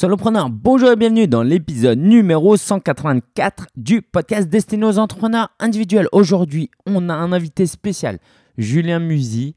Solopreneur, 0.00 0.48
bonjour 0.48 0.92
et 0.92 0.94
bienvenue 0.94 1.26
dans 1.26 1.42
l'épisode 1.42 1.98
numéro 1.98 2.56
184 2.56 3.66
du 3.74 4.00
podcast 4.00 4.48
destiné 4.48 4.86
aux 4.86 4.96
entrepreneurs 4.96 5.50
individuels. 5.58 6.06
Aujourd'hui, 6.12 6.70
on 6.86 7.08
a 7.08 7.14
un 7.14 7.32
invité 7.32 7.66
spécial, 7.66 8.20
Julien 8.56 9.00
Musy. 9.00 9.56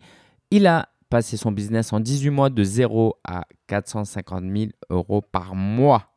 Il 0.49 0.65
a 0.65 0.89
passé 1.11 1.37
son 1.37 1.51
business 1.51 1.93
en 1.93 1.99
18 1.99 2.31
mois 2.31 2.49
de 2.49 2.63
0 2.63 3.17
à 3.23 3.43
450 3.67 4.43
000 4.43 4.71
euros 4.89 5.21
par 5.21 5.53
mois. 5.53 6.07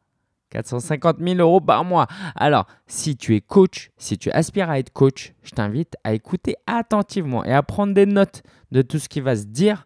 450 0.48 1.18
000 1.20 1.38
euros 1.41 1.61
par 1.61 1.84
mois. 1.84 2.06
Alors, 2.34 2.64
si 2.86 3.18
tu 3.18 3.36
es 3.36 3.43
coach, 3.43 3.91
si 3.98 4.16
tu 4.16 4.30
aspires 4.30 4.70
à 4.70 4.79
être 4.79 4.91
coach, 4.91 5.34
je 5.43 5.50
t'invite 5.50 5.96
à 6.02 6.14
écouter 6.14 6.56
attentivement 6.66 7.45
et 7.45 7.52
à 7.52 7.62
prendre 7.62 7.93
des 7.93 8.06
notes 8.06 8.43
de 8.72 8.80
tout 8.80 8.98
ce 8.98 9.11
qui 9.11 9.20
va 9.20 9.36
se 9.36 9.45
dire 9.45 9.84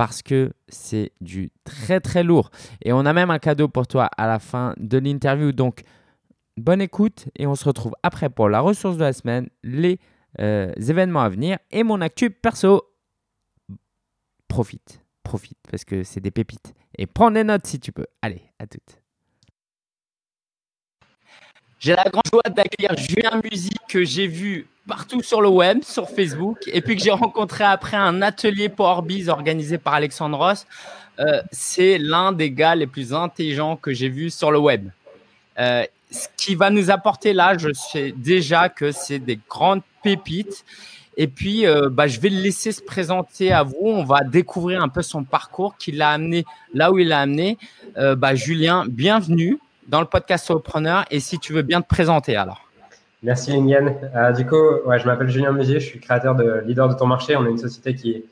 parce 0.00 0.22
que 0.22 0.54
c'est 0.70 1.12
du 1.20 1.50
très 1.62 2.00
très 2.00 2.24
lourd. 2.24 2.50
Et 2.80 2.90
on 2.90 3.00
a 3.00 3.12
même 3.12 3.30
un 3.30 3.38
cadeau 3.38 3.68
pour 3.68 3.86
toi 3.86 4.06
à 4.16 4.26
la 4.26 4.38
fin 4.38 4.72
de 4.78 4.96
l'interview. 4.96 5.52
Donc, 5.52 5.82
bonne 6.56 6.80
écoute 6.80 7.28
et 7.36 7.46
on 7.46 7.54
se 7.54 7.66
retrouve 7.66 7.92
après 8.02 8.30
pour 8.30 8.48
la 8.48 8.60
ressource 8.60 8.96
de 8.96 9.02
la 9.02 9.12
semaine, 9.12 9.50
les 9.62 10.00
euh, 10.38 10.72
événements 10.76 11.20
à 11.20 11.28
venir 11.28 11.58
et 11.70 11.82
mon 11.82 12.00
actu 12.00 12.30
perso. 12.30 12.82
Profite, 14.48 15.02
profite 15.22 15.58
parce 15.70 15.84
que 15.84 16.02
c'est 16.02 16.20
des 16.20 16.30
pépites. 16.30 16.72
Et 16.96 17.04
prends 17.04 17.30
des 17.30 17.44
notes 17.44 17.66
si 17.66 17.78
tu 17.78 17.92
peux. 17.92 18.06
Allez, 18.22 18.40
à 18.58 18.66
toutes. 18.66 19.02
J'ai 21.78 21.94
la 21.94 22.04
grande 22.04 22.22
joie 22.32 22.40
d'accueillir 22.48 22.96
Julien 22.96 23.38
Musique 23.44 23.86
que 23.86 24.02
j'ai 24.02 24.28
vu 24.28 24.66
partout 24.90 25.22
sur 25.22 25.40
le 25.40 25.48
web, 25.48 25.84
sur 25.84 26.10
Facebook, 26.10 26.58
et 26.66 26.80
puis 26.80 26.96
que 26.96 27.02
j'ai 27.02 27.12
rencontré 27.12 27.62
après 27.62 27.96
un 27.96 28.22
atelier 28.22 28.68
Powerbiz 28.68 29.28
organisé 29.28 29.78
par 29.78 29.94
Alexandre 29.94 30.36
Ross. 30.36 30.66
Euh, 31.20 31.40
c'est 31.52 31.96
l'un 31.96 32.32
des 32.32 32.50
gars 32.50 32.74
les 32.74 32.88
plus 32.88 33.14
intelligents 33.14 33.76
que 33.76 33.92
j'ai 33.92 34.08
vu 34.08 34.30
sur 34.30 34.50
le 34.50 34.58
web. 34.58 34.88
Euh, 35.60 35.84
ce 36.10 36.26
qui 36.36 36.56
va 36.56 36.70
nous 36.70 36.90
apporter 36.90 37.32
là, 37.32 37.56
je 37.56 37.72
sais 37.72 38.12
déjà 38.16 38.68
que 38.68 38.90
c'est 38.90 39.20
des 39.20 39.38
grandes 39.48 39.82
pépites. 40.02 40.64
Et 41.16 41.28
puis, 41.28 41.66
euh, 41.66 41.88
bah, 41.88 42.08
je 42.08 42.18
vais 42.18 42.30
le 42.30 42.40
laisser 42.40 42.72
se 42.72 42.82
présenter 42.82 43.52
à 43.52 43.62
vous. 43.62 43.76
On 43.82 44.02
va 44.02 44.24
découvrir 44.24 44.82
un 44.82 44.88
peu 44.88 45.02
son 45.02 45.22
parcours 45.22 45.76
qui 45.76 45.92
l'a 45.92 46.10
amené 46.10 46.44
là 46.74 46.90
où 46.90 46.98
il 46.98 47.08
l'a 47.08 47.20
amené. 47.20 47.58
Bah, 47.96 48.34
Julien, 48.34 48.86
bienvenue 48.88 49.60
dans 49.86 50.00
le 50.00 50.06
podcast 50.06 50.46
Solopreneur 50.46 51.04
et 51.12 51.20
si 51.20 51.38
tu 51.38 51.52
veux 51.52 51.62
bien 51.62 51.80
te 51.80 51.86
présenter 51.86 52.34
alors. 52.34 52.69
Merci 53.22 53.52
Lingen. 53.52 53.96
Euh, 54.14 54.32
du 54.32 54.46
coup, 54.46 54.56
ouais, 54.86 54.98
je 54.98 55.06
m'appelle 55.06 55.28
Julien 55.28 55.52
Musier, 55.52 55.78
je 55.78 55.86
suis 55.86 56.00
créateur 56.00 56.34
de 56.34 56.62
Leader 56.64 56.88
de 56.88 56.94
ton 56.94 57.06
marché. 57.06 57.36
On 57.36 57.44
est 57.46 57.50
une 57.50 57.58
société 57.58 57.94
qui 57.94 58.24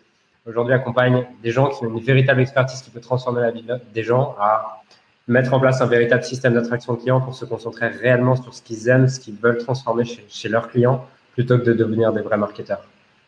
aujourd'hui 0.46 0.72
accompagne 0.72 1.26
des 1.42 1.50
gens 1.50 1.68
qui 1.68 1.84
ont 1.84 1.90
une 1.90 2.00
véritable 2.00 2.40
expertise 2.40 2.80
qui 2.80 2.90
peut 2.90 3.00
transformer 3.00 3.42
la 3.42 3.50
vie 3.50 3.64
des 3.92 4.02
gens 4.02 4.34
à 4.40 4.82
mettre 5.26 5.52
en 5.52 5.60
place 5.60 5.82
un 5.82 5.86
véritable 5.86 6.22
système 6.22 6.54
d'attraction 6.54 6.96
client 6.96 7.20
pour 7.20 7.34
se 7.34 7.44
concentrer 7.44 7.88
réellement 7.88 8.34
sur 8.34 8.54
ce 8.54 8.62
qu'ils 8.62 8.88
aiment, 8.88 9.08
ce 9.08 9.20
qu'ils 9.20 9.36
veulent 9.36 9.58
transformer 9.58 10.04
chez, 10.04 10.48
leurs 10.48 10.68
clients 10.68 11.06
plutôt 11.34 11.58
que 11.58 11.64
de 11.64 11.74
devenir 11.74 12.12
des 12.14 12.22
vrais 12.22 12.38
marketeurs. 12.38 12.80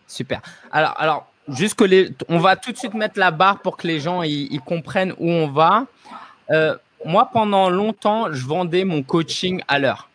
Super. 0.07 0.41
Alors, 0.73 0.95
alors 0.97 1.27
juste 1.49 1.75
que 1.75 1.85
les, 1.85 2.11
on 2.31 2.39
va 2.39 2.57
tout 2.57 2.73
de 2.73 2.79
suite 2.79 2.95
mettre 2.95 3.19
la 3.19 3.31
barre 3.31 3.61
pour 3.61 3.77
que 3.77 3.87
les 3.87 4.01
gens 4.01 4.23
ils, 4.23 4.61
comprennent 4.65 5.13
où 5.19 5.31
on 5.31 5.49
va. 5.49 5.85
Euh, 6.51 6.75
moi, 7.05 7.29
pendant 7.33 7.71
longtemps, 7.71 8.33
je 8.33 8.47
vendais 8.47 8.85
mon 8.85 9.03
coaching 9.03 9.63
à 9.69 9.79
l'heure. 9.79 10.10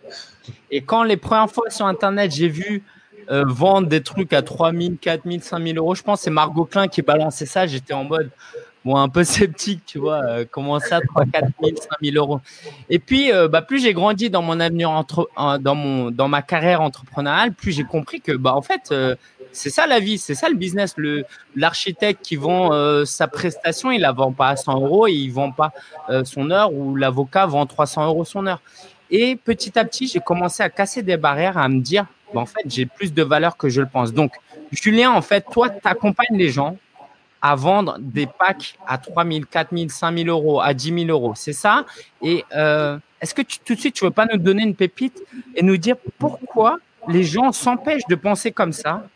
Et 0.72 0.82
quand 0.82 1.04
les 1.04 1.18
premières 1.18 1.50
fois 1.50 1.70
sur 1.70 1.86
Internet, 1.86 2.34
j'ai 2.34 2.50
vu 2.50 2.84
euh, 3.32 3.44
vendre 3.48 3.88
des 3.88 4.04
trucs 4.04 4.34
à 4.34 4.44
3 4.44 4.72
000, 4.72 4.94
4 5.02 5.24
000, 5.26 5.40
5 5.42 5.64
000 5.64 5.78
euros, 5.78 5.96
je 5.96 6.04
pense 6.04 6.20
que 6.20 6.26
c'est 6.26 6.30
Margot 6.30 6.66
Klein 6.66 6.88
qui 6.88 7.02
balançait 7.02 7.48
ça. 7.48 7.66
J'étais 7.66 7.94
en 7.94 8.04
mode, 8.04 8.30
un 8.86 9.10
peu 9.10 9.24
sceptique, 9.24 9.82
tu 9.86 9.98
vois, 9.98 10.22
euh, 10.24 10.46
comment 10.50 10.80
ça, 10.80 11.00
3 11.02 11.26
4 11.34 11.48
000, 11.64 11.76
5 11.76 11.90
000 12.04 12.18
euros. 12.18 12.40
Et 12.90 13.00
puis, 13.00 13.32
euh, 13.32 13.48
bah, 13.48 13.64
plus 13.64 13.82
j'ai 13.82 13.94
grandi 13.94 14.30
dans 14.30 14.44
mon 14.44 14.60
avenir, 14.60 14.92
entre, 14.92 15.30
dans, 15.60 16.28
ma 16.28 16.42
carrière 16.44 16.82
entrepreneuriale, 16.82 17.54
plus 17.54 17.72
j'ai 17.72 17.84
compris 17.84 18.22
que, 18.22 18.34
bah, 18.34 18.54
en 18.54 18.62
fait, 18.62 18.94
c'est 19.52 19.70
ça 19.70 19.88
la 19.88 20.00
vie, 20.00 20.20
c'est 20.20 20.36
ça 20.36 20.50
le 20.50 20.56
business. 20.56 20.96
L'architecte 21.56 22.24
qui 22.24 22.36
vend 22.36 23.06
sa 23.06 23.28
prestation, 23.28 23.90
il 23.90 24.02
la 24.02 24.12
vend 24.12 24.34
pas 24.34 24.50
à 24.50 24.56
100 24.56 24.82
euros 24.82 25.08
et 25.08 25.14
il 25.14 25.32
vend 25.32 25.52
pas 25.52 25.72
son 26.26 26.52
heure 26.52 26.74
ou 26.74 26.96
l'avocat 26.96 27.46
vend 27.46 27.66
300 27.66 28.06
euros 28.06 28.26
son 28.26 28.46
heure. 28.46 28.62
Et 29.12 29.36
petit 29.36 29.78
à 29.78 29.86
petit, 29.86 30.08
j'ai 30.08 30.20
commencé 30.20 30.64
à 30.64 30.70
casser 30.70 31.04
des 31.04 31.18
barrières, 31.18 31.58
à 31.58 31.68
me 31.70 31.80
dire, 31.80 32.06
en 32.34 32.46
fait, 32.46 32.64
j'ai 32.66 32.86
plus 32.86 33.14
de 33.14 33.24
valeur 33.24 33.58
que 33.58 33.70
je 33.70 33.82
le 33.82 33.88
pense. 33.88 34.14
Donc, 34.14 34.34
Julien, 34.72 35.12
en 35.12 35.22
fait, 35.22 35.46
toi, 35.52 35.70
tu 35.70 35.80
accompagnes 35.84 36.38
les 36.38 36.50
gens 36.50 36.78
à 37.42 37.56
vendre 37.56 37.98
des 38.00 38.26
packs 38.26 38.78
à 38.88 38.98
3 38.98 39.24
000, 39.24 39.46
4 39.50 39.76
000, 39.76 39.90
5 39.90 40.18
000 40.18 40.30
euros, 40.30 40.62
à 40.62 40.74
10 40.74 41.06
000 41.06 41.10
euros. 41.10 41.34
C'est 41.36 41.54
ça? 41.54 41.86
Et 42.22 42.44
euh, 42.56 42.98
est-ce 43.22 43.36
que 43.36 43.44
tout 43.44 43.76
de 43.76 43.80
suite, 43.80 43.96
tu 43.96 44.04
veux 44.04 44.12
pas 44.12 44.26
nous 44.26 44.40
donner 44.40 44.64
une 44.64 44.76
pépite 44.76 45.22
et 45.56 45.62
nous 45.62 45.78
dire 45.78 45.96
pourquoi 46.18 46.80
les 47.08 47.24
gens 47.24 47.52
s'empêchent 47.52 48.08
de 48.10 48.16
penser 48.16 48.52
comme 48.52 48.74
ça? 48.74 49.08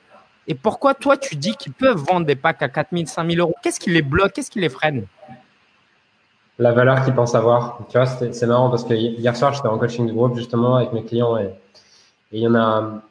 Et 0.47 0.55
pourquoi 0.55 0.93
toi, 0.93 1.17
tu 1.17 1.35
dis 1.35 1.55
qu'ils 1.55 1.73
peuvent 1.73 1.97
vendre 1.97 2.25
des 2.25 2.35
packs 2.35 2.61
à 2.61 2.69
4 2.69 2.89
000, 2.91 3.05
5 3.07 3.31
000 3.31 3.39
euros? 3.39 3.55
Qu'est-ce 3.63 3.79
qui 3.79 3.89
les 3.89 4.01
bloque? 4.01 4.33
Qu'est-ce 4.33 4.51
qui 4.51 4.59
les 4.59 4.69
freine? 4.69 5.05
La 6.59 6.73
valeur 6.73 7.05
qu'ils 7.05 7.15
pensent 7.15 7.35
avoir. 7.35 7.79
Tu 7.89 7.97
vois, 7.97 8.05
c'est 8.05 8.45
marrant 8.45 8.69
parce 8.69 8.83
que 8.83 8.93
hier 8.93 9.35
soir, 9.35 9.53
j'étais 9.53 9.69
en 9.69 9.77
coaching 9.77 10.05
de 10.07 10.11
groupe 10.11 10.35
justement 10.35 10.75
avec 10.75 10.91
mes 10.91 11.03
clients 11.03 11.37
et 11.37 11.51
il 12.33 12.41
y 12.41 12.47
en 12.47 12.53
a 12.53 13.01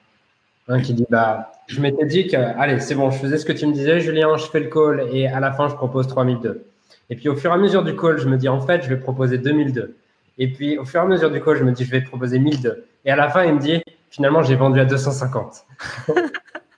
un, 0.69 0.81
qui 0.81 0.93
dit 0.93 1.07
bah, 1.09 1.51
Je 1.67 1.81
m'étais 1.81 2.05
dit 2.05 2.27
que, 2.27 2.37
allez, 2.37 2.79
c'est 2.79 2.95
bon, 2.95 3.11
je 3.11 3.19
faisais 3.19 3.39
ce 3.39 3.47
que 3.47 3.53
tu 3.53 3.67
me 3.67 3.73
disais, 3.73 4.01
Julien, 4.01 4.37
je 4.37 4.45
fais 4.45 4.61
le 4.61 4.69
call 4.69 5.09
et 5.11 5.27
à 5.27 5.41
la 5.41 5.51
fin, 5.53 5.69
je 5.69 5.75
propose 5.75 6.07
3002. 6.07 6.67
Et 7.09 7.17
puis 7.17 7.31
au 7.31 7.37
fur 7.37 7.51
et 7.51 7.55
à 7.55 7.57
mesure 7.57 7.83
du 7.83 7.97
call, 7.97 8.19
je 8.19 8.29
me 8.29 8.37
dis 8.37 8.51
en 8.51 8.61
fait, 8.61 8.83
je 8.83 8.89
vais 8.91 8.99
proposer 8.99 9.39
2002. 9.39 9.97
Et 10.37 10.49
puis 10.53 10.77
au 10.79 10.85
fur 10.85 11.01
et 11.01 11.05
à 11.05 11.07
mesure 11.07 11.31
du 11.31 11.43
call, 11.43 11.57
je 11.57 11.65
me 11.65 11.73
dis 11.73 11.85
je 11.85 11.91
vais 11.91 12.03
proposer 12.03 12.39
1002. 12.39 12.85
Et 13.07 13.11
à 13.11 13.17
la 13.17 13.31
fin, 13.31 13.45
il 13.45 13.55
me 13.55 13.61
dit 13.61 13.81
finalement, 14.11 14.43
j'ai 14.43 14.57
vendu 14.57 14.79
à 14.79 14.85
250. 14.85 15.65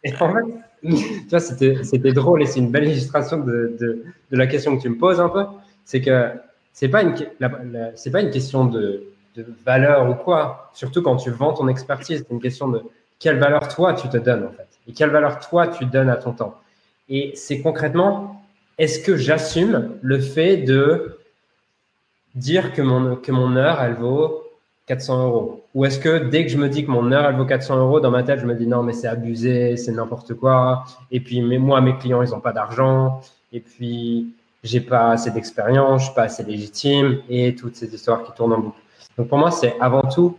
Et 0.05 0.15
en 0.19 0.33
fait, 0.33 0.41
tu 0.83 1.29
vois, 1.29 1.41
c'était 1.41 2.13
drôle 2.13 2.43
et 2.43 2.47
c'est 2.47 2.61
une 2.61 2.71
belle 2.71 2.89
illustration 2.89 3.39
de, 3.39 3.77
de, 3.79 4.03
de, 4.31 4.37
la 4.37 4.47
question 4.47 4.75
que 4.75 4.81
tu 4.81 4.89
me 4.89 4.97
poses 4.97 5.21
un 5.21 5.29
peu. 5.29 5.45
C'est 5.85 6.01
que 6.01 6.33
c'est 6.73 6.89
pas 6.89 7.03
une 7.03 7.15
c'est 7.95 8.11
pas 8.11 8.21
une 8.21 8.31
question 8.31 8.65
de, 8.65 9.05
de, 9.37 9.47
valeur 9.65 10.09
ou 10.09 10.15
quoi. 10.15 10.71
Surtout 10.75 11.03
quand 11.03 11.17
tu 11.17 11.31
vends 11.31 11.53
ton 11.53 11.69
expertise, 11.69 12.25
c'est 12.27 12.35
une 12.35 12.41
question 12.41 12.69
de 12.69 12.83
quelle 13.19 13.39
valeur 13.39 13.69
toi 13.69 13.95
tu 13.95 14.09
te 14.09 14.17
donnes 14.17 14.45
en 14.45 14.51
fait 14.51 14.69
et 14.89 14.93
quelle 14.93 15.11
valeur 15.11 15.39
toi 15.39 15.69
tu 15.69 15.85
donnes 15.85 16.11
à 16.11 16.17
ton 16.17 16.33
temps. 16.33 16.55
Et 17.09 17.33
c'est 17.35 17.61
concrètement, 17.61 18.43
est-ce 18.79 19.01
que 19.01 19.17
j'assume 19.17 19.99
le 20.01 20.21
fait 20.21 20.59
de 20.59 21.19
dire 22.35 22.73
que 22.73 22.83
mon 22.83 23.17
que 23.17 23.33
mon 23.33 23.57
heure 23.57 23.81
elle 23.83 23.95
vaut 23.95 24.45
400 24.87 25.27
euros? 25.27 25.61
Ou 25.75 25.85
est-ce 25.85 26.01
que 26.01 26.19
dès 26.19 26.45
que 26.45 26.51
je 26.51 26.59
me 26.59 26.69
dis 26.69 26.85
que 26.85 26.91
mon 26.91 27.13
heure, 27.13 27.27
elle 27.27 27.37
vaut 27.37 27.45
400 27.45 27.79
euros, 27.79 28.01
dans 28.01 28.11
ma 28.11 28.25
tête, 28.25 28.41
je 28.41 28.47
me 28.47 28.55
dis 28.55 28.67
non, 28.67 28.83
mais 28.83 28.93
c'est 28.93 29.07
abusé, 29.07 29.77
c'est 29.77 29.93
n'importe 29.93 30.35
quoi. 30.35 30.85
Et 31.13 31.21
puis, 31.21 31.43
mais 31.43 31.59
moi, 31.59 31.81
mes 31.81 31.97
clients, 31.97 32.23
ils 32.23 32.31
n'ont 32.31 32.41
pas 32.41 32.53
d'argent. 32.53 33.21
Et 33.53 33.61
puis, 33.61 34.35
j'ai 34.63 34.81
pas 34.81 35.13
assez 35.13 35.31
d'expérience, 35.31 36.03
je 36.03 36.07
suis 36.07 36.15
pas 36.15 36.25
assez 36.25 36.43
légitime 36.43 37.21
et 37.29 37.55
toutes 37.55 37.77
ces 37.77 37.93
histoires 37.95 38.25
qui 38.25 38.33
tournent 38.33 38.53
en 38.53 38.61
boucle. 38.61 38.81
Donc, 39.17 39.29
pour 39.29 39.39
moi, 39.39 39.51
c'est 39.51 39.77
avant 39.81 40.03
tout, 40.03 40.37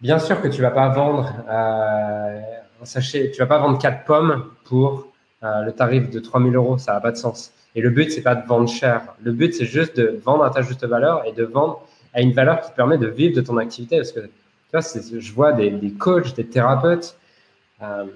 bien 0.00 0.18
sûr 0.18 0.40
que 0.40 0.48
tu 0.48 0.62
vas 0.62 0.70
pas 0.70 0.88
vendre 0.88 1.30
euh, 1.48 2.40
un 2.82 2.84
sachet, 2.84 3.30
tu 3.30 3.38
vas 3.38 3.46
pas 3.46 3.58
vendre 3.58 3.78
quatre 3.78 4.04
pommes 4.04 4.44
pour 4.64 5.08
euh, 5.42 5.62
le 5.62 5.72
tarif 5.72 6.10
de 6.10 6.18
3000 6.18 6.54
euros, 6.56 6.78
ça 6.78 6.94
n'a 6.94 7.00
pas 7.00 7.12
de 7.12 7.16
sens. 7.16 7.52
Et 7.74 7.80
le 7.80 7.90
but, 7.90 8.10
c'est 8.10 8.22
pas 8.22 8.34
de 8.34 8.46
vendre 8.46 8.68
cher. 8.68 9.02
Le 9.22 9.32
but, 9.32 9.54
c'est 9.54 9.66
juste 9.66 9.96
de 9.96 10.18
vendre 10.24 10.44
à 10.44 10.50
ta 10.50 10.62
juste 10.62 10.84
valeur 10.84 11.24
et 11.26 11.32
de 11.32 11.44
vendre 11.44 11.86
à 12.14 12.22
une 12.22 12.32
valeur 12.32 12.60
qui 12.60 12.70
te 12.70 12.76
permet 12.76 12.98
de 12.98 13.06
vivre 13.06 13.36
de 13.36 13.40
ton 13.40 13.56
activité. 13.58 13.98
Parce 13.98 14.12
que 14.12 14.20
tu 14.20 14.30
vois, 14.72 15.20
je 15.20 15.32
vois 15.32 15.52
des, 15.52 15.70
des, 15.70 15.92
coachs, 15.92 16.34
des 16.34 16.46
thérapeutes 16.46 17.16
euh, 17.82 18.06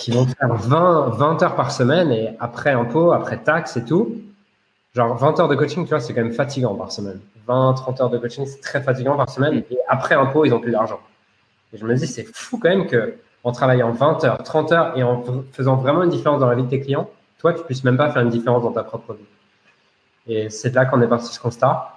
qui 0.00 0.10
vont 0.10 0.26
faire 0.26 0.54
20, 0.54 1.10
20 1.10 1.42
heures 1.42 1.56
par 1.56 1.70
semaine 1.70 2.10
et 2.10 2.36
après 2.40 2.70
impôt, 2.70 3.12
après 3.12 3.38
taxes 3.38 3.76
et 3.76 3.84
tout. 3.84 4.16
Genre 4.94 5.14
20 5.16 5.40
heures 5.40 5.48
de 5.48 5.54
coaching, 5.54 5.84
tu 5.84 5.90
vois, 5.90 6.00
c'est 6.00 6.14
quand 6.14 6.22
même 6.22 6.32
fatigant 6.32 6.74
par 6.74 6.90
semaine. 6.90 7.20
20, 7.46 7.74
30 7.74 8.00
heures 8.00 8.10
de 8.10 8.18
coaching, 8.18 8.46
c'est 8.46 8.60
très 8.60 8.82
fatigant 8.82 9.16
par 9.16 9.28
semaine. 9.28 9.62
Et 9.70 9.78
après 9.88 10.14
impôt, 10.14 10.44
ils 10.44 10.50
n'ont 10.50 10.60
plus 10.60 10.72
d'argent. 10.72 11.00
Et 11.72 11.78
je 11.78 11.84
me 11.84 11.94
dis, 11.94 12.06
c'est 12.06 12.24
fou 12.24 12.58
quand 12.58 12.70
même 12.70 12.86
que 12.86 13.14
en 13.44 13.52
travaillant 13.52 13.92
20 13.92 14.24
heures, 14.24 14.42
30 14.42 14.72
heures 14.72 14.98
et 14.98 15.02
en 15.02 15.22
faisant 15.52 15.76
vraiment 15.76 16.02
une 16.02 16.10
différence 16.10 16.40
dans 16.40 16.48
la 16.48 16.56
vie 16.56 16.64
de 16.64 16.68
tes 16.68 16.80
clients, 16.80 17.08
toi, 17.38 17.52
tu 17.52 17.62
puisses 17.62 17.84
même 17.84 17.96
pas 17.96 18.10
faire 18.10 18.22
une 18.22 18.30
différence 18.30 18.62
dans 18.62 18.72
ta 18.72 18.82
propre 18.82 19.14
vie. 19.14 19.24
Et 20.26 20.50
c'est 20.50 20.74
là 20.74 20.84
qu'on 20.86 21.00
est 21.00 21.08
parti 21.08 21.32
ce 21.32 21.40
constat. 21.40 21.96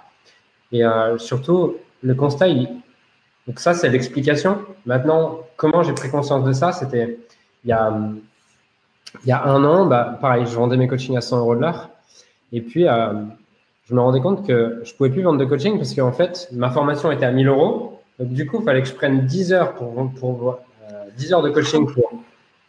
Et 0.72 0.84
euh, 0.84 1.18
surtout, 1.18 1.76
le 2.02 2.14
constat, 2.14 2.48
il... 2.48 2.68
donc 3.46 3.60
ça, 3.60 3.74
c'est 3.74 3.88
l'explication. 3.88 4.58
Maintenant, 4.86 5.40
comment 5.56 5.82
j'ai 5.82 5.92
pris 5.92 6.10
conscience 6.10 6.44
de 6.44 6.52
ça 6.52 6.72
C'était 6.72 7.18
il 7.64 7.70
y 7.70 9.32
a, 9.32 9.44
un 9.44 9.64
an, 9.64 9.86
bah, 9.86 10.18
pareil, 10.20 10.44
je 10.46 10.54
vendais 10.54 10.76
mes 10.76 10.88
coachings 10.88 11.16
à 11.16 11.20
100 11.20 11.38
euros 11.38 11.56
de 11.56 11.60
l'heure. 11.60 11.90
Et 12.52 12.60
puis, 12.60 12.86
euh, 12.86 13.12
je 13.88 13.94
me 13.94 14.00
rendais 14.00 14.20
compte 14.20 14.46
que 14.46 14.80
je 14.84 14.94
pouvais 14.94 15.10
plus 15.10 15.22
vendre 15.22 15.38
de 15.38 15.44
coaching 15.44 15.76
parce 15.76 15.94
qu'en 15.94 16.12
fait, 16.12 16.48
ma 16.52 16.70
formation 16.70 17.10
était 17.10 17.24
à 17.24 17.32
1000 17.32 17.48
euros. 17.48 18.00
Donc, 18.18 18.28
du 18.28 18.46
coup, 18.46 18.58
il 18.60 18.64
fallait 18.64 18.82
que 18.82 18.88
je 18.88 18.94
prenne 18.94 19.26
10 19.26 19.52
heures 19.52 19.74
pour, 19.74 20.10
pour 20.12 20.58
10 21.16 21.32
euh, 21.32 21.36
heures 21.36 21.42
de 21.42 21.50
coaching 21.50 21.86
pour 21.92 22.12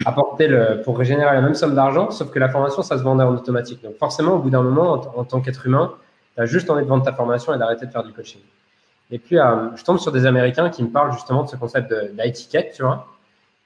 apporter 0.05 0.49
pour 0.83 0.97
régénérer 0.97 1.33
la 1.33 1.41
même 1.41 1.55
somme 1.55 1.73
d'argent, 1.73 2.11
sauf 2.11 2.29
que 2.29 2.37
la 2.37 2.49
formation, 2.49 2.81
ça 2.81 2.97
se 2.97 3.03
vendait 3.03 3.23
en 3.23 3.33
automatique. 3.33 3.81
Donc, 3.81 3.95
forcément, 3.97 4.35
au 4.35 4.39
bout 4.39 4.49
d'un 4.49 4.61
moment, 4.61 5.01
en 5.15 5.23
tant 5.23 5.41
qu'être 5.41 5.65
humain, 5.65 5.93
Tu 6.35 6.41
as 6.41 6.45
juste 6.45 6.69
envie 6.69 6.83
de 6.83 6.89
vendre 6.89 7.03
ta 7.03 7.13
formation 7.13 7.53
et 7.53 7.57
d'arrêter 7.57 7.85
de 7.85 7.91
faire 7.91 8.03
du 8.03 8.11
coaching. 8.11 8.41
Et 9.11 9.19
puis, 9.19 9.39
euh, 9.39 9.75
je 9.75 9.83
tombe 9.83 9.99
sur 9.99 10.11
des 10.11 10.25
Américains 10.25 10.69
qui 10.69 10.83
me 10.83 10.89
parlent 10.89 11.13
justement 11.13 11.43
de 11.43 11.49
ce 11.49 11.55
concept 11.55 11.93
d'étiquette, 12.13 12.73
tu 12.75 12.83
vois. 12.83 13.07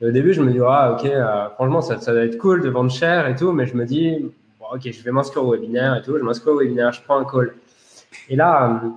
Au 0.01 0.11
début, 0.11 0.33
je 0.33 0.41
me 0.41 0.51
dis, 0.51 0.59
ah, 0.65 0.93
ok, 0.93 1.05
euh, 1.05 1.49
franchement, 1.55 1.81
ça, 1.81 1.99
ça 1.99 2.13
doit 2.13 2.23
être 2.23 2.37
cool 2.37 2.61
de 2.61 2.69
vendre 2.69 2.89
cher 2.89 3.27
et 3.27 3.35
tout, 3.35 3.51
mais 3.51 3.65
je 3.65 3.75
me 3.75 3.85
dis, 3.85 4.31
ok, 4.71 4.81
je 4.91 5.03
vais 5.03 5.11
m'inscrire 5.11 5.43
au 5.43 5.51
webinaire 5.51 5.95
et 5.95 6.01
tout, 6.01 6.17
je 6.17 6.23
m'inscris 6.23 6.51
au 6.51 6.59
webinaire, 6.59 6.91
je 6.93 7.01
prends 7.01 7.17
un 7.17 7.25
call. 7.25 7.53
Et 8.29 8.35
là, 8.35 8.81
euh, 8.83 8.89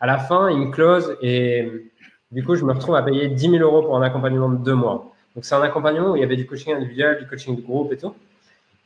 à 0.00 0.06
la 0.06 0.18
fin, 0.18 0.50
il 0.50 0.58
me 0.58 0.70
close 0.70 1.16
et 1.20 1.70
du 2.32 2.44
coup, 2.44 2.54
je 2.54 2.64
me 2.64 2.72
retrouve 2.72 2.96
à 2.96 3.02
payer 3.02 3.28
10 3.28 3.50
000 3.50 3.56
euros 3.62 3.82
pour 3.82 3.96
un 3.96 4.02
accompagnement 4.02 4.48
de 4.48 4.56
deux 4.56 4.74
mois. 4.74 5.12
Donc, 5.34 5.44
c'est 5.44 5.54
un 5.54 5.62
accompagnement 5.62 6.12
où 6.12 6.16
il 6.16 6.20
y 6.20 6.24
avait 6.24 6.36
du 6.36 6.46
coaching 6.46 6.74
individuel, 6.74 7.18
du 7.18 7.26
coaching 7.26 7.56
de 7.56 7.60
groupe 7.60 7.92
et 7.92 7.98
tout. 7.98 8.14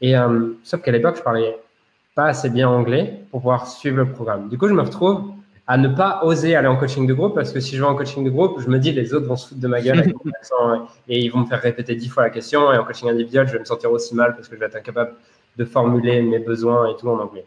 Et 0.00 0.16
euh, 0.16 0.55
sauf 0.64 0.82
qu'à 0.82 0.90
l'époque, 0.90 1.16
je 1.19 1.23
parlais 1.23 1.56
pas 2.14 2.26
assez 2.26 2.50
bien 2.50 2.69
anglais 2.69 3.20
pour 3.31 3.40
pouvoir 3.40 3.66
suivre 3.69 3.99
le 3.99 4.11
programme. 4.11 4.49
Du 4.49 4.58
coup, 4.58 4.66
je 4.66 4.75
me 4.75 4.82
retrouve 4.82 5.32
à 5.70 5.76
ne 5.76 5.87
pas 5.87 6.22
oser 6.25 6.56
aller 6.56 6.67
en 6.67 6.75
coaching 6.75 7.06
de 7.06 7.14
groupe 7.14 7.37
parce 7.37 7.52
que 7.52 7.61
si 7.61 7.76
je 7.76 7.81
vais 7.81 7.87
en 7.87 7.94
coaching 7.94 8.25
de 8.25 8.31
groupe, 8.31 8.61
je 8.61 8.69
me 8.69 8.81
dis 8.81 8.90
les 8.90 9.14
autres 9.14 9.28
vont 9.28 9.37
se 9.37 9.50
foutre 9.50 9.61
de 9.61 9.69
ma 9.69 9.81
gueule 9.81 10.00
et 11.08 11.20
ils 11.20 11.28
vont 11.28 11.38
me 11.38 11.46
faire 11.46 11.61
répéter 11.61 11.94
dix 11.94 12.08
fois 12.08 12.25
la 12.25 12.31
question. 12.31 12.72
Et 12.72 12.76
en 12.76 12.82
coaching 12.82 13.08
individuel, 13.08 13.46
je 13.46 13.52
vais 13.52 13.61
me 13.61 13.64
sentir 13.64 13.93
aussi 13.93 14.17
mal 14.17 14.34
parce 14.34 14.49
que 14.49 14.56
je 14.56 14.61
vais 14.61 14.67
être 14.67 14.75
incapable 14.75 15.12
de 15.56 15.64
formuler 15.64 16.22
mes 16.22 16.40
besoins 16.40 16.88
et 16.88 16.96
tout 16.96 17.08
en 17.08 17.20
anglais. 17.20 17.44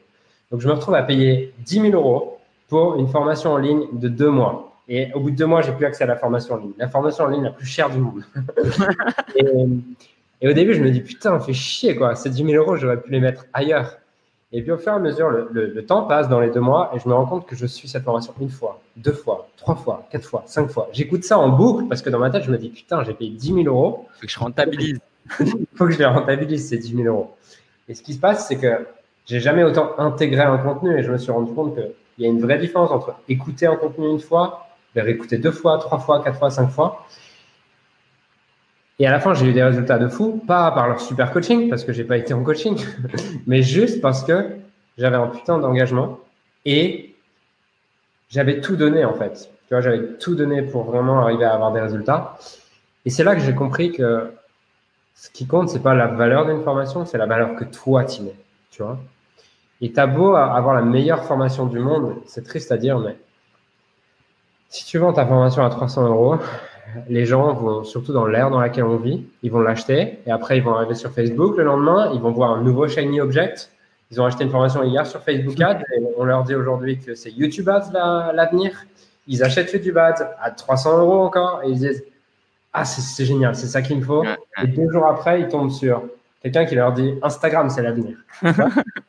Donc, 0.51 0.61
je 0.61 0.69
me 0.69 0.71
retrouve 0.71 0.95
à 0.95 1.03
payer 1.03 1.53
10 1.65 1.81
000 1.81 1.93
euros 1.95 2.37
pour 2.69 2.95
une 2.95 3.09
formation 3.09 3.51
en 3.51 3.57
ligne 3.57 3.87
de 3.91 4.07
deux 4.07 4.29
mois. 4.29 4.73
Et 4.87 5.11
au 5.13 5.19
bout 5.19 5.31
de 5.31 5.35
deux 5.35 5.45
mois, 5.45 5.61
j'ai 5.61 5.73
plus 5.73 5.85
accès 5.85 6.05
à 6.05 6.07
la 6.07 6.15
formation 6.15 6.55
en 6.55 6.59
ligne. 6.59 6.73
La 6.77 6.87
formation 6.87 7.25
en 7.25 7.27
ligne 7.27 7.43
la 7.43 7.51
plus 7.51 7.65
chère 7.65 7.89
du 7.89 7.97
monde. 7.97 8.23
et, 9.35 10.47
au 10.47 10.53
début, 10.53 10.73
je 10.75 10.81
me 10.81 10.91
dis, 10.91 11.01
putain, 11.01 11.35
on 11.35 11.41
fait 11.41 11.51
chier, 11.51 11.97
quoi. 11.97 12.15
Ces 12.15 12.29
10 12.29 12.45
000 12.45 12.63
euros, 12.63 12.77
j'aurais 12.77 13.01
pu 13.01 13.11
les 13.11 13.19
mettre 13.19 13.47
ailleurs. 13.51 13.97
Et 14.55 14.61
puis, 14.61 14.71
au 14.71 14.77
fur 14.77 14.93
et 14.93 14.95
à 14.95 14.99
mesure, 14.99 15.29
le, 15.29 15.85
temps 15.85 16.03
passe 16.03 16.29
dans 16.29 16.39
les 16.39 16.51
deux 16.51 16.59
mois 16.59 16.91
et 16.95 16.99
je 16.99 17.09
me 17.09 17.13
rends 17.13 17.25
compte 17.25 17.47
que 17.47 17.55
je 17.55 17.65
suis 17.65 17.87
cette 17.87 18.03
formation 18.03 18.33
une 18.39 18.49
fois, 18.49 18.79
deux 18.95 19.11
fois, 19.11 19.47
trois 19.57 19.75
fois, 19.75 20.07
quatre 20.11 20.29
fois, 20.29 20.43
cinq 20.45 20.69
fois. 20.69 20.89
J'écoute 20.93 21.23
ça 21.23 21.39
en 21.39 21.49
boucle 21.49 21.85
parce 21.89 22.03
que 22.03 22.09
dans 22.11 22.19
ma 22.19 22.29
tête, 22.29 22.43
je 22.43 22.51
me 22.51 22.57
dis, 22.57 22.69
putain, 22.69 23.03
j'ai 23.03 23.13
payé 23.13 23.31
10 23.31 23.53
000 23.53 23.65
euros. 23.65 24.07
Faut 24.13 24.27
que 24.27 24.31
je 24.31 24.39
rentabilise. 24.39 24.99
Il 25.39 25.47
faut 25.75 25.85
que 25.85 25.91
je 25.91 25.97
les 25.97 26.05
rentabilise, 26.05 26.69
ces 26.69 26.77
10 26.77 26.95
000 26.95 27.07
euros. 27.07 27.35
Et 27.89 27.95
ce 27.95 28.03
qui 28.03 28.13
se 28.13 28.19
passe, 28.19 28.47
c'est 28.47 28.57
que 28.57 28.85
j'ai 29.25 29.39
jamais 29.39 29.63
autant 29.63 29.97
intégré 29.97 30.43
un 30.43 30.57
contenu 30.59 30.97
et 30.97 31.03
je 31.03 31.11
me 31.11 31.17
suis 31.17 31.31
rendu 31.31 31.51
compte 31.53 31.73
qu'il 31.73 31.93
y 32.19 32.25
a 32.25 32.29
une 32.29 32.39
vraie 32.39 32.59
différence 32.59 32.91
entre 32.91 33.15
écouter 33.27 33.65
un 33.65 33.75
contenu 33.75 34.07
une 34.07 34.19
fois 34.19 34.67
les 34.95 35.01
réécouter 35.01 35.37
deux 35.37 35.51
fois, 35.51 35.77
trois 35.79 35.99
fois, 35.99 36.23
quatre 36.23 36.37
fois, 36.37 36.49
cinq 36.49 36.69
fois. 36.69 37.05
Et 39.03 39.05
à 39.05 39.11
la 39.11 39.19
fin, 39.19 39.33
j'ai 39.33 39.47
eu 39.47 39.51
des 39.51 39.61
résultats 39.61 39.99
de 39.99 40.07
fou, 40.07 40.41
pas 40.47 40.71
par 40.71 40.87
leur 40.87 41.01
super 41.01 41.33
coaching, 41.33 41.69
parce 41.69 41.83
que 41.83 41.91
j'ai 41.91 42.05
pas 42.05 42.15
été 42.15 42.33
en 42.33 42.41
coaching, 42.41 42.81
mais 43.47 43.61
juste 43.61 43.99
parce 43.99 44.23
que 44.23 44.51
j'avais 44.97 45.17
un 45.17 45.27
putain 45.27 45.57
d'engagement 45.57 46.21
et 46.63 47.13
j'avais 48.29 48.61
tout 48.61 48.77
donné 48.77 49.03
en 49.03 49.13
fait. 49.13 49.49
Tu 49.67 49.73
vois, 49.73 49.81
j'avais 49.81 50.13
tout 50.19 50.35
donné 50.35 50.61
pour 50.61 50.85
vraiment 50.85 51.19
arriver 51.19 51.43
à 51.43 51.53
avoir 51.53 51.73
des 51.73 51.81
résultats. 51.81 52.37
Et 53.03 53.09
c'est 53.09 53.25
là 53.25 53.35
que 53.35 53.41
j'ai 53.41 53.53
compris 53.53 53.91
que 53.91 54.31
ce 55.15 55.29
qui 55.29 55.47
compte, 55.47 55.67
c'est 55.67 55.83
pas 55.83 55.95
la 55.95 56.07
valeur 56.07 56.45
d'une 56.45 56.63
formation, 56.63 57.05
c'est 57.05 57.17
la 57.17 57.25
valeur 57.25 57.57
que 57.57 57.65
toi 57.65 58.05
tu 58.05 58.21
mets. 58.21 58.37
Tu 58.71 58.83
vois. 58.83 58.97
Et 59.81 59.91
t'as 59.91 60.07
beau 60.07 60.33
avoir 60.35 60.75
la 60.75 60.81
meilleure 60.81 61.25
formation 61.25 61.65
du 61.65 61.79
monde, 61.79 62.15
c'est 62.25 62.45
triste 62.45 62.71
à 62.71 62.77
dire, 62.77 62.99
mais 62.99 63.17
si 64.69 64.85
tu 64.85 64.97
vends 64.97 65.11
ta 65.11 65.25
formation 65.25 65.65
à 65.65 65.69
300 65.69 66.07
euros, 66.07 66.37
les 67.07 67.25
gens 67.25 67.53
vont, 67.53 67.83
surtout 67.83 68.13
dans 68.13 68.25
l'ère 68.25 68.49
dans 68.49 68.59
laquelle 68.59 68.83
on 68.83 68.97
vit, 68.97 69.25
ils 69.41 69.51
vont 69.51 69.61
l'acheter 69.61 70.19
et 70.25 70.31
après 70.31 70.57
ils 70.57 70.63
vont 70.63 70.75
arriver 70.75 70.95
sur 70.95 71.11
Facebook 71.11 71.57
le 71.57 71.63
lendemain, 71.63 72.11
ils 72.13 72.21
vont 72.21 72.31
voir 72.31 72.51
un 72.51 72.61
nouveau 72.61 72.87
shiny 72.87 73.21
object. 73.21 73.71
Ils 74.11 74.21
ont 74.21 74.25
acheté 74.25 74.43
une 74.43 74.51
formation 74.51 74.83
hier 74.83 75.07
sur 75.07 75.21
Facebook 75.21 75.59
Ads 75.59 75.81
et 75.95 76.01
on 76.17 76.23
leur 76.23 76.43
dit 76.43 76.53
aujourd'hui 76.53 76.99
que 76.99 77.15
c'est 77.15 77.31
YouTube 77.31 77.69
Ads 77.69 77.91
l'avenir. 78.33 78.85
ils 79.27 79.43
achètent 79.43 79.71
YouTube 79.71 79.97
Ads 79.97 80.23
à 80.41 80.51
300 80.51 80.99
euros 80.99 81.21
encore 81.21 81.61
et 81.63 81.69
ils 81.69 81.79
disent 81.79 82.03
Ah, 82.73 82.85
c'est 82.85 83.25
génial, 83.25 83.55
c'est 83.55 83.67
ça 83.67 83.81
qu'il 83.81 83.97
me 83.97 84.03
faut. 84.03 84.23
Et 84.61 84.67
deux 84.67 84.91
jours 84.91 85.07
après, 85.07 85.41
ils 85.41 85.47
tombent 85.47 85.71
sur 85.71 86.03
quelqu'un 86.43 86.65
qui 86.65 86.75
leur 86.75 86.93
dit 86.93 87.15
Instagram, 87.23 87.69
c'est 87.69 87.81
l'avenir. 87.81 88.17
et 88.43 88.53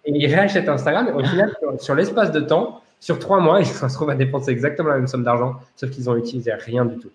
ils 0.06 0.26
réachètent 0.26 0.68
Instagram 0.68 1.08
et 1.08 1.12
au 1.12 1.24
final, 1.24 1.54
sur 1.80 1.94
l'espace 1.94 2.32
de 2.32 2.40
temps, 2.40 2.80
sur 3.00 3.18
trois 3.18 3.40
mois, 3.40 3.60
ils 3.60 3.66
se 3.66 3.84
retrouvent 3.84 4.10
à 4.10 4.14
dépenser 4.14 4.52
exactement 4.52 4.88
la 4.88 4.96
même 4.96 5.06
somme 5.06 5.24
d'argent, 5.24 5.56
sauf 5.76 5.90
qu'ils 5.90 6.08
ont 6.08 6.16
utilisé 6.16 6.52
rien 6.54 6.86
du 6.86 6.96
tout. 6.98 7.10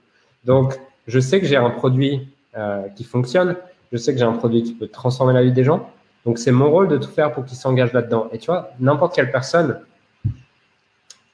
Donc, 0.45 0.79
je 1.07 1.19
sais 1.19 1.39
que 1.39 1.45
j'ai 1.45 1.57
un 1.57 1.69
produit 1.69 2.27
euh, 2.57 2.87
qui 2.95 3.03
fonctionne, 3.03 3.55
je 3.91 3.97
sais 3.97 4.13
que 4.13 4.19
j'ai 4.19 4.25
un 4.25 4.33
produit 4.33 4.63
qui 4.63 4.73
peut 4.73 4.87
transformer 4.87 5.33
la 5.33 5.43
vie 5.43 5.51
des 5.51 5.63
gens. 5.63 5.89
Donc, 6.25 6.37
c'est 6.37 6.51
mon 6.51 6.69
rôle 6.69 6.87
de 6.87 6.97
tout 6.97 7.09
faire 7.09 7.31
pour 7.31 7.45
qu'ils 7.45 7.57
s'engagent 7.57 7.93
là-dedans. 7.93 8.27
Et 8.31 8.37
tu 8.37 8.47
vois, 8.47 8.71
n'importe 8.79 9.15
quelle 9.15 9.31
personne, 9.31 9.79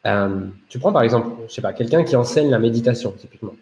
euh, 0.05 0.39
tu 0.69 0.79
prends 0.79 0.93
par 0.93 1.01
exemple, 1.01 1.29
je 1.47 1.53
sais 1.53 1.61
pas, 1.61 1.73
quelqu'un 1.73 2.03
qui 2.03 2.15
enseigne 2.15 2.49
la 2.49 2.59
méditation, 2.59 3.11
typiquement. 3.11 3.53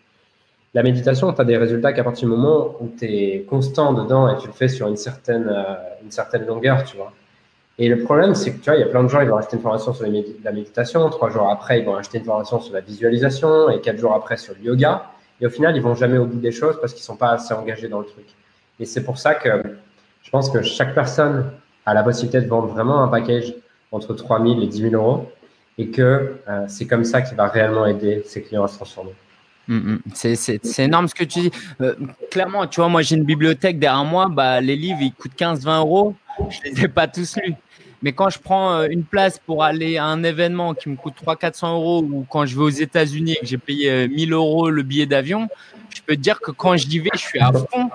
La 0.74 0.84
méditation, 0.84 1.32
tu 1.32 1.40
as 1.40 1.46
des 1.46 1.58
résultats 1.58 1.94
qu'à 1.94 2.04
partir 2.04 2.28
du 2.28 2.36
moment 2.36 2.76
où 2.80 2.92
tu 2.98 3.06
es 3.06 3.46
constant 3.48 3.94
dedans 3.94 4.28
et 4.28 4.38
tu 4.42 4.48
le 4.48 4.54
fais 4.54 4.68
sur 4.68 4.88
une 4.88 4.98
certaine, 4.98 5.48
euh, 5.48 5.76
une 6.04 6.12
certaine 6.12 6.46
longueur, 6.46 6.84
tu 6.84 6.98
vois. 6.98 7.14
Et 7.80 7.88
le 7.88 8.04
problème, 8.04 8.36
c'est 8.36 8.54
que 8.54 8.58
tu 8.58 8.70
vois, 8.70 8.76
il 8.76 8.82
y 8.82 8.84
a 8.84 8.88
plein 8.88 9.04
de 9.04 9.08
gens, 9.08 9.22
ils 9.22 9.30
vont 9.30 9.38
acheter 9.38 9.56
une 9.56 9.62
formation 9.62 9.94
sur 9.94 10.06
la 10.06 10.52
méditation, 10.52 11.10
trois 11.10 11.30
jours 11.30 11.50
après, 11.50 11.80
ils 11.80 11.86
vont 11.86 11.96
acheter 11.96 12.20
une 12.20 12.26
formation 12.26 12.60
sur 12.60 12.74
la 12.74 12.82
visualisation, 12.82 13.70
et 13.70 13.82
quatre 13.82 13.98
jours 13.98 14.14
après 14.14 14.38
sur 14.38 14.54
le 14.56 14.62
yoga. 14.62 15.13
Et 15.42 15.46
au 15.46 15.50
final, 15.50 15.76
ils 15.76 15.82
vont 15.82 15.96
jamais 15.96 16.18
au 16.18 16.26
bout 16.26 16.40
des 16.40 16.52
choses 16.52 16.80
parce 16.80 16.94
qu'ils 16.94 17.04
sont 17.04 17.18
pas 17.18 17.32
assez 17.32 17.54
engagés 17.54 17.90
dans 17.90 18.00
le 18.00 18.06
truc. 18.06 18.26
Et 18.80 18.86
c'est 18.86 19.04
pour 19.04 19.18
ça 19.18 19.36
que 19.36 19.50
je 20.22 20.30
pense 20.30 20.50
que 20.50 20.62
chaque 20.62 20.96
personne 20.96 21.52
a 21.86 21.94
la 21.94 22.04
possibilité 22.04 22.42
de 22.42 22.48
vendre 22.48 22.68
vraiment 22.68 23.04
un 23.04 23.08
package 23.08 23.54
entre 23.92 24.14
3 24.14 24.42
000 24.42 24.62
et 24.62 24.68
10 24.68 24.90
000 24.90 24.96
euros, 24.96 25.32
et 25.78 25.90
que 25.90 26.38
euh, 26.48 26.66
c'est 26.68 26.88
comme 26.88 27.04
ça 27.04 27.22
qu'il 27.22 27.38
va 27.38 27.48
réellement 27.48 27.86
aider 27.86 28.24
ses 28.26 28.42
clients 28.42 28.64
à 28.64 28.68
se 28.68 28.76
transformer. 28.76 29.14
Mm, 29.68 29.76
mm. 29.76 30.00
C'est 30.14 30.80
énorme 30.80 31.08
ce 31.08 31.16
que 31.16 31.24
tu 31.24 31.40
dis. 31.42 31.52
Euh, 31.82 31.96
clairement, 32.30 32.68
tu 32.68 32.80
vois, 32.80 32.90
moi 32.90 33.02
j'ai 33.02 33.16
une 33.16 33.24
bibliothèque 33.24 33.80
derrière 33.80 34.06
moi, 34.06 34.28
bah, 34.30 34.62
les 34.62 34.76
livres 34.76 35.00
ils 35.02 35.14
coûtent 35.14 35.38
15-20 35.38 35.80
euros. 35.80 36.16
Je 36.50 36.70
les 36.70 36.86
ai 36.86 36.88
pas 36.88 37.08
tous 37.08 37.38
lus. 37.38 37.54
Mais 38.04 38.12
quand 38.12 38.30
je 38.30 38.38
prends 38.38 38.76
euh, 38.76 38.88
une 38.90 39.06
place 39.06 39.40
pour 39.40 39.64
aller 39.64 39.98
à 39.98 40.06
un 40.06 40.24
événement 40.24 40.74
qui 40.74 40.90
me 40.90 40.98
coûte 40.98 41.16
300-400 41.26 41.74
euros 41.74 42.04
ou 42.04 42.26
quand 42.30 42.46
je 42.46 42.56
vais 42.56 42.64
aux 42.64 42.70
États-Unis 42.70 43.32
et 43.32 43.40
que 43.40 43.46
j'ai 43.46 43.58
payé 43.58 44.10
1000 44.10 44.34
euh, 44.34 44.36
euros 44.36 44.70
le 44.70 44.84
billet 44.84 45.06
d'avion, 45.06 45.48
je 45.90 46.02
peux 46.02 46.16
te 46.16 46.20
dire 46.20 46.42
que 46.42 46.52
quand 46.52 46.76
je 46.76 46.86
vais, 47.00 47.10
je 47.14 47.20
suis 47.20 47.40
à 47.40 47.52
fond. 47.54 47.90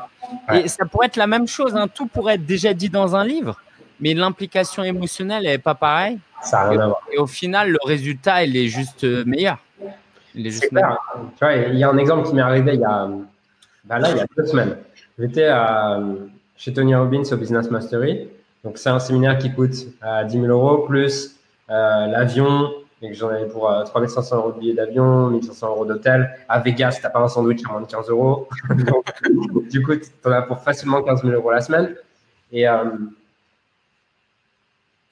Et 0.55 0.67
ça 0.67 0.87
pourrait 0.87 1.07
être 1.07 1.17
la 1.17 1.27
même 1.27 1.47
chose. 1.47 1.77
Hein. 1.77 1.89
Tout 1.89 2.07
pourrait 2.07 2.35
être 2.37 2.47
déjà 2.47 2.73
dit 2.73 2.89
dans 2.89 3.17
un 3.17 3.25
livre, 3.25 3.61
mais 4.01 4.15
l'implication 4.15 4.83
émotionnelle 4.83 5.43
n'est 5.43 5.59
pas 5.59 5.75
pareille. 5.75 6.19
Ça 6.43 6.61
a 6.61 6.69
rien 6.71 6.81
et, 6.81 6.83
à 6.83 6.87
voir. 6.87 7.03
et 7.13 7.19
au 7.19 7.27
final, 7.27 7.71
le 7.71 7.79
résultat, 7.85 8.45
il 8.45 8.57
est 8.57 8.69
juste 8.69 9.05
meilleur. 9.05 9.59
Il 10.35 10.47
est 10.47 10.51
juste 10.51 10.73
meilleur. 10.73 10.99
Tu 11.37 11.45
vois, 11.45 11.55
il 11.55 11.79
y 11.79 11.85
a 11.85 11.91
un 11.91 11.99
exemple 11.99 12.27
qui 12.27 12.35
m'est 12.35 12.43
arrivé 12.43 12.75
il 12.75 12.81
y 12.81 12.85
a, 12.85 13.11
bah 13.85 13.99
là, 13.99 14.11
il 14.13 14.17
y 14.17 14.21
a 14.21 14.27
deux 14.37 14.47
semaines. 14.47 14.77
J'étais 15.19 15.51
chez 16.57 16.73
Tony 16.73 16.95
Robbins 16.95 17.25
au 17.31 17.37
Business 17.37 17.71
Mastery. 17.71 18.29
Donc, 18.65 18.79
c'est 18.79 18.91
un 18.91 18.99
séminaire 18.99 19.39
qui 19.39 19.53
coûte 19.53 19.75
euh, 20.03 20.25
10 20.25 20.41
000 20.41 20.47
euros 20.47 20.87
plus 20.87 21.37
euh, 21.71 22.07
l'avion. 22.07 22.71
Donc, 23.01 23.13
j'en 23.13 23.29
avais 23.29 23.47
pour 23.47 23.73
3500 23.85 24.35
euh, 24.35 24.39
euros 24.39 24.53
de 24.53 24.59
billet 24.59 24.75
d'avion, 24.75 25.29
1500 25.29 25.69
euros 25.69 25.85
d'hôtel. 25.85 26.31
À 26.49 26.59
Vegas, 26.59 26.99
t'as 27.01 27.11
pas 27.11 27.21
un 27.21 27.29
sandwich 27.29 27.61
à 27.69 27.73
moins 27.73 27.81
de 27.83 27.87
15 27.87 28.11
euros. 28.11 28.49
du 29.71 29.83
coup, 29.83 29.95
tu 29.95 30.09
en 30.25 30.33
as 30.33 30.43
pour 30.43 30.59
facilement 30.59 31.03
15 31.03 31.23
000 31.23 31.35
euros 31.35 31.53
la 31.53 31.61
semaine. 31.61 31.95
Et, 32.51 32.69
euh, 32.69 32.85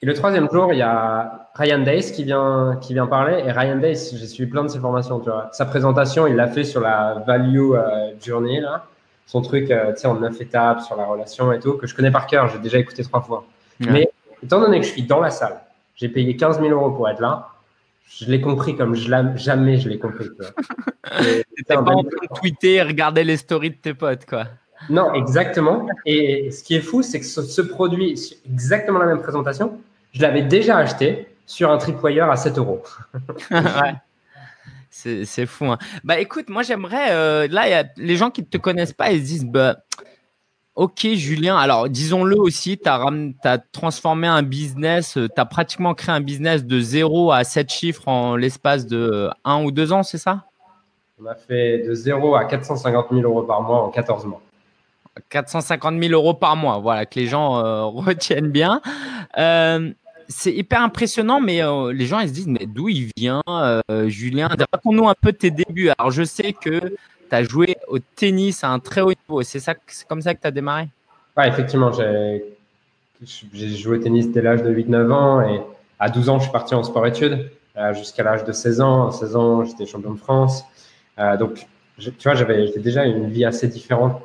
et 0.01 0.05
le 0.05 0.13
troisième 0.13 0.49
jour, 0.51 0.73
il 0.73 0.79
y 0.79 0.81
a 0.81 1.49
Ryan 1.55 1.79
Dace 1.79 2.11
qui 2.11 2.25
vient, 2.25 2.77
qui 2.81 2.93
vient 2.93 3.07
parler. 3.07 3.41
Et 3.45 3.51
Ryan 3.51 3.77
Dace, 3.77 4.13
j'ai 4.13 4.27
suivi 4.27 4.51
plein 4.51 4.63
de 4.63 4.67
ses 4.67 4.79
formations. 4.79 5.19
Tu 5.19 5.29
vois. 5.29 5.49
Sa 5.53 5.65
présentation, 5.65 6.27
il 6.27 6.35
l'a 6.35 6.47
fait 6.47 6.65
sur 6.65 6.81
la 6.81 7.23
value 7.25 7.71
journey. 8.19 8.59
Là 8.59 8.85
son 9.27 9.41
truc, 9.41 9.69
euh, 9.69 9.93
tu 9.93 10.01
sais, 10.01 10.07
en 10.07 10.15
neuf 10.15 10.41
étapes 10.41 10.81
sur 10.81 10.95
la 10.95 11.05
relation 11.05 11.51
et 11.51 11.59
tout, 11.59 11.73
que 11.73 11.85
je 11.85 11.93
connais 11.93 12.09
par 12.09 12.25
cœur, 12.25 12.47
j'ai 12.47 12.59
déjà 12.59 12.79
écouté 12.79 13.03
trois 13.03 13.21
fois. 13.21 13.45
Mais 13.79 14.09
étant 14.41 14.59
donné 14.59 14.79
que 14.79 14.85
je 14.85 14.91
suis 14.91 15.03
dans 15.03 15.19
la 15.19 15.29
salle, 15.29 15.59
j'ai 15.95 16.09
payé 16.09 16.35
15 16.35 16.59
000 16.59 16.71
euros 16.71 16.91
pour 16.91 17.07
être 17.09 17.19
là, 17.19 17.49
je 18.07 18.25
l'ai 18.25 18.39
compris 18.39 18.75
comme 18.75 18.95
je 18.95 19.11
jamais 19.35 19.77
je 19.77 19.89
l'ai 19.89 19.99
compris. 19.99 20.29
Tu 21.55 21.63
pas 21.67 21.77
en 21.77 21.83
train 21.83 22.03
de 22.03 22.39
tweeter 22.39 22.75
et 22.75 22.81
regarder 22.81 23.23
les 23.23 23.37
stories 23.37 23.71
de 23.71 23.75
tes 23.75 23.93
potes, 23.93 24.25
quoi. 24.25 24.45
Non, 24.89 25.13
exactement. 25.13 25.87
Et 26.05 26.49
ce 26.51 26.63
qui 26.63 26.75
est 26.75 26.81
fou, 26.81 27.01
c'est 27.01 27.19
que 27.19 27.25
ce, 27.25 27.61
produit, 27.61 28.15
exactement 28.45 28.99
la 28.99 29.07
même 29.07 29.21
présentation, 29.21 29.77
je 30.13 30.21
l'avais 30.21 30.43
déjà 30.43 30.77
acheté 30.77 31.27
sur 31.45 31.71
un 31.71 31.77
tripwire 31.77 32.29
à 32.29 32.37
7 32.37 32.57
euros. 32.57 32.81
ouais. 33.51 33.93
C'est 34.97 35.45
fou. 35.45 35.65
Hein. 35.65 35.77
Bah 36.03 36.19
écoute, 36.19 36.49
moi 36.49 36.63
j'aimerais. 36.63 37.11
Euh, 37.11 37.47
là, 37.51 37.69
y 37.69 37.73
a 37.73 37.85
les 37.97 38.17
gens 38.17 38.31
qui 38.31 38.41
ne 38.41 38.47
te 38.47 38.57
connaissent 38.57 38.93
pas, 38.93 39.11
ils 39.11 39.19
se 39.19 39.25
disent 39.25 39.45
bah, 39.45 39.77
Ok, 40.73 41.07
Julien, 41.13 41.57
alors 41.57 41.89
disons-le 41.89 42.37
aussi, 42.37 42.77
tu 42.77 42.87
as, 42.87 43.57
transformé 43.71 44.27
un 44.27 44.43
business, 44.43 45.17
euh, 45.17 45.27
tu 45.27 45.41
as 45.41 45.45
pratiquement 45.45 45.93
créé 45.93 46.13
un 46.13 46.21
business 46.21 46.65
de 46.65 46.79
0 46.79 47.31
à 47.31 47.43
7 47.43 47.71
chiffres 47.71 48.07
en 48.07 48.35
l'espace 48.35 48.85
de 48.85 49.29
1 49.43 49.63
ou 49.63 49.71
2 49.71 49.91
ans, 49.91 50.03
c'est 50.03 50.17
ça? 50.17 50.45
On 51.19 51.25
a 51.25 51.35
fait 51.35 51.79
de 51.79 51.93
0 51.93 52.35
à 52.35 52.45
450 52.45 53.07
000 53.11 53.21
euros 53.21 53.43
par 53.43 53.61
mois 53.61 53.83
en 53.83 53.89
14 53.89 54.25
mois. 54.25 54.41
450 55.29 55.99
000 55.99 56.13
euros 56.13 56.35
par 56.35 56.55
mois, 56.55 56.77
voilà, 56.77 57.05
que 57.05 57.19
les 57.19 57.25
gens 57.25 57.57
euh, 57.57 57.83
retiennent 57.85 58.51
bien. 58.51 58.81
C'est 60.27 60.53
hyper 60.53 60.81
impressionnant, 60.81 61.39
mais 61.39 61.63
euh, 61.63 61.91
les 61.91 62.05
gens 62.05 62.19
ils 62.19 62.29
se 62.29 62.33
disent 62.33 62.47
mais 62.47 62.65
d'où 62.65 62.89
il 62.89 63.09
vient, 63.15 63.41
euh, 63.47 63.81
Julien? 64.07 64.49
Raconte-nous 64.71 65.07
un 65.07 65.15
peu 65.19 65.33
tes 65.33 65.51
débuts. 65.51 65.89
Alors 65.97 66.11
je 66.11 66.23
sais 66.23 66.53
que 66.53 66.79
tu 66.79 66.95
as 67.31 67.43
joué 67.43 67.77
au 67.87 67.99
tennis 67.99 68.63
à 68.63 68.69
un 68.69 68.79
très 68.79 69.01
haut 69.01 69.11
niveau. 69.11 69.41
C'est 69.43 69.59
ça, 69.59 69.75
c'est 69.87 70.07
comme 70.07 70.21
ça 70.21 70.33
que 70.33 70.41
tu 70.41 70.47
as 70.47 70.51
démarré? 70.51 70.87
Ouais, 71.37 71.47
effectivement, 71.47 71.91
j'ai 71.91 73.75
joué 73.77 73.97
au 73.97 74.01
tennis 74.01 74.29
dès 74.31 74.41
l'âge 74.41 74.63
de 74.63 74.73
8-9 74.73 75.11
ans 75.11 75.41
et 75.41 75.61
à 75.99 76.09
12 76.09 76.29
ans 76.29 76.37
je 76.39 76.43
suis 76.43 76.51
parti 76.51 76.75
en 76.75 76.83
sport-études 76.83 77.49
jusqu'à 77.93 78.23
l'âge 78.23 78.43
de 78.43 78.51
16 78.51 78.81
ans. 78.81 79.07
À 79.07 79.11
16 79.11 79.35
ans, 79.35 79.65
j'étais 79.65 79.85
champion 79.85 80.11
de 80.11 80.19
France. 80.19 80.63
donc 81.39 81.67
tu 81.99 82.11
vois, 82.23 82.35
j'avais 82.35 82.71
déjà 82.77 83.05
une 83.05 83.29
vie 83.29 83.45
assez 83.45 83.67
différente 83.67 84.21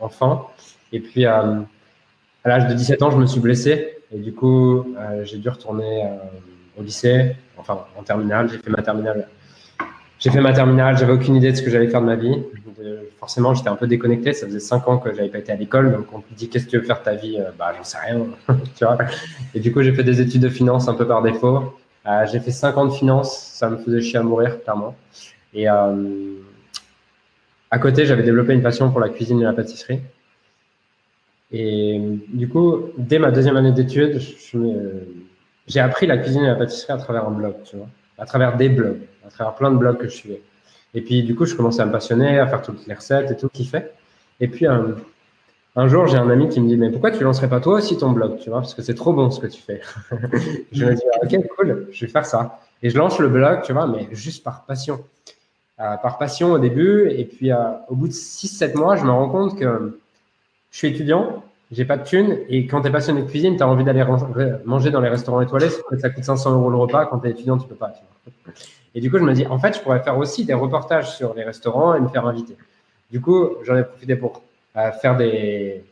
enfant. 0.00 0.50
Et 0.92 1.00
puis 1.00 1.24
à 1.24 1.64
l'âge 2.44 2.68
de 2.68 2.74
17 2.74 3.02
ans, 3.02 3.10
je 3.10 3.16
me 3.16 3.26
suis 3.26 3.40
blessé 3.40 3.93
et 4.12 4.18
du 4.18 4.32
coup, 4.32 4.94
euh, 4.98 5.24
j'ai 5.24 5.38
dû 5.38 5.48
retourner 5.48 6.04
euh, 6.04 6.08
au 6.78 6.82
lycée, 6.82 7.36
enfin 7.56 7.84
en 7.96 8.02
terminale. 8.02 8.48
J'ai 8.50 8.58
fait 8.58 8.70
ma 8.70 8.82
terminale. 8.82 9.28
J'ai 10.18 10.30
fait 10.30 10.40
ma 10.40 10.52
terminale. 10.52 10.96
J'avais 10.96 11.12
aucune 11.12 11.36
idée 11.36 11.50
de 11.52 11.56
ce 11.56 11.62
que 11.62 11.70
j'allais 11.70 11.88
faire 11.88 12.00
de 12.00 12.06
ma 12.06 12.16
vie. 12.16 12.42
forcément, 13.18 13.54
j'étais 13.54 13.68
un 13.68 13.76
peu 13.76 13.86
déconnecté. 13.86 14.32
Ça 14.32 14.46
faisait 14.46 14.60
cinq 14.60 14.86
ans 14.88 14.98
que 14.98 15.12
j'avais 15.14 15.28
pas 15.28 15.38
été 15.38 15.52
à 15.52 15.56
l'école. 15.56 15.92
Donc, 15.92 16.06
on 16.12 16.18
me 16.18 16.36
dit 16.36 16.48
qu'est-ce 16.48 16.66
que 16.66 16.70
tu 16.70 16.78
veux 16.78 16.84
faire 16.84 17.00
de 17.00 17.04
ta 17.04 17.14
vie? 17.14 17.38
Euh, 17.38 17.50
Bah, 17.58 17.72
j'en 17.76 17.84
sais 17.84 17.98
rien. 17.98 18.26
tu 18.76 18.84
vois 18.84 18.98
Et 19.54 19.60
du 19.60 19.72
coup, 19.72 19.82
j'ai 19.82 19.92
fait 19.92 20.04
des 20.04 20.20
études 20.20 20.42
de 20.42 20.48
finance 20.48 20.88
un 20.88 20.94
peu 20.94 21.06
par 21.06 21.22
défaut. 21.22 21.74
j'ai 22.30 22.40
fait 22.40 22.52
cinq 22.52 22.76
ans 22.76 22.86
de 22.86 22.92
finance. 22.92 23.36
Ça 23.36 23.68
me 23.68 23.76
faisait 23.78 24.00
chier 24.00 24.18
à 24.18 24.22
mourir, 24.22 24.62
clairement. 24.62 24.94
Et 25.54 25.66
à 25.68 25.92
côté, 27.80 28.06
j'avais 28.06 28.22
développé 28.22 28.52
une 28.52 28.62
passion 28.62 28.90
pour 28.90 29.00
la 29.00 29.08
cuisine 29.08 29.40
et 29.40 29.44
la 29.44 29.52
pâtisserie. 29.52 30.00
Et 31.56 32.00
du 32.32 32.48
coup, 32.48 32.90
dès 32.98 33.20
ma 33.20 33.30
deuxième 33.30 33.56
année 33.56 33.70
d'études, 33.70 34.20
j'ai 35.68 35.78
appris 35.78 36.08
la 36.08 36.18
cuisine 36.18 36.42
et 36.42 36.48
la 36.48 36.56
pâtisserie 36.56 36.92
à 36.92 36.96
travers 36.96 37.28
un 37.28 37.30
blog, 37.30 37.54
tu 37.64 37.76
vois, 37.76 37.86
à 38.18 38.26
travers 38.26 38.56
des 38.56 38.68
blogs, 38.68 39.02
à 39.24 39.30
travers 39.30 39.54
plein 39.54 39.70
de 39.70 39.76
blogs 39.76 39.98
que 39.98 40.08
je 40.08 40.16
suivais. 40.16 40.42
Et 40.94 41.00
puis, 41.00 41.22
du 41.22 41.36
coup, 41.36 41.46
je 41.46 41.54
commençais 41.54 41.80
à 41.80 41.86
me 41.86 41.92
passionner, 41.92 42.40
à 42.40 42.48
faire 42.48 42.60
toutes 42.60 42.84
les 42.88 42.94
recettes 42.94 43.30
et 43.30 43.36
tout, 43.36 43.48
kiffer. 43.48 43.84
Et 44.40 44.48
puis, 44.48 44.66
un, 44.66 45.86
jour, 45.86 46.08
j'ai 46.08 46.16
un 46.16 46.28
ami 46.28 46.48
qui 46.48 46.60
me 46.60 46.66
dit, 46.66 46.76
mais 46.76 46.90
pourquoi 46.90 47.12
tu 47.12 47.22
lancerais 47.22 47.48
pas 47.48 47.60
toi 47.60 47.74
aussi 47.74 47.96
ton 47.96 48.10
blog, 48.10 48.38
tu 48.40 48.50
vois, 48.50 48.58
parce 48.58 48.74
que 48.74 48.82
c'est 48.82 48.94
trop 48.96 49.12
bon 49.12 49.30
ce 49.30 49.38
que 49.38 49.46
tu 49.46 49.62
fais. 49.62 49.80
je 50.72 50.84
me 50.84 50.92
dis, 50.92 51.02
ok, 51.22 51.48
cool, 51.56 51.86
je 51.92 52.04
vais 52.04 52.10
faire 52.10 52.26
ça. 52.26 52.58
Et 52.82 52.90
je 52.90 52.98
lance 52.98 53.20
le 53.20 53.28
blog, 53.28 53.62
tu 53.62 53.72
vois, 53.72 53.86
mais 53.86 54.08
juste 54.10 54.42
par 54.42 54.64
passion. 54.64 55.04
Euh, 55.78 55.96
par 55.98 56.18
passion 56.18 56.50
au 56.50 56.58
début. 56.58 57.10
Et 57.10 57.24
puis, 57.26 57.52
euh, 57.52 57.58
au 57.88 57.94
bout 57.94 58.08
de 58.08 58.12
6-7 58.12 58.76
mois, 58.76 58.96
je 58.96 59.04
me 59.04 59.12
rends 59.12 59.28
compte 59.28 59.56
que 59.56 60.00
je 60.74 60.78
suis 60.78 60.88
étudiant, 60.88 61.43
j'ai 61.72 61.84
pas 61.84 61.96
de 61.96 62.04
thunes, 62.04 62.38
et 62.48 62.66
quand 62.66 62.82
tu 62.82 62.88
es 62.88 62.90
passionné 62.90 63.22
de 63.22 63.28
cuisine, 63.28 63.56
tu 63.56 63.62
as 63.62 63.68
envie 63.68 63.84
d'aller 63.84 64.04
manger 64.64 64.90
dans 64.90 65.00
les 65.00 65.08
restaurants 65.08 65.40
étoilés, 65.40 65.70
ça 65.98 66.10
coûte 66.10 66.24
500 66.24 66.52
euros 66.52 66.70
le 66.70 66.76
repas, 66.76 67.06
quand 67.06 67.18
tu 67.18 67.28
es 67.28 67.30
étudiant, 67.30 67.58
tu 67.58 67.66
peux 67.66 67.74
pas. 67.74 67.92
Et 68.94 69.00
du 69.00 69.10
coup, 69.10 69.18
je 69.18 69.24
me 69.24 69.32
dis, 69.32 69.46
en 69.46 69.58
fait, 69.58 69.76
je 69.76 69.80
pourrais 69.80 70.00
faire 70.00 70.18
aussi 70.18 70.44
des 70.44 70.54
reportages 70.54 71.16
sur 71.16 71.34
les 71.34 71.42
restaurants 71.42 71.94
et 71.94 72.00
me 72.00 72.08
faire 72.08 72.26
inviter. 72.26 72.56
Du 73.10 73.20
coup, 73.20 73.50
j'en 73.64 73.76
ai 73.76 73.84
profité 73.84 74.16
pour 74.16 74.42
euh, 74.76 74.92
faire 74.92 75.16
des 75.16 75.84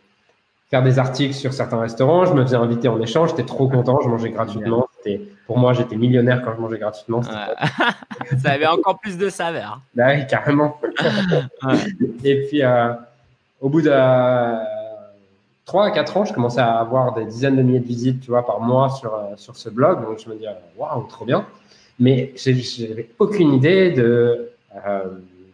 faire 0.70 0.82
des 0.82 0.98
articles 0.98 1.34
sur 1.34 1.52
certains 1.52 1.78
restaurants. 1.78 2.24
Je 2.24 2.32
me 2.32 2.42
faisais 2.42 2.56
inviter 2.56 2.88
en 2.88 2.98
échange. 3.00 3.30
J'étais 3.30 3.44
trop 3.44 3.68
content. 3.68 4.00
Je 4.02 4.08
mangeais 4.08 4.30
gratuitement. 4.30 4.88
Pour 5.46 5.58
moi, 5.58 5.74
j'étais 5.74 5.96
millionnaire 5.96 6.40
quand 6.42 6.54
je 6.56 6.60
mangeais 6.60 6.78
gratuitement. 6.78 7.22
ça 8.42 8.50
avait 8.50 8.66
encore 8.66 8.98
plus 8.98 9.18
de 9.18 9.28
saveur. 9.28 9.82
Bah 9.94 10.14
oui, 10.14 10.26
carrément. 10.26 10.80
Et 12.24 12.46
puis, 12.46 12.62
euh, 12.62 12.94
au 13.60 13.68
bout 13.68 13.82
de 13.82 13.90
3 15.64 15.87
à 15.87 15.90
4 15.90 16.16
ans, 16.16 16.25
je 16.25 16.33
commençais 16.33 16.61
à 16.61 16.78
avoir 16.78 17.14
des 17.14 17.25
dizaines 17.25 17.57
de 17.57 17.62
milliers 17.62 17.81
de 17.81 17.87
visites, 17.87 18.21
tu 18.21 18.31
vois, 18.31 18.45
par 18.45 18.61
mois 18.61 18.90
sur, 18.90 19.14
euh, 19.14 19.37
sur 19.37 19.57
ce 19.57 19.69
blog. 19.69 20.02
Donc, 20.02 20.19
je 20.19 20.28
me 20.28 20.35
disais, 20.35 20.49
waouh, 20.76 21.04
trop 21.04 21.25
bien. 21.25 21.47
Mais 21.99 22.33
j'avais 22.37 23.11
aucune 23.19 23.52
idée 23.52 23.92
de 23.92 24.50
euh, 24.87 25.04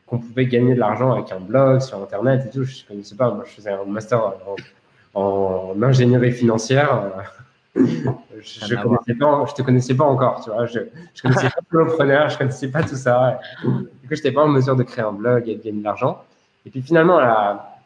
qu'on 0.06 0.18
pouvait 0.18 0.46
gagner 0.46 0.74
de 0.74 0.80
l'argent 0.80 1.12
avec 1.12 1.30
un 1.32 1.40
blog 1.40 1.80
sur 1.80 2.00
Internet 2.02 2.46
et 2.46 2.50
tout. 2.50 2.64
Je 2.64 2.82
ne 2.84 2.88
connaissais 2.88 3.16
pas. 3.16 3.30
Moi, 3.30 3.44
je 3.46 3.52
faisais 3.52 3.70
un 3.70 3.84
master 3.84 4.32
en, 5.14 5.82
ingénierie 5.82 6.32
financière. 6.32 7.10
je 7.74 7.82
ne 7.82 8.82
connaissais 8.82 9.14
pas, 9.14 9.44
je 9.46 9.54
te 9.54 9.62
connaissais 9.62 9.94
pas 9.94 10.04
encore, 10.04 10.42
tu 10.42 10.50
vois. 10.50 10.64
Je, 10.66 10.80
je 11.12 11.22
connaissais 11.22 11.48
pas 11.48 11.60
l'entrepreneur, 11.70 12.28
je 12.30 12.38
connaissais 12.38 12.68
pas 12.68 12.82
tout 12.82 12.96
ça. 12.96 13.40
Du 13.62 13.68
coup, 13.68 13.84
je 14.08 14.14
n'étais 14.14 14.32
pas 14.32 14.42
en 14.42 14.48
mesure 14.48 14.74
de 14.74 14.84
créer 14.84 15.04
un 15.04 15.12
blog 15.12 15.48
et 15.48 15.56
de 15.56 15.62
gagner 15.62 15.80
de 15.80 15.84
l'argent. 15.84 16.24
Et 16.64 16.70
puis 16.70 16.80
finalement, 16.80 17.20
la, 17.20 17.77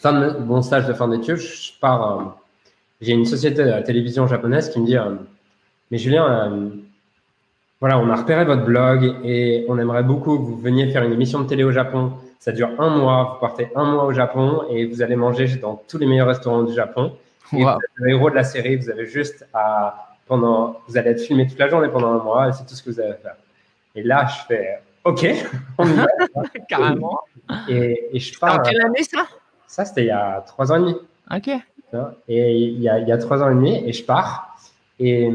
fin 0.00 0.12
de 0.12 0.38
mon 0.38 0.62
stage 0.62 0.86
de 0.86 0.92
fin 0.92 1.08
d'études, 1.08 1.36
je 1.36 1.72
pars. 1.80 2.18
Euh, 2.18 2.24
j'ai 3.00 3.12
une 3.12 3.26
société 3.26 3.64
de 3.64 3.80
télévision 3.82 4.26
japonaise 4.26 4.70
qui 4.70 4.80
me 4.80 4.86
dit 4.86 4.96
euh, 4.96 5.14
Mais 5.90 5.98
Julien, 5.98 6.52
euh, 6.52 6.68
voilà, 7.80 7.98
on 7.98 8.10
a 8.10 8.16
repéré 8.16 8.44
votre 8.44 8.64
blog 8.64 9.16
et 9.24 9.64
on 9.68 9.78
aimerait 9.78 10.02
beaucoup 10.02 10.36
que 10.38 10.42
vous 10.42 10.58
veniez 10.58 10.90
faire 10.90 11.02
une 11.02 11.12
émission 11.12 11.40
de 11.40 11.46
télé 11.46 11.64
au 11.64 11.72
Japon. 11.72 12.12
Ça 12.38 12.52
dure 12.52 12.70
un 12.78 12.90
mois, 12.90 13.34
vous 13.34 13.40
partez 13.40 13.68
un 13.74 13.84
mois 13.84 14.04
au 14.04 14.12
Japon 14.12 14.64
et 14.70 14.86
vous 14.86 15.02
allez 15.02 15.16
manger 15.16 15.46
dans 15.56 15.82
tous 15.88 15.98
les 15.98 16.06
meilleurs 16.06 16.28
restaurants 16.28 16.62
du 16.62 16.74
Japon. 16.74 17.12
Et 17.52 17.62
vous 17.62 17.68
êtes 17.68 17.78
le 17.94 18.10
héros 18.10 18.30
de 18.30 18.36
la 18.36 18.44
série, 18.44 18.76
vous 18.76 18.90
avez 18.90 19.06
juste 19.06 19.46
à 19.52 20.16
pendant, 20.26 20.78
vous 20.86 20.96
allez 20.96 21.10
être 21.10 21.20
filmé 21.20 21.48
toute 21.48 21.58
la 21.58 21.68
journée 21.68 21.88
pendant 21.88 22.12
un 22.12 22.22
mois 22.22 22.48
et 22.48 22.52
c'est 22.52 22.64
tout 22.64 22.74
ce 22.74 22.82
que 22.82 22.90
vous 22.90 23.00
avez 23.00 23.10
à 23.10 23.14
faire. 23.14 23.34
Et 23.96 24.04
là, 24.04 24.26
je 24.26 24.46
fais 24.46 24.80
OK, 25.04 25.26
on 25.78 25.86
y 25.86 25.92
va. 25.94 26.06
Carrément. 26.68 27.18
Et, 27.68 28.10
et 28.12 28.20
je 28.20 28.38
pars. 28.38 28.60
En 28.60 28.62
quelle 28.62 28.80
année 28.80 29.02
ça? 29.02 29.26
Ça, 29.70 29.84
c'était 29.84 30.02
il 30.02 30.08
y 30.08 30.10
a 30.10 30.42
trois 30.44 30.72
ans 30.72 30.76
et 30.76 30.80
demi. 30.80 30.96
OK. 31.32 31.48
Et 32.28 32.56
il 32.58 32.80
y, 32.80 32.88
a, 32.88 32.98
il 32.98 33.06
y 33.06 33.12
a 33.12 33.18
trois 33.18 33.40
ans 33.40 33.50
et 33.50 33.54
demi, 33.54 33.82
et 33.86 33.92
je 33.92 34.04
pars. 34.04 34.56
Et 34.98 35.30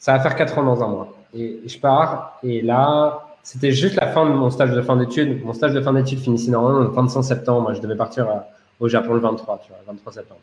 ça 0.00 0.12
va 0.14 0.20
faire 0.20 0.34
quatre 0.34 0.58
ans 0.58 0.64
dans 0.64 0.82
un 0.82 0.88
mois. 0.88 1.14
Et 1.32 1.60
je 1.64 1.78
pars, 1.78 2.38
et 2.42 2.62
là, 2.62 3.24
c'était 3.44 3.70
juste 3.70 3.94
la 3.94 4.08
fin 4.08 4.26
de 4.26 4.32
mon 4.34 4.50
stage 4.50 4.72
de 4.72 4.82
fin 4.82 4.96
d'études. 4.96 5.44
Mon 5.44 5.52
stage 5.52 5.74
de 5.74 5.80
fin 5.80 5.92
d'études 5.92 6.18
finissait 6.18 6.50
normalement 6.50 6.80
le 6.80 6.88
25 6.88 7.22
septembre. 7.22 7.62
Moi, 7.62 7.74
je 7.74 7.80
devais 7.80 7.94
partir 7.94 8.28
euh, 8.28 8.34
au 8.80 8.88
Japon 8.88 9.14
le 9.14 9.20
23, 9.20 9.60
tu 9.64 9.68
vois, 9.68 9.78
23 9.86 10.12
septembre. 10.14 10.40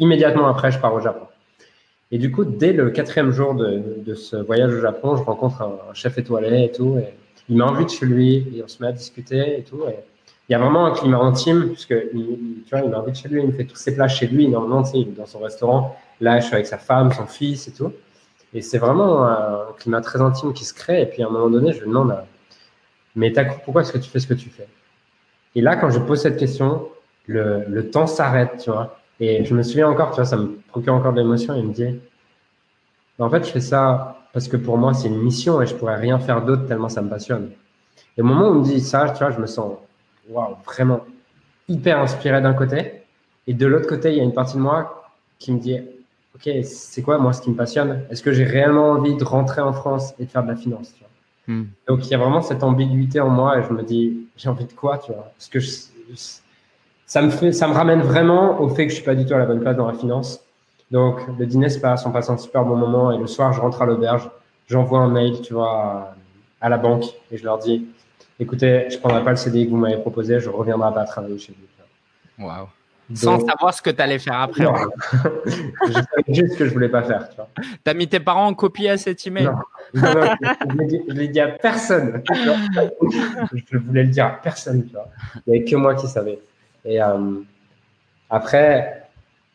immédiatement 0.00 0.48
après, 0.48 0.72
je 0.72 0.80
pars 0.80 0.92
au 0.92 1.00
Japon. 1.00 1.26
Et 2.10 2.18
du 2.18 2.32
coup, 2.32 2.44
dès 2.44 2.72
le 2.72 2.90
quatrième 2.90 3.30
jour 3.30 3.54
de, 3.54 4.02
de 4.04 4.14
ce 4.14 4.34
voyage 4.34 4.74
au 4.74 4.80
Japon, 4.80 5.16
je 5.16 5.22
rencontre 5.22 5.62
un, 5.62 5.94
chef 5.94 6.18
étoilé 6.18 6.64
et 6.64 6.72
tout. 6.72 6.98
Et 6.98 7.14
il 7.48 7.56
m'invite 7.56 7.90
chez 7.90 8.06
lui 8.06 8.48
et 8.56 8.64
on 8.64 8.68
se 8.68 8.82
met 8.82 8.88
à 8.88 8.92
discuter 8.92 9.60
et 9.60 9.62
tout. 9.62 9.82
Et 9.88 10.11
il 10.48 10.52
y 10.52 10.54
a 10.54 10.58
vraiment 10.58 10.86
un 10.86 10.90
climat 10.92 11.18
intime, 11.18 11.68
puisque 11.68 11.94
il, 12.14 12.62
tu 12.64 12.70
vois, 12.70 12.80
il 12.80 12.90
m'invite 12.90 13.14
chez 13.16 13.28
lui, 13.28 13.40
il 13.40 13.46
me 13.46 13.52
fait 13.52 13.64
tous 13.64 13.76
ses 13.76 13.94
plats 13.94 14.08
chez 14.08 14.26
lui. 14.26 14.48
Normalement, 14.48 14.82
tu 14.82 14.90
sais, 14.90 14.98
il 14.98 15.08
est 15.08 15.12
dans 15.12 15.26
son 15.26 15.38
restaurant. 15.38 15.96
Là, 16.20 16.40
je 16.40 16.46
suis 16.46 16.54
avec 16.54 16.66
sa 16.66 16.78
femme, 16.78 17.12
son 17.12 17.26
fils 17.26 17.68
et 17.68 17.72
tout. 17.72 17.92
Et 18.52 18.60
c'est 18.60 18.78
vraiment 18.78 19.24
un 19.24 19.66
climat 19.78 20.00
très 20.00 20.20
intime 20.20 20.52
qui 20.52 20.64
se 20.64 20.74
crée. 20.74 21.02
Et 21.02 21.06
puis, 21.06 21.22
à 21.22 21.26
un 21.26 21.30
moment 21.30 21.48
donné, 21.48 21.72
je 21.72 21.80
lui 21.80 21.88
demande, 21.88 22.14
mais 23.14 23.32
pourquoi 23.64 23.82
est-ce 23.82 23.92
que 23.92 23.98
tu 23.98 24.10
fais 24.10 24.20
ce 24.20 24.26
que 24.26 24.34
tu 24.34 24.50
fais? 24.50 24.68
Et 25.54 25.60
là, 25.60 25.76
quand 25.76 25.90
je 25.90 25.98
pose 25.98 26.20
cette 26.20 26.38
question, 26.38 26.88
le, 27.26 27.64
le 27.68 27.90
temps 27.90 28.06
s'arrête, 28.06 28.58
tu 28.62 28.70
vois. 28.70 28.98
Et 29.20 29.44
je 29.44 29.54
me 29.54 29.62
souviens 29.62 29.88
encore, 29.88 30.10
tu 30.10 30.16
vois, 30.16 30.24
ça 30.24 30.36
me 30.36 30.58
procure 30.68 30.94
encore 30.94 31.12
de 31.12 31.18
l'émotion. 31.18 31.54
Il 31.54 31.68
me 31.68 31.72
dit, 31.72 31.98
en 33.18 33.30
fait, 33.30 33.46
je 33.46 33.52
fais 33.52 33.60
ça 33.60 34.18
parce 34.32 34.48
que 34.48 34.56
pour 34.56 34.78
moi, 34.78 34.94
c'est 34.94 35.08
une 35.08 35.22
mission 35.22 35.60
et 35.62 35.66
je 35.66 35.74
pourrais 35.74 35.96
rien 35.96 36.18
faire 36.18 36.42
d'autre 36.42 36.66
tellement 36.66 36.88
ça 36.88 37.02
me 37.02 37.08
passionne. 37.08 37.50
Et 38.16 38.22
au 38.22 38.24
moment 38.24 38.48
où 38.48 38.54
il 38.54 38.60
me 38.60 38.64
dit 38.64 38.80
ça, 38.80 39.10
tu 39.10 39.18
vois, 39.18 39.30
je 39.30 39.38
me 39.38 39.46
sens 39.46 39.76
waouh, 40.28 40.56
vraiment 40.64 41.00
hyper 41.68 41.98
inspiré 42.00 42.40
d'un 42.40 42.54
côté. 42.54 43.02
Et 43.46 43.54
de 43.54 43.66
l'autre 43.66 43.88
côté, 43.88 44.12
il 44.12 44.18
y 44.18 44.20
a 44.20 44.24
une 44.24 44.34
partie 44.34 44.56
de 44.56 44.60
moi 44.60 45.10
qui 45.38 45.52
me 45.52 45.58
dit, 45.58 45.78
OK, 46.34 46.50
c'est 46.64 47.02
quoi 47.02 47.18
moi 47.18 47.32
ce 47.32 47.42
qui 47.42 47.50
me 47.50 47.56
passionne? 47.56 48.04
Est-ce 48.10 48.22
que 48.22 48.32
j'ai 48.32 48.44
réellement 48.44 48.90
envie 48.90 49.16
de 49.16 49.24
rentrer 49.24 49.60
en 49.60 49.72
France 49.72 50.14
et 50.18 50.24
de 50.24 50.30
faire 50.30 50.42
de 50.42 50.48
la 50.48 50.56
finance 50.56 50.92
tu 50.94 51.00
vois? 51.00 51.08
Hmm. 51.48 51.66
Donc 51.88 52.06
il 52.06 52.10
y 52.10 52.14
a 52.14 52.18
vraiment 52.18 52.40
cette 52.40 52.62
ambiguïté 52.62 53.20
en 53.20 53.28
moi 53.28 53.58
et 53.58 53.64
je 53.64 53.72
me 53.72 53.82
dis, 53.82 54.28
j'ai 54.36 54.48
envie 54.48 54.64
de 54.64 54.72
quoi 54.72 54.98
tu 54.98 55.12
vois? 55.12 55.32
Parce 55.36 55.48
que 55.48 55.58
ça, 57.04 57.22
me 57.22 57.30
fait, 57.30 57.52
ça 57.52 57.66
me 57.66 57.74
ramène 57.74 58.00
vraiment 58.00 58.60
au 58.60 58.68
fait 58.68 58.84
que 58.84 58.90
je 58.90 58.96
suis 58.96 59.04
pas 59.04 59.14
du 59.14 59.26
tout 59.26 59.34
à 59.34 59.38
la 59.38 59.46
bonne 59.46 59.60
place 59.60 59.76
dans 59.76 59.88
la 59.88 59.94
finance. 59.94 60.40
Donc 60.90 61.20
le 61.38 61.46
dîner 61.46 61.68
se 61.68 61.80
passe, 61.80 62.06
on 62.06 62.12
passe 62.12 62.30
un 62.30 62.38
super 62.38 62.64
bon 62.64 62.76
moment 62.76 63.10
et 63.10 63.18
le 63.18 63.26
soir, 63.26 63.52
je 63.52 63.60
rentre 63.60 63.82
à 63.82 63.86
l'auberge, 63.86 64.30
j'envoie 64.68 65.00
un 65.00 65.08
mail, 65.08 65.40
tu 65.42 65.54
vois, 65.54 66.14
à 66.60 66.68
la 66.68 66.78
banque 66.78 67.04
et 67.30 67.36
je 67.36 67.44
leur 67.44 67.58
dis, 67.58 67.86
écoutez, 68.42 68.86
je 68.90 68.96
ne 68.96 69.00
prendrai 69.00 69.24
pas 69.24 69.30
le 69.30 69.36
CDI 69.36 69.66
que 69.66 69.70
vous 69.70 69.76
m'avez 69.76 69.98
proposé, 69.98 70.40
je 70.40 70.50
ne 70.50 70.54
reviendrai 70.54 70.92
pas 70.92 71.04
travailler 71.04 71.38
chez 71.38 71.54
vous. 71.58 72.44
Waouh. 72.44 72.68
Sans 73.14 73.40
savoir 73.46 73.74
ce 73.74 73.82
que 73.82 73.90
tu 73.90 74.00
allais 74.00 74.18
faire 74.18 74.40
après. 74.40 74.64
je 75.46 75.92
savais 75.92 76.06
juste 76.28 76.54
ce 76.54 76.58
que 76.58 76.64
je 76.64 76.70
ne 76.70 76.74
voulais 76.74 76.88
pas 76.88 77.02
faire. 77.02 77.28
Tu 77.28 77.90
as 77.90 77.94
mis 77.94 78.08
tes 78.08 78.20
parents 78.20 78.46
en 78.46 78.54
copie 78.54 78.88
à 78.88 78.96
cet 78.96 79.26
email? 79.26 79.44
Non, 79.44 79.52
je 79.94 81.12
ne 81.12 81.12
l'ai 81.12 81.28
dit 81.28 81.40
à 81.40 81.48
personne. 81.48 82.22
je 82.30 83.78
voulais 83.78 84.04
le 84.04 84.08
dire 84.08 84.26
à 84.26 84.30
personne. 84.30 84.86
Tu 84.86 84.92
vois. 84.92 85.08
Il 85.46 85.52
n'y 85.52 85.58
avait 85.58 85.70
que 85.70 85.76
moi 85.76 85.94
qui 85.94 86.06
savais. 86.06 86.38
Et 86.84 87.02
euh, 87.02 87.40
après, 88.30 89.01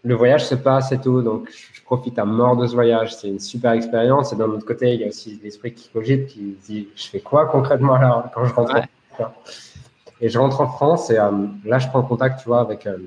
le 0.03 0.15
voyage 0.15 0.45
se 0.45 0.55
passe 0.55 0.91
et 0.91 0.99
tout, 0.99 1.21
donc 1.21 1.49
je 1.73 1.81
profite 1.83 2.17
à 2.19 2.25
mort 2.25 2.55
de 2.55 2.67
ce 2.67 2.73
voyage. 2.73 3.15
C'est 3.15 3.27
une 3.27 3.39
super 3.39 3.71
expérience. 3.71 4.31
Et 4.31 4.35
d'un 4.35 4.45
autre 4.45 4.65
côté, 4.65 4.93
il 4.93 5.01
y 5.01 5.03
a 5.03 5.07
aussi 5.07 5.39
l'esprit 5.43 5.73
qui 5.73 5.89
cogite, 5.89 6.27
qui 6.27 6.57
dit 6.67 6.87
je 6.95 7.07
fais 7.07 7.19
quoi 7.19 7.47
concrètement 7.47 7.97
là 7.97 8.31
quand 8.33 8.45
je 8.45 8.53
rentre 8.53 8.75
en 8.75 8.81
France 9.13 9.71
Et 10.21 10.29
je 10.29 10.39
rentre 10.39 10.61
en 10.61 10.67
France 10.67 11.09
et 11.09 11.17
euh, 11.17 11.31
là, 11.65 11.79
je 11.79 11.87
prends 11.87 12.03
contact, 12.03 12.39
tu 12.41 12.47
vois, 12.47 12.61
avec 12.61 12.87
euh, 12.87 12.97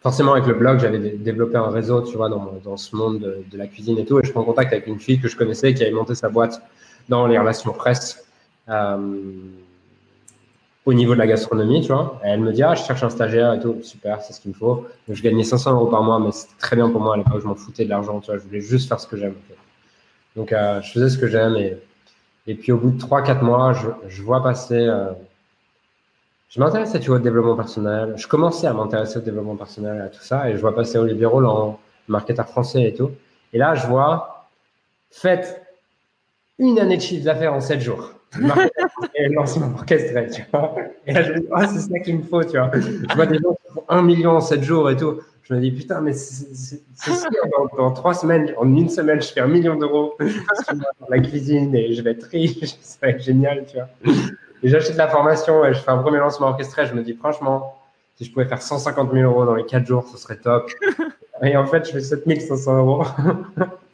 forcément, 0.00 0.32
avec 0.32 0.46
le 0.46 0.54
blog, 0.54 0.78
j'avais 0.78 0.98
développé 0.98 1.56
un 1.56 1.70
réseau, 1.70 2.02
tu 2.02 2.16
vois, 2.16 2.28
dans, 2.28 2.54
dans 2.62 2.76
ce 2.76 2.94
monde 2.94 3.18
de, 3.18 3.44
de, 3.50 3.58
la 3.58 3.66
cuisine 3.66 3.98
et 3.98 4.04
tout. 4.04 4.20
Et 4.20 4.24
je 4.24 4.32
prends 4.32 4.44
contact 4.44 4.72
avec 4.72 4.86
une 4.86 5.00
fille 5.00 5.20
que 5.20 5.28
je 5.28 5.36
connaissais 5.36 5.74
qui 5.74 5.82
avait 5.82 5.92
monté 5.92 6.14
sa 6.14 6.28
boîte 6.28 6.62
dans 7.08 7.26
les 7.26 7.38
relations 7.38 7.72
presse 7.72 8.28
euh, 8.68 8.96
au 10.88 10.94
niveau 10.94 11.12
de 11.12 11.18
la 11.18 11.26
gastronomie, 11.26 11.82
tu 11.82 11.88
vois. 11.92 12.18
Elle 12.24 12.40
me 12.40 12.50
dit, 12.50 12.62
ah, 12.62 12.74
je 12.74 12.82
cherche 12.82 13.02
un 13.02 13.10
stagiaire 13.10 13.52
et 13.52 13.60
tout. 13.60 13.76
Super, 13.82 14.22
c'est 14.22 14.32
ce 14.32 14.40
qu'il 14.40 14.52
me 14.52 14.56
faut. 14.56 14.86
Je 15.06 15.22
gagnais 15.22 15.44
500 15.44 15.74
euros 15.74 15.86
par 15.88 16.02
mois, 16.02 16.18
mais 16.18 16.32
c'était 16.32 16.58
très 16.58 16.76
bien 16.76 16.88
pour 16.88 17.02
moi 17.02 17.12
à 17.12 17.18
l'époque. 17.18 17.42
Je 17.42 17.46
m'en 17.46 17.54
foutais 17.54 17.84
de 17.84 17.90
l'argent, 17.90 18.20
tu 18.20 18.30
vois. 18.30 18.38
Je 18.38 18.44
voulais 18.44 18.62
juste 18.62 18.88
faire 18.88 18.98
ce 18.98 19.06
que 19.06 19.18
j'aime. 19.18 19.34
Donc, 20.34 20.50
euh, 20.50 20.80
je 20.80 20.90
faisais 20.90 21.10
ce 21.10 21.18
que 21.18 21.26
j'aime. 21.26 21.56
Et, 21.56 21.76
et 22.46 22.54
puis, 22.54 22.72
au 22.72 22.78
bout 22.78 22.88
de 22.88 22.98
3-4 22.98 23.44
mois, 23.44 23.74
je, 23.74 23.88
je 24.08 24.22
vois 24.22 24.42
passer. 24.42 24.78
Euh, 24.78 25.10
je 26.48 26.58
m'intéressais, 26.58 27.00
tu 27.00 27.08
vois, 27.08 27.16
au 27.16 27.20
développement 27.20 27.56
personnel. 27.56 28.14
Je 28.16 28.26
commençais 28.26 28.66
à 28.66 28.72
m'intéresser 28.72 29.18
au 29.18 29.20
développement 29.20 29.56
personnel 29.56 29.98
et 29.98 30.04
à 30.04 30.08
tout 30.08 30.22
ça. 30.22 30.48
Et 30.48 30.54
je 30.54 30.58
vois 30.58 30.74
passer 30.74 30.96
Olivier 30.96 31.26
Roland, 31.26 31.78
marketeur 32.08 32.48
français 32.48 32.84
et 32.84 32.94
tout. 32.94 33.10
Et 33.52 33.58
là, 33.58 33.74
je 33.74 33.86
vois, 33.86 34.48
faites 35.10 35.66
une 36.58 36.78
année 36.78 36.96
de 36.96 37.02
chiffre 37.02 37.26
d'affaires 37.26 37.52
en 37.52 37.60
7 37.60 37.78
jours. 37.78 38.14
Et 39.14 39.28
lancement 39.28 39.72
orchestré, 39.74 40.28
tu 40.28 40.44
vois. 40.52 40.74
Et 41.06 41.12
là, 41.12 41.22
je 41.22 41.32
me 41.32 41.40
dis, 41.40 41.46
oh, 41.50 41.60
c'est 41.72 41.80
ça 41.80 41.98
qu'il 42.00 42.18
me 42.18 42.22
faut, 42.22 42.42
tu 42.44 42.58
vois. 42.58 42.70
Je 42.74 43.14
vois 43.14 43.26
des 43.26 43.38
gens 43.38 43.54
qui 43.54 43.72
font 43.72 43.84
1 43.88 44.02
million 44.02 44.32
en 44.32 44.40
7 44.40 44.62
jours 44.62 44.90
et 44.90 44.96
tout. 44.96 45.20
Je 45.42 45.54
me 45.54 45.60
dis, 45.60 45.70
putain, 45.70 46.02
mais 46.02 46.12
c'est 46.12 46.82
sûr, 46.94 47.30
dans, 47.56 47.76
dans 47.76 47.90
3 47.90 48.14
semaines, 48.14 48.52
en 48.58 48.66
une 48.76 48.90
semaine, 48.90 49.22
je 49.22 49.28
fais 49.28 49.40
un 49.40 49.46
million 49.46 49.76
d'euros 49.76 50.14
dans 50.20 51.06
la 51.08 51.18
cuisine 51.20 51.74
et 51.74 51.94
je 51.94 52.02
vais 52.02 52.10
être 52.10 52.24
riche. 52.24 52.58
Ça 52.82 52.98
va 53.02 53.08
être 53.08 53.22
génial, 53.22 53.64
tu 53.66 53.78
vois. 53.78 53.88
Et 54.62 54.68
j'achète 54.68 54.96
la 54.96 55.08
formation 55.08 55.64
et 55.64 55.72
je 55.72 55.78
fais 55.78 55.90
un 55.90 55.98
premier 55.98 56.18
lancement 56.18 56.48
orchestré. 56.48 56.86
Je 56.86 56.94
me 56.94 57.02
dis, 57.02 57.14
franchement, 57.14 57.76
si 58.16 58.24
je 58.24 58.32
pouvais 58.32 58.46
faire 58.46 58.60
150 58.60 59.12
000 59.12 59.24
euros 59.24 59.46
dans 59.46 59.54
les 59.54 59.64
4 59.64 59.86
jours, 59.86 60.06
ce 60.06 60.18
serait 60.18 60.36
top. 60.36 60.70
Et 61.42 61.56
en 61.56 61.66
fait, 61.66 61.86
je 61.86 61.92
fais 61.92 62.00
7500 62.00 62.78
euros. 62.78 63.04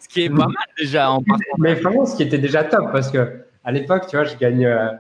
ce 0.01 0.09
qui 0.09 0.25
est 0.25 0.31
pas 0.31 0.47
mal 0.47 0.67
déjà 0.79 1.13
en. 1.13 1.23
Mais 1.59 1.75
vraiment, 1.75 2.07
ce 2.07 2.17
qui 2.17 2.23
était 2.23 2.39
déjà 2.39 2.65
top 2.65 2.91
parce 2.91 3.11
que 3.11 3.45
à 3.65 3.73
l'époque, 3.73 4.07
tu 4.09 4.17
vois, 4.17 4.25
je 4.25 4.37
gagne, 4.37 4.67
euh, 4.67 4.91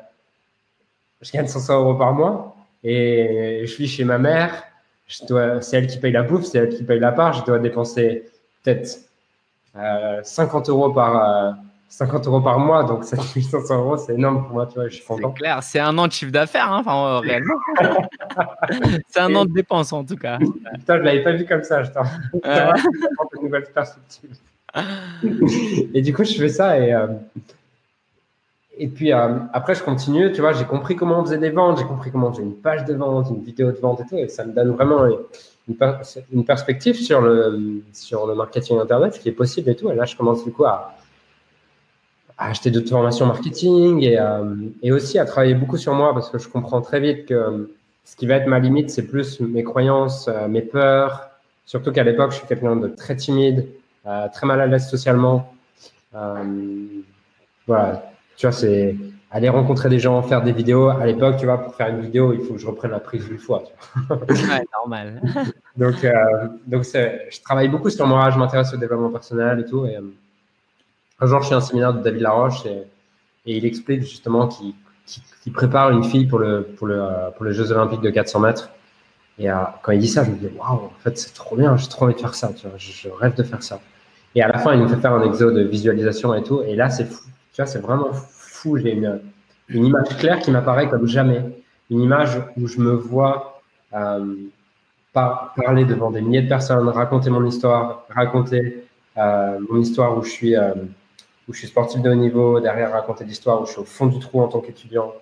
je 1.20 1.30
gagne 1.30 1.46
500 1.46 1.80
euros 1.80 1.94
par 1.94 2.14
mois 2.14 2.56
et 2.82 3.60
je 3.62 3.70
suis 3.70 3.86
chez 3.86 4.04
ma 4.04 4.18
mère. 4.18 4.64
Je 5.06 5.24
dois, 5.26 5.60
c'est 5.60 5.76
elle 5.76 5.86
qui 5.86 5.98
paye 5.98 6.12
la 6.12 6.22
bouffe, 6.22 6.44
c'est 6.44 6.58
elle 6.58 6.70
qui 6.70 6.82
paye 6.82 6.98
la 6.98 7.12
part. 7.12 7.34
Je 7.34 7.44
dois 7.44 7.58
dépenser 7.58 8.24
peut-être 8.62 8.98
euh, 9.76 10.20
50 10.22 10.68
euros 10.70 10.90
par, 10.90 11.16
euh, 11.16 11.52
50 11.88 12.26
euros 12.26 12.40
par 12.40 12.58
mois, 12.58 12.84
donc 12.84 13.04
7500 13.04 13.78
euros, 13.78 13.96
c'est 13.96 14.14
énorme 14.14 14.44
pour 14.44 14.54
moi, 14.54 14.66
tu 14.66 14.74
vois, 14.74 14.88
je 14.88 14.96
suis 14.96 15.04
content. 15.04 15.32
C'est 15.34 15.42
clair, 15.42 15.62
c'est 15.62 15.78
un 15.78 15.96
an 15.98 16.06
de 16.06 16.12
chiffre 16.12 16.32
d'affaires, 16.32 16.72
hein, 16.72 16.82
enfin, 16.84 17.20
réellement. 17.20 17.54
c'est 19.08 19.20
un 19.20 19.34
an 19.34 19.44
de 19.44 19.52
dépenses, 19.52 19.92
en 19.92 20.04
tout 20.04 20.16
cas. 20.16 20.38
Putain, 20.38 20.98
je 20.98 21.02
l'avais 21.02 21.22
pas 21.22 21.32
vu 21.32 21.44
comme 21.44 21.62
ça, 21.62 21.82
je 21.82 21.90
t'en 21.90 22.02
euh... 22.46 22.72
une 23.36 23.44
nouvelle 23.44 23.66
perspective. 23.72 24.30
et 25.94 26.02
du 26.02 26.12
coup, 26.14 26.24
je 26.24 26.34
fais 26.34 26.48
ça 26.48 26.78
et, 26.80 26.92
euh, 26.92 27.06
et 28.76 28.88
puis 28.88 29.12
euh, 29.12 29.38
après, 29.52 29.74
je 29.74 29.82
continue, 29.82 30.32
tu 30.32 30.40
vois, 30.40 30.52
j'ai 30.52 30.64
compris 30.64 30.96
comment 30.96 31.20
on 31.20 31.24
faisait 31.24 31.38
des 31.38 31.50
ventes, 31.50 31.78
j'ai 31.78 31.84
compris 31.84 32.10
comment 32.10 32.28
on 32.28 32.32
faisait 32.32 32.42
une 32.42 32.56
page 32.56 32.84
de 32.84 32.94
vente, 32.94 33.28
une 33.30 33.42
vidéo 33.42 33.70
de 33.70 33.76
vente 33.76 34.00
et 34.00 34.06
tout, 34.06 34.16
et 34.16 34.28
ça 34.28 34.44
me 34.44 34.52
donne 34.52 34.70
vraiment 34.70 35.06
une, 35.68 36.44
perspective 36.44 36.96
sur 36.96 37.20
le, 37.20 37.82
sur 37.92 38.26
le 38.26 38.34
marketing 38.34 38.78
Internet, 38.78 39.14
ce 39.14 39.20
qui 39.20 39.28
est 39.28 39.32
possible 39.32 39.70
et 39.70 39.76
tout. 39.76 39.90
Et 39.90 39.94
là, 39.94 40.04
je 40.04 40.16
commence 40.16 40.44
du 40.44 40.50
coup 40.50 40.64
à 40.64 40.94
acheter 42.36 42.70
d'autres 42.70 42.90
formations 42.90 43.26
marketing 43.26 44.02
et, 44.02 44.18
euh, 44.18 44.56
et, 44.82 44.90
aussi 44.90 45.18
à 45.18 45.24
travailler 45.24 45.54
beaucoup 45.54 45.76
sur 45.76 45.94
moi 45.94 46.12
parce 46.12 46.30
que 46.30 46.38
je 46.38 46.48
comprends 46.48 46.80
très 46.80 46.98
vite 46.98 47.26
que 47.26 47.72
ce 48.04 48.16
qui 48.16 48.26
va 48.26 48.34
être 48.34 48.48
ma 48.48 48.58
limite, 48.58 48.90
c'est 48.90 49.06
plus 49.06 49.40
mes 49.40 49.62
croyances, 49.62 50.28
euh, 50.28 50.48
mes 50.48 50.62
peurs. 50.62 51.30
Surtout 51.64 51.92
qu'à 51.92 52.02
l'époque, 52.02 52.32
je 52.32 52.38
suis 52.38 52.46
quelqu'un 52.46 52.76
de 52.76 52.88
très 52.88 53.16
timide, 53.16 53.68
euh, 54.06 54.26
très 54.32 54.46
mal 54.46 54.60
à 54.60 54.66
l'aise 54.66 54.88
socialement. 54.88 55.54
voilà, 57.66 58.13
tu 58.36 58.46
vois, 58.46 58.52
c'est 58.52 58.96
aller 59.30 59.48
rencontrer 59.48 59.88
des 59.88 59.98
gens, 59.98 60.22
faire 60.22 60.42
des 60.42 60.52
vidéos. 60.52 60.88
À 60.88 61.06
l'époque, 61.06 61.36
tu 61.38 61.46
vois, 61.46 61.58
pour 61.58 61.74
faire 61.74 61.88
une 61.88 62.00
vidéo, 62.00 62.32
il 62.32 62.40
faut 62.40 62.54
que 62.54 62.60
je 62.60 62.66
reprenne 62.66 62.92
la 62.92 63.00
prise 63.00 63.26
une 63.28 63.38
fois. 63.38 63.64
Ouais, 64.10 64.64
normal. 64.72 65.20
donc, 65.76 66.06
donc 66.66 66.84
je 66.84 67.42
travaille 67.42 67.68
beaucoup 67.68 67.90
sur 67.90 68.06
moi, 68.06 68.30
je 68.30 68.38
m'intéresse 68.38 68.72
au 68.72 68.76
développement 68.76 69.10
personnel 69.10 69.60
et 69.60 69.64
tout. 69.64 69.86
Et, 69.86 69.96
un 71.20 71.26
jour, 71.26 71.40
je 71.40 71.46
suis 71.46 71.54
à 71.54 71.58
un 71.58 71.60
séminaire 71.60 71.94
de 71.94 72.02
David 72.02 72.22
Laroche 72.22 72.66
et, 72.66 72.82
et 73.46 73.56
il 73.56 73.64
explique 73.64 74.02
justement 74.02 74.48
qu'il 74.48 75.52
prépare 75.52 75.90
une 75.90 76.04
fille 76.04 76.26
pour, 76.26 76.38
le, 76.38 76.62
pour, 76.62 76.86
le, 76.86 77.02
pour 77.36 77.44
les 77.44 77.52
Jeux 77.52 77.70
Olympiques 77.72 78.00
de 78.00 78.10
400 78.10 78.40
mètres. 78.40 78.70
Et 79.38 79.50
euh, 79.50 79.56
quand 79.82 79.92
il 79.92 79.98
dit 79.98 80.08
ça, 80.08 80.24
je 80.24 80.30
me 80.30 80.36
dis, 80.36 80.46
waouh, 80.56 80.84
en 80.84 80.92
fait, 81.00 81.18
c'est 81.18 81.34
trop 81.34 81.56
bien, 81.56 81.76
j'ai 81.76 81.88
trop 81.88 82.04
envie 82.04 82.14
de 82.14 82.20
faire 82.20 82.34
ça, 82.34 82.52
tu 82.52 82.68
vois, 82.68 82.78
je, 82.78 83.08
rêve 83.08 83.34
de 83.34 83.42
faire 83.42 83.62
ça. 83.62 83.80
Et 84.34 84.42
à 84.42 84.48
la 84.48 84.58
fin, 84.58 84.74
il 84.74 84.80
nous 84.80 84.88
fait 84.88 84.96
faire 84.96 85.12
un 85.12 85.22
exo 85.24 85.50
de 85.50 85.62
visualisation 85.62 86.34
et 86.34 86.42
tout. 86.42 86.62
Et 86.62 86.76
là, 86.76 86.90
c'est 86.90 87.04
fou, 87.04 87.24
tu 87.54 87.62
vois, 87.62 87.66
c'est 87.66 87.78
vraiment 87.78 88.12
fou. 88.12 88.76
J'ai 88.78 88.92
une, 88.92 89.20
image 89.86 90.08
claire 90.18 90.40
qui 90.40 90.50
m'apparaît 90.50 90.88
comme 90.88 91.06
jamais. 91.06 91.40
Une 91.88 92.00
image 92.00 92.42
où 92.56 92.66
je 92.66 92.80
me 92.80 92.92
vois 92.92 93.62
euh, 93.94 94.34
par, 95.12 95.54
parler 95.54 95.84
devant 95.84 96.10
des 96.10 96.20
milliers 96.20 96.42
de 96.42 96.48
personnes, 96.48 96.88
raconter 96.88 97.30
mon 97.30 97.46
histoire, 97.46 98.06
raconter 98.10 98.84
euh, 99.16 99.58
mon 99.70 99.80
histoire 99.80 100.18
où 100.18 100.24
je 100.24 100.30
suis 100.30 100.56
euh, 100.56 100.74
où 101.46 101.52
je 101.52 101.58
suis 101.58 101.68
sportif 101.68 102.02
de 102.02 102.10
haut 102.10 102.14
niveau, 102.14 102.58
derrière 102.58 102.90
raconter 102.90 103.24
l'histoire 103.24 103.62
où 103.62 103.66
je 103.66 103.72
suis 103.72 103.80
au 103.80 103.84
fond 103.84 104.06
du 104.06 104.18
trou 104.18 104.40
en 104.40 104.48
tant 104.48 104.60
qu'étudiant, 104.60 105.12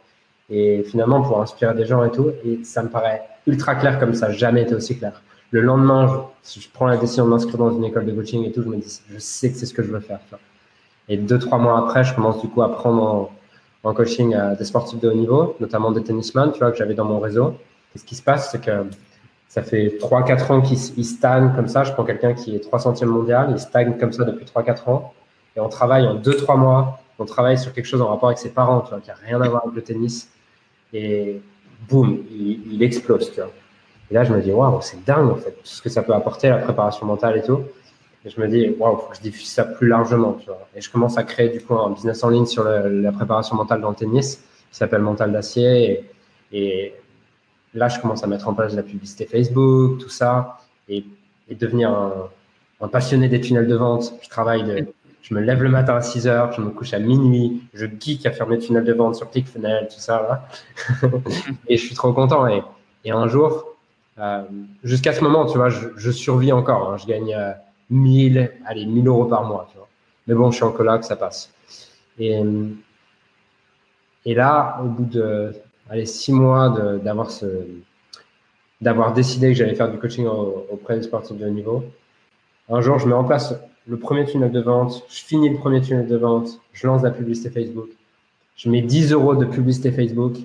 et 0.48 0.84
finalement 0.84 1.20
pour 1.20 1.40
inspirer 1.40 1.74
des 1.74 1.84
gens 1.84 2.02
et 2.04 2.10
tout. 2.10 2.30
Et 2.44 2.64
ça 2.64 2.82
me 2.82 2.88
paraît 2.88 3.22
ultra 3.46 3.74
clair 3.74 3.98
comme 3.98 4.14
ça, 4.14 4.30
jamais 4.30 4.62
été 4.62 4.74
aussi 4.74 4.96
clair. 4.96 5.20
Le 5.50 5.60
lendemain, 5.60 6.06
je, 6.08 6.50
si 6.50 6.60
je 6.60 6.70
prends 6.70 6.86
la 6.86 6.96
décision 6.96 7.24
de 7.26 7.30
m'inscrire 7.30 7.58
dans 7.58 7.76
une 7.76 7.84
école 7.84 8.06
de 8.06 8.12
coaching 8.12 8.44
et 8.46 8.52
tout, 8.52 8.62
je 8.62 8.68
me 8.68 8.76
dis, 8.76 9.00
je 9.10 9.18
sais 9.18 9.50
que 9.50 9.58
c'est 9.58 9.66
ce 9.66 9.74
que 9.74 9.82
je 9.82 9.90
veux 9.90 10.00
faire. 10.00 10.20
Et 11.12 11.18
deux, 11.18 11.38
trois 11.38 11.58
mois 11.58 11.78
après, 11.78 12.04
je 12.04 12.14
commence 12.14 12.40
du 12.40 12.48
coup 12.48 12.62
à 12.62 12.72
prendre 12.72 13.30
en, 13.84 13.92
coaching 13.92 14.34
à 14.34 14.54
des 14.54 14.64
sportifs 14.64 14.98
de 14.98 15.10
haut 15.10 15.14
niveau, 15.14 15.56
notamment 15.60 15.92
des 15.92 16.02
tennisman, 16.02 16.52
tu 16.52 16.60
vois, 16.60 16.72
que 16.72 16.78
j'avais 16.78 16.94
dans 16.94 17.04
mon 17.04 17.20
réseau. 17.20 17.54
Et 17.94 17.98
ce 17.98 18.04
qui 18.04 18.14
se 18.14 18.22
passe, 18.22 18.50
c'est 18.50 18.64
que 18.64 18.86
ça 19.46 19.62
fait 19.62 19.98
3-4 20.00 20.52
ans 20.52 20.62
qu'il 20.62 21.04
stagne 21.04 21.52
comme 21.54 21.68
ça. 21.68 21.84
Je 21.84 21.92
prends 21.92 22.04
quelqu'un 22.04 22.32
qui 22.32 22.56
est 22.56 22.66
300e 22.66 23.04
mondial, 23.04 23.48
il 23.50 23.58
stagne 23.58 23.98
comme 23.98 24.10
ça 24.14 24.24
depuis 24.24 24.46
3-4 24.46 24.88
ans 24.88 25.12
et 25.54 25.60
on 25.60 25.68
travaille 25.68 26.06
en 26.06 26.14
deux, 26.14 26.34
trois 26.34 26.56
mois, 26.56 27.00
on 27.18 27.26
travaille 27.26 27.58
sur 27.58 27.74
quelque 27.74 27.84
chose 27.84 28.00
en 28.00 28.08
rapport 28.08 28.30
avec 28.30 28.38
ses 28.38 28.48
parents, 28.48 28.80
tu 28.80 28.88
vois, 28.88 29.00
qui 29.00 29.10
n'a 29.10 29.16
rien 29.16 29.38
à 29.42 29.48
voir 29.50 29.64
avec 29.64 29.74
le 29.76 29.82
tennis. 29.82 30.30
Et 30.94 31.42
boum, 31.90 32.20
il, 32.30 32.72
il, 32.72 32.82
explose, 32.82 33.30
tu 33.34 33.40
vois. 33.42 33.50
Et 34.10 34.14
là, 34.14 34.24
je 34.24 34.32
me 34.32 34.40
dis, 34.40 34.50
waouh, 34.50 34.80
c'est 34.80 35.04
dingue, 35.04 35.28
en 35.30 35.36
fait, 35.36 35.58
ce 35.62 35.82
que 35.82 35.90
ça 35.90 36.02
peut 36.02 36.14
apporter, 36.14 36.48
la 36.48 36.56
préparation 36.56 37.04
mentale 37.04 37.36
et 37.36 37.42
tout. 37.42 37.60
Et 38.24 38.30
je 38.30 38.40
me 38.40 38.46
dis, 38.46 38.68
waouh, 38.78 38.96
faut 38.96 39.10
que 39.10 39.16
je 39.16 39.22
diffuse 39.22 39.48
ça 39.48 39.64
plus 39.64 39.88
largement, 39.88 40.34
tu 40.34 40.46
vois. 40.46 40.68
Et 40.76 40.80
je 40.80 40.90
commence 40.90 41.18
à 41.18 41.24
créer, 41.24 41.48
du 41.48 41.60
coup, 41.60 41.74
un 41.74 41.90
business 41.90 42.22
en 42.22 42.28
ligne 42.28 42.46
sur 42.46 42.64
le, 42.64 43.00
la 43.00 43.12
préparation 43.12 43.56
mentale 43.56 43.80
dans 43.80 43.90
le 43.90 43.96
tennis, 43.96 44.36
qui 44.70 44.76
s'appelle 44.76 45.02
Mental 45.02 45.32
d'acier. 45.32 46.06
Et, 46.52 46.56
et, 46.56 46.94
là, 47.74 47.88
je 47.88 47.98
commence 48.00 48.22
à 48.22 48.26
mettre 48.28 48.48
en 48.48 48.54
place 48.54 48.74
la 48.74 48.82
publicité 48.82 49.26
Facebook, 49.26 49.98
tout 49.98 50.08
ça, 50.08 50.58
et, 50.88 51.04
et 51.48 51.54
devenir 51.54 51.90
un, 51.90 52.28
un 52.80 52.88
passionné 52.88 53.28
des 53.28 53.40
tunnels 53.40 53.66
de 53.66 53.74
vente. 53.74 54.12
Je 54.22 54.28
travaille 54.28 54.64
de, 54.64 54.86
je 55.22 55.34
me 55.34 55.40
lève 55.40 55.62
le 55.62 55.70
matin 55.70 55.96
à 55.96 56.02
6 56.02 56.26
heures, 56.26 56.52
je 56.52 56.60
me 56.60 56.70
couche 56.70 56.92
à 56.94 56.98
minuit, 56.98 57.62
je 57.74 57.86
geek 57.86 58.26
à 58.26 58.32
faire 58.32 58.48
mes 58.48 58.58
tunnels 58.58 58.84
de 58.84 58.92
vente 58.92 59.14
sur 59.14 59.30
ClickFunnels, 59.30 59.88
tout 59.88 60.00
ça. 60.00 60.44
Là. 61.02 61.08
et 61.68 61.76
je 61.76 61.86
suis 61.86 61.94
trop 61.94 62.12
content. 62.12 62.46
Et, 62.48 62.62
et 63.04 63.12
un 63.12 63.28
jour, 63.28 63.76
euh, 64.18 64.42
jusqu'à 64.82 65.12
ce 65.12 65.22
moment, 65.22 65.46
tu 65.46 65.56
vois, 65.56 65.70
je, 65.70 65.88
je 65.96 66.10
survis 66.10 66.52
encore. 66.52 66.90
Hein, 66.90 66.96
je 66.98 67.06
gagne 67.06 67.34
euh, 67.34 67.52
1000, 67.92 68.52
allez, 68.66 68.86
1000 68.86 69.06
euros 69.06 69.26
par 69.26 69.44
mois. 69.44 69.68
Tu 69.70 69.78
vois. 69.78 69.88
Mais 70.26 70.34
bon, 70.34 70.50
je 70.50 70.56
suis 70.56 70.64
en 70.64 70.72
coloc, 70.72 71.04
ça 71.04 71.16
passe. 71.16 71.52
Et, 72.18 72.40
et 74.24 74.34
là, 74.34 74.80
au 74.82 74.88
bout 74.88 75.04
de 75.04 75.52
allez, 75.88 76.06
6 76.06 76.32
mois 76.32 76.70
d'avoir 77.02 77.28
d'avoir 78.80 79.12
décidé 79.12 79.48
que 79.48 79.54
j'allais 79.54 79.74
faire 79.74 79.90
du 79.90 79.98
coaching 79.98 80.26
auprès 80.26 80.96
des 80.96 81.02
sportifs 81.02 81.36
de 81.36 81.46
haut 81.46 81.50
niveau, 81.50 81.84
un 82.68 82.80
jour, 82.80 82.98
je 82.98 83.06
mets 83.06 83.14
en 83.14 83.24
place 83.24 83.54
le 83.86 83.98
premier 83.98 84.24
tunnel 84.24 84.50
de 84.50 84.60
vente, 84.60 85.04
je 85.08 85.22
finis 85.22 85.50
le 85.50 85.56
premier 85.56 85.80
tunnel 85.80 86.06
de 86.06 86.16
vente, 86.16 86.60
je 86.72 86.86
lance 86.86 87.02
la 87.02 87.10
publicité 87.10 87.50
Facebook, 87.50 87.90
je 88.56 88.70
mets 88.70 88.82
10 88.82 89.12
euros 89.12 89.34
de 89.34 89.44
publicité 89.44 89.92
Facebook, 89.92 90.36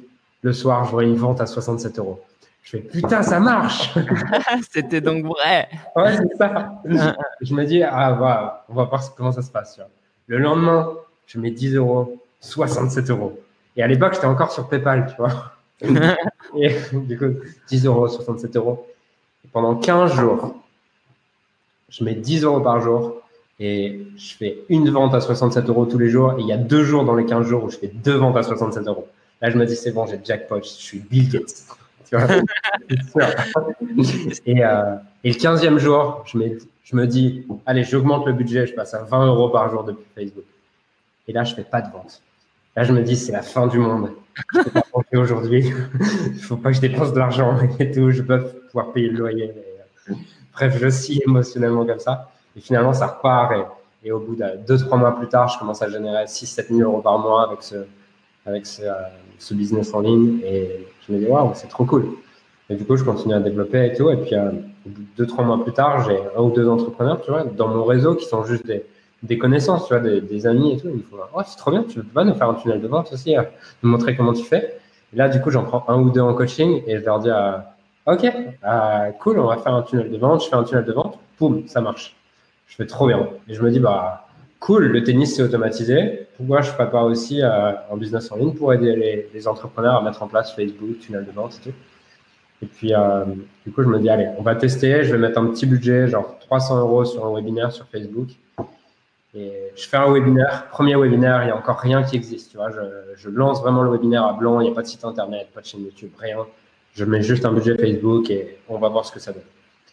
le 0.42 0.54
soir, 0.54 0.86
je 0.86 0.92
vois 0.92 1.04
une 1.04 1.16
vente 1.16 1.42
à 1.42 1.46
67 1.46 2.00
euros. 2.00 2.20
Je 2.68 2.72
fais 2.72 2.80
putain, 2.80 3.24
ça 3.24 3.40
marche 3.40 3.94
C'était 4.72 5.00
donc 5.00 5.24
vrai 5.24 5.70
Ouais, 5.96 6.18
c'est 6.18 6.38
ça. 6.38 6.82
je 7.42 7.54
me 7.54 7.64
dis, 7.64 7.82
ah, 7.82 8.12
voilà, 8.12 8.66
on 8.68 8.74
va 8.74 8.84
voir 8.84 9.16
comment 9.16 9.32
ça 9.32 9.42
se 9.42 9.50
passe. 9.50 9.80
Le 10.28 10.38
lendemain, 10.38 10.92
je 11.28 11.40
mets 11.40 11.52
10 11.52 11.76
euros, 11.76 12.22
67 12.42 13.10
euros. 13.10 13.40
Et 13.78 13.84
à 13.84 13.88
l'époque, 13.88 14.16
j'étais 14.16 14.26
encore 14.26 14.52
sur 14.52 14.68
PayPal, 14.68 15.08
tu 15.10 15.16
vois. 15.16 15.54
et 16.60 16.76
du 16.92 17.18
coup, 17.18 17.40
10 17.70 17.86
euros, 17.86 18.10
67 18.10 18.58
euros. 18.58 18.86
Et 19.46 19.48
pendant 19.48 19.76
15 19.76 20.14
jours, 20.16 20.62
je 21.88 22.04
mets 22.04 22.16
10 22.16 22.44
euros 22.44 22.60
par 22.60 22.82
jour 22.82 23.22
et 23.62 24.08
je 24.18 24.36
fais 24.36 24.58
une 24.68 24.90
vente 24.90 25.14
à 25.14 25.22
67 25.22 25.70
euros 25.70 25.86
tous 25.86 26.00
les 26.00 26.10
jours. 26.10 26.34
Et 26.38 26.42
il 26.42 26.48
y 26.48 26.52
a 26.52 26.58
deux 26.58 26.84
jours 26.84 27.06
dans 27.06 27.16
les 27.16 27.26
15 27.26 27.48
jours 27.48 27.64
où 27.64 27.70
je 27.70 27.78
fais 27.78 27.88
deux 27.88 28.16
ventes 28.16 28.36
à 28.36 28.44
67 28.44 28.86
euros. 28.88 29.08
Là, 29.42 29.52
je 29.52 29.58
me 29.58 29.66
dis, 29.66 29.78
c'est 29.78 29.94
bon, 29.94 30.06
j'ai 30.06 30.20
jackpot, 30.22 30.62
je 30.62 30.68
suis 30.68 31.00
Bill 31.00 31.30
Gates. 31.30 31.64
Tu 32.08 32.16
vois 32.16 32.28
et, 34.46 34.64
euh, 34.64 34.96
et 35.24 35.32
le 35.32 35.38
15e 35.38 35.78
jour, 35.78 36.24
je, 36.26 36.38
je 36.84 36.96
me 36.96 37.06
dis, 37.06 37.46
allez, 37.66 37.84
j'augmente 37.84 38.26
le 38.26 38.34
budget, 38.34 38.66
je 38.66 38.74
passe 38.74 38.94
à 38.94 39.04
20 39.04 39.28
euros 39.28 39.50
par 39.50 39.70
jour 39.70 39.84
depuis 39.84 40.06
Facebook. 40.16 40.46
Et 41.28 41.34
là, 41.34 41.44
je 41.44 41.54
fais 41.54 41.64
pas 41.64 41.82
de 41.82 41.92
vente. 41.92 42.22
Là, 42.78 42.84
je 42.84 42.94
me 42.94 43.02
dis, 43.02 43.18
c'est 43.18 43.34
la 43.34 43.42
fin 43.42 43.68
du 43.68 43.80
monde. 43.80 44.12
Je 44.54 44.62
peux 44.62 44.70
pas 44.70 44.84
vendre 44.94 45.06
aujourd'hui. 45.14 45.74
Il 46.28 46.40
faut 46.42 46.58
pas 46.58 46.70
que 46.70 46.76
je 46.76 46.82
dépense 46.82 47.12
de 47.12 47.20
l'argent 47.20 47.58
et 47.80 47.92
tout. 47.92 48.12
Je 48.12 48.22
peux 48.22 48.42
pouvoir 48.68 48.94
payer 48.94 49.10
le 49.10 49.18
loyer. 49.18 49.54
Euh, 50.10 50.14
bref, 50.54 50.78
je 50.80 50.88
suis 50.88 51.22
émotionnellement 51.26 51.86
comme 51.86 52.00
ça. 52.00 52.32
Et 52.56 52.62
finalement, 52.62 52.94
ça 52.94 53.08
repart. 53.08 53.54
Et, 54.04 54.12
au 54.12 54.20
bout 54.20 54.36
de 54.36 54.46
deux, 54.66 54.78
trois 54.78 54.98
mois 54.98 55.18
plus 55.18 55.28
tard, 55.28 55.50
je 55.50 55.60
commence 55.60 55.82
à 55.82 55.90
générer 55.90 56.26
6 56.28 56.46
7 56.46 56.68
000 56.70 56.90
euros 56.90 57.02
par 57.02 57.20
mois 57.20 57.48
avec 57.48 57.64
ce, 57.64 57.76
avec 58.46 58.66
ce, 58.66 58.84
euh, 58.84 58.94
ce 59.40 59.54
business 59.54 59.94
en 59.94 60.00
ligne. 60.00 60.40
Et 60.46 60.88
je 61.08 61.14
me 61.14 61.20
dis, 61.20 61.26
waouh, 61.26 61.52
c'est 61.56 61.68
trop 61.68 61.86
cool. 61.86 62.10
Et 62.70 62.76
du 62.76 62.86
coup, 62.86 62.98
je 62.98 63.04
continue 63.04 63.34
à 63.34 63.40
développer 63.40 63.86
et 63.86 63.94
tout. 63.94 64.10
Et 64.10 64.18
puis, 64.18 64.36
euh, 64.36 64.52
deux, 65.18 65.26
trois 65.26 65.46
mois 65.46 65.64
plus 65.64 65.74
tard, 65.74 66.04
j'ai 66.08 66.20
un 66.36 66.42
ou 66.42 66.52
deux 66.52 66.68
entrepreneurs, 66.68 67.22
tu 67.22 67.32
vois, 67.32 67.44
dans 67.44 67.70
mon 67.70 67.86
réseau 67.86 68.16
qui 68.16 68.26
sont 68.26 68.44
juste 68.44 68.66
des, 69.24 69.38
connaissances, 69.38 69.88
tu 69.88 69.94
vois, 69.94 70.02
des, 70.02 70.48
amis 70.48 70.74
et 70.74 70.78
tout. 70.78 70.90
Ils 70.90 70.98
me 70.98 71.02
font, 71.02 71.18
oh, 71.34 71.42
c'est 71.46 71.58
trop 71.58 71.72
bien, 71.72 71.84
tu 71.84 72.02
vas 72.14 72.24
nous 72.24 72.36
faire 72.36 72.50
un 72.50 72.56
tunnel 72.56 72.82
de 72.82 72.88
vente 72.88 73.12
aussi, 73.14 73.38
euh, 73.38 73.44
nous 73.84 73.90
montrer 73.90 74.16
comment 74.16 74.34
tu 74.34 74.44
fais. 74.44 74.78
Là, 75.14 75.30
du 75.30 75.40
coup, 75.40 75.50
j'en 75.50 75.64
prends 75.64 75.86
un 75.88 76.00
ou 76.02 76.10
deux 76.10 76.22
en 76.22 76.34
coaching 76.34 76.84
et 76.86 76.98
je 76.98 77.06
leur 77.06 77.20
dis, 77.20 77.30
euh, 77.30 77.58
OK, 78.06 78.26
cool, 79.20 79.40
on 79.40 79.48
va 79.48 79.58
faire 79.58 79.74
un 79.74 79.84
tunnel 79.84 80.12
de 80.12 80.18
vente. 80.18 80.44
Je 80.44 80.50
fais 80.50 80.56
un 80.56 80.64
tunnel 80.64 80.86
de 80.86 80.94
vente, 80.94 81.18
boum, 81.40 81.68
ça 81.68 81.80
marche. 81.82 82.16
Je 82.68 82.76
fais 82.76 82.86
trop 82.86 83.08
bien. 83.08 83.30
Et 83.48 83.54
je 83.54 83.62
me 83.62 83.72
dis, 83.72 83.80
bah, 83.80 84.27
cool, 84.60 84.86
le 84.86 85.04
tennis 85.04 85.36
c'est 85.36 85.44
automatisé. 85.44 86.28
Pourquoi 86.38 86.62
je 86.62 86.72
pas 86.72 87.04
aussi 87.04 87.42
euh, 87.42 87.72
un 87.92 87.98
business 87.98 88.32
en 88.32 88.38
ligne 88.38 88.54
pour 88.54 88.74
aider 88.74 88.96
les, 88.96 89.30
les, 89.34 89.48
entrepreneurs 89.48 89.96
à 89.96 90.02
mettre 90.04 90.22
en 90.22 90.28
place 90.28 90.56
Facebook, 90.56 91.00
tunnel 91.00 91.26
de 91.26 91.32
vente 91.32 91.60
et 91.60 91.70
tout. 91.70 91.76
Et 92.64 92.66
puis, 92.66 92.94
euh, 92.94 93.26
du 93.66 93.72
coup, 93.72 93.84
je 93.84 93.88
me 93.88 94.00
dis, 94.00 94.10
allez, 94.10 94.30
on 94.38 94.42
va 94.42 94.56
tester. 94.56 95.04
Je 95.04 95.12
vais 95.12 95.18
mettre 95.20 95.40
un 95.40 95.48
petit 95.48 95.66
budget, 95.66 96.08
genre 96.08 96.38
300 96.40 96.80
euros 96.80 97.06
sur 97.06 97.26
un 97.26 97.34
webinaire 97.34 97.72
sur 97.72 97.86
Facebook. 97.88 98.30
Et 99.36 99.52
je 99.76 99.88
fais 99.88 99.98
un 99.98 100.12
webinaire, 100.12 100.68
premier 100.72 100.96
webinaire, 100.96 101.44
il 101.44 101.46
n'y 101.46 101.52
a 101.52 101.58
encore 101.58 101.80
rien 101.80 102.02
qui 102.02 102.16
existe. 102.16 102.52
Tu 102.52 102.58
vois, 102.58 102.72
je, 102.72 102.80
je, 103.16 103.30
lance 103.30 103.62
vraiment 103.62 103.84
le 103.84 103.92
webinaire 103.92 104.26
à 104.26 104.34
blanc, 104.34 104.60
il 104.62 104.66
n'y 104.66 104.72
a 104.72 104.74
pas 104.74 104.82
de 104.82 104.88
site 104.88 105.06
internet, 105.06 105.50
pas 105.54 105.62
de 105.62 105.66
chaîne 105.66 105.84
YouTube, 105.84 106.10
rien. 106.18 106.38
Je 106.94 107.06
mets 107.06 107.22
juste 107.22 107.46
un 107.46 107.54
budget 107.54 107.78
Facebook 107.78 108.32
et 108.32 108.58
on 108.68 108.80
va 108.80 108.90
voir 108.90 109.06
ce 109.06 109.12
que 109.12 109.20
ça 109.20 109.34
donne. 109.34 109.44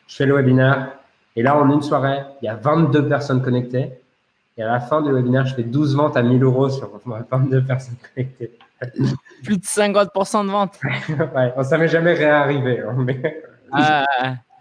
Je 0.06 0.16
fais 0.16 0.24
le 0.24 0.34
webinaire 0.34 0.92
et 1.36 1.42
là, 1.42 1.58
en 1.58 1.68
une 1.70 1.82
soirée, 1.82 2.22
il 2.40 2.46
y 2.46 2.48
a 2.48 2.54
22 2.54 3.08
personnes 3.08 3.42
connectées. 3.42 3.90
Et 4.56 4.62
à 4.62 4.68
la 4.68 4.80
fin 4.80 5.02
du 5.02 5.12
webinaire, 5.12 5.46
je 5.46 5.54
fais 5.54 5.64
12 5.64 5.96
ventes 5.96 6.16
à 6.16 6.22
1000 6.22 6.42
euros 6.44 6.68
sur 6.68 6.88
22 7.04 7.64
personnes 7.64 7.96
connectées. 8.14 8.56
Plus 9.44 9.58
de 9.58 9.64
50% 9.64 10.46
de 10.46 10.50
ventes. 10.50 10.78
ouais, 11.08 11.64
ça 11.64 11.76
m'est 11.76 11.88
jamais 11.88 12.12
réarrivé. 12.12 12.80
Hein, 12.80 12.94
mais, 12.98 13.42
ah. 13.72 14.04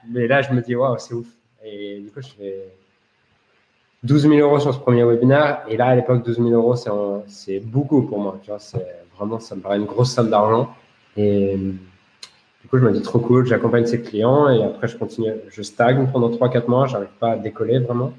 mais, 0.10 0.28
là, 0.28 0.42
je 0.42 0.52
me 0.52 0.62
dis, 0.62 0.76
waouh, 0.76 0.98
c'est 0.98 1.14
ouf. 1.14 1.28
Et 1.64 2.00
du 2.00 2.12
coup, 2.12 2.22
je 2.22 2.30
fais 2.30 2.74
12 4.04 4.24
000 4.30 4.34
euros 4.36 4.60
sur 4.60 4.74
ce 4.74 4.80
premier 4.80 5.04
webinaire. 5.04 5.62
Et 5.68 5.78
là, 5.78 5.88
à 5.88 5.96
l'époque, 5.96 6.26
12 6.26 6.38
000 6.38 6.50
euros, 6.50 6.76
c'est 7.28 7.60
beaucoup 7.60 8.02
pour 8.02 8.20
moi. 8.20 8.40
Tu 8.42 8.50
vois, 8.50 8.60
c'est 8.60 8.86
vraiment, 9.16 9.40
ça 9.40 9.56
me 9.56 9.62
paraît 9.62 9.78
une 9.78 9.86
grosse 9.86 10.12
somme 10.12 10.30
d'argent. 10.32 10.74
Et 11.16 11.56
du 11.56 12.68
coup, 12.68 12.80
je 12.80 12.84
me 12.84 12.92
dis, 12.92 13.02
trop 13.04 13.20
cool, 13.20 13.46
j'accompagne 13.46 13.86
ces 13.86 14.02
clients. 14.02 14.50
Et 14.50 14.64
après, 14.64 14.88
je 14.88 14.98
continue, 14.98 15.34
je 15.50 15.62
stagne 15.62 16.08
pendant 16.12 16.32
3-4 16.32 16.68
mois. 16.68 16.88
J'arrive 16.88 17.14
pas 17.20 17.34
à 17.34 17.38
décoller 17.38 17.78
vraiment. 17.78 18.12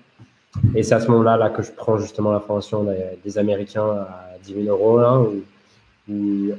Et 0.74 0.82
c'est 0.82 0.94
à 0.94 1.00
ce 1.00 1.08
moment-là 1.08 1.36
là, 1.36 1.50
que 1.50 1.62
je 1.62 1.72
prends 1.72 1.98
justement 1.98 2.32
la 2.32 2.40
formation 2.40 2.86
des, 3.24 3.38
Américains 3.38 3.86
à 3.86 4.36
10 4.42 4.64
000 4.64 4.66
euros, 4.66 5.00
où, 6.08 6.52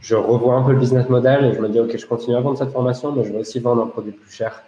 je 0.00 0.16
revois 0.16 0.56
un 0.56 0.62
peu 0.62 0.72
le 0.72 0.78
business 0.78 1.08
model 1.08 1.44
et 1.44 1.54
je 1.54 1.60
me 1.60 1.68
dis, 1.68 1.78
OK, 1.78 1.96
je 1.96 2.06
continue 2.06 2.34
à 2.34 2.40
vendre 2.40 2.58
cette 2.58 2.72
formation, 2.72 3.12
mais 3.12 3.24
je 3.24 3.32
vais 3.32 3.38
aussi 3.38 3.60
vendre 3.60 3.82
un 3.82 3.86
produit 3.86 4.10
plus 4.10 4.32
cher. 4.32 4.60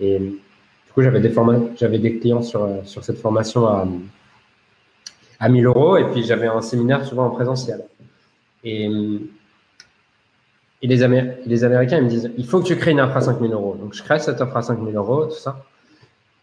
Et 0.00 0.18
du 0.18 0.92
coup, 0.94 1.02
j'avais 1.02 1.20
des, 1.20 1.32
j'avais 1.76 1.98
des 1.98 2.18
clients 2.18 2.42
sur, 2.42 2.66
sur 2.84 3.04
cette 3.04 3.18
formation 3.18 3.66
à, 3.66 3.86
à 5.40 5.48
1000 5.50 5.66
euros 5.66 5.98
et 5.98 6.04
puis 6.10 6.22
j'avais 6.22 6.46
un 6.46 6.62
séminaire 6.62 7.04
souvent 7.04 7.26
en 7.26 7.30
présentiel. 7.30 7.84
Et, 8.64 8.86
et 10.82 10.86
les, 10.86 10.96
les 11.44 11.64
Américains, 11.64 11.98
ils 11.98 12.04
me 12.04 12.08
disent, 12.08 12.30
il 12.38 12.46
faut 12.46 12.60
que 12.60 12.66
tu 12.66 12.76
crées 12.76 12.92
une 12.92 13.00
offre 13.00 13.16
à 13.16 13.20
5000 13.20 13.52
euros. 13.52 13.76
Donc, 13.78 13.92
je 13.94 14.02
crée 14.02 14.18
cette 14.18 14.40
offre 14.40 14.56
à 14.56 14.62
5000 14.62 14.94
euros, 14.96 15.26
tout 15.26 15.32
ça. 15.32 15.62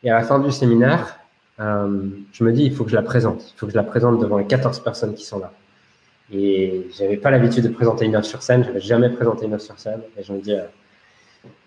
Et 0.04 0.12
à 0.12 0.16
la 0.16 0.24
fin 0.24 0.40
du 0.40 0.52
séminaire, 0.52 1.18
euh, 1.60 2.10
je 2.32 2.44
me 2.44 2.52
dis, 2.52 2.66
il 2.66 2.74
faut 2.74 2.84
que 2.84 2.90
je 2.90 2.96
la 2.96 3.02
présente. 3.02 3.54
Il 3.56 3.60
faut 3.60 3.66
que 3.66 3.72
je 3.72 3.78
la 3.78 3.84
présente 3.84 4.20
devant 4.20 4.38
les 4.38 4.48
14 4.48 4.80
personnes 4.80 5.14
qui 5.14 5.26
sont 5.26 5.40
là. 5.40 5.52
Et 6.32 6.88
j'avais 6.98 7.18
pas 7.18 7.32
l'habitude 7.32 7.64
de 7.64 7.70
présenter 7.70 8.06
une 8.06 8.16
offre 8.16 8.28
sur 8.28 8.42
scène. 8.42 8.64
Je 8.64 8.68
n'avais 8.70 8.80
jamais 8.80 9.10
présenté 9.10 9.46
une 9.46 9.54
offre 9.54 9.66
sur 9.66 9.80
scène. 9.80 10.02
Et 10.18 10.24
je 10.24 10.34
me 10.34 10.40
dis, 10.40 10.54
euh, 10.54 10.64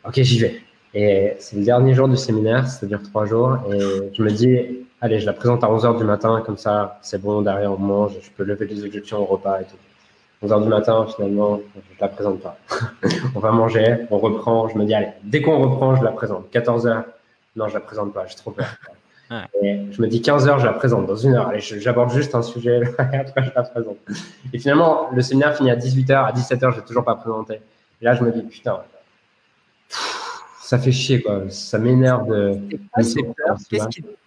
OK, 0.07 0.15
j'y 0.15 0.39
vais. 0.41 0.61
Et 0.95 1.35
c'est 1.39 1.57
le 1.57 1.65
dernier 1.65 1.95
jour 1.95 2.09
du 2.09 2.17
séminaire, 2.17 2.67
ça 2.67 2.87
dure 2.87 3.03
trois 3.03 3.27
jours. 3.27 3.59
Et 3.71 4.11
je 4.15 4.23
me 4.23 4.31
dis, 4.31 4.87
allez, 5.01 5.21
je 5.21 5.27
la 5.27 5.35
présente 5.35 5.63
à 5.63 5.69
11h 5.69 5.99
du 5.99 6.05
matin, 6.05 6.43
comme 6.45 6.57
ça, 6.57 6.99
c'est 7.03 7.21
bon, 7.21 7.43
derrière 7.43 7.73
on 7.73 7.79
mange, 7.79 8.13
je 8.23 8.31
peux 8.31 8.45
lever 8.45 8.67
les 8.67 8.83
objections 8.85 9.19
au 9.21 9.27
repas 9.27 9.61
et 9.61 9.65
tout. 9.65 10.47
11h 10.47 10.63
du 10.63 10.69
matin, 10.69 11.07
finalement, 11.15 11.61
je 11.75 12.01
la 12.01 12.09
présente 12.09 12.41
pas. 12.41 12.57
on 13.35 13.41
va 13.41 13.53
manger, 13.53 14.07
on 14.11 14.19
reprend, 14.19 14.69
je 14.69 14.79
me 14.79 14.85
dis, 14.85 14.95
allez, 14.95 15.09
dès 15.23 15.43
qu'on 15.43 15.59
reprend, 15.59 15.97
je 15.97 16.05
la 16.05 16.13
présente. 16.13 16.51
14h, 16.53 17.05
non, 17.57 17.69
je 17.69 17.75
la 17.75 17.81
présente 17.81 18.15
pas, 18.15 18.27
j'ai 18.27 18.37
trop 18.37 18.51
peur. 18.51 18.67
Et 19.61 19.87
je 19.91 20.01
me 20.01 20.07
dis 20.07 20.23
15 20.23 20.47
heures, 20.47 20.59
je 20.59 20.67
la 20.67 20.73
présente 20.73 21.07
dans 21.07 21.17
une 21.17 21.35
heure. 21.35 21.49
Allez, 21.49 21.61
j'aborde 21.61 22.13
juste 22.13 22.35
un 22.35 22.43
sujet 22.43 22.81
et 22.81 23.17
après 23.17 23.45
je 23.45 23.51
la 23.55 23.63
présente. 23.63 23.97
Et 24.53 24.59
finalement, 24.59 25.09
le 25.13 25.23
séminaire 25.23 25.57
finit 25.57 25.71
à 25.71 25.77
18 25.77 26.09
h 26.11 26.29
À 26.29 26.33
17 26.33 26.63
h 26.63 26.71
je 26.73 26.77
l'ai 26.77 26.85
toujours 26.85 27.05
pas 27.05 27.17
présenté. 27.17 27.55
Et 28.01 28.05
là, 28.05 28.15
je 28.15 28.23
me 28.23 28.31
dis 28.31 28.43
putain, 28.43 28.79
ça 30.61 30.79
fait 30.79 30.93
chier 30.93 31.23
quoi. 31.23 31.43
Ça 31.49 31.79
m'énerve 31.79 32.29
de. 32.29 32.59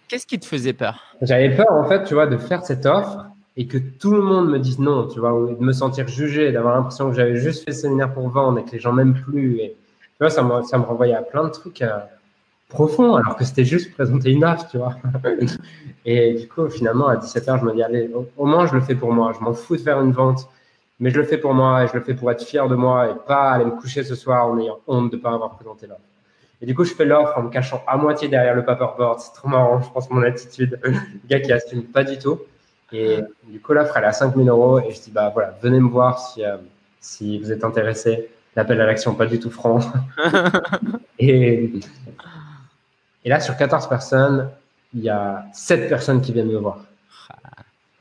Qu'est-ce 0.08 0.26
qui, 0.26 0.40
te 0.40 0.44
faisait 0.44 0.72
peur? 0.72 1.00
J'avais 1.22 1.54
peur 1.54 1.70
en 1.70 1.84
fait, 1.84 2.02
tu 2.02 2.14
vois, 2.14 2.26
de 2.26 2.36
faire 2.36 2.64
cette 2.64 2.84
offre 2.84 3.26
et 3.56 3.66
que 3.66 3.78
tout 3.78 4.12
le 4.12 4.22
monde 4.22 4.50
me 4.50 4.58
dise 4.58 4.80
non, 4.80 5.06
tu 5.06 5.20
vois, 5.20 5.32
ou 5.32 5.54
de 5.54 5.62
me 5.62 5.72
sentir 5.72 6.08
jugé, 6.08 6.50
d'avoir 6.50 6.74
l'impression 6.74 7.08
que 7.08 7.14
j'avais 7.14 7.36
juste 7.36 7.64
fait 7.64 7.70
le 7.70 7.76
séminaire 7.76 8.12
pour 8.12 8.28
vendre 8.28 8.58
et 8.58 8.64
que 8.64 8.72
les 8.72 8.80
gens 8.80 8.92
m'aiment 8.92 9.14
plus. 9.14 9.60
Et 9.60 9.76
tu 10.00 10.16
vois, 10.18 10.30
ça 10.30 10.42
me, 10.42 10.62
ça 10.62 10.78
me 10.78 10.82
renvoyait 10.82 11.14
à 11.14 11.22
plein 11.22 11.44
de 11.44 11.50
trucs. 11.50 11.80
À, 11.82 12.08
profond, 12.70 13.16
alors 13.16 13.36
que 13.36 13.44
c'était 13.44 13.64
juste 13.64 13.92
présenter 13.92 14.30
une 14.30 14.44
offre, 14.44 14.66
tu 14.70 14.78
vois. 14.78 14.96
et 16.06 16.34
du 16.34 16.48
coup, 16.48 16.70
finalement, 16.70 17.08
à 17.08 17.16
17h, 17.16 17.60
je 17.60 17.64
me 17.64 17.74
dis, 17.74 17.82
allez, 17.82 18.10
au, 18.38 18.46
moins, 18.46 18.66
je 18.66 18.74
le 18.74 18.80
fais 18.80 18.94
pour 18.94 19.12
moi. 19.12 19.32
Je 19.38 19.44
m'en 19.44 19.52
fous 19.52 19.76
de 19.76 19.82
faire 19.82 20.00
une 20.00 20.12
vente, 20.12 20.48
mais 20.98 21.10
je 21.10 21.18
le 21.18 21.24
fais 21.24 21.36
pour 21.36 21.52
moi 21.52 21.84
et 21.84 21.88
je 21.88 21.94
le 21.94 22.00
fais 22.02 22.14
pour 22.14 22.30
être 22.30 22.42
fier 22.42 22.66
de 22.68 22.76
moi 22.76 23.10
et 23.10 23.14
pas 23.26 23.50
aller 23.50 23.66
me 23.66 23.72
coucher 23.72 24.02
ce 24.02 24.14
soir 24.14 24.46
en 24.46 24.58
ayant 24.58 24.78
honte 24.86 25.10
de 25.10 25.16
ne 25.16 25.20
pas 25.20 25.32
avoir 25.32 25.50
présenté 25.50 25.86
l'offre. 25.86 26.00
Et 26.62 26.66
du 26.66 26.74
coup, 26.74 26.84
je 26.84 26.94
fais 26.94 27.04
l'offre 27.04 27.36
en 27.36 27.42
me 27.42 27.50
cachant 27.50 27.82
à 27.86 27.96
moitié 27.96 28.28
derrière 28.28 28.54
le 28.54 28.64
paperboard. 28.64 29.20
C'est 29.20 29.32
trop 29.32 29.48
marrant, 29.48 29.80
je 29.80 29.90
pense, 29.90 30.10
mon 30.10 30.22
attitude. 30.22 30.78
le 30.82 30.94
gars 31.28 31.40
qui 31.40 31.52
assume 31.52 31.84
pas 31.84 32.04
du 32.04 32.18
tout. 32.18 32.40
Et 32.92 33.20
du 33.46 33.60
coup, 33.60 33.72
l'offre, 33.72 33.96
elle 33.96 34.04
est 34.04 34.08
à 34.08 34.12
5000 34.12 34.48
euros. 34.48 34.80
Et 34.80 34.90
je 34.92 35.00
dis, 35.00 35.10
bah 35.10 35.30
voilà, 35.32 35.56
venez 35.62 35.80
me 35.80 35.88
voir 35.88 36.18
si, 36.18 36.44
euh, 36.44 36.56
si 37.00 37.38
vous 37.38 37.50
êtes 37.50 37.64
intéressé. 37.64 38.28
L'appel 38.56 38.80
à 38.80 38.86
l'action, 38.86 39.14
pas 39.14 39.26
du 39.26 39.38
tout 39.38 39.50
franc. 39.50 39.78
et, 41.18 41.72
et 43.24 43.28
là, 43.28 43.40
sur 43.40 43.56
14 43.56 43.88
personnes, 43.88 44.50
il 44.94 45.02
y 45.02 45.10
a 45.10 45.44
7 45.52 45.88
personnes 45.88 46.20
qui 46.20 46.32
viennent 46.32 46.48
me 46.48 46.58
voir. 46.58 46.78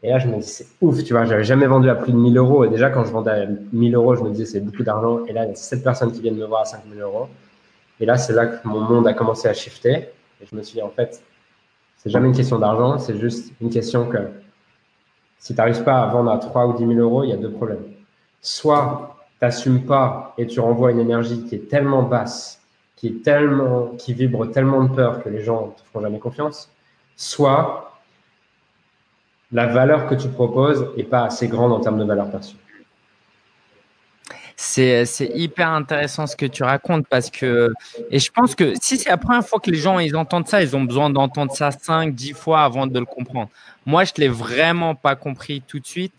Et 0.01 0.09
là, 0.09 0.19
je 0.19 0.27
me 0.27 0.37
dis, 0.37 0.47
c'est 0.47 0.67
ouf, 0.81 1.03
tu 1.03 1.13
vois, 1.13 1.25
j'avais 1.25 1.43
jamais 1.43 1.67
vendu 1.67 1.89
à 1.89 1.95
plus 1.95 2.13
de 2.13 2.17
1000 2.17 2.37
euros. 2.37 2.63
Et 2.63 2.69
déjà, 2.69 2.89
quand 2.89 3.03
je 3.03 3.11
vendais 3.11 3.31
à 3.31 3.45
1000 3.73 3.95
euros, 3.95 4.15
je 4.15 4.23
me 4.23 4.29
disais, 4.29 4.45
c'est 4.45 4.61
beaucoup 4.61 4.83
d'argent. 4.83 5.25
Et 5.25 5.33
là, 5.33 5.43
il 5.43 5.49
y 5.49 5.51
a 5.51 5.55
7 5.55 5.83
personnes 5.83 6.11
qui 6.11 6.21
viennent 6.21 6.37
me 6.37 6.45
voir 6.45 6.61
à 6.61 6.65
5000 6.65 7.01
euros. 7.01 7.27
Et 7.99 8.05
là, 8.05 8.17
c'est 8.17 8.31
là 8.33 8.45
que 8.47 8.65
mon 8.65 8.79
monde 8.79 9.07
a 9.07 9.13
commencé 9.13 9.49
à 9.49 9.53
shifter. 9.53 10.09
Et 10.41 10.45
je 10.49 10.55
me 10.55 10.63
suis 10.63 10.75
dit, 10.75 10.81
en 10.81 10.89
fait, 10.89 11.21
c'est 11.97 12.09
jamais 12.09 12.29
une 12.29 12.35
question 12.35 12.57
d'argent, 12.59 12.97
c'est 12.97 13.19
juste 13.19 13.51
une 13.59 13.69
question 13.69 14.05
que 14.05 14.19
si 15.37 15.53
tu 15.53 15.57
n'arrives 15.57 15.83
pas 15.83 16.01
à 16.01 16.07
vendre 16.07 16.31
à 16.31 16.37
3 16.37 16.67
ou 16.67 16.77
10 16.77 16.87
000 16.87 16.99
euros, 16.99 17.25
il 17.25 17.31
y 17.31 17.33
a 17.33 17.37
deux 17.37 17.51
problèmes. 17.51 17.83
Soit 18.41 19.17
tu 19.37 19.45
n'assumes 19.45 19.85
pas 19.85 20.33
et 20.37 20.47
tu 20.47 20.61
renvoies 20.61 20.91
une 20.91 20.99
énergie 20.99 21.43
qui 21.43 21.55
est 21.55 21.69
tellement 21.69 22.03
basse 22.03 22.58
qui 22.99 24.13
vibre 24.13 24.51
tellement 24.51 24.83
de 24.83 24.93
peur 24.93 25.23
que 25.23 25.29
les 25.29 25.43
gens 25.43 25.67
ne 25.67 25.71
te 25.71 25.87
feront 25.87 26.01
jamais 26.01 26.19
confiance, 26.19 26.69
soit 27.15 27.99
la 29.51 29.67
valeur 29.67 30.07
que 30.07 30.15
tu 30.15 30.27
proposes 30.27 30.85
n'est 30.97 31.03
pas 31.03 31.23
assez 31.23 31.47
grande 31.47 31.71
en 31.71 31.79
termes 31.79 31.99
de 31.99 32.03
valeur 32.03 32.29
perçue. 32.29 32.55
C'est, 34.61 35.05
hyper 35.33 35.69
intéressant 35.69 36.27
ce 36.27 36.35
que 36.35 36.45
tu 36.45 36.63
racontes 36.63 37.07
parce 37.07 37.29
que, 37.29 37.71
et 38.11 38.19
je 38.19 38.29
pense 38.29 38.55
que 38.55 38.73
si 38.81 38.97
c'est 38.97 39.09
la 39.09 39.15
première 39.15 39.47
fois 39.47 39.61
que 39.61 39.71
les 39.71 39.77
gens 39.77 39.99
ils 39.99 40.17
entendent 40.17 40.49
ça, 40.49 40.61
ils 40.61 40.75
ont 40.75 40.83
besoin 40.83 41.09
d'entendre 41.09 41.53
ça 41.53 41.71
5, 41.71 42.13
10 42.13 42.33
fois 42.33 42.63
avant 42.63 42.85
de 42.85 42.99
le 42.99 43.05
comprendre. 43.05 43.49
Moi, 43.85 44.03
je 44.03 44.11
ne 44.17 44.23
l'ai 44.23 44.27
vraiment 44.27 44.95
pas 44.95 45.15
compris 45.15 45.63
tout 45.65 45.79
de 45.79 45.87
suite. 45.87 46.13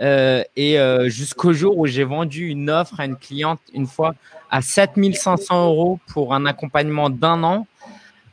Euh, 0.00 0.42
et 0.56 0.78
euh, 0.78 1.08
jusqu'au 1.08 1.52
jour 1.52 1.78
où 1.78 1.86
j'ai 1.86 2.04
vendu 2.04 2.48
une 2.48 2.70
offre 2.70 2.98
à 2.98 3.04
une 3.04 3.16
cliente 3.16 3.60
une 3.74 3.86
fois 3.86 4.14
à 4.50 4.62
7500 4.62 5.66
euros 5.66 6.00
pour 6.08 6.34
un 6.34 6.46
accompagnement 6.46 7.10
d'un 7.10 7.42
an. 7.42 7.66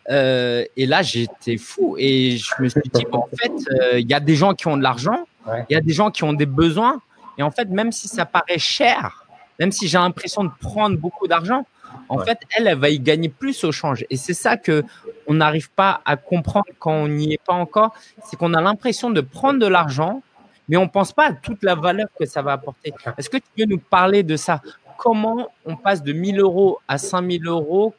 Euh, 0.09 0.63
et 0.75 0.85
là, 0.85 1.03
j'étais 1.03 1.57
fou 1.57 1.95
et 1.99 2.37
je 2.37 2.51
me 2.59 2.69
suis 2.69 2.81
dit, 2.93 3.05
en 3.11 3.29
fait, 3.39 3.51
il 3.97 4.09
y 4.09 4.13
a 4.13 4.19
des 4.19 4.35
gens 4.35 4.53
qui 4.53 4.67
ont 4.67 4.77
de 4.77 4.83
l'argent, 4.83 5.27
il 5.69 5.73
y 5.73 5.75
a 5.75 5.81
des 5.81 5.93
gens 5.93 6.11
qui 6.11 6.23
ont 6.23 6.33
des 6.33 6.47
besoins. 6.47 7.01
Et 7.37 7.43
en 7.43 7.51
fait, 7.51 7.69
même 7.69 7.91
si 7.91 8.07
ça 8.07 8.25
paraît 8.25 8.57
cher, 8.57 9.25
même 9.59 9.71
si 9.71 9.87
j'ai 9.87 9.97
l'impression 9.97 10.43
de 10.43 10.51
prendre 10.59 10.97
beaucoup 10.97 11.27
d'argent, 11.27 11.65
En 12.07 12.19
fait, 12.19 12.39
elle, 12.55 12.67
elle 12.67 12.77
va 12.77 12.89
y 12.89 12.99
gagner 12.99 13.29
plus 13.29 13.63
au 13.63 13.71
change. 13.71 14.05
Et 14.09 14.17
c'est 14.17 14.33
ça 14.33 14.57
que 14.57 14.83
on 15.27 15.35
n'arrive 15.35 15.69
pas 15.71 16.01
à 16.05 16.17
comprendre 16.17 16.71
quand 16.79 16.91
on 16.91 17.07
n'y 17.07 17.33
est 17.33 17.43
pas 17.43 17.53
encore. 17.53 17.93
C'est 18.25 18.35
qu'on 18.35 18.53
a 18.53 18.61
l'impression 18.61 19.09
de 19.11 19.21
prendre 19.21 19.59
de 19.59 19.67
l'argent, 19.67 20.21
mais 20.69 20.77
on 20.77 20.87
pense 20.87 21.11
pas 21.11 21.25
à 21.29 21.33
toute 21.33 21.63
la 21.63 21.75
valeur 21.75 22.07
que 22.17 22.25
ça 22.25 22.41
va 22.43 22.53
apporter. 22.53 22.93
Est-ce 23.17 23.29
que 23.29 23.37
tu 23.37 23.43
veux 23.57 23.65
nous 23.65 23.79
parler 23.79 24.21
de 24.21 24.37
ça? 24.37 24.61
Comment 24.97 25.51
on 25.65 25.75
passe 25.75 26.03
de 26.03 26.13
1000 26.13 26.39
euros 26.39 26.79
à 26.87 26.97
5000 26.97 27.47
euros? 27.47 27.95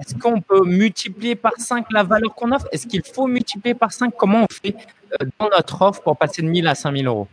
Est-ce 0.00 0.14
qu'on 0.14 0.40
peut 0.40 0.64
multiplier 0.64 1.34
par 1.34 1.54
5 1.56 1.86
la 1.90 2.04
valeur 2.04 2.34
qu'on 2.34 2.52
offre? 2.52 2.68
Est-ce 2.70 2.86
qu'il 2.86 3.02
faut 3.02 3.26
multiplier 3.26 3.74
par 3.74 3.92
5 3.92 4.14
Comment 4.16 4.44
on 4.44 4.46
fait 4.52 4.76
euh, 5.20 5.26
dans 5.38 5.48
notre 5.48 5.82
offre 5.82 6.02
pour 6.02 6.16
passer 6.16 6.42
de 6.42 6.48
1000 6.48 6.66
à 6.68 6.74
5000 6.74 7.06
euros? 7.06 7.28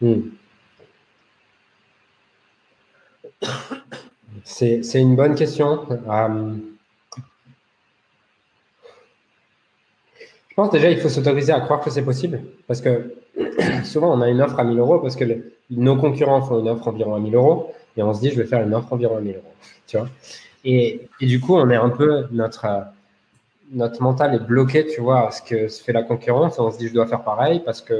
Hmm. 0.00 0.20
C'est 4.44 5.00
une 5.00 5.16
bonne 5.16 5.34
question. 5.34 5.86
Euh, 5.90 6.54
je 10.48 10.54
pense 10.54 10.70
déjà 10.70 10.90
il 10.90 10.98
faut 11.00 11.08
s'autoriser 11.08 11.52
à 11.52 11.60
croire 11.60 11.80
que 11.80 11.90
c'est 11.90 12.04
possible 12.04 12.42
parce 12.66 12.80
que 12.80 13.14
souvent 13.84 14.16
on 14.16 14.20
a 14.20 14.28
une 14.28 14.40
offre 14.40 14.58
à 14.58 14.64
1000 14.64 14.78
euros 14.78 14.98
parce 14.98 15.16
que 15.16 15.24
nos 15.70 15.96
concurrents 15.96 16.42
font 16.42 16.60
une 16.60 16.68
offre 16.68 16.88
environ 16.88 17.14
à 17.14 17.20
1000 17.20 17.34
euros 17.34 17.72
et 17.96 18.02
on 18.02 18.12
se 18.14 18.20
dit 18.20 18.30
je 18.30 18.36
vais 18.36 18.46
faire 18.46 18.62
une 18.62 18.74
offre 18.74 18.92
environ 18.92 19.16
à 19.16 19.20
1000 19.20 19.36
euros. 19.36 19.54
Tu 19.86 19.96
vois 19.96 20.08
et, 20.64 21.08
et, 21.20 21.26
du 21.26 21.40
coup 21.40 21.56
on 21.56 21.68
est 21.70 21.76
un 21.76 21.90
peu 21.90 22.26
notre 22.30 22.66
notre 23.72 24.02
mental 24.02 24.34
est 24.34 24.44
bloqué 24.44 24.86
tu 24.86 25.00
vois 25.00 25.28
à 25.28 25.30
ce 25.30 25.42
que 25.42 25.68
se 25.68 25.82
fait 25.82 25.92
la 25.92 26.02
concurrence 26.02 26.58
et 26.58 26.60
on 26.60 26.70
se 26.70 26.78
dit 26.78 26.88
je 26.88 26.94
dois 26.94 27.06
faire 27.06 27.22
pareil 27.22 27.62
parce 27.64 27.80
que 27.80 27.94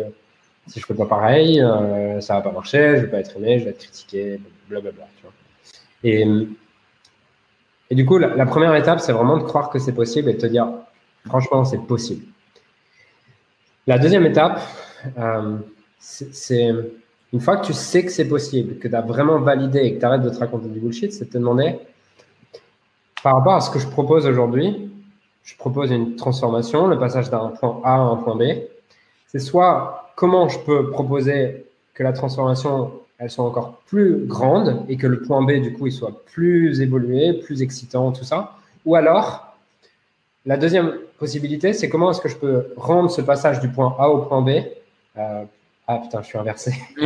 si 0.67 0.81
je 0.81 0.87
fais 0.87 0.95
pas 0.95 1.07
pareil 1.07 1.61
euh, 1.61 2.21
ça 2.21 2.35
va 2.35 2.43
pas 2.43 2.53
marcher, 2.53 2.97
je 2.97 3.03
vais 3.03 3.11
pas 3.11 3.19
être 3.19 3.37
aimé, 3.37 3.59
je 3.59 3.65
vais 3.65 3.71
être 3.71 3.79
critiqué, 3.79 4.41
blablabla. 4.69 5.07
Tu 5.17 5.23
vois 5.23 5.33
et, 6.03 6.27
et 7.91 7.95
du 7.95 8.07
coup, 8.07 8.19
la, 8.19 8.47
première 8.47 8.75
étape, 8.77 9.01
c'est 9.01 9.13
vraiment 9.13 9.37
de 9.37 9.43
croire 9.43 9.69
que 9.69 9.79
c'est 9.79 9.93
possible 9.93 10.31
et 10.31 10.35
de 10.35 10.41
te 10.41 10.47
dire, 10.47 10.69
franchement, 11.27 11.65
c'est 11.65 11.79
possible. 11.79 12.25
La 13.87 13.99
deuxième 13.99 14.25
étape, 14.25 14.61
euh, 15.19 15.57
c'est 15.99 16.71
une 17.33 17.41
fois 17.41 17.59
que 17.59 17.67
tu 17.67 17.73
sais 17.73 18.05
que 18.05 18.11
c'est 18.11 18.29
possible, 18.29 18.79
que 18.79 18.89
tu 18.89 18.95
as 18.95 19.01
vraiment 19.01 19.39
validé 19.39 19.81
et 19.81 19.95
que 19.95 20.01
tu 20.01 20.05
arrêtes 20.05 20.23
de 20.23 20.31
te 20.31 20.39
raconter 20.39 20.69
du 20.69 20.81
bullshit, 20.81 21.13
c'est 21.13 21.27
de 21.27 21.31
te 21.31 21.39
demander, 21.39 21.79
par 23.23 23.37
rapport 23.37 23.55
à 23.55 23.61
ce 23.61 23.71
que 23.71 23.79
je 23.79 23.87
propose 23.87 24.27
aujourd'hui, 24.27 24.91
je 25.45 25.57
propose 25.57 25.91
une 25.91 26.17
transformation, 26.17 26.87
le 26.87 26.99
passage 26.99 27.31
d'un 27.31 27.49
point 27.49 27.81
A 27.85 27.95
à 27.95 27.99
un 27.99 28.17
point 28.17 28.37
B. 28.37 28.43
C'est 29.27 29.39
soit 29.39 30.13
comment 30.17 30.49
je 30.49 30.59
peux 30.61 30.91
proposer 30.91 31.67
que 31.95 32.03
la 32.03 32.13
transformation 32.13 32.93
elles 33.19 33.31
sont 33.31 33.43
encore 33.43 33.83
plus 33.87 34.27
grandes 34.27 34.85
et 34.89 34.97
que 34.97 35.07
le 35.07 35.21
point 35.21 35.43
B, 35.43 35.61
du 35.61 35.75
coup, 35.75 35.87
il 35.87 35.93
soit 35.93 36.25
plus 36.25 36.81
évolué, 36.81 37.35
plus 37.35 37.61
excitant, 37.61 38.13
tout 38.13 38.25
ça. 38.25 38.57
Ou 38.87 38.95
alors, 38.95 39.55
la 40.47 40.57
deuxième 40.57 40.95
possibilité, 41.19 41.75
c'est 41.75 41.91
comment 41.91 42.11
est-ce 42.11 42.23
que 42.23 42.31
je 42.31 42.37
peux 42.37 42.69
rendre 42.79 43.11
ce 43.11 43.21
passage 43.21 43.61
du 43.61 43.69
point 43.69 43.95
A 43.99 44.09
au 44.09 44.23
point 44.23 44.41
B 44.41 44.63
Ah 45.17 45.99
putain, 45.99 46.23
je 46.23 46.29
suis 46.29 46.39
inversé. 46.39 46.73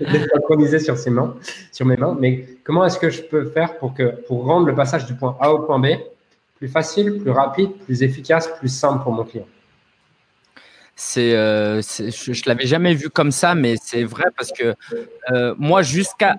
synchronisé 0.00 0.78
sur, 0.78 0.96
ses 0.96 1.10
mains, 1.10 1.36
sur 1.70 1.84
mes 1.84 1.98
mains. 1.98 2.16
Mais 2.18 2.46
comment 2.64 2.86
est-ce 2.86 2.98
que 2.98 3.10
je 3.10 3.20
peux 3.20 3.50
faire 3.50 3.76
pour, 3.76 3.92
que, 3.92 4.14
pour 4.26 4.46
rendre 4.46 4.66
le 4.66 4.74
passage 4.74 5.04
du 5.04 5.14
point 5.14 5.36
A 5.40 5.52
au 5.52 5.58
point 5.60 5.78
B 5.78 5.88
plus 6.56 6.68
facile, 6.68 7.20
plus 7.20 7.30
rapide, 7.30 7.72
plus 7.84 8.02
efficace, 8.02 8.48
plus 8.58 8.70
simple 8.70 9.02
pour 9.02 9.12
mon 9.12 9.24
client? 9.24 9.46
C'est, 10.96 11.34
euh, 11.34 11.82
je, 11.82 12.30
ne 12.30 12.48
l'avais 12.48 12.66
jamais 12.66 12.94
vu 12.94 13.10
comme 13.10 13.32
ça, 13.32 13.54
mais 13.54 13.74
c'est 13.82 14.04
vrai 14.04 14.24
parce 14.36 14.52
que 14.52 14.74
euh, 15.32 15.54
moi, 15.58 15.82
jusqu'à, 15.82 16.36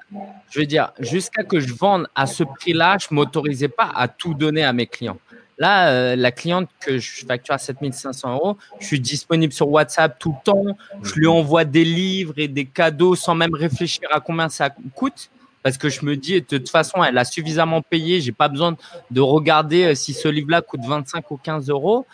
je 0.50 0.62
veux 0.62 0.66
dire, 0.66 0.92
jusqu'à 1.00 1.44
que 1.44 1.60
je 1.60 1.72
vende 1.74 2.08
à 2.16 2.26
ce 2.26 2.44
prix-là, 2.44 2.98
je 3.00 3.14
m'autorisais 3.14 3.68
pas 3.68 3.92
à 3.94 4.08
tout 4.08 4.34
donner 4.34 4.64
à 4.64 4.74
mes 4.74 4.88
clients. 4.88 5.20
Là, 5.58 5.90
euh, 5.90 6.16
la 6.16 6.32
cliente 6.32 6.70
que 6.82 6.98
je 6.98 7.26
facture 7.26 7.56
à 7.56 7.58
7500 7.58 8.34
euros, 8.34 8.58
je 8.80 8.88
suis 8.88 9.00
disponible 9.00 9.54
sur 9.54 9.70
WhatsApp 9.70 10.20
tout 10.20 10.36
le 10.38 10.44
temps. 10.44 10.78
Je 11.02 11.16
lui 11.16 11.28
envoie 11.28 11.64
des 11.64 11.86
livres 11.86 12.34
et 12.38 12.48
des 12.48 12.66
cadeaux 12.66 13.16
sans 13.16 13.36
même 13.36 13.54
réfléchir 13.56 14.10
à 14.12 14.20
combien 14.20 14.50
ça 14.50 14.70
coûte 14.94 15.30
parce 15.64 15.80
que 15.80 15.90
je 15.90 16.06
me 16.06 16.16
dis, 16.16 16.34
de 16.34 16.58
toute 16.58 16.70
façon, 16.70 17.04
elle 17.04 17.18
a 17.18 17.26
suffisamment 17.26 17.82
payé, 17.82 18.22
j'ai 18.22 18.32
pas 18.32 18.50
besoin 18.50 18.78
de 19.10 19.20
regarder 19.22 19.86
euh, 19.86 19.96
si 19.96 20.14
ce 20.14 20.28
livre-là 20.28 20.62
coûte 20.62 20.82
25 20.86 21.32
ou 21.32 21.38
15 21.38 21.70
euros. 21.70 22.06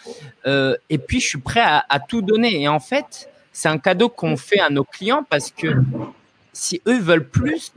Euh, 0.46 0.78
et 0.90 0.98
puis, 0.98 1.20
je 1.20 1.28
suis 1.28 1.38
prêt 1.38 1.60
à, 1.60 2.00
tout 2.00 2.22
donner. 2.22 2.62
Et 2.62 2.70
en 2.70 2.80
fait, 2.80 3.30
c'est 3.52 3.68
un 3.68 3.78
cadeau 3.78 4.08
qu'on 4.08 4.38
fait 4.38 4.62
à 4.62 4.70
nos 4.70 4.86
clients 4.86 5.26
parce 5.30 5.52
que 5.52 5.68
si 6.54 6.82
eux 6.88 7.00
veulent 7.00 7.28
plus, 7.28 7.74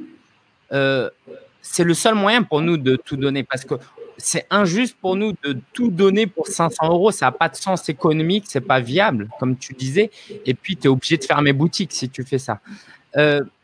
c'est 0.70 1.82
le 1.84 1.94
seul 1.94 2.14
moyen 2.14 2.44
pour 2.44 2.60
nous 2.60 2.76
de 2.76 2.94
tout 2.94 3.16
donner 3.16 3.42
parce 3.42 3.64
que 3.64 3.74
c'est 4.16 4.46
injuste 4.50 4.96
pour 5.00 5.16
nous 5.16 5.32
de 5.42 5.56
tout 5.72 5.88
donner 5.88 6.26
pour 6.26 6.46
500 6.46 6.88
euros. 6.88 7.10
Ça 7.10 7.26
n'a 7.26 7.32
pas 7.32 7.48
de 7.48 7.56
sens 7.56 7.88
économique, 7.88 8.44
c'est 8.48 8.60
pas 8.60 8.80
viable, 8.80 9.28
comme 9.38 9.56
tu 9.56 9.74
disais. 9.74 10.10
Et 10.46 10.54
puis, 10.54 10.76
tu 10.76 10.86
es 10.86 10.88
obligé 10.88 11.16
de 11.16 11.24
fermer 11.24 11.52
boutique 11.52 11.92
si 11.92 12.08
tu 12.08 12.22
fais 12.24 12.38
ça. 12.38 12.60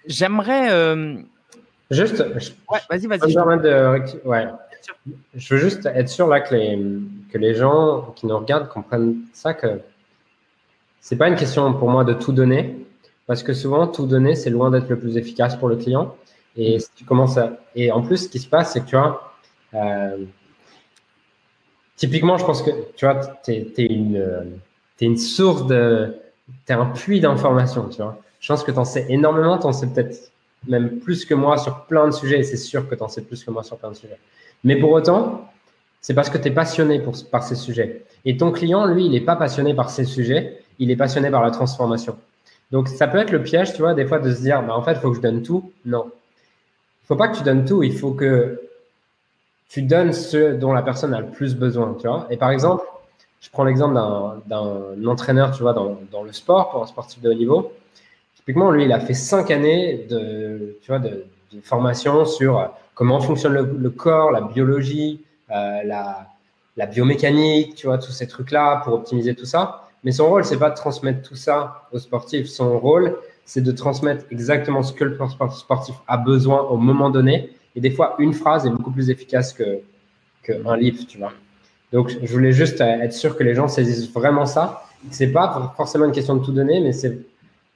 J'aimerais 0.07 1.25
Juste, 1.91 2.21
ouais, 2.71 2.79
vas-y, 2.89 3.07
vas-y. 3.07 3.33
Je... 3.33 4.29
Ouais. 4.29 4.47
Je 5.35 5.55
veux 5.55 5.61
juste 5.61 5.87
être 5.87 6.09
sûr 6.09 6.29
là 6.29 6.41
que 6.41 6.55
les, 6.55 6.79
que 7.33 7.39
les 7.39 7.55
gens 7.55 8.13
qui 8.15 8.27
nous 8.27 8.39
regardent 8.39 8.69
comprennent 8.69 9.17
ça, 9.33 9.55
que 9.55 9.81
c'est 11.01 11.17
pas 11.17 11.29
une 11.29 11.35
question 11.35 11.73
pour 11.75 11.91
moi 11.91 12.05
de 12.05 12.13
tout 12.13 12.33
donner, 12.33 12.77
parce 13.27 13.43
que 13.43 13.53
souvent, 13.53 13.89
tout 13.89 14.07
donner, 14.07 14.37
c'est 14.37 14.51
loin 14.51 14.71
d'être 14.71 14.89
le 14.89 14.99
plus 14.99 15.17
efficace 15.17 15.57
pour 15.57 15.69
le 15.69 15.77
client. 15.77 16.15
Et 16.57 16.79
si 16.79 16.89
tu 16.95 17.05
commences 17.05 17.37
à. 17.37 17.59
Et 17.75 17.91
en 17.91 18.03
plus, 18.03 18.25
ce 18.25 18.29
qui 18.29 18.39
se 18.39 18.49
passe, 18.49 18.73
c'est 18.73 18.81
que 18.81 18.87
tu 18.87 18.97
vois, 18.97 19.35
euh, 19.75 20.17
typiquement, 22.01 22.39
je 22.39 22.45
pense 22.45 22.63
que 22.63 22.71
tu 22.97 23.05
vois, 23.05 23.21
es, 23.47 23.87
une, 23.87 24.59
une 25.01 25.17
source 25.17 25.67
de. 25.67 26.17
Tu 26.67 26.73
es 26.73 26.75
un 26.75 26.87
puits 26.87 27.21
d'informations, 27.21 27.89
tu 27.89 27.99
vois. 27.99 28.19
Je 28.41 28.49
pense 28.49 28.65
que 28.65 28.73
tu 28.73 28.79
en 28.79 28.85
sais 28.85 29.07
énormément, 29.09 29.59
tu 29.59 29.67
en 29.67 29.73
sais 29.73 29.87
peut-être 29.87 30.33
même 30.67 30.99
plus 30.99 31.25
que 31.25 31.35
moi 31.35 31.59
sur 31.59 31.85
plein 31.85 32.07
de 32.07 32.11
sujets, 32.11 32.41
et 32.41 32.43
c'est 32.43 32.57
sûr 32.57 32.89
que 32.89 32.95
tu 32.95 33.03
en 33.03 33.09
sais 33.09 33.23
plus 33.23 33.45
que 33.45 33.51
moi 33.51 33.63
sur 33.63 33.77
plein 33.77 33.91
de 33.91 33.97
sujets. 33.97 34.19
Mais 34.65 34.77
pour 34.77 34.91
autant, 34.91 35.49
c'est 36.01 36.15
parce 36.15 36.31
que 36.31 36.39
tu 36.39 36.49
es 36.49 36.51
passionné 36.51 37.01
pour, 37.01 37.15
par 37.31 37.45
ces 37.45 37.55
sujets. 37.55 38.05
Et 38.25 38.37
ton 38.37 38.51
client, 38.51 38.87
lui, 38.87 39.05
il 39.05 39.13
n'est 39.13 39.21
pas 39.21 39.37
passionné 39.37 39.75
par 39.75 39.91
ces 39.91 40.05
sujets, 40.05 40.63
il 40.79 40.91
est 40.91 40.97
passionné 40.97 41.31
par 41.31 41.43
la 41.43 41.51
transformation. 41.51 42.17
Donc, 42.71 42.89
ça 42.89 43.09
peut 43.09 43.19
être 43.19 43.31
le 43.31 43.43
piège, 43.43 43.75
tu 43.75 43.83
vois, 43.83 43.95
des 43.95 44.07
fois, 44.07 44.19
de 44.19 44.33
se 44.35 44.41
dire, 44.41 44.63
bah, 44.63 44.75
en 44.75 44.83
fait, 44.83 44.93
il 44.93 45.01
faut 45.01 45.11
que 45.11 45.17
je 45.17 45.23
donne 45.23 45.43
tout. 45.43 45.71
Non. 45.85 46.07
Il 47.05 47.07
faut 47.07 47.17
pas 47.17 47.29
que 47.29 47.37
tu 47.37 47.43
donnes 47.43 47.67
tout, 47.67 47.83
il 47.83 47.97
faut 47.97 48.13
que 48.13 48.61
tu 49.71 49.83
donnes 49.83 50.13
ce 50.13 50.53
dont 50.53 50.73
la 50.73 50.83
personne 50.83 51.15
a 51.15 51.21
le 51.21 51.29
plus 51.29 51.55
besoin, 51.55 51.97
tu 51.99 52.09
vois. 52.09 52.27
Et 52.29 52.37
par 52.37 52.51
exemple, 52.51 52.85
je 53.41 53.49
prends 53.51 53.65
l'exemple 53.65 53.95
d'un 53.95 55.07
entraîneur, 55.07 55.53
tu 55.53 55.63
vois, 55.63 55.73
dans, 55.73 55.97
dans 56.11 56.25
le 56.25 56.33
sport, 56.33 56.71
pour 56.71 56.83
un 56.83 56.87
sportif 56.87 57.23
de 57.23 57.31
haut 57.31 57.35
niveau. 57.35 57.73
Typiquement, 58.35 58.73
lui, 58.73 58.85
il 58.85 58.93
a 58.93 58.99
fait 58.99 59.15
cinq 59.15 59.51
années 59.53 60.07
de, 60.11 60.77
tu 60.83 60.89
vois, 60.89 60.99
de, 60.99 61.25
formation 61.63 62.25
sur 62.27 62.59
euh, 62.59 62.67
comment 62.95 63.21
fonctionne 63.21 63.55
le, 63.55 63.91
corps, 63.91 64.31
la 64.31 64.41
biologie, 64.41 65.21
euh, 65.51 65.83
la, 65.85 66.29
la, 66.77 66.87
biomécanique, 66.87 67.75
tu 67.75 67.87
vois, 67.87 67.99
tous 67.99 68.13
ces 68.13 68.29
trucs-là 68.29 68.83
pour 68.85 68.95
optimiser 68.95 69.35
tout 69.35 69.47
ça. 69.47 69.89
Mais 70.05 70.13
son 70.13 70.29
rôle, 70.29 70.45
c'est 70.45 70.59
pas 70.59 70.71
de 70.71 70.77
transmettre 70.77 71.29
tout 71.29 71.35
ça 71.35 71.89
aux 71.93 71.99
sportifs. 71.99 72.47
Son 72.47 72.79
rôle, 72.79 73.17
c'est 73.45 73.63
de 73.63 73.73
transmettre 73.73 74.25
exactement 74.31 74.83
ce 74.83 74.93
que 74.93 75.05
le 75.05 75.19
sportif 75.51 75.97
a 76.07 76.17
besoin 76.17 76.61
au 76.63 76.77
moment 76.77 77.11
donné. 77.11 77.51
Et 77.77 77.81
des 77.81 77.91
fois, 77.91 78.17
une 78.19 78.35
phrase 78.35 78.67
est 78.67 78.71
beaucoup 78.71 78.91
plus 78.91 79.11
efficace 79.11 79.53
que 79.53 79.81
qu'un 80.43 80.77
livre, 80.77 81.05
tu 81.07 81.19
vois. 81.19 81.33
Donc, 81.93 82.11
je 82.23 82.33
voulais 82.33 82.53
juste 82.53 82.81
être 82.81 83.13
sûr 83.13 83.37
que 83.37 83.43
les 83.43 83.55
gens 83.55 83.69
saisissent 83.69 84.11
vraiment 84.13 84.47
ça. 84.47 84.85
C'est 85.11 85.33
pas 85.33 85.73
forcément 85.77 86.05
une 86.05 86.13
question 86.13 86.37
de 86.37 86.45
tout 86.45 86.53
donner, 86.53 86.81
mais 86.81 86.93
c'est 86.93 87.19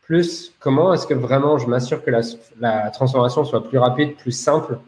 plus 0.03 0.53
comment 0.61 0.93
est-ce 0.93 1.07
que 1.07 1.15
vraiment 1.15 1.59
je 1.59 1.67
m'assure 1.67 2.05
que 2.05 2.11
la, 2.61 2.91
transformation 2.91 3.45
soit 3.45 3.67
plus 3.67 3.79
rapide, 3.79 4.17
plus 4.17 4.33
simple 4.33 4.79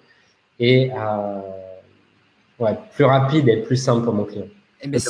et 0.60 0.90
euh, 0.92 1.40
ouais, 2.58 2.76
plus 2.94 3.04
rapide 3.04 3.48
et 3.48 3.58
plus 3.58 3.76
simple 3.76 4.04
pour 4.04 4.14
mon 4.14 4.24
client. 4.24 4.46
Eh 4.82 4.88
ben, 4.88 5.00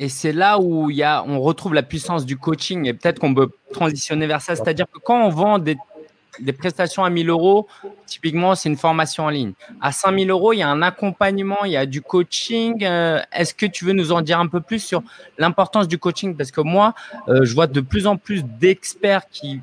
et 0.00 0.08
c'est 0.08 0.32
là 0.32 0.60
où 0.60 0.90
il 0.90 0.96
y 0.96 1.02
a, 1.02 1.24
on 1.26 1.40
retrouve 1.40 1.74
la 1.74 1.82
puissance 1.82 2.24
du 2.24 2.36
coaching 2.36 2.86
et 2.86 2.94
peut-être 2.94 3.18
qu'on 3.18 3.34
peut 3.34 3.50
transitionner 3.72 4.28
vers 4.28 4.40
ça. 4.40 4.54
C'est-à-dire 4.54 4.86
que 4.86 5.00
quand 5.00 5.26
on 5.26 5.28
vend 5.28 5.58
des 5.58 5.76
des 6.40 6.52
prestations 6.52 7.04
à 7.04 7.10
1000 7.10 7.28
euros, 7.30 7.66
typiquement, 8.06 8.54
c'est 8.54 8.68
une 8.68 8.76
formation 8.76 9.24
en 9.24 9.30
ligne. 9.30 9.52
À 9.80 9.92
5000 9.92 10.30
euros, 10.30 10.52
il 10.52 10.58
y 10.58 10.62
a 10.62 10.68
un 10.68 10.82
accompagnement, 10.82 11.64
il 11.64 11.72
y 11.72 11.76
a 11.76 11.86
du 11.86 12.02
coaching. 12.02 12.84
Euh, 12.84 13.20
est-ce 13.32 13.54
que 13.54 13.66
tu 13.66 13.84
veux 13.84 13.92
nous 13.92 14.12
en 14.12 14.20
dire 14.22 14.38
un 14.38 14.46
peu 14.46 14.60
plus 14.60 14.78
sur 14.78 15.02
l'importance 15.38 15.88
du 15.88 15.98
coaching? 15.98 16.36
Parce 16.36 16.50
que 16.50 16.60
moi, 16.60 16.94
euh, 17.28 17.44
je 17.44 17.54
vois 17.54 17.66
de 17.66 17.80
plus 17.80 18.06
en 18.06 18.16
plus 18.16 18.44
d'experts 18.44 19.28
qui 19.30 19.60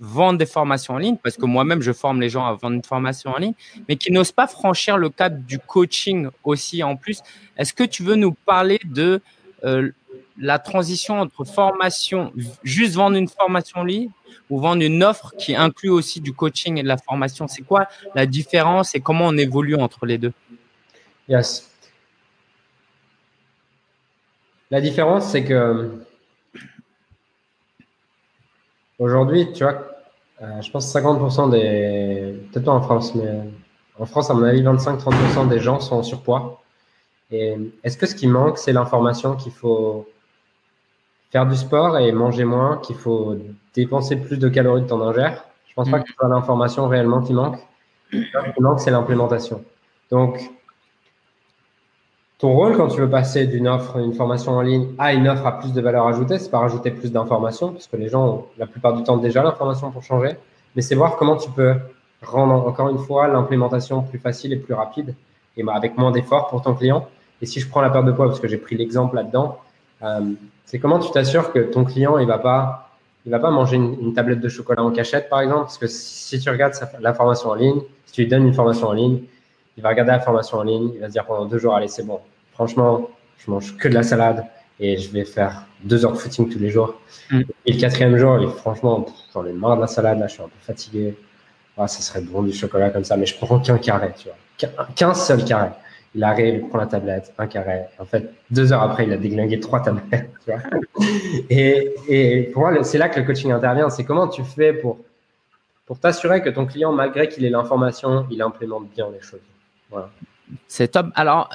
vendent 0.00 0.38
des 0.38 0.46
formations 0.46 0.94
en 0.94 0.98
ligne, 0.98 1.16
parce 1.16 1.36
que 1.36 1.46
moi-même, 1.46 1.82
je 1.82 1.92
forme 1.92 2.20
les 2.20 2.28
gens 2.28 2.46
à 2.46 2.52
vendre 2.52 2.76
une 2.76 2.84
formation 2.84 3.30
en 3.30 3.38
ligne, 3.38 3.54
mais 3.88 3.96
qui 3.96 4.12
n'osent 4.12 4.32
pas 4.32 4.46
franchir 4.46 4.96
le 4.96 5.10
cap 5.10 5.36
du 5.44 5.58
coaching 5.58 6.28
aussi 6.44 6.82
en 6.82 6.96
plus. 6.96 7.20
Est-ce 7.56 7.72
que 7.72 7.84
tu 7.84 8.04
veux 8.04 8.14
nous 8.14 8.32
parler 8.32 8.78
de 8.84 9.20
euh, 9.64 9.90
la 10.38 10.58
transition 10.58 11.20
entre 11.20 11.44
formation, 11.44 12.32
juste 12.62 12.94
vendre 12.94 13.16
une 13.16 13.28
formation 13.28 13.84
ligne 13.84 14.10
ou 14.50 14.60
vendre 14.60 14.82
une 14.82 15.02
offre 15.02 15.34
qui 15.36 15.54
inclut 15.54 15.90
aussi 15.90 16.20
du 16.20 16.32
coaching 16.32 16.78
et 16.78 16.82
de 16.82 16.88
la 16.88 16.96
formation 16.96 17.48
C'est 17.48 17.62
quoi 17.62 17.88
la 18.14 18.26
différence 18.26 18.94
et 18.94 19.00
comment 19.00 19.26
on 19.26 19.36
évolue 19.36 19.74
entre 19.76 20.06
les 20.06 20.18
deux? 20.18 20.32
Yes. 21.28 21.70
La 24.70 24.80
différence, 24.80 25.30
c'est 25.30 25.44
que 25.44 26.04
aujourd'hui, 28.98 29.52
tu 29.52 29.64
vois, 29.64 29.88
euh, 30.42 30.60
je 30.60 30.70
pense 30.70 30.92
que 30.92 30.98
50% 30.98 31.50
des, 31.50 32.38
peut-être 32.52 32.64
pas 32.66 32.72
en 32.72 32.82
France, 32.82 33.14
mais 33.14 33.50
en 33.98 34.06
France, 34.06 34.30
à 34.30 34.34
mon 34.34 34.44
avis, 34.44 34.62
25-30% 34.62 35.48
des 35.48 35.58
gens 35.58 35.80
sont 35.80 35.96
en 35.96 36.02
surpoids. 36.02 36.57
Et 37.30 37.56
est-ce 37.84 37.98
que 37.98 38.06
ce 38.06 38.14
qui 38.14 38.26
manque, 38.26 38.58
c'est 38.58 38.72
l'information 38.72 39.36
qu'il 39.36 39.52
faut 39.52 40.08
faire 41.30 41.46
du 41.46 41.56
sport 41.56 41.98
et 41.98 42.10
manger 42.12 42.44
moins, 42.44 42.78
qu'il 42.78 42.96
faut 42.96 43.36
dépenser 43.74 44.16
plus 44.16 44.38
de 44.38 44.48
calories 44.48 44.82
de 44.82 44.86
ton 44.86 45.00
ingère 45.02 45.44
Je 45.68 45.74
pense 45.74 45.90
pas 45.90 45.98
mm. 45.98 46.02
que 46.02 46.08
ce 46.08 46.14
soit 46.14 46.28
l'information 46.28 46.88
réellement 46.88 47.20
qui 47.20 47.34
manque. 47.34 47.58
Ce 48.12 48.16
qui 48.16 48.62
manque, 48.62 48.80
c'est 48.80 48.90
l'implémentation. 48.90 49.62
Donc, 50.10 50.50
ton 52.38 52.54
rôle 52.54 52.76
quand 52.76 52.88
tu 52.88 53.00
veux 53.00 53.10
passer 53.10 53.46
d'une 53.46 53.68
offre, 53.68 53.98
une 53.98 54.14
formation 54.14 54.52
en 54.52 54.62
ligne 54.62 54.94
à 54.96 55.12
une 55.12 55.28
offre 55.28 55.44
à 55.44 55.58
plus 55.58 55.72
de 55.72 55.80
valeur 55.80 56.06
ajoutée, 56.06 56.38
c'est 56.38 56.50
pas 56.50 56.60
rajouter 56.60 56.90
plus 56.92 57.12
d'informations, 57.12 57.72
parce 57.72 57.88
que 57.88 57.96
les 57.96 58.08
gens 58.08 58.26
ont 58.26 58.44
la 58.56 58.66
plupart 58.66 58.94
du 58.94 59.02
temps 59.02 59.16
déjà 59.18 59.42
l'information 59.42 59.90
pour 59.90 60.02
changer, 60.02 60.36
mais 60.74 60.82
c'est 60.82 60.94
voir 60.94 61.16
comment 61.16 61.36
tu 61.36 61.50
peux 61.50 61.74
rendre 62.22 62.54
encore 62.66 62.88
une 62.88 62.98
fois 62.98 63.28
l'implémentation 63.28 64.02
plus 64.02 64.18
facile 64.18 64.52
et 64.52 64.56
plus 64.56 64.74
rapide 64.74 65.14
et 65.56 65.64
avec 65.68 65.98
moins 65.98 66.12
d'efforts 66.12 66.48
pour 66.48 66.62
ton 66.62 66.74
client. 66.74 67.08
Et 67.40 67.46
si 67.46 67.60
je 67.60 67.68
prends 67.68 67.80
la 67.80 67.90
perte 67.90 68.06
de 68.06 68.12
poids, 68.12 68.26
parce 68.26 68.40
que 68.40 68.48
j'ai 68.48 68.56
pris 68.56 68.76
l'exemple 68.76 69.16
là-dedans, 69.16 69.58
euh, 70.02 70.20
c'est 70.64 70.78
comment 70.78 70.98
tu 70.98 71.10
t'assures 71.10 71.52
que 71.52 71.58
ton 71.60 71.84
client 71.84 72.18
il 72.18 72.26
va 72.26 72.38
pas 72.38 72.84
il 73.26 73.30
va 73.30 73.40
pas 73.40 73.50
manger 73.50 73.76
une, 73.76 74.14
tablette 74.14 74.40
de 74.40 74.48
chocolat 74.48 74.82
en 74.82 74.90
cachette 74.90 75.28
par 75.28 75.40
exemple, 75.40 75.62
parce 75.62 75.78
que 75.78 75.86
si 75.86 76.38
tu 76.38 76.48
regardes 76.48 76.74
la 77.00 77.12
formation 77.12 77.50
en 77.50 77.54
ligne, 77.54 77.80
si 78.06 78.12
tu 78.12 78.22
lui 78.22 78.28
donnes 78.28 78.46
une 78.46 78.54
formation 78.54 78.88
en 78.88 78.92
ligne, 78.92 79.22
il 79.76 79.82
va 79.82 79.90
regarder 79.90 80.12
la 80.12 80.20
formation 80.20 80.58
en 80.58 80.62
ligne, 80.62 80.90
il 80.94 81.00
va 81.00 81.08
se 81.08 81.12
dire 81.12 81.24
pendant 81.26 81.44
deux 81.44 81.58
jours, 81.58 81.74
allez, 81.74 81.88
c'est 81.88 82.04
bon. 82.04 82.20
Franchement, 82.52 83.08
je 83.38 83.50
mange 83.50 83.76
que 83.76 83.86
de 83.86 83.94
la 83.94 84.02
salade 84.02 84.44
et 84.80 84.96
je 84.96 85.10
vais 85.10 85.24
faire 85.24 85.64
deux 85.84 86.04
heures 86.04 86.12
de 86.12 86.18
footing 86.18 86.48
tous 86.48 86.58
les 86.58 86.70
jours. 86.70 86.94
Mm. 87.30 87.42
Et 87.66 87.72
le 87.72 87.80
quatrième 87.80 88.16
jour, 88.16 88.38
il, 88.40 88.48
franchement, 88.48 89.06
j'en 89.32 89.44
ai 89.44 89.52
marre 89.52 89.76
de 89.76 89.82
la 89.82 89.86
salade, 89.86 90.18
là, 90.18 90.26
je 90.26 90.34
suis 90.34 90.42
un 90.42 90.46
peu 90.46 90.60
fatigué. 90.60 91.16
Ah, 91.76 91.86
ça 91.86 92.00
serait 92.00 92.20
bon 92.20 92.42
du 92.42 92.52
chocolat 92.52 92.90
comme 92.90 93.04
ça, 93.04 93.16
mais 93.16 93.26
je 93.26 93.36
prends 93.36 93.60
qu'un 93.60 93.78
carré, 93.78 94.12
tu 94.16 94.28
vois. 94.28 94.86
Qu'un 94.96 95.14
seul 95.14 95.44
carré. 95.44 95.68
Il 96.14 96.24
arrive, 96.24 96.54
il 96.54 96.68
prend 96.68 96.78
la 96.78 96.86
tablette, 96.86 97.32
un 97.38 97.46
carré. 97.46 97.84
En 97.98 98.04
fait, 98.04 98.32
deux 98.50 98.72
heures 98.72 98.82
après, 98.82 99.04
il 99.04 99.12
a 99.12 99.16
déglingué 99.16 99.60
trois 99.60 99.80
tablettes. 99.80 100.30
Et, 101.50 102.50
pour 102.52 102.62
moi, 102.62 102.82
c'est 102.82 102.98
là 102.98 103.08
que 103.08 103.20
le 103.20 103.26
coaching 103.26 103.52
intervient. 103.52 103.90
C'est 103.90 104.04
comment 104.04 104.26
tu 104.26 104.42
fais 104.42 104.72
pour, 104.72 104.98
pour 105.86 105.98
t'assurer 105.98 106.42
que 106.42 106.48
ton 106.48 106.66
client, 106.66 106.92
malgré 106.92 107.28
qu'il 107.28 107.44
ait 107.44 107.50
l'information, 107.50 108.26
il 108.30 108.40
implémente 108.40 108.88
bien 108.90 109.08
les 109.10 109.20
choses. 109.20 109.40
C'est 110.66 110.88
top. 110.88 111.08
Alors, 111.14 111.50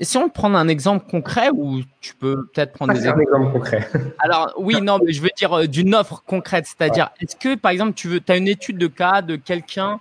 si 0.00 0.16
on 0.16 0.28
prend 0.28 0.54
un 0.54 0.68
exemple 0.68 1.06
concret 1.10 1.50
ou 1.52 1.80
tu 2.00 2.14
peux 2.14 2.46
peut-être 2.46 2.72
prendre 2.72 2.94
des 2.94 3.06
un 3.06 3.18
exemple 3.18 3.52
concret. 3.52 3.88
Alors, 4.18 4.54
oui, 4.56 4.80
non, 4.80 4.98
mais 5.04 5.12
je 5.12 5.20
veux 5.20 5.30
dire 5.36 5.52
euh, 5.52 5.66
d'une 5.66 5.94
offre 5.94 6.22
concrète. 6.26 6.66
C'est-à-dire, 6.66 7.10
est-ce 7.20 7.36
que, 7.36 7.54
par 7.54 7.70
exemple, 7.70 7.92
tu 7.94 8.08
veux, 8.08 8.20
as 8.28 8.36
une 8.36 8.48
étude 8.48 8.78
de 8.78 8.86
cas 8.86 9.20
de 9.20 9.36
quelqu'un, 9.36 10.00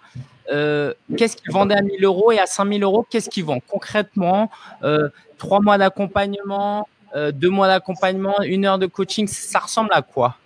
euh, 0.51 0.93
qu'est-ce 1.17 1.35
qu'il 1.37 1.51
vendait 1.51 1.75
à 1.75 1.81
1000 1.81 2.03
euros 2.05 2.31
et 2.31 2.39
à 2.39 2.45
5000 2.45 2.83
euros, 2.83 3.05
qu'est-ce 3.09 3.29
qu'il 3.29 3.43
vend 3.43 3.59
concrètement 3.67 4.49
euh, 4.83 5.09
Trois 5.37 5.59
mois 5.59 5.77
d'accompagnement, 5.77 6.87
deux 7.33 7.49
mois 7.49 7.67
d'accompagnement, 7.67 8.41
une 8.43 8.63
heure 8.65 8.77
de 8.77 8.85
coaching, 8.85 9.27
ça 9.27 9.59
ressemble 9.59 9.89
à 9.91 10.03
quoi? 10.03 10.37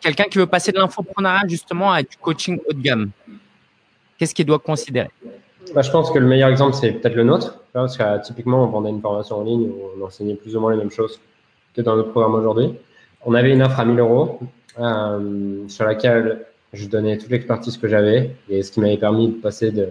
Quelqu'un 0.00 0.24
qui 0.24 0.36
veut 0.36 0.46
passer 0.46 0.72
de 0.72 0.78
l'infoprenariat 0.78 1.48
justement 1.48 1.90
à 1.90 2.02
du 2.02 2.16
coaching 2.20 2.60
haut 2.68 2.72
de 2.74 2.82
gamme, 2.82 3.10
qu'est-ce 4.18 4.34
qu'il 4.34 4.44
doit 4.44 4.58
considérer? 4.58 5.10
Bah, 5.74 5.82
je 5.82 5.90
pense 5.90 6.10
que 6.10 6.18
le 6.18 6.26
meilleur 6.26 6.48
exemple, 6.48 6.74
c'est 6.74 6.92
peut-être 6.92 7.14
le 7.14 7.24
nôtre. 7.24 7.60
Parce 7.72 7.96
que 7.96 8.22
typiquement, 8.22 8.64
on 8.64 8.68
vendait 8.68 8.90
une 8.90 9.00
formation 9.00 9.38
en 9.38 9.44
ligne 9.44 9.68
où 9.68 9.98
on 9.98 10.04
enseignait 10.04 10.34
plus 10.34 10.56
ou 10.56 10.60
moins 10.60 10.72
les 10.72 10.78
mêmes 10.78 10.90
choses 10.90 11.20
que 11.74 11.82
dans 11.82 11.96
notre 11.96 12.10
programme 12.10 12.34
aujourd'hui. 12.34 12.74
On 13.24 13.34
avait 13.34 13.52
une 13.52 13.62
offre 13.62 13.80
à 13.80 13.84
1000 13.84 13.98
euros 13.98 14.38
euh, 14.78 15.66
sur 15.68 15.84
laquelle 15.84 16.46
je 16.72 16.86
donnais 16.88 17.18
toute 17.18 17.30
l'expertise 17.30 17.76
que 17.76 17.88
j'avais 17.88 18.36
et 18.48 18.62
ce 18.62 18.70
qui 18.70 18.80
m'avait 18.80 18.96
permis 18.96 19.28
de 19.28 19.34
passer 19.34 19.70
de, 19.70 19.88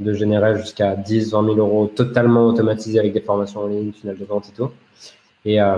de 0.00 0.12
générer 0.14 0.56
jusqu'à 0.56 0.96
10, 0.96 1.32
20 1.32 1.44
000 1.44 1.56
euros 1.56 1.86
totalement 1.94 2.46
automatisés 2.46 2.98
avec 2.98 3.12
des 3.12 3.20
formations 3.20 3.60
en 3.60 3.66
ligne, 3.66 3.92
tunnel 3.92 4.16
de 4.16 4.24
vente 4.24 4.48
et 4.48 4.52
tout. 4.52 4.70
Et 5.44 5.60
euh, 5.60 5.76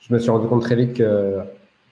je 0.00 0.14
me 0.14 0.18
suis 0.18 0.30
rendu 0.30 0.46
compte 0.46 0.62
très 0.62 0.76
vite 0.76 0.94
que 0.94 1.38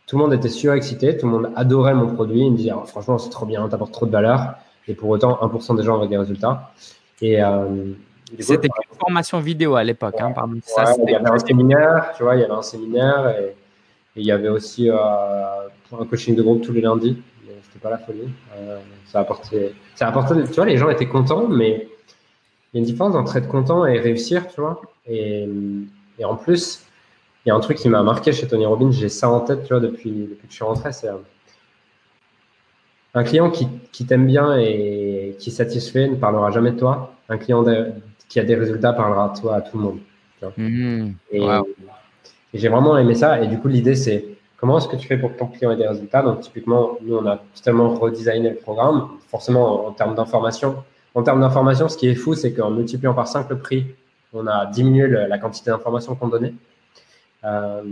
tout 0.07 0.17
le 0.17 0.23
monde 0.23 0.35
était 0.35 0.49
surexcité, 0.49 1.17
tout 1.17 1.27
le 1.27 1.33
monde 1.33 1.51
adorait 1.57 1.95
mon 1.95 2.15
produit. 2.15 2.41
Il 2.41 2.53
me 2.53 2.57
disait, 2.57 2.73
oh, 2.75 2.85
franchement, 2.87 3.19
c'est 3.19 3.31
trop 3.31 3.47
bien, 3.47 3.69
t'apportes 3.69 3.93
trop 3.93 4.07
de 4.07 4.11
valeur. 4.11 4.55
Et 4.89 4.95
pour 4.95 5.11
autant, 5.11 5.39
1% 5.43 5.77
des 5.77 5.83
gens 5.83 5.99
avaient 5.99 6.09
des 6.09 6.17
résultats. 6.17 6.73
Et 7.21 7.43
euh, 7.43 7.93
c'était 8.41 8.69
une 8.69 8.99
formation 8.99 9.39
vidéo 9.41 9.77
à 9.77 9.85
l'époque, 9.85 10.17
hein, 10.19 10.33
pardon. 10.33 10.57
il 10.57 11.11
y 11.11 11.15
avait 11.15 11.31
un 11.31 11.39
séminaire, 11.39 12.13
tu 12.17 12.23
vois, 12.23 12.37
il 12.37 12.41
y 12.41 12.45
avait 12.45 12.53
un 12.53 12.63
séminaire 12.63 13.35
et, 13.39 13.55
il 14.17 14.27
y 14.27 14.33
avait 14.33 14.49
aussi 14.49 14.91
euh, 14.91 14.97
un 14.97 16.05
coaching 16.05 16.35
de 16.35 16.43
groupe 16.43 16.63
tous 16.63 16.73
les 16.73 16.81
lundis. 16.81 17.23
C'était 17.63 17.79
pas 17.81 17.91
la 17.91 17.99
folie. 17.99 18.29
Euh, 18.57 18.81
ça 19.07 19.21
apportait, 19.21 19.73
ça 19.95 20.09
apportait, 20.09 20.43
tu 20.45 20.55
vois, 20.55 20.67
les 20.67 20.77
gens 20.77 20.91
étaient 20.91 21.07
contents, 21.07 21.47
mais 21.47 21.89
il 22.73 22.77
y 22.77 22.79
a 22.79 22.81
une 22.81 22.85
différence 22.85 23.15
entre 23.15 23.37
être 23.37 23.47
content 23.47 23.87
et 23.87 24.01
réussir, 24.01 24.49
tu 24.49 24.61
vois. 24.61 24.81
Et, 25.07 25.49
et 26.19 26.25
en 26.25 26.35
plus, 26.35 26.83
il 27.45 27.51
y 27.51 27.53
a 27.53 27.55
un 27.55 27.61
truc 27.61 27.79
qui 27.79 27.89
m'a 27.89 28.03
marqué 28.03 28.33
chez 28.33 28.49
Tony 28.49 28.67
Robbins, 28.67 28.91
j'ai 28.91 29.09
ça 29.09 29.31
en 29.31 29.41
tête, 29.41 29.63
tu 29.63 29.69
vois, 29.69 29.81
depuis, 29.81 30.11
depuis 30.11 30.49
que 30.49 30.51
je 30.51 30.57
suis 30.57 30.65
rentré, 30.65 30.93
c'est 30.93 31.09
un 33.19 33.25
client 33.25 33.51
qui, 33.51 33.69
qui 33.93 34.07
t'aime 34.07 34.27
bien 34.27 34.57
et 34.59 35.37
qui 35.39 35.51
est 35.51 35.53
satisfait 35.53 36.09
ne 36.09 36.17
parlera 36.17 36.51
jamais 36.51 36.71
de 36.71 36.79
toi. 36.79 37.15
Un 37.29 37.37
client 37.37 37.65
qui 38.29 38.41
a 38.41 38.45
des 38.45 38.55
résultats 38.55 38.93
parlera 38.93 39.33
de 39.35 39.41
toi 39.41 39.57
à 39.57 39.61
tout 39.61 39.77
le 39.77 39.83
monde. 39.83 39.99
Mmh. 40.57 41.11
et, 41.33 41.41
j'ai 42.55 42.69
vraiment 42.69 42.97
aimé 42.97 43.15
ça. 43.15 43.43
Et 43.43 43.49
du 43.49 43.59
coup, 43.59 43.69
l'idée, 43.69 43.97
c'est 43.97 44.25
comment 44.57 44.79
est-ce 44.79 44.89
que 44.89 44.97
tu 44.97 45.07
fais 45.07 45.19
pour 45.19 45.33
que 45.33 45.39
ton 45.39 45.47
client 45.47 45.73
ait 45.73 45.77
des 45.77 45.87
résultats? 45.87 46.23
Donc, 46.23 46.41
typiquement, 46.41 46.97
nous, 47.03 47.17
on 47.17 47.27
a 47.27 47.43
totalement 47.55 47.95
redesigné 47.95 48.51
le 48.51 48.57
programme, 48.57 49.09
forcément 49.29 49.87
en, 49.89 49.93
termes 49.93 50.15
d'information. 50.15 50.77
En 51.15 51.23
termes 51.23 51.41
d'information, 51.41 51.89
ce 51.89 51.97
qui 51.97 52.09
est 52.09 52.15
fou, 52.15 52.35
c'est 52.35 52.53
qu'en 52.53 52.71
multipliant 52.71 53.15
par 53.15 53.27
5 53.27 53.51
le 53.51 53.59
prix, 53.59 53.87
on 54.33 54.47
a 54.47 54.67
diminué 54.67 55.09
la 55.09 55.39
quantité 55.39 55.71
d'informations 55.71 56.15
qu'on 56.15 56.29
donnait. 56.29 56.55
Euh, 57.45 57.83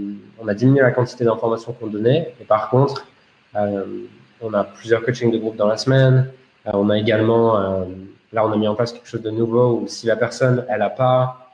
on 0.41 0.49
a 0.49 0.55
diminué 0.55 0.83
la 0.83 0.93
quantité 0.93 1.25
d'informations 1.25 1.73
qu'on 1.73 1.89
donnait. 1.89 2.35
Et 2.41 2.45
par 2.45 2.71
contre, 2.71 3.07
euh, 3.57 3.85
on 4.41 4.55
a 4.55 4.65
plusieurs 4.65 5.03
coachings 5.03 5.31
de 5.31 5.39
groupe 5.39 5.57
dans 5.57 5.67
la 5.67 5.77
semaine. 5.77 6.31
Euh, 6.67 6.71
on 6.75 6.91
a 6.91 6.99
également, 6.99 7.59
euh, 7.59 7.85
là, 8.33 8.47
on 8.47 8.53
a 8.53 8.57
mis 8.57 8.69
en 8.69 8.75
place 8.75 8.93
quelque 8.93 9.09
chose 9.09 9.23
de 9.23 9.31
nouveau 9.31 9.81
où 9.81 9.89
si 9.89 10.07
la 10.07 10.17
personne, 10.17 10.65
elle 10.69 10.81
n'a 10.81 10.91
pas, 10.91 11.53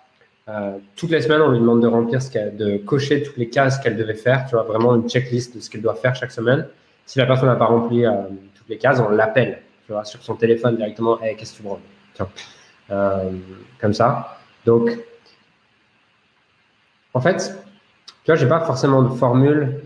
euh, 0.49 0.79
toutes 0.97 1.11
les 1.11 1.21
semaines, 1.21 1.43
on 1.43 1.51
lui 1.51 1.61
demande 1.61 1.83
de 1.83 1.87
remplir, 1.87 2.21
ce 2.23 2.57
de 2.57 2.79
cocher 2.79 3.23
toutes 3.23 3.37
les 3.37 3.49
cases 3.49 3.79
qu'elle 3.79 3.97
devait 3.97 4.15
faire, 4.15 4.47
tu 4.47 4.55
vois, 4.55 4.65
vraiment 4.65 4.95
une 4.97 5.09
checklist 5.09 5.55
de 5.57 5.61
ce 5.61 5.71
qu'elle 5.71 5.83
doit 5.83 5.95
faire 5.95 6.15
chaque 6.15 6.33
semaine. 6.33 6.67
Si 7.07 7.19
la 7.19 7.27
personne 7.27 7.49
n'a 7.49 7.57
pas 7.57 7.67
rempli 7.67 8.05
toutes 8.55 8.69
les 8.69 8.79
cases, 8.79 9.01
on 9.01 9.11
l'appelle, 9.11 9.63
tu 9.87 9.93
vois, 9.93 10.05
sur 10.05 10.23
son 10.23 10.35
téléphone 10.35 10.77
directement, 10.77 11.21
hey, 11.21 11.37
qu'est-ce 11.37 11.53
que 11.53 11.57
tu 11.59 11.63
branles? 11.63 11.81
Comme 13.81 13.93
ça. 13.93 14.39
Donc, 14.65 14.91
en 17.15 17.21
fait, 17.21 17.55
tu 18.07 18.31
vois, 18.31 18.37
j'ai 18.37 18.47
pas 18.47 18.61
forcément 18.61 19.03
de 19.03 19.09
formule 19.09 19.81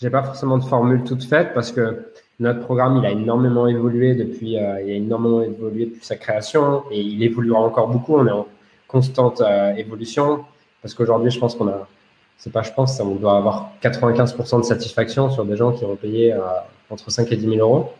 j'ai 0.00 0.10
pas 0.10 0.22
forcément 0.22 0.58
de 0.58 0.64
formule 0.64 1.02
toute 1.04 1.24
faite 1.24 1.52
parce 1.54 1.72
que 1.72 2.12
notre 2.40 2.60
programme, 2.60 2.98
il 2.98 3.06
a 3.06 3.10
énormément 3.10 3.66
évolué 3.66 4.14
depuis, 4.14 4.58
euh, 4.58 4.80
il 4.82 4.92
a 4.92 4.94
énormément 4.94 5.42
évolué 5.42 5.86
depuis 5.86 6.04
sa 6.04 6.16
création 6.16 6.84
et 6.90 7.00
il 7.00 7.22
évoluera 7.22 7.60
encore 7.60 7.88
beaucoup. 7.88 8.16
On 8.16 8.26
est 8.26 8.32
en 8.32 8.46
constante 8.86 9.40
euh, 9.40 9.74
évolution 9.74 10.44
parce 10.80 10.94
qu'aujourd'hui, 10.94 11.30
je 11.30 11.40
pense 11.40 11.56
qu'on 11.56 11.68
a, 11.68 11.88
c'est 12.36 12.52
pas 12.52 12.62
je 12.62 12.72
pense, 12.72 13.00
on 13.00 13.16
doit 13.16 13.36
avoir 13.36 13.72
95% 13.82 14.58
de 14.58 14.64
satisfaction 14.64 15.30
sur 15.30 15.44
des 15.44 15.56
gens 15.56 15.72
qui 15.72 15.84
ont 15.84 15.96
payé 15.96 16.32
euh, 16.32 16.38
entre 16.90 17.10
5 17.10 17.30
et 17.32 17.36
10 17.36 17.56
000 17.56 17.56
euros. 17.56 17.92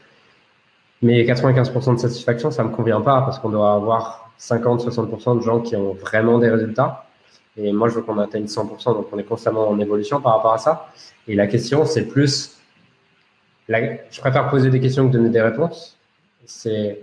Mais 1.03 1.25
95% 1.25 1.95
de 1.95 1.99
satisfaction, 1.99 2.51
ça 2.51 2.63
me 2.63 2.71
convient 2.71 3.01
pas 3.01 3.23
parce 3.23 3.39
qu'on 3.39 3.51
doit 3.51 3.73
avoir 3.73 4.31
50-60% 4.39 5.39
de 5.39 5.43
gens 5.43 5.61
qui 5.61 5.75
ont 5.75 5.95
vraiment 5.95 6.39
des 6.39 6.49
résultats. 6.49 7.07
Et 7.57 7.73
moi, 7.73 7.89
je 7.89 7.95
veux 7.95 8.03
qu'on 8.03 8.19
atteigne 8.19 8.45
100%, 8.45 8.95
donc 8.95 9.09
on 9.13 9.19
est 9.19 9.25
constamment 9.25 9.69
en 9.69 9.79
évolution 9.81 10.21
par 10.21 10.37
rapport 10.37 10.53
à 10.53 10.59
ça. 10.59 10.91
Et 11.27 11.35
la 11.35 11.49
question, 11.49 11.85
c'est 11.85 12.05
plus, 12.07 12.58
je 13.69 14.21
préfère 14.21 14.49
poser 14.49 14.71
des 14.71 14.81
questions 14.81 15.07
que 15.09 15.13
donner 15.13 15.29
des 15.29 15.43
réponses. 15.43 15.97
C'est 16.47 17.01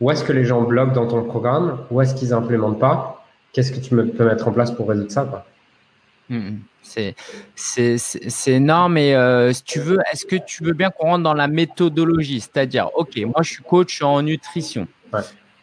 où 0.00 0.10
est-ce 0.10 0.24
que 0.24 0.32
les 0.32 0.44
gens 0.44 0.62
bloquent 0.62 0.92
dans 0.92 1.06
ton 1.06 1.22
programme? 1.24 1.84
Où 1.90 2.00
est-ce 2.00 2.14
qu'ils 2.14 2.30
n'implémentent 2.30 2.80
pas? 2.80 3.24
Qu'est-ce 3.52 3.72
que 3.72 3.80
tu 3.80 3.90
peux 3.90 4.24
mettre 4.24 4.48
en 4.48 4.52
place 4.52 4.70
pour 4.70 4.88
résoudre 4.88 5.10
ça 5.10 5.24
quoi? 5.24 5.46
Hmm, 6.28 6.58
c'est 6.82 7.14
énorme. 8.48 8.98
Et 8.98 9.14
euh, 9.14 9.52
si 9.52 9.62
tu 9.62 9.78
veux, 9.78 9.98
est-ce 10.12 10.26
que 10.26 10.36
tu 10.36 10.64
veux 10.64 10.72
bien 10.72 10.90
qu'on 10.90 11.06
rentre 11.06 11.22
dans 11.22 11.34
la 11.34 11.46
méthodologie? 11.46 12.40
C'est-à-dire, 12.40 12.90
OK, 12.94 13.16
moi 13.18 13.42
je 13.42 13.52
suis 13.52 13.62
coach 13.62 14.02
en 14.02 14.22
nutrition. 14.22 14.88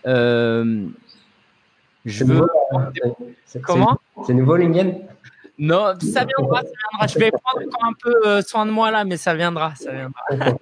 Euh, 0.07 0.85
Je 2.05 2.23
veux. 2.23 2.47
Comment? 3.61 3.99
C'est 4.25 4.33
nouveau, 4.33 4.55
LinkedIn 4.55 4.99
non, 5.59 5.93
ça 5.99 6.25
viendra, 6.25 6.61
ça 6.61 6.69
viendra. 6.89 7.07
Je 7.07 7.19
vais 7.19 7.31
prendre 7.31 7.67
encore 7.67 7.85
un 7.85 7.93
peu 7.93 8.27
euh, 8.27 8.41
soin 8.41 8.65
de 8.65 8.71
moi 8.71 8.89
là, 8.89 9.03
mais 9.03 9.17
ça 9.17 9.35
viendra, 9.35 9.73
ça 9.75 9.91
viendra. 9.91 10.21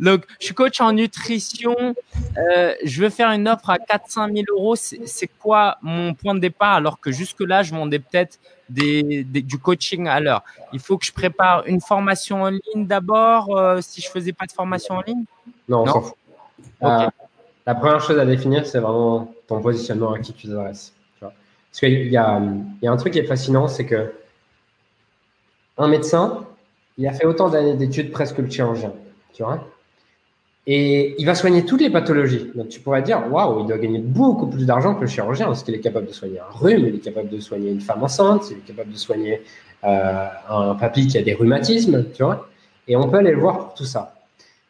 Donc, 0.00 0.24
je 0.40 0.46
suis 0.46 0.54
coach 0.54 0.80
en 0.80 0.92
nutrition. 0.92 1.94
Euh, 2.36 2.74
je 2.84 3.02
veux 3.02 3.10
faire 3.10 3.30
une 3.30 3.46
offre 3.48 3.70
à 3.70 3.78
400 3.78 4.26
000 4.32 4.44
euros. 4.50 4.74
C'est 4.74 5.30
quoi 5.38 5.78
mon 5.80 6.12
point 6.14 6.34
de 6.34 6.40
départ 6.40 6.74
alors 6.74 6.98
que 6.98 7.12
jusque-là, 7.12 7.62
je 7.62 7.72
vendais 7.72 8.00
peut-être 8.00 8.40
des, 8.68 9.22
du 9.22 9.58
coaching 9.58 10.08
à 10.08 10.18
l'heure? 10.18 10.42
Il 10.72 10.80
faut 10.80 10.98
que 10.98 11.06
je 11.06 11.12
prépare 11.12 11.64
une 11.66 11.80
formation 11.80 12.42
en 12.42 12.50
ligne 12.50 12.86
d'abord 12.86 13.56
euh, 13.56 13.80
si 13.80 14.00
je 14.00 14.10
faisais 14.10 14.32
pas 14.32 14.46
de 14.46 14.52
formation 14.52 14.96
en 14.96 15.02
ligne? 15.02 15.24
Non, 15.68 15.82
on 15.82 15.86
s'en 15.86 16.00
fout. 16.00 16.16
la 16.80 17.74
première 17.76 18.00
chose 18.00 18.18
à 18.18 18.26
définir, 18.26 18.66
c'est 18.66 18.80
vraiment 18.80 19.32
ton 19.46 19.60
positionnement 19.60 20.14
à 20.14 20.18
qui 20.18 20.32
tu 20.32 20.48
t'adresses. 20.48 20.95
Parce 21.78 21.92
qu'il 21.92 22.10
y 22.10 22.16
a, 22.16 22.40
un 22.84 22.96
truc 22.96 23.12
qui 23.12 23.18
est 23.18 23.24
fascinant, 23.24 23.68
c'est 23.68 23.84
que 23.84 24.14
un 25.76 25.88
médecin, 25.88 26.46
il 26.96 27.06
a 27.06 27.12
fait 27.12 27.26
autant 27.26 27.50
d'années 27.50 27.74
d'études 27.74 28.12
presque 28.12 28.36
que 28.36 28.42
le 28.42 28.48
chirurgien, 28.48 28.94
tu 29.34 29.42
vois. 29.42 29.62
Et 30.66 31.14
il 31.18 31.26
va 31.26 31.34
soigner 31.34 31.66
toutes 31.66 31.82
les 31.82 31.90
pathologies. 31.90 32.50
Donc 32.54 32.70
tu 32.70 32.80
pourrais 32.80 33.02
dire, 33.02 33.30
waouh, 33.30 33.60
il 33.60 33.66
doit 33.66 33.76
gagner 33.76 33.98
beaucoup 33.98 34.46
plus 34.46 34.64
d'argent 34.64 34.94
que 34.94 35.02
le 35.02 35.06
chirurgien, 35.06 35.48
parce 35.48 35.62
qu'il 35.64 35.74
est 35.74 35.80
capable 35.80 36.06
de 36.06 36.14
soigner 36.14 36.40
un 36.40 36.50
rhume, 36.50 36.86
il 36.86 36.94
est 36.94 37.04
capable 37.04 37.28
de 37.28 37.40
soigner 37.40 37.72
une 37.72 37.82
femme 37.82 38.02
enceinte, 38.02 38.50
il 38.50 38.56
est 38.56 38.66
capable 38.66 38.90
de 38.90 38.96
soigner 38.96 39.42
euh, 39.84 40.28
un 40.48 40.74
papy 40.76 41.06
qui 41.08 41.18
a 41.18 41.22
des 41.22 41.34
rhumatismes, 41.34 42.06
tu 42.14 42.22
vois. 42.22 42.48
Et 42.88 42.96
on 42.96 43.06
peut 43.10 43.18
aller 43.18 43.32
le 43.32 43.40
voir 43.40 43.58
pour 43.58 43.74
tout 43.74 43.84
ça. 43.84 44.14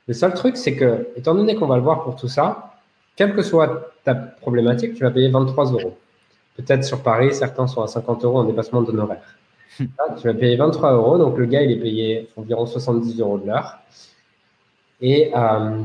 Le 0.08 0.14
seul 0.14 0.34
truc, 0.34 0.56
c'est 0.56 0.74
que, 0.74 1.06
étant 1.14 1.36
donné 1.36 1.54
qu'on 1.54 1.68
va 1.68 1.76
le 1.76 1.82
voir 1.82 2.02
pour 2.02 2.16
tout 2.16 2.28
ça, 2.28 2.74
quelle 3.14 3.32
que 3.32 3.42
soit 3.42 3.92
ta 4.02 4.16
problématique, 4.16 4.94
tu 4.94 5.04
vas 5.04 5.12
payer 5.12 5.28
23 5.28 5.70
euros. 5.70 5.96
Peut-être 6.56 6.84
sur 6.84 7.02
Paris, 7.02 7.34
certains 7.34 7.66
sont 7.66 7.82
à 7.82 7.86
50 7.86 8.24
euros 8.24 8.38
en 8.38 8.44
dépassement 8.44 8.82
d'honoraires. 8.82 9.36
tu 9.78 9.86
vas 10.24 10.34
payer 10.34 10.56
23 10.56 10.92
euros, 10.92 11.18
donc 11.18 11.36
le 11.36 11.46
gars, 11.46 11.62
il 11.62 11.70
est 11.70 11.80
payé 11.80 12.28
environ 12.36 12.66
70 12.66 13.20
euros 13.20 13.38
de 13.38 13.46
l'heure. 13.46 13.78
Et 15.00 15.32
euh, 15.36 15.82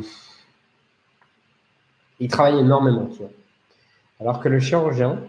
il 2.20 2.28
travaille 2.30 2.60
énormément, 2.60 3.08
tu 3.08 3.20
vois. 3.20 3.32
Alors 4.22 4.40
que 4.40 4.48
le 4.48 4.60
chirurgien, 4.60 5.20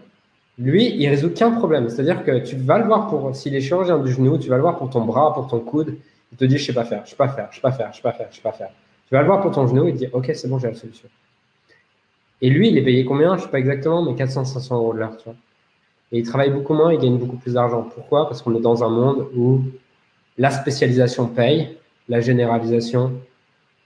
lui, 0.58 0.94
il 0.94 1.08
résout 1.08 1.30
qu'un 1.30 1.50
problème. 1.50 1.88
C'est-à-dire 1.88 2.24
que 2.24 2.38
tu 2.38 2.56
vas 2.56 2.78
le 2.78 2.84
voir 2.84 3.08
pour, 3.08 3.34
s'il 3.34 3.54
est 3.56 3.60
chirurgien 3.60 3.98
du 3.98 4.12
genou, 4.12 4.38
tu 4.38 4.48
vas 4.48 4.56
le 4.56 4.62
voir 4.62 4.78
pour 4.78 4.90
ton 4.90 5.00
bras, 5.04 5.32
pour 5.34 5.48
ton 5.48 5.60
coude, 5.60 5.96
il 6.30 6.38
te 6.38 6.44
dit, 6.44 6.58
je 6.58 6.64
sais 6.66 6.72
pas 6.72 6.84
faire, 6.84 7.02
je 7.04 7.10
sais 7.10 7.16
pas 7.16 7.28
faire, 7.28 7.48
je 7.50 7.56
sais 7.56 7.62
pas 7.62 7.72
faire, 7.72 7.90
je 7.90 7.96
sais 7.96 8.02
pas 8.02 8.12
faire, 8.12 8.28
je 8.30 8.36
sais 8.36 8.42
pas 8.42 8.52
faire. 8.52 8.70
Tu 9.08 9.14
vas 9.14 9.22
le 9.22 9.26
voir 9.26 9.40
pour 9.40 9.50
ton 9.50 9.66
genou, 9.66 9.88
il 9.88 9.94
te 9.94 9.98
dit, 9.98 10.08
ok, 10.12 10.30
c'est 10.34 10.48
bon, 10.48 10.58
j'ai 10.58 10.68
la 10.68 10.74
solution. 10.74 11.08
Et 12.42 12.50
lui, 12.50 12.68
il 12.68 12.76
est 12.76 12.82
payé 12.82 13.04
combien? 13.04 13.36
Je 13.36 13.42
ne 13.42 13.46
sais 13.46 13.50
pas 13.50 13.60
exactement, 13.60 14.02
mais 14.02 14.12
400-500 14.12 14.74
euros 14.74 14.92
de 14.92 14.98
l'heure. 14.98 15.16
Tu 15.16 15.24
vois. 15.24 15.34
Et 16.10 16.18
il 16.18 16.24
travaille 16.24 16.50
beaucoup 16.50 16.74
moins, 16.74 16.92
il 16.92 16.98
gagne 16.98 17.16
beaucoup 17.16 17.36
plus 17.36 17.54
d'argent. 17.54 17.88
Pourquoi? 17.94 18.26
Parce 18.28 18.42
qu'on 18.42 18.54
est 18.56 18.60
dans 18.60 18.84
un 18.84 18.88
monde 18.88 19.28
où 19.36 19.62
la 20.36 20.50
spécialisation 20.50 21.26
paye, 21.26 21.76
la 22.08 22.20
généralisation 22.20 23.12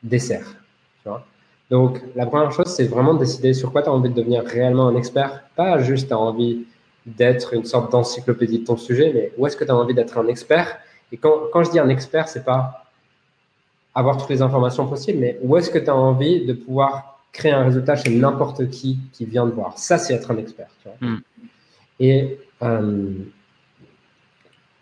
dessert. 0.03 0.57
Tu 1.03 1.09
vois. 1.09 1.25
Donc, 1.71 2.01
la 2.15 2.27
première 2.27 2.51
chose, 2.51 2.67
c'est 2.67 2.87
vraiment 2.87 3.15
de 3.15 3.21
décider 3.21 3.53
sur 3.53 3.71
quoi 3.73 3.83
tu 3.83 3.89
as 3.89 3.93
envie 3.93 4.09
de 4.09 4.15
devenir 4.15 4.45
réellement 4.45 4.89
un 4.89 4.97
expert. 4.97 5.43
Pas 5.55 5.79
juste 5.81 6.09
tu 6.09 6.15
as 6.15 6.19
envie 6.19 6.65
d'être 7.05 7.55
une 7.55 7.65
sorte 7.65 7.93
d'encyclopédie 7.93 8.61
de 8.61 8.65
ton 8.65 8.77
sujet, 8.77 9.13
mais 9.15 9.33
où 9.37 9.47
est-ce 9.47 9.57
que 9.57 9.65
tu 9.65 9.71
as 9.71 9.77
envie 9.77 9.95
d'être 9.95 10.17
un 10.19 10.27
expert? 10.29 10.79
Et 11.13 11.19
quand, 11.19 11.43
quand 11.53 11.63
je 11.63 11.71
dis 11.71 11.79
un 11.79 11.89
expert, 11.89 12.27
c'est 12.29 12.45
pas 12.45 12.85
avoir 13.95 14.17
toutes 14.17 14.31
les 14.31 14.43
informations 14.43 14.87
possibles, 14.87 15.19
mais 15.21 15.39
où 15.43 15.57
est-ce 15.57 15.71
que 15.71 15.79
tu 15.79 15.89
as 15.89 15.95
envie 15.95 16.45
de 16.45 16.53
pouvoir 16.53 17.16
créer 17.37 17.53
un 17.53 17.64
résultat 17.64 17.97
chez 17.97 18.11
n'importe 18.11 18.70
qui 18.70 18.99
qui 19.12 19.24
vient 19.24 19.47
de 19.47 19.53
voir. 19.53 19.78
Ça, 19.78 19.99
c'est 19.99 20.14
être 20.14 20.30
un 20.30 20.39
expert. 20.39 20.68
Tu 20.82 20.89
vois. 20.89 21.09
Hmm. 21.09 21.20
Et 22.01 22.39
euh, 22.62 23.11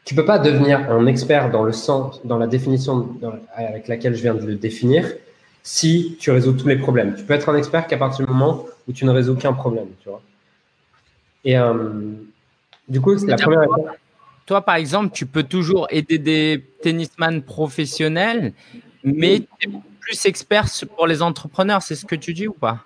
tu 0.04 0.14
peux 0.14 0.24
pas 0.24 0.38
devenir 0.38 0.90
un 0.90 1.06
expert 1.06 1.50
dans 1.50 1.64
le 1.64 1.72
sens, 1.72 2.20
dans 2.24 2.38
la 2.38 2.46
définition 2.46 3.16
avec 3.54 3.88
laquelle 3.88 4.14
je 4.14 4.22
viens 4.22 4.34
de 4.34 4.46
le 4.46 4.54
définir, 4.54 5.12
si 5.62 6.16
tu 6.20 6.30
résous 6.30 6.52
tous 6.52 6.68
les 6.68 6.76
problèmes. 6.76 7.14
Tu 7.14 7.24
peux 7.24 7.34
être 7.34 7.48
un 7.48 7.56
expert 7.56 7.86
qu'à 7.86 7.96
partir 7.96 8.26
du 8.26 8.32
moment 8.32 8.66
où 8.86 8.92
tu 8.92 9.04
ne 9.04 9.10
résous 9.10 9.32
aucun 9.32 9.52
problème. 9.52 9.88
Tu 10.00 10.08
vois. 10.08 10.22
Et 11.44 11.58
euh, 11.58 11.74
du 12.88 13.00
coup, 13.00 13.16
c'est 13.16 13.26
la 13.26 13.36
première 13.36 13.66
Toi, 14.46 14.62
par 14.62 14.76
exemple, 14.76 15.10
tu 15.14 15.26
peux 15.26 15.42
toujours 15.42 15.86
aider 15.90 16.18
des 16.18 16.64
tennisman 16.82 17.42
professionnels, 17.42 18.52
mais 19.02 19.42
plus 20.04 20.26
expert 20.26 20.66
pour 20.96 21.06
les 21.06 21.22
entrepreneurs, 21.22 21.82
c'est 21.82 21.94
ce 21.94 22.04
que 22.04 22.14
tu 22.14 22.34
dis 22.34 22.46
ou 22.46 22.52
pas? 22.52 22.80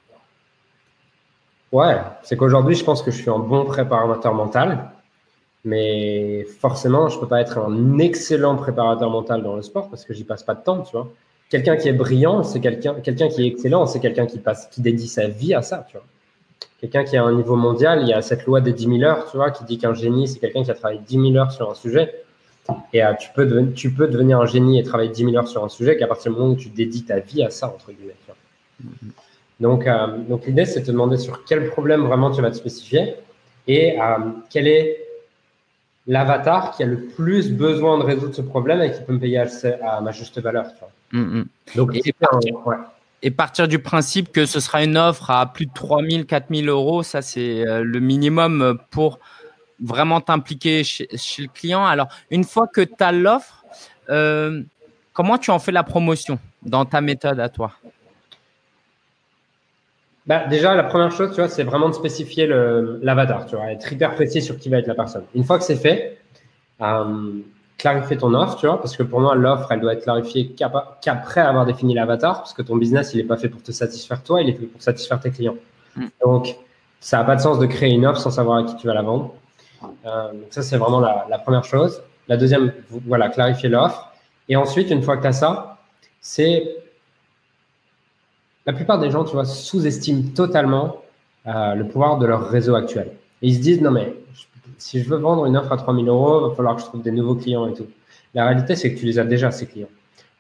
Ouais, 1.73 1.97
c'est 2.23 2.37
qu'aujourd'hui, 2.37 2.75
je 2.75 2.85
pense 2.85 3.03
que 3.03 3.11
je 3.11 3.21
suis 3.21 3.31
un 3.31 3.39
bon 3.39 3.65
préparateur 3.65 4.33
mental, 4.33 4.91
mais 5.65 6.45
forcément, 6.61 7.09
je 7.09 7.17
ne 7.17 7.21
peux 7.21 7.29
pas 7.29 7.41
être 7.41 7.59
un 7.59 7.99
excellent 7.99 8.57
préparateur 8.57 9.11
mental 9.11 9.43
dans 9.43 9.55
le 9.55 9.63
sport 9.63 9.91
parce 9.91 10.05
que 10.05 10.15
j'y 10.15 10.25
passe 10.25 10.43
pas 10.43 10.55
de 10.55 10.63
temps, 10.63 10.81
tu 10.81 10.93
vois. 10.93 11.09
Quelqu'un 11.51 11.77
qui 11.77 11.89
est 11.89 11.93
brillant, 11.93 12.43
c'est 12.43 12.61
quelqu'un 12.61 12.95
quelqu'un 12.95 13.29
qui 13.29 13.43
est 13.43 13.47
excellent, 13.47 13.87
c'est 13.87 14.01
quelqu'un 14.01 14.27
qui 14.27 14.39
passe 14.39 14.69
qui 14.69 14.81
dédie 14.81 15.09
sa 15.09 15.29
vie 15.29 15.55
à 15.55 15.63
ça, 15.63 15.87
tu 15.89 15.97
vois. 15.97 16.07
Quelqu'un 16.81 17.05
qui 17.05 17.17
a 17.17 17.25
un 17.25 17.33
niveau 17.33 17.57
mondial, 17.57 18.03
il 18.03 18.09
y 18.09 18.13
a 18.13 18.23
cette 18.23 18.47
loi 18.47 18.61
des 18.61 18.73
10 18.73 18.99
000 18.99 19.03
heures, 19.03 19.31
tu 19.31 19.37
vois, 19.37 19.51
qui 19.51 19.65
dit 19.65 19.79
qu'un 19.79 19.95
génie, 19.95 20.29
c'est 20.29 20.39
quelqu'un 20.39 20.63
qui 20.63 20.71
a 20.71 20.75
travaillé 20.75 21.01
10 21.01 21.33
000 21.33 21.37
heures 21.37 21.53
sur 21.53 21.69
un 21.71 21.75
sujet. 21.75 22.25
Et 22.93 23.05
euh, 23.05 23.15
tu, 23.15 23.29
peux 23.35 23.73
tu 23.75 23.91
peux 23.91 24.09
devenir 24.09 24.41
un 24.41 24.47
génie 24.47 24.79
et 24.79 24.83
travailler 24.83 25.11
10 25.11 25.25
000 25.25 25.37
heures 25.37 25.49
sur 25.49 25.65
un 25.65 25.69
sujet 25.69 25.97
qu'à 25.97 26.07
partir 26.07 26.33
du 26.33 26.39
moment 26.39 26.53
où 26.53 26.57
tu 26.57 26.69
dédies 26.69 27.05
ta 27.05 27.19
vie 27.19 27.43
à 27.43 27.51
ça, 27.51 27.69
entre 27.69 27.93
guillemets. 27.93 28.15
Donc, 29.61 29.87
euh, 29.87 30.19
donc 30.29 30.47
l'idée, 30.47 30.65
c'est 30.65 30.81
de 30.81 30.87
te 30.87 30.91
demander 30.91 31.17
sur 31.17 31.45
quel 31.45 31.69
problème 31.71 32.03
vraiment 32.03 32.31
tu 32.31 32.41
vas 32.43 32.51
te 32.51 32.57
spécifier 32.57 33.15
et 33.67 34.01
euh, 34.01 34.19
quel 34.51 34.69
est 34.69 35.05
l'avatar 36.07 36.77
qui 36.77 36.83
a 36.83 36.87
le 36.87 37.01
plus 37.01 37.53
besoin 37.53 37.99
de 37.99 38.05
résoudre 38.05 38.35
ce 38.35 38.41
problème 38.41 38.81
et 38.81 38.93
qui 38.93 39.03
peut 39.03 39.13
me 39.13 39.19
payer 39.19 39.39
à, 39.39 40.01
ma 40.01 40.13
juste 40.13 40.41
valeur. 40.41 40.67
Mm, 41.13 41.21
mm. 41.21 41.47
Donc, 41.75 41.95
et 41.95 42.13
partir, 42.13 42.55
et 43.23 43.31
partir, 43.31 43.69
du 43.69 43.79
principe 43.79 44.33
que 44.33 44.47
ce 44.47 44.61
sera 44.61 44.85
une 44.85 44.97
offre 44.97 45.31
à 45.31 45.53
plus 45.53 45.67
de 45.67 45.73
3 45.75 46.03
000, 46.09 46.25
4 46.25 46.55
000 46.55 46.67
euros, 46.69 47.03
ça 47.03 47.21
c'est 47.21 47.65
le 47.65 48.01
minimum 48.01 48.79
pour 48.91 49.19
vraiment 49.81 50.21
t'impliquer 50.21 50.85
chez, 50.85 51.09
le 51.11 51.49
client. 51.49 51.85
Alors, 51.85 52.09
une 52.31 52.45
fois 52.45 52.67
que 52.67 52.81
tu 52.81 52.95
as 53.01 53.13
l'offre, 53.13 53.65
euh, 54.11 54.63
comment 55.13 55.39
tu 55.39 55.51
en 55.51 55.59
fais 55.59 55.73
la 55.73 55.83
promotion 55.83 56.39
dans 56.63 56.85
ta 56.85 57.01
méthode 57.01 57.41
à 57.41 57.49
toi? 57.49 57.73
Bah, 60.27 60.47
Déjà, 60.47 60.75
la 60.75 60.85
première 60.85 61.11
chose, 61.11 61.31
tu 61.31 61.37
vois, 61.37 61.49
c'est 61.49 61.65
vraiment 61.65 61.89
de 61.89 61.95
spécifier 61.95 62.47
l'avatar, 62.47 63.47
tu 63.47 63.57
vois, 63.57 63.73
être 63.73 63.91
hyper 63.93 64.15
précis 64.15 64.43
sur 64.43 64.59
qui 64.59 64.69
va 64.69 64.79
être 64.79 64.87
la 64.87 64.95
personne. 64.95 65.25
Une 65.35 65.45
fois 65.45 65.59
que 65.59 65.65
c'est 65.65 65.77
fait, 65.77 66.19
euh, 66.83 67.41
clarifier 67.79 68.19
ton 68.19 68.35
offre, 68.35 68.57
tu 68.57 68.67
vois, 68.67 68.81
parce 68.81 68.97
que 68.97 69.03
pour 69.03 69.21
moi, 69.21 69.35
l'offre, 69.35 69.73
elle 69.73 69.81
doit 69.81 69.95
être 69.95 70.03
clarifiée 70.03 70.55
qu'après 70.55 71.41
avoir 71.41 71.65
défini 71.65 71.95
l'avatar, 71.95 72.39
parce 72.39 72.53
que 72.53 72.63
ton 72.63 72.77
business, 72.77 73.15
il 73.15 73.19
n'est 73.19 73.25
pas 73.25 73.37
fait 73.37 73.49
pour 73.49 73.63
te 73.63 73.73
satisfaire 73.73 74.23
toi, 74.23 74.43
il 74.43 74.51
est 74.51 74.53
fait 74.53 74.67
pour 74.67 74.83
satisfaire 74.83 75.19
tes 75.21 75.31
clients. 75.31 75.57
Mm. 75.97 76.07
Donc, 76.25 76.57
ça 77.01 77.19
n'a 77.19 77.25
pas 77.25 77.37
de 77.37 77.41
sens 77.41 77.59
de 77.59 77.67
créer 77.67 77.95
une 77.95 78.05
offre 78.05 78.21
sans 78.21 78.31
savoir 78.31 78.59
à 78.59 78.65
qui 78.65 78.77
tu 78.77 78.87
vas 78.87 78.95
la 78.95 79.03
vendre. 79.03 79.35
Euh, 79.83 80.33
donc 80.33 80.47
ça, 80.51 80.63
c'est 80.63 80.77
vraiment 80.77 81.01
la, 81.01 81.39
première 81.39 81.65
chose. 81.65 82.03
La 82.29 82.37
deuxième, 82.37 82.73
voilà, 83.07 83.29
clarifier 83.29 83.69
l'offre. 83.69 84.13
Et 84.49 84.57
ensuite, 84.57 84.91
une 84.91 85.03
fois 85.03 85.17
que 85.17 85.23
tu 85.23 85.29
as 85.29 85.33
ça, 85.33 85.79
c'est 86.21 86.77
la 88.67 88.73
plupart 88.73 88.99
des 88.99 89.11
gens, 89.11 89.25
tu 89.25 89.33
vois, 89.33 89.45
sous-estiment 89.45 90.31
totalement 90.35 91.03
euh, 91.47 91.75
le 91.75 91.87
pouvoir 91.87 92.19
de 92.19 92.27
leur 92.27 92.49
réseau 92.49 92.75
actuel. 92.75 93.13
Et 93.41 93.49
ils 93.49 93.55
se 93.55 93.61
disent, 93.61 93.81
non 93.81 93.91
mais, 93.91 94.15
si 94.79 95.03
je 95.03 95.09
veux 95.09 95.17
vendre 95.17 95.47
une 95.47 95.57
offre 95.57 95.73
à 95.73 95.77
3000 95.77 96.09
euros, 96.09 96.41
il 96.41 96.51
va 96.51 96.55
falloir 96.55 96.77
que 96.77 96.83
je 96.83 96.87
trouve 96.87 97.03
des 97.03 97.11
nouveaux 97.11 97.35
clients 97.35 97.67
et 97.67 97.75
tout. 97.75 97.87
La 98.35 98.47
réalité, 98.47 98.77
c'est 98.77 98.93
que 98.93 98.99
tu 98.99 99.07
les 99.07 99.19
as 99.19 99.25
déjà, 99.25 99.51
ces 99.51 99.67
clients. 99.67 99.89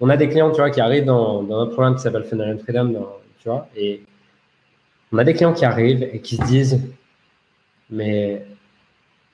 On 0.00 0.08
a 0.10 0.16
des 0.16 0.28
clients, 0.28 0.50
tu 0.50 0.56
vois, 0.56 0.70
qui 0.70 0.80
arrivent 0.80 1.06
dans, 1.06 1.42
dans 1.42 1.58
notre 1.58 1.72
programme 1.72 1.96
qui 1.96 2.02
s'appelle 2.02 2.24
Funnel 2.24 2.58
Freedom, 2.58 3.06
tu 3.40 3.48
vois, 3.48 3.68
et 3.76 4.02
on 5.12 5.18
a 5.18 5.24
des 5.24 5.34
clients 5.34 5.54
qui 5.54 5.64
arrivent 5.64 6.02
et 6.02 6.20
qui 6.20 6.36
se 6.36 6.44
disent, 6.44 6.80
mais 7.90 8.44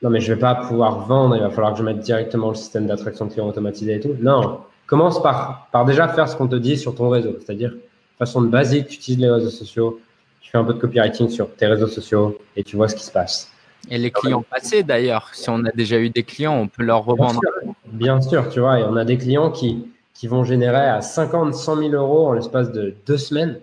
non, 0.05 0.11
mais 0.11 0.21
je 0.21 0.35
vais 0.35 0.39
pas 0.39 0.55
pouvoir 0.55 1.07
vendre, 1.07 1.35
il 1.35 1.41
va 1.41 1.49
falloir 1.49 1.73
que 1.73 1.79
je 1.79 1.83
mette 1.83 2.01
directement 2.01 2.51
le 2.51 2.55
système 2.57 2.87
d'attraction 2.87 3.25
de 3.25 3.33
clients 3.33 3.49
automatisé 3.49 3.95
et 3.95 4.01
tout. 4.01 4.15
Non, 4.21 4.61
commence 4.87 5.23
par, 5.23 5.67
par 5.73 5.87
déjà 5.87 6.09
faire 6.09 6.29
ce 6.29 6.37
qu'on 6.37 6.47
te 6.47 6.57
dit 6.57 6.77
sur 6.77 6.95
ton 6.95 7.09
réseau, 7.09 7.39
c'est-à-dire 7.41 7.73
façon 8.19 8.43
de 8.43 8.49
basique, 8.49 8.89
tu 8.89 8.97
utilises 8.97 9.21
les 9.21 9.31
réseaux 9.31 9.49
sociaux, 9.49 9.99
tu 10.43 10.51
fais 10.51 10.59
un 10.59 10.65
peu 10.65 10.75
de 10.75 10.79
copywriting 10.79 11.31
sur 11.31 11.51
tes 11.55 11.67
réseaux 11.67 11.87
sociaux 11.87 12.39
et 12.55 12.63
tu 12.63 12.77
vois 12.77 12.89
ce 12.89 12.97
qui 12.97 13.03
se 13.03 13.11
passe. 13.11 13.51
Et 13.91 13.97
les 13.97 14.11
clients 14.11 14.43
passés 14.43 14.83
d'ailleurs, 14.83 15.31
si 15.33 15.49
on 15.49 15.65
a 15.65 15.71
déjà 15.71 15.99
eu 15.99 16.11
des 16.11 16.23
clients, 16.23 16.55
on 16.55 16.69
peut 16.69 16.83
leur 16.83 17.03
revendre. 17.03 17.41
Bien 17.87 18.21
sûr, 18.21 18.51
tu 18.51 18.61
vois, 18.61 18.81
et 18.81 18.83
on 18.85 18.97
a 18.97 19.07
des 19.07 19.17
clients 19.17 19.51
qui, 19.51 19.87
qui 20.13 20.29
vont 20.29 20.45
générer 20.45 20.87
à 20.87 21.01
50, 21.01 21.55
100 21.55 21.77
000 21.77 21.89
euros 21.95 22.27
en 22.27 22.33
l'espace 22.35 22.71
de 22.73 22.95
deux 23.07 23.17
semaines, 23.17 23.59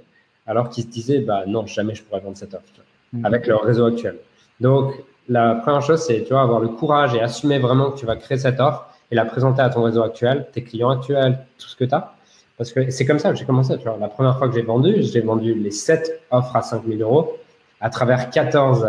alors 0.48 0.70
qu'ils 0.70 0.86
se 0.86 0.90
disaient, 0.90 1.20
bah 1.20 1.44
non, 1.46 1.68
jamais 1.68 1.94
je 1.94 2.02
pourrais 2.02 2.22
vendre 2.22 2.36
cette 2.36 2.56
offre, 2.56 2.66
mmh. 3.14 3.26
avec 3.26 3.46
leur 3.46 3.62
réseau 3.62 3.86
actuel. 3.86 4.16
Donc, 4.60 4.96
la 5.32 5.56
première 5.56 5.82
chose, 5.82 6.02
c'est 6.02 6.24
tu 6.24 6.34
vois, 6.34 6.42
avoir 6.42 6.60
le 6.60 6.68
courage 6.68 7.16
et 7.16 7.22
assumer 7.22 7.58
vraiment 7.58 7.92
que 7.92 7.98
tu 7.98 8.06
vas 8.06 8.18
créer 8.18 8.38
cette 8.38 8.60
offre 8.60 8.88
et 9.10 9.16
la 9.16 9.24
présenter 9.24 9.62
à 9.62 9.70
ton 9.70 9.84
réseau 9.84 10.04
actuel, 10.04 10.48
tes 10.52 10.62
clients 10.62 10.90
actuels, 10.90 11.40
tout 11.58 11.68
ce 11.68 11.76
que 11.78 11.86
tu 11.86 11.96
as. 11.96 12.14
Parce 12.58 12.74
que 12.74 12.90
c'est 12.90 13.06
comme 13.06 13.18
ça 13.18 13.32
que 13.32 13.38
j'ai 13.38 13.46
commencé. 13.46 13.78
Tu 13.78 13.86
vois. 13.86 13.98
La 13.98 14.10
première 14.10 14.38
fois 14.38 14.50
que 14.50 14.54
j'ai 14.54 14.62
vendu, 14.62 15.02
j'ai 15.02 15.22
vendu 15.22 15.54
les 15.54 15.72
7 15.72 16.22
offres 16.32 16.56
à 16.56 16.62
5000 16.62 17.02
euros 17.02 17.38
à 17.80 17.90
travers 17.90 18.30
14, 18.30 18.88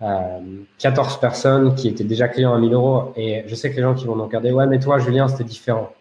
14 0.00 1.14
euh, 1.14 1.20
personnes 1.20 1.74
qui 1.74 1.88
étaient 1.88 2.04
déjà 2.04 2.26
clients 2.28 2.54
à 2.54 2.58
1000 2.58 2.72
euros. 2.72 3.12
Et 3.14 3.44
je 3.46 3.54
sais 3.54 3.70
que 3.70 3.76
les 3.76 3.82
gens 3.82 3.94
qui 3.94 4.06
vont 4.06 4.16
nous 4.16 4.24
regarder, 4.24 4.50
ouais, 4.50 4.66
mais 4.66 4.80
toi, 4.80 4.98
Julien, 4.98 5.28
c'était 5.28 5.44
différent. 5.44 5.92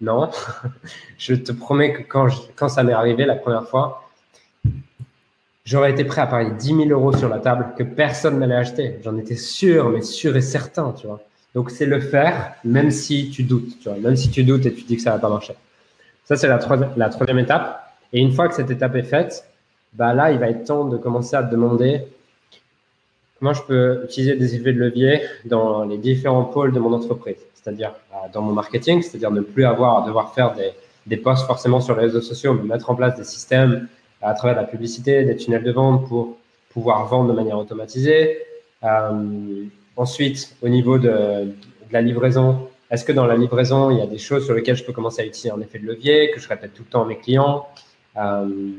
Non, 0.00 0.30
je 1.18 1.34
te 1.34 1.50
promets 1.50 1.92
que 1.92 2.02
quand, 2.02 2.28
quand 2.54 2.68
ça 2.68 2.84
m'est 2.84 2.92
arrivé 2.92 3.26
la 3.26 3.34
première 3.34 3.66
fois, 3.66 4.07
j'aurais 5.68 5.90
été 5.90 6.04
prêt 6.04 6.22
à 6.22 6.26
parier 6.26 6.50
10 6.58 6.66
000 6.66 6.88
euros 6.88 7.12
sur 7.14 7.28
la 7.28 7.40
table 7.40 7.74
que 7.76 7.82
personne 7.82 8.38
n'allait 8.38 8.54
acheter. 8.54 8.98
J'en 9.04 9.16
étais 9.18 9.36
sûr, 9.36 9.90
mais 9.90 10.00
sûr 10.00 10.34
et 10.34 10.40
certain, 10.40 10.94
tu 10.98 11.06
vois. 11.06 11.20
Donc, 11.54 11.70
c'est 11.70 11.84
le 11.84 12.00
faire, 12.00 12.54
même 12.64 12.90
si 12.90 13.30
tu 13.30 13.42
doutes, 13.42 13.78
tu 13.78 13.88
vois, 13.88 13.98
même 13.98 14.16
si 14.16 14.30
tu 14.30 14.44
doutes 14.44 14.64
et 14.64 14.72
tu 14.72 14.84
dis 14.84 14.96
que 14.96 15.02
ça 15.02 15.12
va 15.12 15.18
pas 15.18 15.28
marcher. 15.28 15.54
Ça, 16.24 16.36
c'est 16.36 16.48
la, 16.48 16.58
troisième 16.58 17.38
étape. 17.38 17.92
Et 18.14 18.20
une 18.20 18.32
fois 18.32 18.48
que 18.48 18.54
cette 18.54 18.70
étape 18.70 18.94
est 18.96 19.02
faite, 19.02 19.44
bah 19.92 20.14
là, 20.14 20.30
il 20.32 20.38
va 20.38 20.48
être 20.48 20.64
temps 20.64 20.86
de 20.86 20.96
commencer 20.96 21.36
à 21.36 21.42
te 21.42 21.50
demander 21.50 22.02
comment 23.38 23.52
je 23.52 23.62
peux 23.62 24.04
utiliser 24.04 24.36
des 24.36 24.54
effets 24.54 24.72
de 24.72 24.78
levier 24.78 25.20
dans 25.44 25.84
les 25.84 25.98
différents 25.98 26.44
pôles 26.44 26.72
de 26.72 26.80
mon 26.80 26.94
entreprise, 26.94 27.38
c'est-à-dire 27.54 27.92
euh, 28.12 28.28
dans 28.32 28.42
mon 28.42 28.52
marketing, 28.52 29.02
c'est-à-dire 29.02 29.30
ne 29.30 29.42
plus 29.42 29.64
avoir 29.64 30.02
à 30.02 30.06
devoir 30.06 30.34
faire 30.34 30.54
des, 30.54 30.70
des 31.06 31.18
posts 31.18 31.46
forcément 31.46 31.80
sur 31.80 31.94
les 31.94 32.02
réseaux 32.02 32.20
sociaux, 32.20 32.54
mais 32.54 32.62
mettre 32.62 32.90
en 32.90 32.94
place 32.94 33.16
des 33.16 33.24
systèmes 33.24 33.86
à 34.22 34.34
travers 34.34 34.56
la 34.56 34.64
publicité, 34.64 35.24
des 35.24 35.36
tunnels 35.36 35.62
de 35.62 35.72
vente 35.72 36.08
pour 36.08 36.36
pouvoir 36.70 37.06
vendre 37.06 37.30
de 37.30 37.34
manière 37.34 37.58
automatisée. 37.58 38.38
Euh, 38.84 39.64
ensuite, 39.96 40.56
au 40.62 40.68
niveau 40.68 40.98
de, 40.98 41.52
la 41.90 42.02
livraison, 42.02 42.68
est-ce 42.90 43.04
que 43.04 43.12
dans 43.12 43.26
la 43.26 43.36
livraison, 43.36 43.90
il 43.90 43.98
y 43.98 44.02
a 44.02 44.06
des 44.06 44.18
choses 44.18 44.44
sur 44.44 44.54
lesquelles 44.54 44.76
je 44.76 44.84
peux 44.84 44.92
commencer 44.92 45.22
à 45.22 45.24
utiliser 45.24 45.50
un 45.50 45.60
effet 45.60 45.78
de 45.78 45.86
levier, 45.86 46.30
que 46.30 46.40
je 46.40 46.48
répète 46.48 46.74
tout 46.74 46.82
le 46.84 46.90
temps 46.90 47.02
à 47.02 47.06
mes 47.06 47.18
clients, 47.18 47.66
euh, 48.16 48.72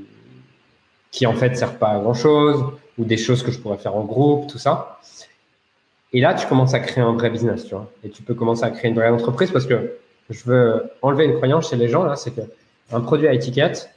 qui 1.12 1.26
en 1.26 1.34
fait 1.34 1.50
ne 1.50 1.56
servent 1.56 1.78
pas 1.78 1.90
à 1.90 2.00
grand-chose 2.00 2.64
ou 2.98 3.06
des 3.06 3.18
choses 3.18 3.44
que 3.44 3.52
je 3.52 3.60
pourrais 3.60 3.78
faire 3.78 3.96
en 3.96 4.04
groupe, 4.04 4.48
tout 4.48 4.58
ça. 4.58 5.00
Et 6.12 6.22
là, 6.22 6.34
tu 6.34 6.48
commences 6.48 6.74
à 6.74 6.80
créer 6.80 7.04
un 7.04 7.14
vrai 7.14 7.30
business, 7.30 7.66
tu 7.66 7.76
vois. 7.76 7.92
Et 8.04 8.10
tu 8.10 8.24
peux 8.24 8.34
commencer 8.34 8.64
à 8.64 8.72
créer 8.72 8.90
une 8.90 8.96
vraie 8.96 9.10
entreprise 9.10 9.52
parce 9.52 9.66
que 9.66 9.98
je 10.30 10.44
veux 10.44 10.84
enlever 11.02 11.26
une 11.26 11.36
croyance 11.36 11.70
chez 11.70 11.76
les 11.76 11.88
gens, 11.88 12.04
là, 12.04 12.16
c'est 12.16 12.32
que 12.32 12.42
un 12.92 13.02
produit 13.02 13.28
à 13.28 13.34
étiquette 13.34 13.90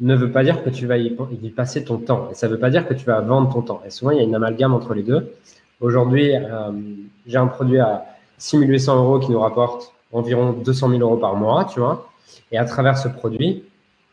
ne 0.00 0.14
veut 0.14 0.30
pas 0.30 0.44
dire 0.44 0.62
que 0.62 0.70
tu 0.70 0.86
vas 0.86 0.96
y, 0.96 1.10
passer 1.54 1.84
ton 1.84 1.98
temps. 1.98 2.28
Et 2.30 2.34
ça 2.34 2.46
ne 2.46 2.52
veut 2.52 2.58
pas 2.58 2.70
dire 2.70 2.86
que 2.86 2.94
tu 2.94 3.04
vas 3.04 3.20
vendre 3.20 3.52
ton 3.52 3.62
temps. 3.62 3.82
Et 3.84 3.90
souvent, 3.90 4.12
il 4.12 4.18
y 4.18 4.20
a 4.20 4.24
une 4.24 4.34
amalgame 4.34 4.72
entre 4.72 4.94
les 4.94 5.02
deux. 5.02 5.32
Aujourd'hui, 5.80 6.34
euh, 6.34 6.70
j'ai 7.26 7.38
un 7.38 7.46
produit 7.46 7.78
à 7.78 8.04
6800 8.38 8.96
euros 8.96 9.18
qui 9.18 9.30
nous 9.30 9.40
rapporte 9.40 9.92
environ 10.12 10.52
200 10.52 10.90
000 10.90 11.00
euros 11.00 11.16
par 11.16 11.34
mois, 11.34 11.64
tu 11.64 11.80
vois. 11.80 12.08
Et 12.52 12.58
à 12.58 12.64
travers 12.64 12.96
ce 12.96 13.08
produit, 13.08 13.64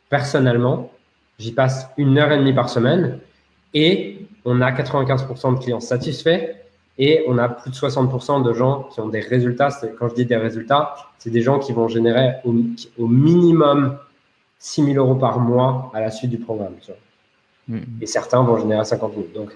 personnellement, 0.09 0.91
j'y 1.39 1.51
passe 1.51 1.88
une 1.97 2.17
heure 2.17 2.31
et 2.31 2.38
demie 2.38 2.53
par 2.53 2.69
semaine 2.69 3.19
et 3.73 4.27
on 4.45 4.61
a 4.61 4.71
95% 4.71 5.55
de 5.55 5.59
clients 5.59 5.79
satisfaits 5.79 6.55
et 6.97 7.25
on 7.27 7.38
a 7.38 7.49
plus 7.49 7.71
de 7.71 7.75
60% 7.75 8.43
de 8.43 8.53
gens 8.53 8.83
qui 8.93 9.01
ont 9.01 9.09
des 9.09 9.19
résultats. 9.19 9.69
Quand 9.99 10.09
je 10.09 10.15
dis 10.15 10.25
des 10.25 10.38
résultats, 10.38 10.95
c'est 11.17 11.29
des 11.29 11.41
gens 11.41 11.59
qui 11.59 11.73
vont 11.73 11.88
générer 11.88 12.36
au, 12.45 13.07
minimum 13.07 13.97
6 14.66 14.84
000 14.84 14.97
euros 14.97 15.13
par 15.13 15.39
mois 15.39 15.91
à 15.93 16.01
la 16.01 16.09
suite 16.09 16.32
du 16.32 16.39
programme. 16.39 16.74
Mm-hmm. 17.70 17.84
Et 18.01 18.07
certains 18.07 18.41
vont 18.41 18.57
générer 18.57 18.84
50 18.84 19.13
000. 19.13 19.28
Donc, 19.36 19.55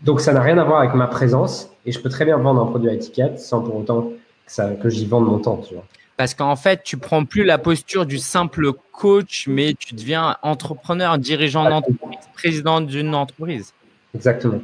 donc 0.00 0.20
ça 0.20 0.32
n'a 0.32 0.40
rien 0.40 0.58
à 0.58 0.64
voir 0.64 0.78
avec 0.78 0.94
ma 0.94 1.08
présence 1.08 1.68
et 1.84 1.90
je 1.90 1.98
peux 2.00 2.08
très 2.08 2.24
bien 2.24 2.36
vendre 2.36 2.62
un 2.62 2.66
produit 2.66 2.88
à 2.88 2.92
étiquette 2.92 3.40
sans 3.40 3.60
pour 3.60 3.74
autant 3.74 4.02
que, 4.02 4.12
ça, 4.46 4.70
que 4.74 4.88
j'y 4.88 5.06
vende 5.06 5.26
mon 5.26 5.40
temps. 5.40 5.56
Tu 5.56 5.74
vois. 5.74 5.84
Parce 6.16 6.34
qu'en 6.34 6.54
fait, 6.54 6.84
tu 6.84 6.98
prends 6.98 7.24
plus 7.24 7.42
la 7.42 7.58
posture 7.58 8.06
du 8.06 8.18
simple 8.18 8.72
coach, 8.92 9.48
mais 9.48 9.74
tu 9.74 9.96
deviens 9.96 10.36
entrepreneur, 10.42 11.18
dirigeant 11.18 11.68
d'entreprise, 11.68 12.20
président 12.34 12.80
d'une 12.80 13.12
entreprise. 13.12 13.74
Exactement. 14.14 14.60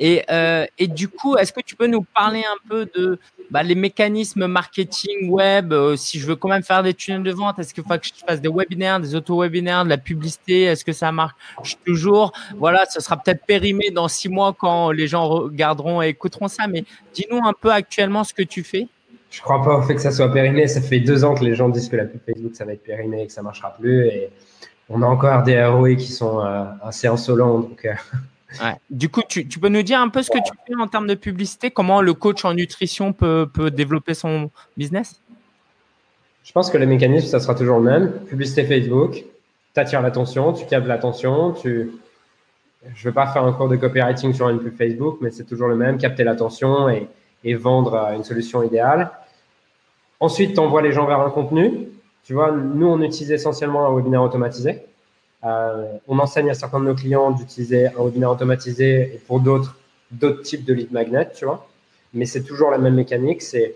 Euh, 0.00 0.66
et, 0.78 0.86
du 0.86 1.08
coup, 1.08 1.36
est-ce 1.36 1.52
que 1.52 1.60
tu 1.60 1.76
peux 1.76 1.86
nous 1.86 2.02
parler 2.02 2.42
un 2.44 2.68
peu 2.68 2.88
de 2.94 3.18
bah, 3.50 3.62
les 3.62 3.74
mécanismes 3.74 4.46
marketing 4.46 5.30
web 5.30 5.72
euh, 5.72 5.96
Si 5.96 6.18
je 6.18 6.26
veux 6.26 6.36
quand 6.36 6.48
même 6.48 6.62
faire 6.62 6.82
des 6.82 6.94
tunnels 6.94 7.22
de 7.22 7.32
vente, 7.32 7.58
est-ce 7.58 7.74
qu'il 7.74 7.84
faut 7.84 7.90
que 7.90 8.06
je 8.06 8.12
fasse 8.26 8.40
des 8.40 8.48
webinaires, 8.48 9.00
des 9.00 9.14
auto-webinaires, 9.14 9.84
de 9.84 9.90
la 9.90 9.98
publicité 9.98 10.62
Est-ce 10.62 10.84
que 10.84 10.92
ça 10.92 11.12
marche 11.12 11.34
toujours? 11.84 12.32
Voilà, 12.56 12.84
ce 12.86 13.00
sera 13.00 13.16
peut-être 13.16 13.44
périmé 13.44 13.90
dans 13.90 14.08
six 14.08 14.28
mois 14.28 14.54
quand 14.58 14.90
les 14.90 15.06
gens 15.06 15.28
regarderont 15.28 16.02
et 16.02 16.08
écouteront 16.08 16.48
ça. 16.48 16.66
Mais 16.66 16.84
dis-nous 17.14 17.40
un 17.44 17.52
peu 17.58 17.70
actuellement 17.70 18.24
ce 18.24 18.34
que 18.34 18.42
tu 18.42 18.62
fais. 18.62 18.88
Je 19.30 19.40
crois 19.40 19.62
pas 19.62 19.78
au 19.78 19.82
fait 19.82 19.94
que 19.94 20.02
ça 20.02 20.10
soit 20.10 20.30
périmé. 20.30 20.68
Ça 20.68 20.82
fait 20.82 21.00
deux 21.00 21.24
ans 21.24 21.34
que 21.34 21.44
les 21.44 21.54
gens 21.54 21.68
disent 21.68 21.88
que 21.88 21.96
la 21.96 22.04
pub 22.04 22.20
Facebook, 22.24 22.54
ça 22.54 22.64
va 22.66 22.74
être 22.74 22.82
périmé 22.82 23.22
et 23.22 23.26
que 23.26 23.32
ça 23.32 23.42
marchera 23.42 23.74
plus. 23.74 24.06
Et 24.06 24.30
on 24.90 25.00
a 25.00 25.06
encore 25.06 25.42
des 25.42 25.64
ROI 25.64 25.94
qui 25.94 26.12
sont 26.12 26.40
euh, 26.40 26.64
assez 26.82 27.06
insolents. 27.06 27.60
Donc. 27.60 27.86
Du 28.90 29.08
coup, 29.08 29.22
tu, 29.28 29.44
peux 29.44 29.68
nous 29.68 29.82
dire 29.82 30.00
un 30.00 30.08
peu 30.08 30.22
ce 30.22 30.30
que 30.30 30.38
tu 30.38 30.52
fais 30.66 30.74
en 30.74 30.86
termes 30.86 31.06
de 31.06 31.14
publicité 31.14 31.70
Comment 31.70 32.00
le 32.02 32.14
coach 32.14 32.44
en 32.44 32.54
nutrition 32.54 33.12
peut, 33.12 33.48
peut 33.52 33.70
développer 33.70 34.14
son 34.14 34.50
business? 34.76 35.20
Je 36.44 36.52
pense 36.52 36.70
que 36.70 36.78
le 36.78 36.86
mécanisme, 36.86 37.26
ça 37.28 37.40
sera 37.40 37.54
toujours 37.54 37.78
le 37.78 37.84
même. 37.84 38.12
Publicité 38.26 38.64
Facebook, 38.64 39.24
tu 39.74 39.80
attires 39.80 40.02
l'attention, 40.02 40.52
tu 40.52 40.66
captes 40.66 40.86
l'attention, 40.86 41.52
tu... 41.52 41.92
Je 42.94 43.06
ne 43.06 43.12
vais 43.12 43.14
pas 43.14 43.28
faire 43.28 43.44
un 43.44 43.52
cours 43.52 43.68
de 43.68 43.76
copywriting 43.76 44.34
sur 44.34 44.48
une 44.48 44.58
pub 44.58 44.76
Facebook, 44.76 45.18
mais 45.20 45.30
c'est 45.30 45.44
toujours 45.44 45.68
le 45.68 45.76
même, 45.76 45.98
capter 45.98 46.24
l'attention 46.24 46.88
et, 46.88 47.08
et 47.44 47.54
vendre 47.54 47.94
euh, 47.94 48.16
une 48.16 48.24
solution 48.24 48.62
idéale. 48.62 49.10
Ensuite, 50.20 50.54
tu 50.54 50.60
envoies 50.60 50.82
les 50.82 50.92
gens 50.92 51.06
vers 51.06 51.20
un 51.20 51.30
contenu. 51.30 51.88
Tu 52.24 52.34
vois, 52.34 52.52
nous, 52.52 52.86
on 52.86 53.00
utilise 53.00 53.32
essentiellement 53.32 53.86
un 53.86 53.94
webinaire 53.94 54.22
automatisé. 54.22 54.82
Euh, 55.44 55.98
on 56.06 56.18
enseigne 56.18 56.50
à 56.50 56.54
certains 56.54 56.78
de 56.78 56.84
nos 56.84 56.94
clients 56.94 57.32
d'utiliser 57.32 57.88
un 57.88 58.04
webinaire 58.04 58.30
automatisé 58.30 59.14
et 59.14 59.18
pour 59.26 59.40
d'autres, 59.40 59.76
d'autres 60.10 60.42
types 60.42 60.64
de 60.64 60.72
lead 60.72 60.92
magnet, 60.92 61.30
tu 61.34 61.44
vois. 61.44 61.66
Mais 62.14 62.26
c'est 62.26 62.42
toujours 62.42 62.70
la 62.70 62.78
même 62.78 62.94
mécanique. 62.94 63.42
C'est 63.42 63.74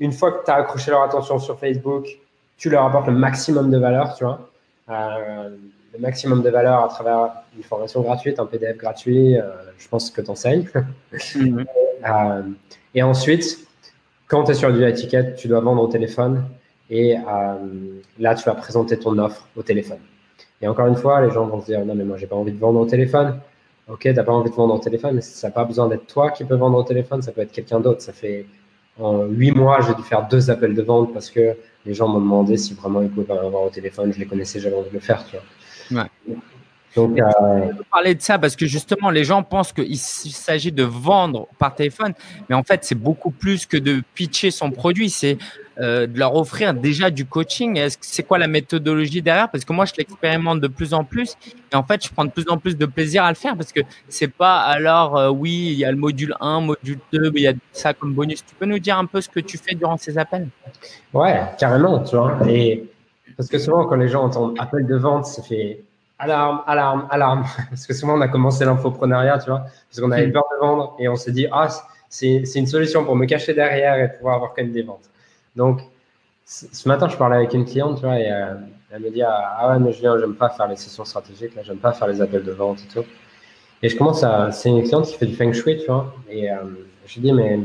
une 0.00 0.12
fois 0.12 0.32
que 0.32 0.44
tu 0.44 0.50
as 0.50 0.54
accroché 0.54 0.90
leur 0.90 1.02
attention 1.02 1.38
sur 1.38 1.58
Facebook, 1.58 2.08
tu 2.56 2.68
leur 2.68 2.84
apportes 2.84 3.06
le 3.06 3.12
maximum 3.12 3.70
de 3.70 3.78
valeur, 3.78 4.14
tu 4.14 4.24
vois. 4.24 4.50
Euh, 4.88 5.50
le 5.92 5.98
maximum 5.98 6.42
de 6.42 6.50
valeur 6.50 6.82
à 6.82 6.88
travers 6.88 7.30
une 7.56 7.62
formation 7.62 8.00
gratuite, 8.00 8.40
un 8.40 8.46
PDF 8.46 8.76
gratuit, 8.76 9.38
euh, 9.38 9.50
je 9.78 9.86
pense 9.88 10.10
que 10.10 10.20
tu 10.20 10.30
enseignes. 10.30 10.66
Mhm. 11.36 11.64
et 12.94 13.02
ensuite, 13.02 13.58
quand 14.26 14.44
tu 14.44 14.52
es 14.52 14.54
sur 14.54 14.72
du 14.72 14.84
étiquette, 14.84 15.36
tu 15.36 15.46
dois 15.46 15.60
vendre 15.60 15.82
au 15.82 15.88
téléphone 15.88 16.44
et 16.90 17.16
là, 18.18 18.34
tu 18.34 18.44
vas 18.44 18.54
présenter 18.54 18.98
ton 18.98 19.16
offre 19.18 19.46
au 19.56 19.62
téléphone. 19.62 19.98
Et 20.62 20.68
encore 20.68 20.86
une 20.86 20.96
fois, 20.96 21.20
les 21.20 21.30
gens 21.30 21.46
vont 21.46 21.60
se 21.60 21.66
dire 21.66 21.84
non, 21.84 21.94
mais 21.94 22.04
moi, 22.04 22.16
j'ai 22.16 22.26
pas 22.26 22.36
envie 22.36 22.52
de 22.52 22.58
vendre 22.58 22.80
au 22.80 22.86
téléphone. 22.86 23.38
Ok, 23.88 24.00
tu 24.02 24.12
n'as 24.12 24.22
pas 24.22 24.32
envie 24.32 24.48
de 24.48 24.54
vendre 24.54 24.74
au 24.74 24.78
téléphone, 24.78 25.16
mais 25.16 25.20
ça 25.20 25.48
n'a 25.48 25.52
pas 25.52 25.64
besoin 25.64 25.88
d'être 25.88 26.06
toi 26.06 26.30
qui 26.30 26.44
peux 26.44 26.54
vendre 26.54 26.78
au 26.78 26.84
téléphone, 26.84 27.20
ça 27.20 27.32
peut 27.32 27.40
être 27.40 27.50
quelqu'un 27.52 27.80
d'autre. 27.80 28.00
Ça 28.00 28.12
fait 28.12 28.46
en 29.00 29.24
huit 29.24 29.52
mois, 29.52 29.80
j'ai 29.80 29.94
dû 29.94 30.02
faire 30.02 30.28
deux 30.28 30.50
appels 30.50 30.74
de 30.74 30.82
vente 30.82 31.12
parce 31.12 31.30
que 31.30 31.56
les 31.84 31.94
gens 31.94 32.06
m'ont 32.06 32.20
demandé 32.20 32.56
si 32.56 32.74
vraiment 32.74 33.02
ils 33.02 33.10
pouvaient 33.10 33.32
avoir 33.32 33.64
au 33.64 33.70
téléphone. 33.70 34.12
Je 34.12 34.20
les 34.20 34.26
connaissais, 34.26 34.60
j'avais 34.60 34.76
envie 34.76 34.90
de 34.90 34.94
le 34.94 35.00
faire. 35.00 35.24
Tu 35.26 35.36
vois. 35.36 36.02
Ouais. 36.02 36.36
Donc, 36.96 37.18
euh... 37.18 37.72
parler 37.90 38.14
de 38.14 38.22
ça 38.22 38.38
parce 38.38 38.56
que 38.56 38.66
justement, 38.66 39.10
les 39.10 39.24
gens 39.24 39.42
pensent 39.42 39.72
qu'il 39.72 39.98
s'agit 39.98 40.72
de 40.72 40.82
vendre 40.82 41.48
par 41.58 41.74
téléphone, 41.74 42.12
mais 42.48 42.54
en 42.54 42.62
fait, 42.62 42.84
c'est 42.84 42.94
beaucoup 42.94 43.30
plus 43.30 43.66
que 43.66 43.76
de 43.76 44.02
pitcher 44.14 44.50
son 44.50 44.70
produit. 44.70 45.10
C'est 45.10 45.38
euh, 45.80 46.06
de 46.06 46.18
leur 46.18 46.34
offrir 46.36 46.74
déjà 46.74 47.10
du 47.10 47.24
coaching. 47.24 47.78
Est-ce 47.78 47.96
que 47.96 48.04
c'est 48.04 48.22
quoi 48.22 48.36
la 48.36 48.46
méthodologie 48.46 49.22
derrière? 49.22 49.50
Parce 49.50 49.64
que 49.64 49.72
moi, 49.72 49.86
je 49.86 49.94
l'expérimente 49.96 50.60
de 50.60 50.68
plus 50.68 50.92
en 50.92 51.02
plus 51.02 51.34
et 51.72 51.76
en 51.76 51.82
fait, 51.82 52.04
je 52.04 52.12
prends 52.12 52.26
de 52.26 52.30
plus 52.30 52.46
en 52.48 52.58
plus 52.58 52.76
de 52.76 52.84
plaisir 52.84 53.24
à 53.24 53.30
le 53.30 53.36
faire 53.36 53.56
parce 53.56 53.72
que 53.72 53.80
c'est 54.06 54.28
pas 54.28 54.58
alors 54.60 55.16
euh, 55.16 55.30
oui, 55.30 55.68
il 55.72 55.78
y 55.78 55.86
a 55.86 55.90
le 55.90 55.96
module 55.96 56.34
1, 56.40 56.60
module 56.60 56.98
2, 57.14 57.32
il 57.36 57.42
y 57.42 57.48
a 57.48 57.54
ça 57.72 57.94
comme 57.94 58.12
bonus. 58.12 58.44
Tu 58.44 58.54
peux 58.54 58.66
nous 58.66 58.78
dire 58.78 58.98
un 58.98 59.06
peu 59.06 59.22
ce 59.22 59.30
que 59.30 59.40
tu 59.40 59.56
fais 59.56 59.74
durant 59.74 59.96
ces 59.96 60.18
appels? 60.18 60.48
Ouais, 61.14 61.40
carrément, 61.58 62.00
tu 62.00 62.16
vois. 62.16 62.38
Et 62.46 62.84
parce 63.38 63.48
que 63.48 63.58
souvent, 63.58 63.86
quand 63.86 63.96
les 63.96 64.08
gens 64.08 64.24
entendent 64.24 64.54
appel 64.58 64.86
de 64.86 64.96
vente, 64.96 65.24
ça 65.24 65.42
fait 65.42 65.82
alarme, 66.22 66.62
alarme, 66.66 67.06
alarme. 67.10 67.44
Parce 67.70 67.86
que 67.86 67.94
souvent, 67.94 68.16
on 68.16 68.20
a 68.20 68.28
commencé 68.28 68.64
l'infoprenariat, 68.64 69.38
tu 69.38 69.50
vois, 69.50 69.64
parce 69.88 70.00
qu'on 70.00 70.10
avait 70.10 70.28
hmm. 70.28 70.32
peur 70.32 70.44
de 70.52 70.66
vendre 70.66 70.96
et 70.98 71.08
on 71.08 71.16
s'est 71.16 71.32
dit, 71.32 71.46
ah, 71.50 71.68
c'est 72.08 72.42
une 72.54 72.66
solution 72.66 73.04
pour 73.04 73.16
me 73.16 73.26
cacher 73.26 73.54
derrière 73.54 73.96
et 73.96 74.12
pouvoir 74.12 74.36
avoir 74.36 74.54
quand 74.54 74.62
même 74.62 74.72
des 74.72 74.82
ventes. 74.82 75.10
Donc, 75.56 75.80
ce 76.44 76.88
matin, 76.88 77.08
je 77.08 77.16
parlais 77.16 77.36
avec 77.36 77.54
une 77.54 77.64
cliente, 77.64 77.96
tu 77.96 78.04
vois, 78.04 78.18
et 78.18 78.30
euh, 78.30 78.54
elle 78.90 79.02
me 79.02 79.10
dit, 79.10 79.22
ah, 79.22 79.56
ah 79.58 79.70
ouais, 79.70 79.78
mais 79.78 79.92
Julien, 79.92 80.18
j'aime 80.18 80.34
pas 80.34 80.50
faire 80.50 80.68
les 80.68 80.76
sessions 80.76 81.04
stratégiques, 81.04 81.54
là, 81.54 81.62
j'aime 81.62 81.78
pas 81.78 81.92
faire 81.92 82.08
les 82.08 82.20
appels 82.20 82.44
de 82.44 82.52
vente 82.52 82.80
et 82.80 82.92
tout. 82.92 83.04
Et 83.82 83.88
je 83.88 83.96
commence 83.96 84.22
à, 84.22 84.52
c'est 84.52 84.68
une 84.68 84.82
cliente 84.82 85.06
qui 85.06 85.16
fait 85.16 85.26
du 85.26 85.34
feng 85.34 85.52
shui, 85.52 85.78
tu 85.78 85.86
vois, 85.86 86.14
et 86.30 86.50
euh, 86.50 86.56
je 87.06 87.14
lui 87.14 87.22
dis, 87.22 87.32
mais 87.32 87.58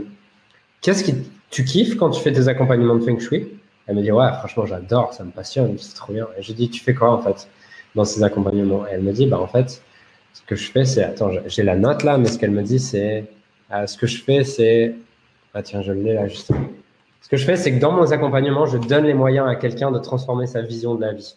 qu'est-ce 0.81 1.03
que 1.03 1.15
tu 1.49 1.63
kiffes 1.63 1.95
quand 1.97 2.09
tu 2.09 2.21
fais 2.21 2.31
tes 2.31 2.47
accompagnements 2.47 2.95
de 2.95 3.03
feng 3.03 3.19
shui? 3.19 3.49
Elle 3.85 3.95
me 3.95 4.01
dit, 4.01 4.11
ouais, 4.11 4.29
franchement, 4.39 4.65
j'adore, 4.65 5.13
ça 5.13 5.23
me 5.23 5.31
passionne, 5.31 5.77
c'est 5.77 5.95
trop 5.95 6.11
bien. 6.11 6.27
Et 6.37 6.41
je 6.41 6.47
lui 6.47 6.55
dis, 6.55 6.69
tu 6.69 6.83
fais 6.83 6.93
quoi 6.93 7.11
en 7.11 7.21
fait? 7.21 7.47
Dans 7.95 8.05
ces 8.05 8.23
accompagnements. 8.23 8.87
Et 8.87 8.91
elle 8.91 9.01
me 9.01 9.11
dit, 9.11 9.25
bah, 9.25 9.39
en 9.39 9.47
fait, 9.47 9.81
ce 10.33 10.41
que 10.43 10.55
je 10.55 10.71
fais, 10.71 10.85
c'est, 10.85 11.03
attends, 11.03 11.31
j'ai 11.47 11.63
la 11.63 11.75
note 11.75 12.03
là, 12.03 12.17
mais 12.17 12.27
ce 12.27 12.37
qu'elle 12.37 12.51
me 12.51 12.63
dit, 12.63 12.79
c'est, 12.79 13.25
euh, 13.71 13.87
ce 13.87 13.97
que 13.97 14.07
je 14.07 14.23
fais, 14.23 14.43
c'est, 14.43 14.95
ah 15.53 15.63
tiens, 15.63 15.81
je 15.81 15.91
l'ai 15.91 16.13
là 16.13 16.27
justement. 16.27 16.67
Ce 17.21 17.29
que 17.29 17.37
je 17.37 17.45
fais, 17.45 17.57
c'est 17.57 17.73
que 17.73 17.79
dans 17.79 17.91
mon 17.91 18.09
accompagnement, 18.11 18.65
je 18.65 18.77
donne 18.77 19.05
les 19.05 19.13
moyens 19.13 19.47
à 19.49 19.55
quelqu'un 19.55 19.91
de 19.91 19.99
transformer 19.99 20.47
sa 20.47 20.61
vision 20.61 20.95
de 20.95 21.01
la 21.01 21.13
vie. 21.13 21.35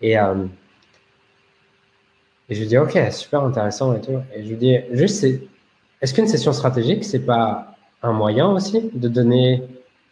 Et, 0.00 0.18
euh, 0.18 0.46
je 2.48 2.60
lui 2.60 2.66
dis, 2.66 2.78
ok, 2.78 2.98
super 3.10 3.42
intéressant 3.44 3.94
et 3.94 4.00
tout. 4.00 4.20
Et 4.34 4.42
je 4.42 4.48
lui 4.48 4.56
dis, 4.56 4.76
juste, 4.92 5.24
est-ce 6.00 6.14
qu'une 6.14 6.26
session 6.26 6.52
stratégique, 6.52 7.04
c'est 7.04 7.20
pas 7.20 7.74
un 8.02 8.12
moyen 8.12 8.48
aussi 8.48 8.90
de 8.94 9.08
donner 9.08 9.62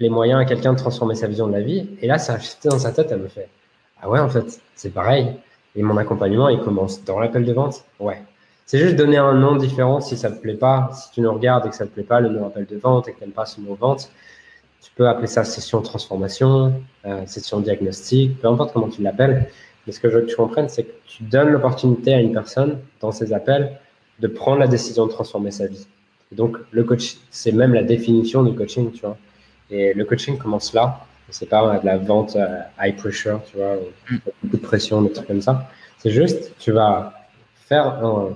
les 0.01 0.11
moyens 0.11 0.41
à 0.41 0.45
quelqu'un 0.45 0.75
de 0.75 0.79
transformer 0.79 1.15
sa 1.15 1.29
vision 1.29 1.47
de 1.47 1.53
la 1.53 1.63
vie? 1.63 1.89
Et 2.03 2.07
là, 2.07 2.19
ça 2.19 2.35
a 2.35 2.39
shifté 2.39 2.69
dans 2.69 2.79
sa 2.79 2.93
tête, 2.93 3.09
elle 3.11 3.21
me 3.21 3.29
fait, 3.29 3.49
ah 4.03 4.09
ouais, 4.09 4.21
en 4.21 4.29
fait, 4.29 4.61
c'est 4.75 4.93
pareil. 4.93 5.37
Et 5.75 5.83
mon 5.83 5.97
accompagnement, 5.97 6.49
il 6.49 6.61
commence 6.61 7.05
dans 7.05 7.19
l'appel 7.19 7.45
de 7.45 7.53
vente. 7.53 7.85
Ouais. 7.99 8.23
C'est 8.67 8.79
juste 8.79 8.97
donner 8.97 9.17
un 9.17 9.35
nom 9.35 9.57
différent 9.57 10.01
si 10.01 10.17
ça 10.17 10.31
te 10.31 10.41
plaît 10.41 10.55
pas. 10.55 10.91
Si 10.93 11.11
tu 11.13 11.21
nous 11.21 11.33
regardes 11.33 11.67
et 11.67 11.71
que 11.71 11.77
ça 11.77 11.87
te 11.87 11.91
plaît 11.91 12.03
pas, 12.03 12.21
le 12.21 12.29
nom 12.29 12.47
appel 12.47 12.67
de 12.67 12.77
vente 12.77 13.09
et 13.09 13.13
que 13.13 13.19
tu 13.19 13.25
n'aimes 13.25 13.33
pas 13.33 13.47
ce 13.47 13.61
mot 13.61 13.75
vente, 13.75 14.11
tu 14.83 14.91
peux 14.97 15.09
appeler 15.09 15.27
ça 15.27 15.45
session 15.45 15.81
transformation, 15.83 16.75
euh, 17.05 17.25
session 17.27 17.61
diagnostic, 17.61 18.41
peu 18.41 18.49
importe 18.49 18.73
comment 18.73 18.89
tu 18.89 19.03
l'appelles. 19.03 19.49
Mais 19.87 19.93
ce 19.93 20.01
que 20.01 20.11
je 20.11 20.17
veux 20.17 20.23
que 20.23 20.31
tu 20.31 20.37
comprennes, 20.37 20.69
c'est 20.69 20.85
que 20.85 20.93
tu 21.07 21.23
donnes 21.23 21.51
l'opportunité 21.51 22.13
à 22.15 22.21
une 22.21 22.33
personne 22.33 22.81
dans 23.01 23.13
ses 23.13 23.33
appels 23.33 23.79
de 24.19 24.29
prendre 24.29 24.59
la 24.59 24.67
décision 24.67 25.07
de 25.07 25.13
transformer 25.13 25.51
sa 25.51 25.67
vie. 25.67 25.87
Et 26.33 26.35
donc, 26.35 26.57
le 26.73 26.83
coach, 26.85 27.19
c'est 27.31 27.53
même 27.53 27.73
la 27.73 27.83
définition 27.83 28.43
du 28.43 28.55
coaching, 28.57 28.91
tu 28.93 29.01
vois. 29.03 29.17
Et 29.71 29.95
le 29.95 30.05
coaching 30.05 30.39
commence 30.39 30.73
là. 30.73 31.07
C'est 31.31 31.49
pas 31.49 31.79
de 31.79 31.87
la 31.87 31.99
vente 31.99 32.37
euh, 32.37 32.61
high 32.81 32.97
pressure, 32.97 33.41
tu 33.51 33.57
vois, 33.57 33.77
mm. 34.11 34.19
beaucoup 34.43 34.57
de 34.57 34.63
pression, 34.63 35.03
des 35.03 35.13
trucs 35.13 35.27
comme 35.27 35.43
ça. 35.43 35.69
C'est 35.99 36.11
juste, 36.11 36.53
tu 36.59 36.73
vas 36.73 37.13
faire 37.69 37.87
un, 38.05 38.31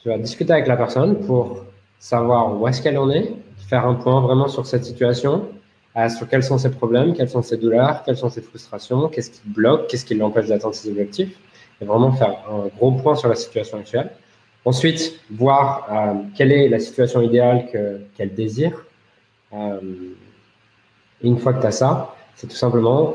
tu 0.00 0.08
vas 0.10 0.18
discuter 0.18 0.52
avec 0.52 0.66
la 0.66 0.76
personne 0.76 1.18
pour 1.24 1.64
savoir 1.98 2.60
où 2.60 2.68
est-ce 2.68 2.82
qu'elle 2.82 2.98
en 2.98 3.10
est, 3.10 3.32
faire 3.68 3.86
un 3.86 3.94
point 3.94 4.20
vraiment 4.20 4.48
sur 4.48 4.66
cette 4.66 4.84
situation, 4.84 5.48
sur 6.14 6.28
quels 6.28 6.42
sont 6.42 6.58
ses 6.58 6.70
problèmes, 6.70 7.14
quelles 7.14 7.30
sont 7.30 7.40
ses 7.40 7.56
douleurs, 7.56 8.02
quelles 8.02 8.16
sont 8.16 8.28
ses 8.28 8.42
frustrations, 8.42 9.08
qu'est-ce 9.08 9.30
qui 9.30 9.40
bloque, 9.46 9.86
qu'est-ce 9.86 10.04
qui 10.04 10.14
l'empêche 10.14 10.48
d'atteindre 10.48 10.74
ses 10.74 10.90
objectifs, 10.90 11.38
et 11.80 11.84
vraiment 11.84 12.12
faire 12.12 12.36
un 12.50 12.66
gros 12.76 12.92
point 12.92 13.14
sur 13.14 13.28
la 13.28 13.34
situation 13.34 13.78
actuelle. 13.78 14.10
Ensuite, 14.64 15.20
voir 15.30 15.86
euh, 15.90 16.14
quelle 16.36 16.52
est 16.52 16.68
la 16.68 16.80
situation 16.80 17.20
idéale 17.20 17.66
qu'elle 18.16 18.34
désire. 18.34 18.84
Euh, 19.52 19.80
une 21.28 21.38
fois 21.38 21.54
que 21.54 21.60
tu 21.60 21.66
as 21.66 21.72
ça, 21.72 22.14
c'est 22.36 22.46
tout 22.46 22.56
simplement 22.56 23.14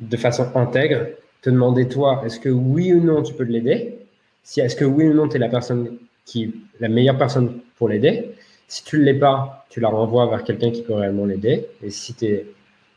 de 0.00 0.16
façon 0.16 0.50
intègre, 0.54 1.06
te 1.42 1.50
demander 1.50 1.88
toi, 1.88 2.22
est-ce 2.24 2.40
que 2.40 2.48
oui 2.48 2.92
ou 2.92 3.00
non 3.02 3.22
tu 3.22 3.34
peux 3.34 3.44
l'aider? 3.44 3.98
Si 4.42 4.60
est-ce 4.60 4.76
que 4.76 4.84
oui 4.84 5.06
ou 5.08 5.14
non 5.14 5.28
tu 5.28 5.36
es 5.36 5.38
la 5.38 5.48
personne 5.48 5.98
qui 6.24 6.54
la 6.80 6.88
meilleure 6.88 7.18
personne 7.18 7.60
pour 7.76 7.88
l'aider? 7.88 8.32
Si 8.68 8.84
tu 8.84 8.98
ne 8.98 9.04
l'es 9.04 9.14
pas, 9.14 9.64
tu 9.70 9.80
la 9.80 9.88
renvoies 9.88 10.26
vers 10.26 10.42
quelqu'un 10.44 10.70
qui 10.70 10.82
peut 10.82 10.94
réellement 10.94 11.24
l'aider. 11.24 11.66
Et 11.82 11.90
si 11.90 12.14
tu 12.14 12.24
es 12.26 12.46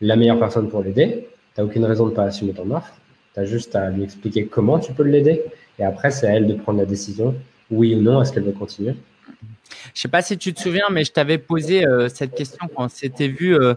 la 0.01 0.15
meilleure 0.15 0.39
personne 0.39 0.67
pour 0.69 0.81
l'aider, 0.81 1.27
tu 1.53 1.61
n'as 1.61 1.67
aucune 1.67 1.85
raison 1.85 2.05
de 2.05 2.11
ne 2.11 2.15
pas 2.15 2.23
assumer 2.23 2.53
ton 2.53 2.69
offre. 2.71 2.93
Tu 3.33 3.39
as 3.39 3.45
juste 3.45 3.75
à 3.75 3.89
lui 3.89 4.03
expliquer 4.03 4.45
comment 4.47 4.79
tu 4.79 4.93
peux 4.93 5.03
l'aider. 5.03 5.43
Et 5.77 5.83
après, 5.83 6.11
c'est 6.11 6.27
à 6.27 6.31
elle 6.31 6.47
de 6.47 6.55
prendre 6.55 6.79
la 6.79 6.85
décision, 6.85 7.35
oui 7.71 7.95
ou 7.95 8.01
non, 8.01 8.21
est-ce 8.21 8.33
qu'elle 8.33 8.43
veut 8.43 8.51
continuer? 8.51 8.95
Je 9.93 10.01
sais 10.01 10.07
pas 10.07 10.21
si 10.21 10.37
tu 10.37 10.53
te 10.53 10.61
souviens, 10.61 10.87
mais 10.91 11.03
je 11.03 11.11
t'avais 11.11 11.37
posé 11.37 11.85
euh, 11.85 12.09
cette 12.09 12.35
question 12.35 12.67
quand 12.75 12.85
on 12.85 12.89
s'était 12.89 13.27
vu. 13.27 13.55
Euh, 13.55 13.73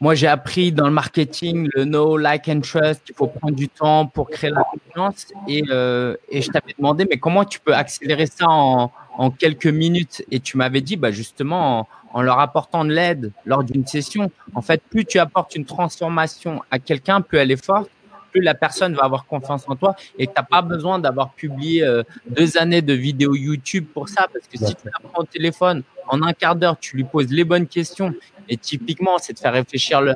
moi, 0.00 0.14
j'ai 0.14 0.26
appris 0.26 0.72
dans 0.72 0.86
le 0.86 0.92
marketing 0.92 1.68
le 1.74 1.84
no, 1.84 2.16
like 2.16 2.48
and 2.48 2.60
trust. 2.60 3.02
Il 3.08 3.14
faut 3.14 3.26
prendre 3.26 3.54
du 3.54 3.68
temps 3.68 4.06
pour 4.06 4.28
créer 4.28 4.50
la 4.50 4.62
confiance. 4.64 5.26
Et, 5.48 5.62
euh, 5.70 6.16
je 6.32 6.46
t'avais 6.48 6.74
demandé, 6.76 7.06
mais 7.08 7.16
comment 7.16 7.44
tu 7.44 7.60
peux 7.60 7.74
accélérer 7.74 8.26
ça 8.26 8.46
en, 8.48 8.92
en 9.16 9.30
quelques 9.30 9.66
minutes? 9.66 10.22
Et 10.30 10.40
tu 10.40 10.56
m'avais 10.56 10.80
dit, 10.80 10.96
bah 10.96 11.10
justement, 11.10 11.88
en, 12.12 12.22
leur 12.22 12.38
apportant 12.38 12.84
de 12.84 12.92
l'aide 12.92 13.32
lors 13.44 13.64
d'une 13.64 13.86
session, 13.86 14.30
en 14.54 14.62
fait, 14.62 14.82
plus 14.90 15.04
tu 15.04 15.18
apportes 15.18 15.56
une 15.56 15.64
transformation 15.64 16.62
à 16.70 16.78
quelqu'un, 16.78 17.20
plus 17.20 17.38
elle 17.38 17.50
est 17.50 17.64
forte, 17.64 17.88
plus 18.34 18.42
la 18.42 18.54
personne 18.54 18.94
va 18.94 19.04
avoir 19.04 19.26
confiance 19.26 19.64
en 19.68 19.76
toi 19.76 19.94
et 20.18 20.26
tu 20.26 20.32
n'as 20.36 20.42
pas 20.42 20.60
besoin 20.60 20.98
d'avoir 20.98 21.32
publié 21.32 21.84
euh, 21.84 22.02
deux 22.26 22.58
années 22.58 22.82
de 22.82 22.92
vidéos 22.92 23.36
YouTube 23.36 23.86
pour 23.94 24.08
ça. 24.08 24.26
Parce 24.32 24.46
que 24.48 24.58
si 24.58 24.74
tu 24.74 24.88
apprends 24.88 25.22
au 25.22 25.26
téléphone, 25.26 25.84
en 26.08 26.20
un 26.22 26.32
quart 26.32 26.56
d'heure, 26.56 26.76
tu 26.78 26.96
lui 26.96 27.04
poses 27.04 27.30
les 27.30 27.44
bonnes 27.44 27.66
questions 27.66 28.12
et 28.48 28.56
typiquement, 28.56 29.18
c'est 29.18 29.32
de 29.32 29.38
faire 29.38 29.52
réfléchir, 29.52 30.02
le, 30.02 30.14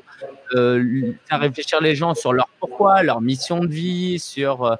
euh, 0.55 1.13
faire 1.29 1.41
réfléchir 1.41 1.81
les 1.81 1.95
gens 1.95 2.15
sur 2.15 2.33
leur 2.33 2.49
pourquoi, 2.61 3.03
leur 3.03 3.21
mission 3.21 3.61
de 3.61 3.69
vie, 3.69 4.19
sur 4.19 4.65
euh, 4.65 4.77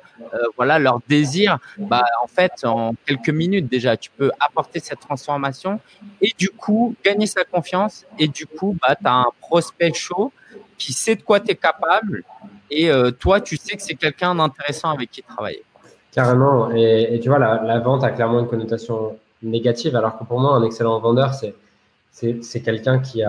voilà 0.57 0.79
leur 0.79 1.01
désir. 1.09 1.59
Bah, 1.79 2.05
en 2.23 2.27
fait, 2.27 2.53
en 2.65 2.95
quelques 3.07 3.31
minutes 3.31 3.69
déjà, 3.69 3.97
tu 3.97 4.11
peux 4.11 4.31
apporter 4.41 4.81
cette 4.81 5.01
transformation 5.01 5.81
et 6.21 6.33
du 6.37 6.51
coup 6.51 6.95
gagner 7.05 7.27
sa 7.27 7.45
confiance. 7.45 8.05
Et 8.19 8.29
du 8.29 8.47
coup, 8.47 8.77
bah, 8.83 8.97
tu 8.97 9.07
as 9.07 9.15
un 9.15 9.31
prospect 9.41 9.95
chaud 9.95 10.33
qui 10.77 10.93
sait 10.93 11.17
de 11.17 11.23
quoi 11.23 11.41
tu 11.41 11.53
es 11.53 11.55
capable. 11.55 12.25
Et 12.71 12.91
toi, 13.19 13.41
tu 13.41 13.57
sais 13.57 13.77
que 13.77 13.83
c'est 13.83 13.95
quelqu'un 13.95 14.35
d'intéressant 14.35 14.91
avec 14.91 15.11
qui 15.11 15.23
travailler. 15.23 15.63
Carrément. 16.13 16.71
Et, 16.73 17.19
tu 17.23 17.29
vois, 17.29 17.39
la, 17.39 17.79
vente 17.79 18.05
a 18.05 18.11
clairement 18.11 18.41
une 18.41 18.47
connotation 18.47 19.17
négative, 19.43 19.97
alors 19.97 20.19
que 20.19 20.25
pour 20.25 20.41
moi, 20.41 20.55
un 20.55 20.63
excellent 20.65 20.99
vendeur, 21.01 21.33
c'est 22.13 22.61
quelqu'un 22.61 22.99
qui, 22.99 23.23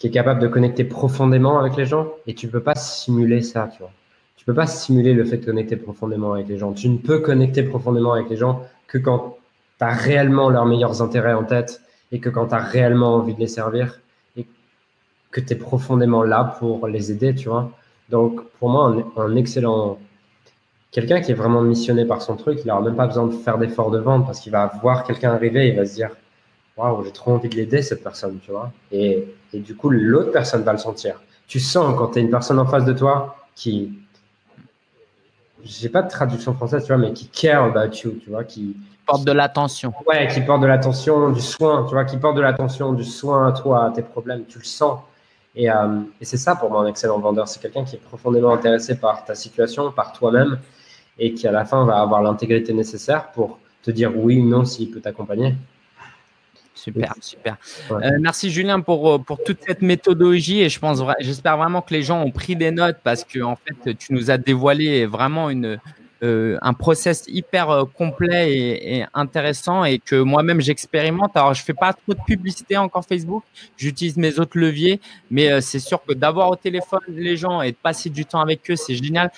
qui 0.00 0.06
est 0.06 0.10
capable 0.10 0.40
de 0.40 0.48
connecter 0.48 0.84
profondément 0.84 1.60
avec 1.60 1.76
les 1.76 1.84
gens 1.84 2.08
et 2.26 2.34
tu 2.34 2.48
peux 2.48 2.62
pas 2.62 2.74
simuler 2.74 3.42
ça, 3.42 3.68
tu 3.70 3.80
vois. 3.80 3.92
Tu 4.36 4.46
peux 4.46 4.54
pas 4.54 4.66
simuler 4.66 5.12
le 5.12 5.26
fait 5.26 5.36
de 5.36 5.44
connecter 5.44 5.76
profondément 5.76 6.32
avec 6.32 6.48
les 6.48 6.56
gens. 6.56 6.72
Tu 6.72 6.88
ne 6.88 6.96
peux 6.96 7.18
connecter 7.18 7.62
profondément 7.62 8.14
avec 8.14 8.30
les 8.30 8.38
gens 8.38 8.62
que 8.86 8.96
quand 8.96 9.36
tu 9.78 9.84
as 9.84 9.92
réellement 9.92 10.48
leurs 10.48 10.64
meilleurs 10.64 11.02
intérêts 11.02 11.34
en 11.34 11.44
tête 11.44 11.82
et 12.10 12.18
que 12.18 12.30
quand 12.30 12.46
tu 12.46 12.54
as 12.54 12.58
réellement 12.58 13.16
envie 13.16 13.34
de 13.34 13.40
les 13.40 13.46
servir 13.46 14.00
et 14.38 14.46
que 15.30 15.42
tu 15.42 15.52
es 15.52 15.56
profondément 15.56 16.22
là 16.22 16.56
pour 16.58 16.88
les 16.88 17.12
aider, 17.12 17.34
tu 17.34 17.50
vois. 17.50 17.70
Donc, 18.10 18.42
pour 18.58 18.68
moi, 18.68 18.94
un, 19.16 19.22
un 19.22 19.36
excellent. 19.36 19.98
Quelqu'un 20.90 21.20
qui 21.20 21.30
est 21.30 21.34
vraiment 21.34 21.62
missionné 21.62 22.04
par 22.04 22.20
son 22.20 22.36
truc, 22.36 22.60
il 22.64 22.66
n'aura 22.66 22.80
même 22.80 22.96
pas 22.96 23.06
besoin 23.06 23.26
de 23.26 23.32
faire 23.32 23.58
d'efforts 23.58 23.92
de 23.92 23.98
vente 23.98 24.26
parce 24.26 24.40
qu'il 24.40 24.50
va 24.50 24.72
voir 24.82 25.04
quelqu'un 25.04 25.32
arriver 25.32 25.66
et 25.66 25.70
il 25.70 25.76
va 25.76 25.86
se 25.86 25.94
dire 25.94 26.10
waouh, 26.76 27.04
j'ai 27.04 27.12
trop 27.12 27.32
envie 27.32 27.48
de 27.48 27.54
l'aider, 27.54 27.82
cette 27.82 28.02
personne, 28.02 28.38
tu 28.42 28.50
vois. 28.50 28.72
Et, 28.90 29.34
et 29.52 29.58
du 29.58 29.76
coup, 29.76 29.90
l'autre 29.90 30.32
personne 30.32 30.62
va 30.62 30.72
le 30.72 30.78
sentir. 30.78 31.20
Tu 31.46 31.60
sens 31.60 31.94
quand 31.96 32.08
tu 32.08 32.18
as 32.18 32.22
une 32.22 32.30
personne 32.30 32.58
en 32.58 32.66
face 32.66 32.84
de 32.84 32.92
toi 32.92 33.36
qui, 33.54 33.92
j'ai 35.64 35.88
pas 35.88 36.02
de 36.02 36.08
traduction 36.08 36.54
française, 36.54 36.84
tu 36.84 36.88
vois, 36.92 36.98
mais 36.98 37.12
qui 37.12 37.28
care 37.28 37.64
about 37.64 37.94
you, 38.02 38.12
tu 38.22 38.30
vois, 38.30 38.44
qui 38.44 38.76
porte 39.06 39.24
de 39.24 39.32
l'attention. 39.32 39.92
Ouais, 40.06 40.28
qui 40.28 40.40
porte 40.40 40.62
de 40.62 40.66
l'attention, 40.66 41.30
du 41.30 41.40
soin, 41.40 41.84
tu 41.84 41.94
vois, 41.94 42.04
qui 42.04 42.16
porte 42.16 42.36
de 42.36 42.40
l'attention, 42.40 42.92
du 42.92 43.04
soin 43.04 43.48
à 43.48 43.52
toi, 43.52 43.86
à 43.86 43.90
tes 43.90 44.02
problèmes, 44.02 44.44
tu 44.46 44.58
le 44.58 44.64
sens. 44.64 45.00
Et, 45.54 45.70
euh, 45.70 46.00
et 46.20 46.24
c'est 46.24 46.36
ça 46.36 46.54
pour 46.54 46.70
moi 46.70 46.82
un 46.82 46.86
excellent 46.86 47.18
vendeur, 47.18 47.48
c'est 47.48 47.60
quelqu'un 47.60 47.84
qui 47.84 47.96
est 47.96 48.00
profondément 48.00 48.52
intéressé 48.52 48.98
par 48.98 49.24
ta 49.24 49.34
situation, 49.34 49.90
par 49.90 50.12
toi-même, 50.12 50.58
et 51.18 51.34
qui 51.34 51.46
à 51.48 51.52
la 51.52 51.64
fin 51.64 51.84
va 51.84 52.00
avoir 52.00 52.22
l'intégrité 52.22 52.72
nécessaire 52.72 53.32
pour 53.32 53.58
te 53.82 53.90
dire 53.90 54.12
oui 54.16 54.38
ou 54.38 54.48
non 54.48 54.64
s'il 54.64 54.90
peut 54.90 55.00
t'accompagner. 55.00 55.54
Super, 56.74 57.14
super. 57.20 57.56
Euh, 57.90 58.10
merci 58.20 58.50
Julien 58.50 58.80
pour, 58.80 59.12
euh, 59.12 59.18
pour 59.18 59.42
toute 59.42 59.58
cette 59.66 59.82
méthodologie 59.82 60.62
et 60.62 60.70
je 60.70 60.78
pense, 60.78 61.02
j'espère 61.18 61.58
vraiment 61.58 61.82
que 61.82 61.92
les 61.92 62.02
gens 62.02 62.22
ont 62.22 62.30
pris 62.30 62.56
des 62.56 62.70
notes 62.70 62.98
parce 63.02 63.24
que 63.24 63.40
en 63.42 63.56
fait, 63.56 63.94
tu 63.96 64.14
nous 64.14 64.30
as 64.30 64.38
dévoilé 64.38 65.04
vraiment 65.04 65.50
une, 65.50 65.78
euh, 66.22 66.58
un 66.62 66.74
process 66.74 67.24
hyper 67.28 67.86
complet 67.94 68.52
et, 68.52 69.04
intéressant 69.14 69.84
et 69.84 69.98
que 69.98 70.16
moi-même 70.16 70.60
j'expérimente. 70.60 71.36
Alors 71.36 71.54
je 71.54 71.62
fais 71.62 71.74
pas 71.74 71.92
trop 71.92 72.14
de 72.14 72.20
publicité 72.26 72.76
encore 72.76 73.04
Facebook, 73.04 73.42
j'utilise 73.76 74.16
mes 74.16 74.38
autres 74.38 74.58
leviers, 74.58 75.00
mais 75.30 75.60
c'est 75.60 75.78
sûr 75.78 76.02
que 76.04 76.12
d'avoir 76.12 76.50
au 76.50 76.56
téléphone 76.56 77.00
les 77.08 77.36
gens 77.36 77.62
et 77.62 77.72
de 77.72 77.76
passer 77.76 78.10
du 78.10 78.24
temps 78.24 78.40
avec 78.40 78.70
eux, 78.70 78.76
c'est 78.76 78.94
génial. 78.94 79.30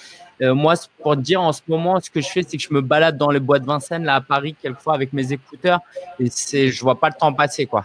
Euh, 0.42 0.54
moi, 0.54 0.74
pour 1.00 1.14
te 1.14 1.20
dire, 1.20 1.40
en 1.40 1.52
ce 1.52 1.60
moment, 1.68 2.00
ce 2.00 2.10
que 2.10 2.20
je 2.20 2.28
fais, 2.28 2.42
c'est 2.42 2.56
que 2.56 2.62
je 2.62 2.72
me 2.72 2.80
balade 2.80 3.16
dans 3.16 3.30
les 3.30 3.38
bois 3.38 3.60
de 3.60 3.66
Vincennes, 3.66 4.04
là, 4.04 4.16
à 4.16 4.20
Paris, 4.20 4.56
quelquefois, 4.60 4.94
avec 4.94 5.12
mes 5.12 5.32
écouteurs, 5.32 5.80
et 6.18 6.28
c'est, 6.30 6.68
je 6.68 6.80
vois 6.80 6.98
pas 6.98 7.08
le 7.08 7.14
temps 7.14 7.32
passer, 7.32 7.66
quoi. 7.66 7.84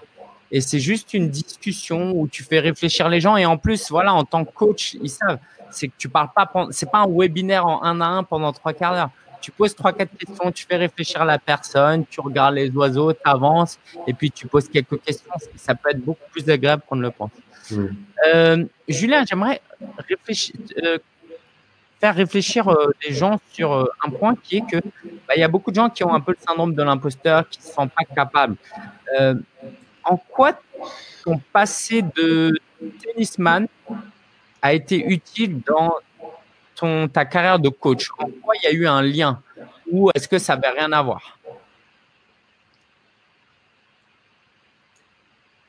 Et 0.49 0.61
c'est 0.61 0.79
juste 0.79 1.13
une 1.13 1.29
discussion 1.29 2.13
où 2.15 2.27
tu 2.27 2.41
fais 2.41 2.59
réfléchir 2.59 3.09
les 3.09 3.19
gens. 3.19 3.35
Et 3.35 3.45
en 3.45 3.57
plus, 3.57 3.89
voilà, 3.89 4.13
en 4.13 4.23
tant 4.23 4.45
que 4.45 4.53
coach, 4.53 4.95
ils 5.01 5.09
savent, 5.09 5.39
c'est 5.71 5.87
que 5.87 5.93
tu 5.97 6.09
parles 6.09 6.29
pas, 6.35 6.49
c'est 6.71 6.89
pas 6.89 6.99
un 6.99 7.07
webinaire 7.07 7.65
en 7.65 7.83
un 7.83 8.01
à 8.01 8.05
un 8.05 8.23
pendant 8.23 8.51
trois 8.53 8.73
quarts 8.73 8.93
d'heure. 8.93 9.09
Tu 9.39 9.51
poses 9.51 9.75
trois, 9.75 9.93
quatre 9.93 10.17
questions, 10.17 10.51
tu 10.51 10.65
fais 10.65 10.77
réfléchir 10.77 11.23
la 11.23 11.37
personne, 11.37 12.05
tu 12.09 12.19
regardes 12.19 12.55
les 12.55 12.69
oiseaux, 12.71 13.13
tu 13.13 13.19
avances, 13.23 13.77
et 14.07 14.13
puis 14.13 14.31
tu 14.31 14.47
poses 14.47 14.67
quelques 14.67 14.99
questions. 15.01 15.31
Ça 15.55 15.75
peut 15.75 15.91
être 15.91 16.03
beaucoup 16.03 16.27
plus 16.31 16.49
agréable 16.49 16.81
qu'on 16.87 16.95
ne 16.95 17.03
le 17.03 17.11
pense. 17.11 17.31
Mmh. 17.69 17.85
Euh, 18.33 18.65
Julien, 18.87 19.23
j'aimerais 19.29 19.61
réfléchir, 20.09 20.55
euh, 20.83 20.97
faire 21.99 22.15
réfléchir 22.15 22.67
euh, 22.67 22.91
les 23.05 23.13
gens 23.13 23.39
sur 23.51 23.73
euh, 23.73 23.85
un 24.05 24.09
point 24.09 24.35
qui 24.41 24.57
est 24.57 24.61
que 24.61 24.77
bah, 25.27 25.35
il 25.35 25.39
y 25.39 25.43
a 25.43 25.47
beaucoup 25.47 25.71
de 25.71 25.75
gens 25.75 25.89
qui 25.89 26.03
ont 26.03 26.13
un 26.13 26.21
peu 26.21 26.31
le 26.31 26.37
syndrome 26.45 26.73
de 26.73 26.83
l'imposteur, 26.83 27.47
qui 27.49 27.59
ne 27.59 27.63
se 27.65 27.71
sentent 27.71 27.93
pas 27.93 28.05
capables. 28.05 28.55
Euh, 29.19 29.35
en 30.03 30.17
quoi 30.17 30.53
ton 31.23 31.39
passé 31.51 32.01
de 32.01 32.53
tennisman 33.03 33.67
a 34.67 34.73
été 34.73 35.05
utile 35.05 35.61
dans 35.61 35.93
ton, 36.75 37.07
ta 37.07 37.25
carrière 37.25 37.59
de 37.59 37.69
coach? 37.69 38.09
En 38.19 38.29
quoi 38.41 38.55
il 38.61 38.63
y 38.63 38.67
a 38.67 38.71
eu 38.71 38.87
un 38.87 39.01
lien? 39.01 39.41
Ou 39.91 40.09
est-ce 40.13 40.27
que 40.27 40.37
ça 40.37 40.55
n'avait 40.55 40.79
rien 40.79 40.91
à 40.91 41.01
voir? 41.01 41.37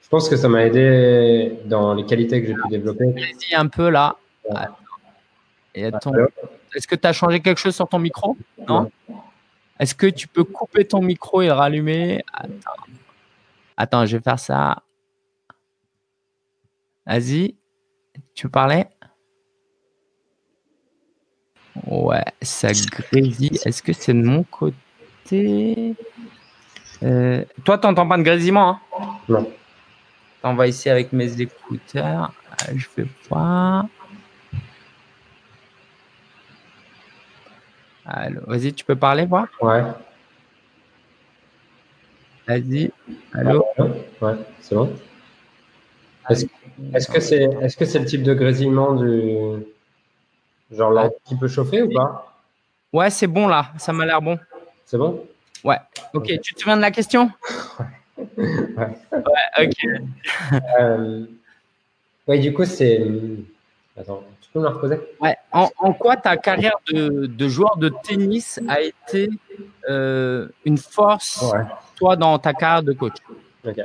Je 0.02 0.08
pense 0.08 0.28
que 0.28 0.36
ça 0.36 0.48
m'a 0.48 0.64
aidé 0.64 1.58
dans 1.66 1.94
les 1.94 2.06
qualités 2.06 2.40
que 2.40 2.48
j'ai 2.48 2.54
pu 2.54 2.68
développer. 2.70 3.10
Vas-y 3.12 3.54
un 3.54 3.68
peu 3.68 3.90
là. 3.90 4.16
Ton... 6.00 6.12
est-ce 6.74 6.88
que 6.88 6.96
tu 6.96 7.06
as 7.06 7.12
changé 7.12 7.40
quelque 7.40 7.58
chose 7.58 7.76
sur 7.76 7.86
ton 7.86 7.98
micro? 7.98 8.36
Non. 8.66 8.90
Est-ce 9.78 9.94
que 9.94 10.06
tu 10.06 10.26
peux 10.26 10.44
couper 10.44 10.86
ton 10.86 11.02
micro 11.02 11.42
et 11.42 11.46
le 11.46 11.52
rallumer? 11.52 12.24
Attends. 12.32 12.82
Attends, 13.76 14.06
je 14.06 14.16
vais 14.16 14.22
faire 14.22 14.38
ça. 14.38 14.82
Vas-y. 17.06 17.54
Tu 18.34 18.48
parlais 18.48 18.88
Ouais, 21.86 22.24
ça 22.42 22.72
grésille. 22.72 23.58
Est-ce 23.64 23.82
que 23.82 23.92
c'est 23.92 24.12
de 24.14 24.22
mon 24.22 24.42
côté? 24.44 25.94
Euh, 27.02 27.44
Toi, 27.64 27.78
tu 27.78 27.86
n'entends 27.86 28.08
pas 28.08 28.18
de 28.18 28.22
grésillement 28.22 28.80
hein? 28.98 29.18
Non. 29.28 29.52
On 30.42 30.54
va 30.54 30.66
ici 30.66 30.88
avec 30.88 31.12
mes 31.12 31.40
écouteurs. 31.40 32.32
Euh, 32.68 32.72
je 32.76 32.86
vais 32.96 33.08
voir. 33.28 33.86
Allô, 38.04 38.40
vas-y, 38.46 38.72
tu 38.72 38.84
peux 38.84 38.96
parler, 38.96 39.26
voir? 39.26 39.46
Ouais. 39.60 39.82
Vas-y. 42.46 42.90
Allô? 43.34 43.66
Ouais, 44.20 44.34
c'est 44.60 44.74
bon. 44.74 44.94
Est-ce 46.30 47.08
que 47.08 47.20
c'est 47.20 47.42
est 47.42 47.66
-ce 47.66 47.84
c'est 47.84 47.98
le 47.98 48.04
type 48.04 48.22
de 48.22 48.34
grésillement 48.34 48.94
du. 48.94 49.64
Genre 50.70 50.90
là, 50.90 51.10
qui 51.24 51.36
peut 51.36 51.48
chauffer 51.48 51.82
ou 51.82 51.90
pas? 51.92 52.36
Ouais, 52.92 53.10
c'est 53.10 53.26
bon 53.26 53.48
là, 53.48 53.72
ça 53.78 53.92
m'a 53.92 54.04
l'air 54.04 54.20
bon. 54.20 54.38
C'est 54.84 54.98
bon? 54.98 55.26
Ouais. 55.64 55.78
Ok, 56.14 56.26
tu 56.42 56.54
te 56.54 56.60
souviens 56.60 56.76
de 56.76 56.82
la 56.82 56.90
question? 56.90 57.30
Ouais. 58.76 58.96
Ouais, 59.12 59.64
ok. 59.64 60.60
Euh, 60.80 61.24
ouais, 62.26 62.38
du 62.40 62.52
coup, 62.52 62.64
c'est. 62.64 63.00
Attends, 63.96 64.24
tu 64.40 64.50
peux 64.52 64.58
me 64.58 64.64
la 64.64 64.70
reposer? 64.70 64.98
Ouais. 65.20 65.36
En, 65.52 65.68
en, 65.78 65.92
quoi 65.92 66.16
ta 66.16 66.36
carrière 66.36 66.76
de, 66.92 67.26
de, 67.26 67.48
joueur 67.48 67.76
de 67.76 67.92
tennis 68.02 68.60
a 68.68 68.80
été 68.80 69.30
euh, 69.88 70.48
une 70.64 70.78
force, 70.78 71.42
ouais. 71.52 71.60
toi, 71.96 72.16
dans 72.16 72.38
ta 72.40 72.52
carrière 72.54 72.82
de 72.82 72.92
coach? 72.92 73.16
Ok. 73.64 73.80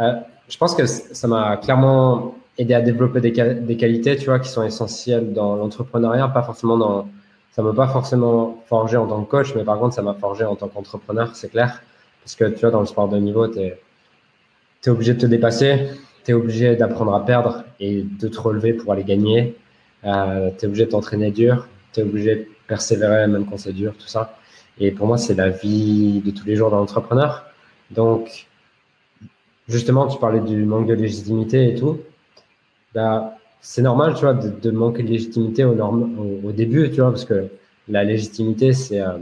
Euh, 0.00 0.12
je 0.48 0.56
pense 0.58 0.74
que 0.74 0.86
ça 0.86 1.28
m'a 1.28 1.56
clairement 1.56 2.34
aidé 2.58 2.74
à 2.74 2.80
développer 2.80 3.20
des, 3.20 3.32
qualités, 3.32 4.16
tu 4.16 4.26
vois, 4.26 4.38
qui 4.38 4.48
sont 4.48 4.62
essentielles 4.62 5.32
dans 5.32 5.56
l'entrepreneuriat, 5.56 6.28
pas 6.28 6.42
forcément 6.42 6.76
dans. 6.76 7.08
Ça 7.52 7.62
m'a 7.62 7.72
pas 7.72 7.88
forcément 7.88 8.62
forgé 8.66 8.98
en 8.98 9.06
tant 9.06 9.22
que 9.22 9.30
coach, 9.30 9.54
mais 9.54 9.64
par 9.64 9.78
contre, 9.78 9.94
ça 9.94 10.02
m'a 10.02 10.12
forgé 10.14 10.44
en 10.44 10.56
tant 10.56 10.68
qu'entrepreneur, 10.68 11.34
c'est 11.34 11.48
clair. 11.48 11.82
Parce 12.22 12.34
que 12.34 12.44
tu 12.44 12.60
vois, 12.60 12.70
dans 12.70 12.80
le 12.80 12.86
sport 12.86 13.08
de 13.08 13.16
niveau, 13.16 13.48
tu 13.48 13.60
es, 13.60 13.78
obligé 14.88 15.14
de 15.14 15.20
te 15.20 15.26
dépasser, 15.26 15.88
tu 16.24 16.32
es 16.32 16.34
obligé 16.34 16.76
d'apprendre 16.76 17.14
à 17.14 17.24
perdre 17.24 17.64
et 17.80 18.02
de 18.02 18.28
te 18.28 18.38
relever 18.38 18.74
pour 18.74 18.92
aller 18.92 19.04
gagner. 19.04 19.56
Euh, 20.04 20.50
tu 20.58 20.64
es 20.64 20.68
obligé 20.68 20.84
de 20.84 20.90
t'entraîner 20.90 21.30
dur, 21.30 21.66
tu 21.92 22.00
es 22.00 22.02
obligé 22.02 22.36
de 22.36 22.46
persévérer 22.68 23.26
même 23.26 23.46
quand 23.46 23.56
c'est 23.56 23.72
dur, 23.72 23.94
tout 23.98 24.06
ça. 24.06 24.36
Et 24.78 24.90
pour 24.90 25.06
moi, 25.06 25.16
c'est 25.16 25.34
la 25.34 25.48
vie 25.48 26.20
de 26.20 26.30
tous 26.30 26.44
les 26.44 26.56
jours 26.56 26.70
d'un 26.70 26.76
entrepreneur. 26.76 27.46
Donc, 27.90 28.46
justement, 29.68 30.06
tu 30.08 30.18
parlais 30.18 30.40
du 30.40 30.64
manque 30.64 30.86
de 30.86 30.94
légitimité 30.94 31.68
et 31.70 31.74
tout. 31.74 31.98
Bah, 32.94 33.36
c'est 33.60 33.82
normal, 33.82 34.14
tu 34.14 34.20
vois, 34.20 34.34
de, 34.34 34.48
de, 34.48 34.70
manquer 34.70 35.02
de 35.02 35.08
légitimité 35.08 35.64
au, 35.64 35.72
au, 35.74 36.40
au, 36.44 36.52
début, 36.52 36.90
tu 36.90 37.00
vois, 37.00 37.10
parce 37.10 37.24
que 37.24 37.48
la 37.88 38.04
légitimité, 38.04 38.72
c'est 38.72 39.00
euh, 39.00 39.18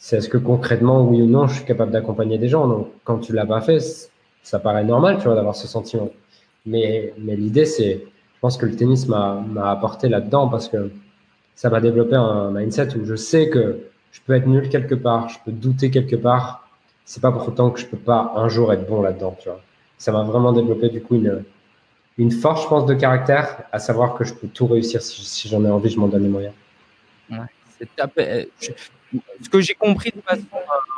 c'est 0.00 0.16
est-ce 0.16 0.30
que 0.30 0.38
concrètement, 0.38 1.02
oui 1.02 1.20
ou 1.20 1.26
non, 1.26 1.46
je 1.46 1.56
suis 1.56 1.64
capable 1.64 1.92
d'accompagner 1.92 2.38
des 2.38 2.48
gens. 2.48 2.66
Donc, 2.66 2.88
quand 3.04 3.18
tu 3.18 3.34
l'as 3.34 3.44
pas 3.44 3.60
fait, 3.60 3.80
ça 4.42 4.58
paraît 4.58 4.82
normal, 4.84 5.18
tu 5.18 5.24
vois, 5.24 5.34
d'avoir 5.34 5.54
ce 5.54 5.68
sentiment. 5.68 6.10
Mais, 6.64 7.12
mais 7.18 7.36
l'idée, 7.36 7.66
c'est, 7.66 8.04
je 8.34 8.40
pense 8.40 8.56
que 8.56 8.64
le 8.64 8.74
tennis 8.74 9.06
m'a 9.08 9.44
apporté 9.70 10.08
là-dedans 10.08 10.48
parce 10.48 10.68
que 10.68 10.90
ça 11.54 11.68
m'a 11.68 11.80
développé 11.80 12.16
un 12.16 12.50
mindset 12.50 12.96
où 12.96 13.04
je 13.04 13.14
sais 13.14 13.50
que 13.50 13.80
je 14.10 14.20
peux 14.26 14.32
être 14.32 14.46
nul 14.46 14.70
quelque 14.70 14.94
part, 14.94 15.28
je 15.28 15.38
peux 15.44 15.52
douter 15.52 15.90
quelque 15.90 16.16
part. 16.16 16.59
C'est 17.10 17.20
pas 17.20 17.32
pour 17.32 17.48
autant 17.48 17.72
que 17.72 17.80
je 17.80 17.86
peux 17.86 17.96
pas 17.96 18.34
un 18.36 18.48
jour 18.48 18.72
être 18.72 18.86
bon 18.86 19.02
là-dedans. 19.02 19.36
Ça 19.98 20.12
m'a 20.12 20.22
vraiment 20.22 20.52
développé 20.52 20.90
du 20.90 21.02
coup 21.02 21.16
une, 21.16 21.42
une 22.18 22.30
force, 22.30 22.62
je 22.62 22.68
pense, 22.68 22.86
de 22.86 22.94
caractère, 22.94 23.64
à 23.72 23.80
savoir 23.80 24.14
que 24.14 24.22
je 24.22 24.32
peux 24.32 24.46
tout 24.46 24.68
réussir 24.68 25.02
si, 25.02 25.48
j'en 25.48 25.64
ai 25.64 25.70
envie, 25.70 25.90
je 25.90 25.98
m'en 25.98 26.06
donne 26.06 26.22
les 26.22 26.28
moyens. 26.28 26.54
Je, 27.28 28.70
ce 29.42 29.48
que 29.48 29.60
j'ai 29.60 29.74
compris 29.74 30.12
de 30.14 30.20
façon 30.20 30.46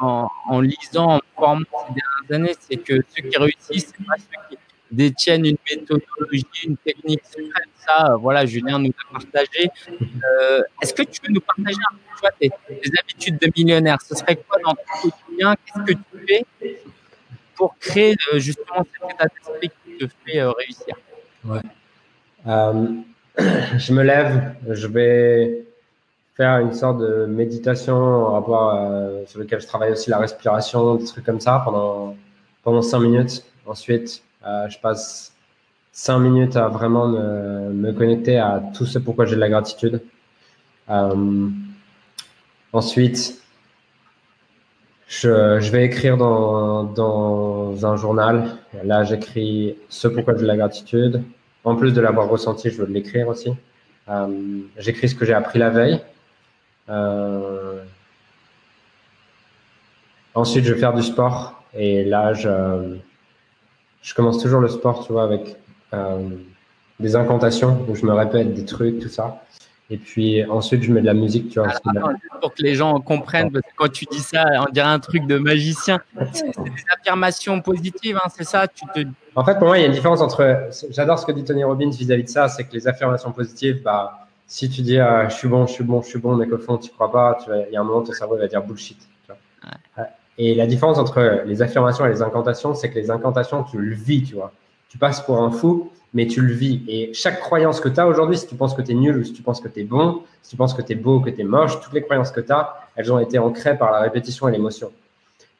en, 0.03 0.29
en 0.49 0.61
lisant, 0.61 1.15
en 1.15 1.21
formant 1.35 1.65
ces 1.89 1.95
dernières 1.95 2.45
années, 2.45 2.57
c'est 2.61 2.77
que 2.77 3.01
ceux 3.09 3.23
qui 3.31 3.39
réussissent, 3.39 3.95
c'est 3.97 4.07
pas 4.07 4.17
ceux 4.19 4.51
qui 4.51 4.59
détiennent 4.91 5.47
une 5.47 5.57
méthodologie, 5.71 6.45
une 6.65 6.77
technique 6.77 7.25
secrète. 7.25 7.71
Ça, 7.87 8.17
voilà, 8.21 8.45
Julien 8.45 8.79
nous 8.79 8.91
a 8.91 9.13
partagé. 9.15 9.71
Euh, 9.91 10.63
Est-ce 10.83 10.93
que 10.93 11.05
tu 11.05 11.23
veux 11.25 11.33
nous 11.33 11.41
partager 11.41 11.79
un 11.91 11.97
peu 12.21 12.29
tes, 12.39 12.51
tes, 12.69 12.91
habitudes 13.01 13.39
de 13.39 13.51
millionnaire? 13.57 13.99
Ce 14.03 14.15
serait 14.15 14.37
quoi 14.37 14.59
dans 14.63 14.75
ton 14.75 15.11
quotidien 15.33 15.55
Qu'est-ce 15.55 15.85
que 15.85 15.93
tu 15.93 16.26
fais 16.28 16.83
pour 17.55 17.76
créer 17.78 18.16
euh, 18.33 18.39
justement 18.39 18.85
cet 18.93 19.11
état 19.11 19.26
d'esprit 19.26 19.70
qui 19.85 19.99
te 19.99 20.07
fait 20.24 20.41
euh, 20.41 20.53
réussir? 20.53 20.97
Ouais. 21.45 21.61
Euh, 22.47 22.87
je 23.78 23.93
me 23.93 24.03
lève, 24.03 24.55
je 24.68 24.87
vais 24.87 25.64
faire 26.37 26.59
une 26.59 26.72
sorte 26.72 26.99
de 26.99 27.26
méditation 27.26 27.95
en 27.95 28.33
rapport 28.33 29.26
sur 29.26 29.39
lequel 29.39 29.61
je 29.61 29.66
travaille 29.66 29.93
aussi 29.93 30.11
la 30.11 30.18
respiration, 30.18 30.97
des 30.97 31.05
trucs 31.05 31.24
comme 31.24 31.41
ça 31.41 31.61
pendant 31.64 32.16
pendant 32.62 32.83
cinq 32.83 33.01
minutes. 33.01 33.45
Ensuite, 33.66 34.22
je 34.43 34.78
passe 34.78 35.35
cinq 35.93 36.20
minutes 36.20 36.57
à 36.57 36.68
vraiment 36.68 37.07
me, 37.07 37.70
me 37.70 37.93
connecter 37.93 38.39
à 38.39 38.62
tout 38.74 38.87
ce 38.87 38.99
pourquoi 38.99 39.26
j'ai 39.26 39.35
de 39.35 39.41
la 39.41 39.51
gratitude. 39.51 40.01
Ensuite, 42.72 43.41
je, 45.13 45.61
je, 45.61 45.71
vais 45.71 45.85
écrire 45.85 46.17
dans, 46.17 46.85
dans 46.85 47.85
un 47.85 47.97
journal. 47.97 48.57
Là, 48.83 49.05
j'écris 49.05 49.77
ce 49.91 50.09
pourquoi 50.09 50.35
j'ai 50.35 50.43
de 50.43 50.47
la 50.47 50.57
gratitude. 50.57 51.23
En 51.65 51.77
plus 51.77 51.93
de 51.93 52.01
l'avoir 52.01 52.29
ressenti, 52.29 52.71
je 52.71 52.79
veux 52.83 52.91
l'écrire 52.91 53.29
aussi. 53.29 53.51
Euh, 54.09 54.61
j'écris 54.79 55.11
ce 55.11 55.15
que 55.15 55.27
j'ai 55.27 55.35
appris 55.35 55.59
la 55.59 55.69
veille. 55.69 56.01
Euh... 56.89 57.83
Ensuite, 60.35 60.65
je 60.65 60.73
vais 60.73 60.81
faire 60.81 60.95
du 60.95 61.03
sport. 61.03 61.63
Et 61.75 62.05
là, 62.05 62.33
je, 62.33 62.97
je 64.01 64.15
commence 64.15 64.43
toujours 64.43 64.63
le 64.63 64.69
sport, 64.69 65.07
tu 65.07 65.13
vois, 65.13 65.25
avec 65.25 65.57
euh, 65.93 66.27
des 67.01 67.17
incantations 67.17 67.85
où 67.87 67.95
je 67.95 68.07
me 68.07 68.15
répète 68.15 68.55
des 68.55 68.65
trucs, 68.65 68.99
tout 68.99 69.11
ça. 69.11 69.43
Et 69.93 69.99
puis 69.99 70.43
ensuite, 70.47 70.82
je 70.82 70.90
mets 70.90 71.03
de 71.03 71.07
la 71.07 71.12
musique, 71.12 71.51
tu 71.51 71.61
vois. 71.61 71.68
Alors, 71.95 72.12
pour 72.40 72.55
que 72.55 72.62
les 72.62 72.74
gens 72.74 72.99
comprennent, 73.01 73.53
parce 73.53 73.62
que 73.62 73.76
quand 73.76 73.93
tu 73.93 74.07
dis 74.11 74.20
ça, 74.20 74.47
on 74.66 74.72
dirait 74.72 74.88
un 74.88 74.99
truc 74.99 75.26
de 75.26 75.36
magicien. 75.36 76.01
C'est 76.32 76.47
des 76.47 76.84
affirmations 76.99 77.61
positives, 77.61 78.16
hein, 78.16 78.30
c'est 78.34 78.45
ça 78.45 78.66
tu 78.66 78.86
te... 78.95 79.07
En 79.34 79.45
fait, 79.45 79.59
pour 79.59 79.66
moi, 79.66 79.76
il 79.76 79.82
y 79.82 79.84
a 79.84 79.88
une 79.88 79.93
différence 79.93 80.22
entre. 80.22 80.70
J'adore 80.88 81.18
ce 81.18 81.26
que 81.26 81.32
dit 81.32 81.45
Tony 81.45 81.62
Robbins 81.62 81.90
vis-à-vis 81.90 82.22
-vis 82.22 82.24
de 82.24 82.30
ça, 82.30 82.49
c'est 82.49 82.64
que 82.64 82.72
les 82.72 82.88
affirmations 82.88 83.32
positives, 83.32 83.82
bah, 83.82 84.26
si 84.47 84.70
tu 84.70 84.80
dis 84.80 84.99
ah, 84.99 85.28
je 85.28 85.34
suis 85.34 85.49
bon, 85.49 85.66
je 85.66 85.72
suis 85.72 85.84
bon, 85.84 86.01
je 86.01 86.09
suis 86.09 86.18
bon, 86.18 86.36
mais 86.36 86.47
qu'au 86.49 86.57
fond, 86.57 86.78
tu 86.78 86.90
crois 86.90 87.12
pas, 87.12 87.38
tu 87.45 87.51
il 87.68 87.74
y 87.74 87.76
a 87.76 87.80
un 87.80 87.84
moment, 87.84 88.03
ton 88.03 88.12
cerveau 88.14 88.38
va 88.38 88.49
dire 88.49 88.62
bullshit. 88.62 88.99
Tu 88.99 89.26
vois. 89.26 89.36
Ouais. 89.99 90.11
Et 90.38 90.55
la 90.55 90.66
différence 90.66 90.97
entre 90.97 91.43
les 91.45 91.61
affirmations 91.61 92.07
et 92.07 92.09
les 92.09 92.22
incantations, 92.22 92.74
c'est 92.74 92.88
que 92.90 92.99
les 92.99 93.11
incantations, 93.11 93.62
tu 93.62 93.76
le 93.78 93.95
vis, 93.95 94.22
tu 94.22 94.34
vois. 94.36 94.53
Tu 94.88 94.97
passes 94.97 95.20
pour 95.20 95.36
un 95.43 95.51
fou, 95.51 95.90
mais 96.15 96.27
tu 96.27 96.41
le 96.41 96.53
vis. 96.53 96.83
Et 96.89 97.13
chaque 97.15 97.41
croyance 97.41 97.81
que 97.81 97.89
tu 97.89 97.99
as 97.99 98.07
aujourd'hui, 98.07 98.37
si 98.37 98.47
tu 98.47 98.55
penses 98.55 98.75
que 98.75 98.83
tu 98.83 98.93
es 98.93 98.95
nul 98.95 99.17
ou 99.17 99.25
si 99.25 99.33
tu 99.33 99.43
penses 99.43 99.61
que 99.61 99.69
tu 99.69 99.81
es 99.81 99.85
bon, 99.85 100.23
si 100.43 100.51
tu 100.51 100.57
penses 100.57 100.75
que 100.75 100.83
tu 100.83 100.93
es 100.93 100.95
beau 100.95 101.17
ou 101.17 101.21
que 101.21 101.31
tu 101.31 101.41
es 101.41 101.45
moche, 101.45 101.81
toutes 101.81 101.93
les 101.93 102.03
croyances 102.03 102.31
que 102.31 102.41
tu 102.41 102.53
as, 102.53 102.75
elles 102.97 103.13
ont 103.13 103.19
été 103.19 103.39
ancrées 103.39 103.77
par 103.79 103.93
la 103.93 104.01
répétition 104.01 104.49
et 104.49 104.53
l'émotion. 104.53 104.93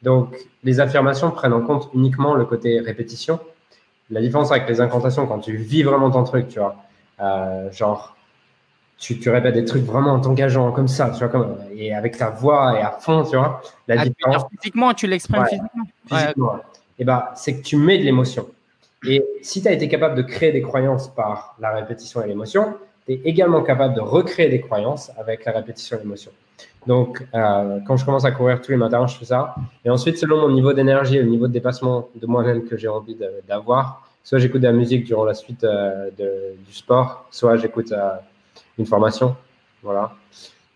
Donc, 0.03 0.37
les 0.65 0.81
affirmations 0.81 1.31
prennent 1.31 1.53
en 1.53 1.63
compte 1.63 1.89
uniquement 1.95 2.35
le 2.35 2.45
côté 2.45 2.81
répétition. 2.81 3.39
La 4.11 4.21
différence 4.21 4.51
avec 4.51 4.69
les 4.69 4.81
incantations, 4.81 5.27
quand 5.27 5.39
tu 5.39 5.57
vis 5.57 5.85
vraiment 5.85 6.11
ton 6.11 6.25
truc, 6.25 6.49
tu 6.49 6.59
vois, 6.59 6.77
euh, 7.21 7.71
genre, 7.73 8.17
tu, 8.99 9.19
tu, 9.19 9.31
répètes 9.31 9.55
des 9.55 9.65
trucs 9.65 9.85
vraiment 9.85 10.13
en 10.13 10.21
t'engageant 10.21 10.71
comme 10.73 10.89
ça, 10.89 11.11
tu 11.11 11.21
vois, 11.21 11.29
comme, 11.29 11.57
et 11.75 11.95
avec 11.95 12.19
ta 12.19 12.31
voix 12.31 12.79
et 12.79 12.83
à 12.83 12.91
fond, 12.91 13.23
tu 13.23 13.37
vois. 13.37 13.63
La 13.89 14.01
ah, 14.01 14.05
différence, 14.05 14.45
physiquement, 14.51 14.93
tu 14.93 15.07
l'exprimes 15.07 15.43
ouais, 15.43 15.49
physiquement. 15.49 15.85
physiquement. 16.07 16.53
Ouais. 16.55 16.61
Et 16.99 17.05
bah, 17.05 17.33
c'est 17.37 17.59
que 17.59 17.63
tu 17.63 17.77
mets 17.77 17.99
de 17.99 18.03
l'émotion. 18.03 18.47
Et 19.07 19.25
si 19.43 19.63
tu 19.63 19.69
as 19.69 19.73
été 19.73 19.89
capable 19.89 20.15
de 20.15 20.23
créer 20.23 20.53
des 20.53 20.63
croyances 20.63 21.09
par 21.09 21.57
la 21.59 21.75
répétition 21.75 22.23
et 22.23 22.29
l'émotion, 22.29 22.75
tu 23.07 23.15
es 23.15 23.21
également 23.25 23.63
capable 23.63 23.95
de 23.95 24.01
recréer 24.01 24.49
des 24.49 24.61
croyances 24.61 25.11
avec 25.19 25.45
la 25.45 25.53
répétition 25.53 25.97
et 25.97 26.01
l'émotion. 26.01 26.31
Donc, 26.87 27.25
euh, 27.35 27.79
quand 27.87 27.97
je 27.97 28.05
commence 28.05 28.25
à 28.25 28.31
courir 28.31 28.61
tous 28.61 28.71
les 28.71 28.77
matins, 28.77 29.07
je 29.07 29.17
fais 29.17 29.25
ça. 29.25 29.55
Et 29.85 29.91
ensuite, 29.91 30.19
selon 30.19 30.41
mon 30.41 30.51
niveau 30.51 30.73
d'énergie 30.73 31.17
et 31.17 31.23
le 31.23 31.29
niveau 31.29 31.49
de 31.49 31.53
dépassement 31.53 32.09
de 32.15 32.27
moi-même 32.27 32.65
que 32.65 32.77
j'ai 32.77 32.89
envie 32.89 33.17
d'avoir, 33.49 34.09
soit 34.25 34.39
j'écoute 34.39 34.61
de 34.61 34.67
la 34.67 34.73
musique 34.73 35.05
durant 35.05 35.25
la 35.25 35.35
suite 35.35 35.65
euh, 35.65 36.11
du 36.17 36.73
sport, 36.73 37.27
soit 37.31 37.57
j'écoute 37.57 37.93
euh, 37.93 38.11
une 38.79 38.87
formation. 38.87 39.37
Voilà. 39.83 40.13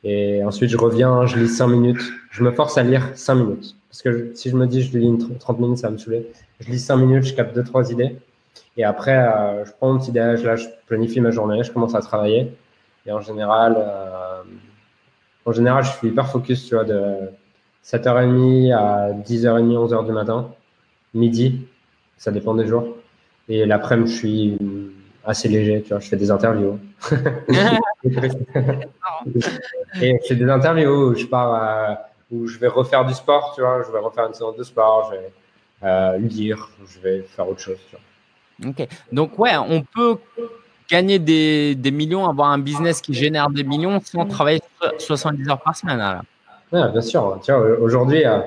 Et 0.04 0.42
ensuite, 0.44 0.70
je 0.70 0.76
reviens, 0.76 1.26
je 1.26 1.38
lis 1.38 1.48
5 1.48 1.66
minutes. 1.68 2.12
Je 2.30 2.42
me 2.42 2.50
force 2.52 2.76
à 2.78 2.82
lire 2.82 3.10
5 3.14 3.34
minutes. 3.36 3.75
Parce 3.96 4.02
que 4.02 4.12
je, 4.12 4.34
si 4.34 4.50
je 4.50 4.56
me 4.56 4.66
dis 4.66 4.82
je 4.82 4.98
lis 4.98 5.06
une 5.06 5.38
30 5.38 5.58
minutes, 5.58 5.78
ça 5.78 5.86
va 5.86 5.94
me 5.94 5.98
saouler. 5.98 6.30
Je 6.60 6.70
lis 6.70 6.78
5 6.78 6.96
minutes, 6.96 7.24
je 7.24 7.34
capte 7.34 7.56
2-3 7.56 7.92
idées. 7.92 8.18
Et 8.76 8.84
après, 8.84 9.16
euh, 9.16 9.64
je 9.64 9.72
prends 9.72 9.90
mon 9.90 9.98
petit 9.98 10.12
déj, 10.12 10.44
là, 10.44 10.56
je 10.56 10.66
planifie 10.86 11.22
ma 11.22 11.30
journée, 11.30 11.64
je 11.64 11.72
commence 11.72 11.94
à 11.94 12.00
travailler. 12.00 12.54
Et 13.06 13.12
en 13.12 13.22
général, 13.22 13.74
euh, 13.78 14.42
en 15.46 15.52
général, 15.52 15.82
je 15.84 15.92
suis 15.92 16.08
hyper 16.08 16.28
focus, 16.28 16.66
tu 16.66 16.74
vois, 16.74 16.84
de 16.84 17.30
7h30 17.82 18.70
à 18.74 19.12
10h30, 19.12 19.88
11h 19.88 20.04
du 20.04 20.12
matin, 20.12 20.50
midi, 21.14 21.66
ça 22.18 22.30
dépend 22.30 22.52
des 22.52 22.66
jours. 22.66 22.98
Et 23.48 23.64
l'après-midi, 23.64 24.12
je 24.12 24.16
suis 24.18 24.58
assez 25.24 25.48
léger, 25.48 25.80
tu 25.80 25.88
vois, 25.88 26.00
je 26.00 26.08
fais 26.08 26.18
des 26.18 26.30
interviews. 26.30 26.78
et 30.02 30.20
c'est 30.22 30.36
des 30.36 30.50
interviews 30.50 31.12
où 31.12 31.14
je 31.14 31.24
pars, 31.24 31.96
où 32.30 32.46
je 32.46 32.58
vais 32.58 32.68
refaire 32.68 33.04
du 33.04 33.14
sport, 33.14 33.52
tu 33.54 33.60
vois, 33.60 33.82
je 33.86 33.92
vais 33.92 33.98
refaire 33.98 34.26
une 34.26 34.34
séance 34.34 34.56
de 34.56 34.64
sport, 34.64 35.10
je 35.10 35.16
vais 35.16 35.32
euh, 35.84 36.18
lire, 36.18 36.70
je 36.86 36.98
vais 37.00 37.22
faire 37.22 37.48
autre 37.48 37.60
chose. 37.60 37.78
Tu 37.90 37.96
vois. 37.96 38.70
Ok, 38.70 38.88
donc 39.12 39.38
ouais, 39.38 39.56
on 39.56 39.82
peut 39.82 40.18
gagner 40.88 41.18
des, 41.18 41.74
des, 41.74 41.90
millions, 41.90 42.28
avoir 42.28 42.50
un 42.50 42.58
business 42.58 43.00
qui 43.00 43.12
génère 43.12 43.50
des 43.50 43.64
millions 43.64 44.00
sans 44.00 44.24
travailler 44.26 44.60
70 44.98 45.48
heures 45.48 45.60
par 45.60 45.76
semaine. 45.76 46.00
Alors. 46.00 46.22
Ouais, 46.72 46.90
bien 46.90 47.00
sûr. 47.00 47.38
Tiens, 47.42 47.58
aujourd'hui, 47.58 48.24
euh, 48.24 48.40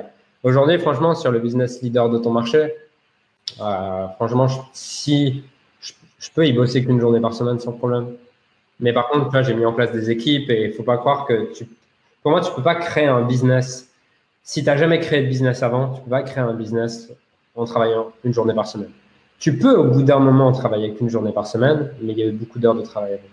aujourd'hui, 0.44 0.80
franchement, 0.80 1.16
sur 1.16 1.32
le 1.32 1.40
business 1.40 1.82
leader 1.82 2.10
de 2.10 2.18
ton 2.18 2.32
marché, 2.32 2.74
euh, 3.62 4.08
franchement, 4.16 4.48
si 4.74 5.44
je 6.20 6.30
peux 6.34 6.46
y 6.46 6.54
bosser 6.54 6.84
qu'une 6.84 7.00
journée 7.00 7.20
par 7.20 7.34
semaine 7.34 7.60
sans 7.60 7.72
problème. 7.72 8.08
Mais 8.80 8.94
par 8.94 9.10
contre, 9.10 9.34
là, 9.34 9.42
j'ai 9.42 9.54
mis 9.54 9.66
en 9.66 9.74
place 9.74 9.92
des 9.92 10.10
équipes 10.10 10.50
et 10.50 10.66
il 10.66 10.74
faut 10.74 10.84
pas 10.84 10.98
croire 10.98 11.26
que 11.26 11.52
tu, 11.54 11.68
pour 12.22 12.32
moi, 12.32 12.42
tu 12.42 12.52
peux 12.54 12.64
pas 12.64 12.76
créer 12.76 13.08
un 13.08 13.22
business. 13.22 13.90
Si 14.44 14.62
tu 14.62 14.66
n'as 14.66 14.78
jamais 14.78 15.00
créé 15.00 15.24
de 15.24 15.28
business 15.28 15.64
avant, 15.64 15.94
tu 15.94 16.02
peux 16.02 16.10
pas 16.10 16.24
créer 16.24 16.44
un 16.44 16.54
business 16.54 17.12
en 17.56 17.66
travaillant 17.66 18.12
une 18.24 18.34
journée 18.34 18.54
par 18.54 18.68
semaine. 18.68 18.92
Tu 19.38 19.58
peux, 19.58 19.78
au 19.78 19.86
bout 19.86 20.04
d'un 20.04 20.20
moment, 20.20 20.52
travailler 20.52 20.94
qu'une 20.94 21.10
journée 21.10 21.32
par 21.32 21.48
semaine, 21.48 21.92
mais 22.02 22.14
il 22.14 22.20
y 22.20 22.24
a 22.24 22.26
eu 22.26 22.32
beaucoup 22.32 22.60
d'heures 22.60 22.76
de 22.76 22.82
travail 22.82 23.14
avant. 23.14 23.24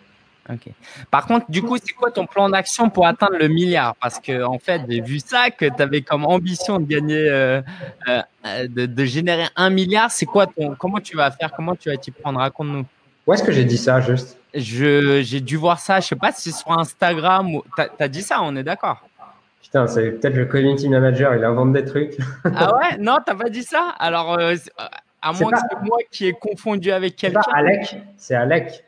Par 1.11 1.26
contre, 1.26 1.51
du 1.51 1.62
coup, 1.62 1.76
c'est 1.76 1.93
quoi 1.93 2.11
ton 2.11 2.26
plan 2.26 2.49
d'action 2.49 2.89
pour 2.89 3.07
atteindre 3.07 3.37
le 3.37 3.49
milliard? 3.49 3.97
Parce 3.97 4.20
que 4.20 4.45
en 4.45 4.59
fait, 4.59 4.82
j'ai 4.89 5.01
vu 5.01 5.18
ça 5.18 5.51
que 5.51 5.64
tu 5.64 5.82
avais 5.82 6.03
comme 6.03 6.24
ambition 6.24 6.78
de 6.78 6.87
gagner, 6.87 7.28
euh, 7.28 7.61
euh, 8.09 8.68
de, 8.68 9.05
générer 9.05 9.47
un 9.57 9.70
milliard. 9.70 10.11
C'est 10.11 10.26
quoi 10.26 10.47
ton 10.47 10.74
Comment 10.76 11.01
tu 11.01 11.16
vas 11.16 11.30
faire? 11.30 11.53
Comment 11.53 11.74
tu 11.74 11.91
vas 11.91 11.97
t'y 11.97 12.11
prendre? 12.12 12.39
Raconte-nous. 12.39 12.84
Où 13.26 13.32
est-ce 13.32 13.42
que 13.42 13.52
j'ai 13.52 13.64
dit 13.64 13.78
ça 13.78 14.00
juste? 14.00 14.38
Je 14.54 15.20
j'ai 15.22 15.40
dû 15.40 15.56
voir 15.56 15.78
ça. 15.80 16.00
Je 16.00 16.06
sais 16.06 16.16
pas 16.16 16.32
si 16.32 16.50
c'est 16.50 16.58
sur 16.58 16.70
Instagram 16.70 17.54
ou 17.54 17.64
t'as 17.76 17.88
as 17.98 18.08
dit 18.08 18.22
ça. 18.22 18.40
On 18.42 18.54
est 18.56 18.62
d'accord. 18.62 19.06
Putain, 19.62 19.88
c'est 19.88 20.12
peut-être 20.12 20.36
le 20.36 20.46
community 20.46 20.88
manager. 20.88 21.34
Il 21.34 21.44
invente 21.44 21.72
des 21.72 21.84
trucs. 21.84 22.16
ah 22.44 22.76
ouais? 22.76 22.96
Non, 22.98 23.18
t'as 23.24 23.34
pas 23.34 23.50
dit 23.50 23.64
ça? 23.64 23.94
Alors, 23.98 24.38
euh, 24.38 24.54
à 25.20 25.32
moins 25.32 25.50
que 25.50 25.58
c'est 25.58 25.82
moi 25.82 25.98
qui 26.10 26.26
ai 26.26 26.32
confondu 26.32 26.92
avec 26.92 27.16
quelqu'un. 27.16 27.40
C'est 27.44 27.56
Alec. 27.56 27.96
C'est 28.16 28.34
Alec. 28.36 28.84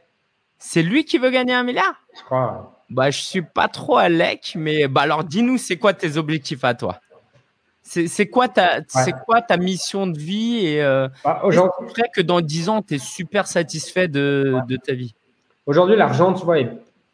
C'est 0.56 0.82
lui 0.82 1.04
qui 1.04 1.18
veut 1.18 1.30
gagner 1.30 1.54
un 1.54 1.64
milliard? 1.64 1.94
Je 2.16 2.22
crois. 2.22 2.84
Bah, 2.90 3.10
je 3.10 3.20
suis 3.20 3.42
pas 3.42 3.68
trop 3.68 3.96
Alec, 3.96 4.52
mais 4.56 4.88
bah 4.88 5.02
alors 5.02 5.24
dis-nous, 5.24 5.58
c'est 5.58 5.76
quoi 5.76 5.92
tes 5.92 6.16
objectifs 6.16 6.64
à 6.64 6.74
toi? 6.74 7.00
C'est 7.88 8.26
quoi 8.26 8.48
ta 8.48 8.80
c'est 8.86 9.14
quoi 9.24 9.40
ta 9.40 9.56
mission 9.56 10.06
de 10.06 10.18
vie 10.18 10.66
et 10.66 10.82
euh, 10.82 11.08
bah, 11.24 11.40
aujourd'hui 11.42 12.02
que 12.14 12.20
dans 12.20 12.40
10 12.40 12.68
ans 12.68 12.82
tu 12.82 12.96
es 12.96 12.98
super 12.98 13.46
satisfait 13.46 14.08
de, 14.08 14.58
de 14.68 14.76
ta 14.76 14.92
vie? 14.92 15.14
Aujourd'hui, 15.66 15.96
l'argent, 15.96 16.32
tu 16.32 16.46
vois, 16.46 16.56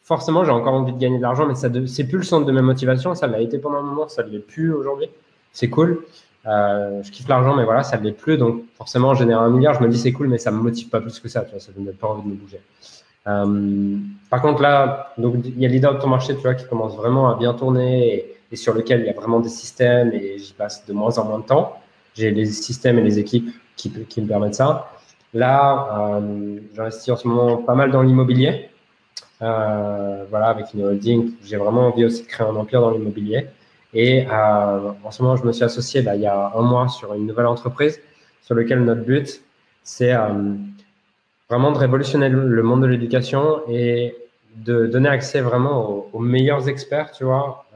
forcément, 0.05 0.45
j'ai 0.45 0.53
encore 0.53 0.75
envie 0.75 0.93
de 0.93 0.99
gagner 0.99 1.17
de 1.17 1.23
l'argent, 1.23 1.45
mais 1.45 1.57
ça 1.57 1.69
c'est 1.87 2.05
plus 2.05 2.19
le 2.19 2.23
centre 2.23 2.47
de 2.47 2.53
ma 2.53 2.63
motivation. 2.63 3.15
Ça 3.17 3.27
l'a 3.27 3.41
été 3.41 3.59
pendant 3.59 3.79
un 3.79 3.83
moment, 3.83 4.09
ça 4.09 4.23
ne 4.23 4.31
l'est 4.31 4.39
plus 4.39 4.73
aujourd'hui. 4.73 5.09
C'est 5.53 5.69
cool. 5.69 6.05
Euh, 6.47 7.03
je 7.03 7.11
kiffe 7.11 7.27
l'argent, 7.27 7.57
mais 7.57 7.65
voilà, 7.65 7.83
ça 7.83 7.97
ne 7.99 8.05
l'est 8.05 8.13
plus. 8.13 8.37
Donc, 8.37 8.63
forcément, 8.77 9.15
générer 9.15 9.43
un 9.43 9.51
milliard, 9.51 9.75
je 9.75 9.83
me 9.83 9.89
dis 9.89 9.99
c'est 9.99 10.13
cool, 10.13 10.29
mais 10.29 10.39
ça 10.39 10.53
me 10.53 10.59
motive 10.59 10.89
pas 10.89 11.01
plus 11.01 11.19
que 11.19 11.29
ça. 11.29 11.43
Tu 11.43 11.51
vois, 11.51 11.61
ça 11.61 11.73
ne 11.75 11.81
me 11.81 11.87
donne 11.87 11.97
pas 11.97 12.09
envie 12.09 12.23
de 12.23 12.29
me 12.29 12.35
bouger. 12.35 12.61
Euh, 13.27 13.97
par 14.31 14.41
contre, 14.41 14.63
là, 14.63 15.15
il 15.19 15.59
y 15.61 15.67
a 15.67 15.69
leader 15.69 15.95
de 15.95 16.01
ton 16.01 16.09
marché, 16.09 16.37
tu 16.37 16.43
vois, 16.43 16.55
qui 16.55 16.67
commence 16.69 16.95
vraiment 16.95 17.31
à 17.31 17.37
bien 17.37 17.55
tourner 17.55 18.15
et, 18.15 18.34
sur 18.57 18.75
lequel 18.75 19.01
il 19.01 19.07
y 19.07 19.11
a 19.11 19.13
vraiment 19.13 19.41
des 19.41 19.49
systèmes 19.49 20.13
et 20.13 20.39
j'y 20.39 20.53
passe 20.53 20.87
de 20.87 20.93
moins 20.93 21.17
en 21.19 21.25
moins 21.25 21.39
de 21.39 21.45
temps. 21.45 21.79
J'ai 22.15 22.31
les 22.31 22.47
systèmes 22.47 22.99
et 22.99 23.03
les 23.03 23.19
équipes 23.19 23.51
qui, 23.77 23.91
me 23.91 24.27
permettent 24.27 24.55
ça. 24.55 24.91
Là, 25.33 26.19
euh, 26.21 26.61
j'investis 26.75 27.11
en 27.11 27.17
ce 27.17 27.27
moment 27.27 27.57
pas 27.59 27.75
mal 27.75 27.91
dans 27.91 28.03
l'immobilier. 28.03 28.69
Euh, 29.43 30.25
voilà, 30.31 30.47
avec 30.47 30.73
une 30.75 30.85
holding, 30.85 31.33
j'ai 31.45 31.57
vraiment 31.57 31.89
envie 31.89 32.05
aussi 32.05 32.23
de 32.23 32.29
créer 32.29 32.47
un 32.47 32.55
empire 32.55 32.81
dans 32.81 32.91
l'immobilier. 32.91 33.49
Et 33.93 34.27
euh, 34.27 34.93
en 35.03 35.11
ce 35.11 35.23
moment, 35.23 35.37
je 35.37 35.45
me 35.45 35.53
suis 35.53 35.65
associé 35.65 36.03
bah, 36.03 36.15
il 36.15 36.23
y 36.23 36.27
a 36.27 36.53
un 36.55 36.63
mois 36.63 36.89
sur 36.89 37.15
une 37.15 37.27
nouvelle 37.27 37.47
entreprise 37.47 38.01
sur 38.43 38.55
laquelle 38.55 38.85
notre 38.85 39.03
but, 39.03 39.43
c'est 39.83 40.13
vraiment 41.49 41.73
de 41.73 41.79
révolutionner 41.79 42.29
le 42.29 42.63
monde 42.63 42.83
de 42.83 42.87
l'éducation 42.87 43.63
et 43.69 44.15
de 44.57 44.87
donner 44.87 45.09
accès 45.09 45.41
vraiment 45.41 46.09
aux, 46.13 46.19
meilleurs 46.19 46.69
experts, 46.69 47.11
tu 47.13 47.25
vois, 47.25 47.67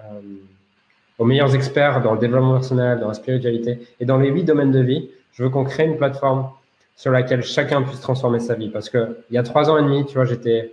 aux 1.19 1.25
meilleurs 1.25 1.55
experts 1.55 2.03
dans 2.03 2.15
le 2.15 2.19
développement 2.19 2.55
personnel, 2.55 3.01
dans 3.01 3.09
la 3.09 3.15
spiritualité 3.15 3.81
et 4.01 4.05
dans 4.05 4.19
les 4.19 4.29
huit 4.31 4.45
domaines 4.45 4.71
de 4.71 4.81
vie. 4.81 5.11
Je 5.33 5.43
veux 5.43 5.51
qu'on 5.51 5.65
crée 5.65 5.85
une 5.85 5.97
plateforme 5.97 6.49
sur 6.97 7.13
laquelle 7.13 7.43
chacun 7.43 7.83
puisse 7.83 8.01
transformer 8.01 8.41
sa 8.41 8.55
vie. 8.55 8.71
Parce 8.71 8.89
que 8.91 9.19
il 9.31 9.35
y 9.35 9.39
a 9.39 9.43
trois 9.43 9.71
ans 9.71 9.79
et 9.79 9.83
demi, 9.83 10.05
tu 10.07 10.15
vois, 10.15 10.25
j'étais 10.25 10.73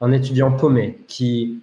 un 0.00 0.12
étudiant 0.12 0.52
paumé 0.52 0.98
qui, 1.08 1.62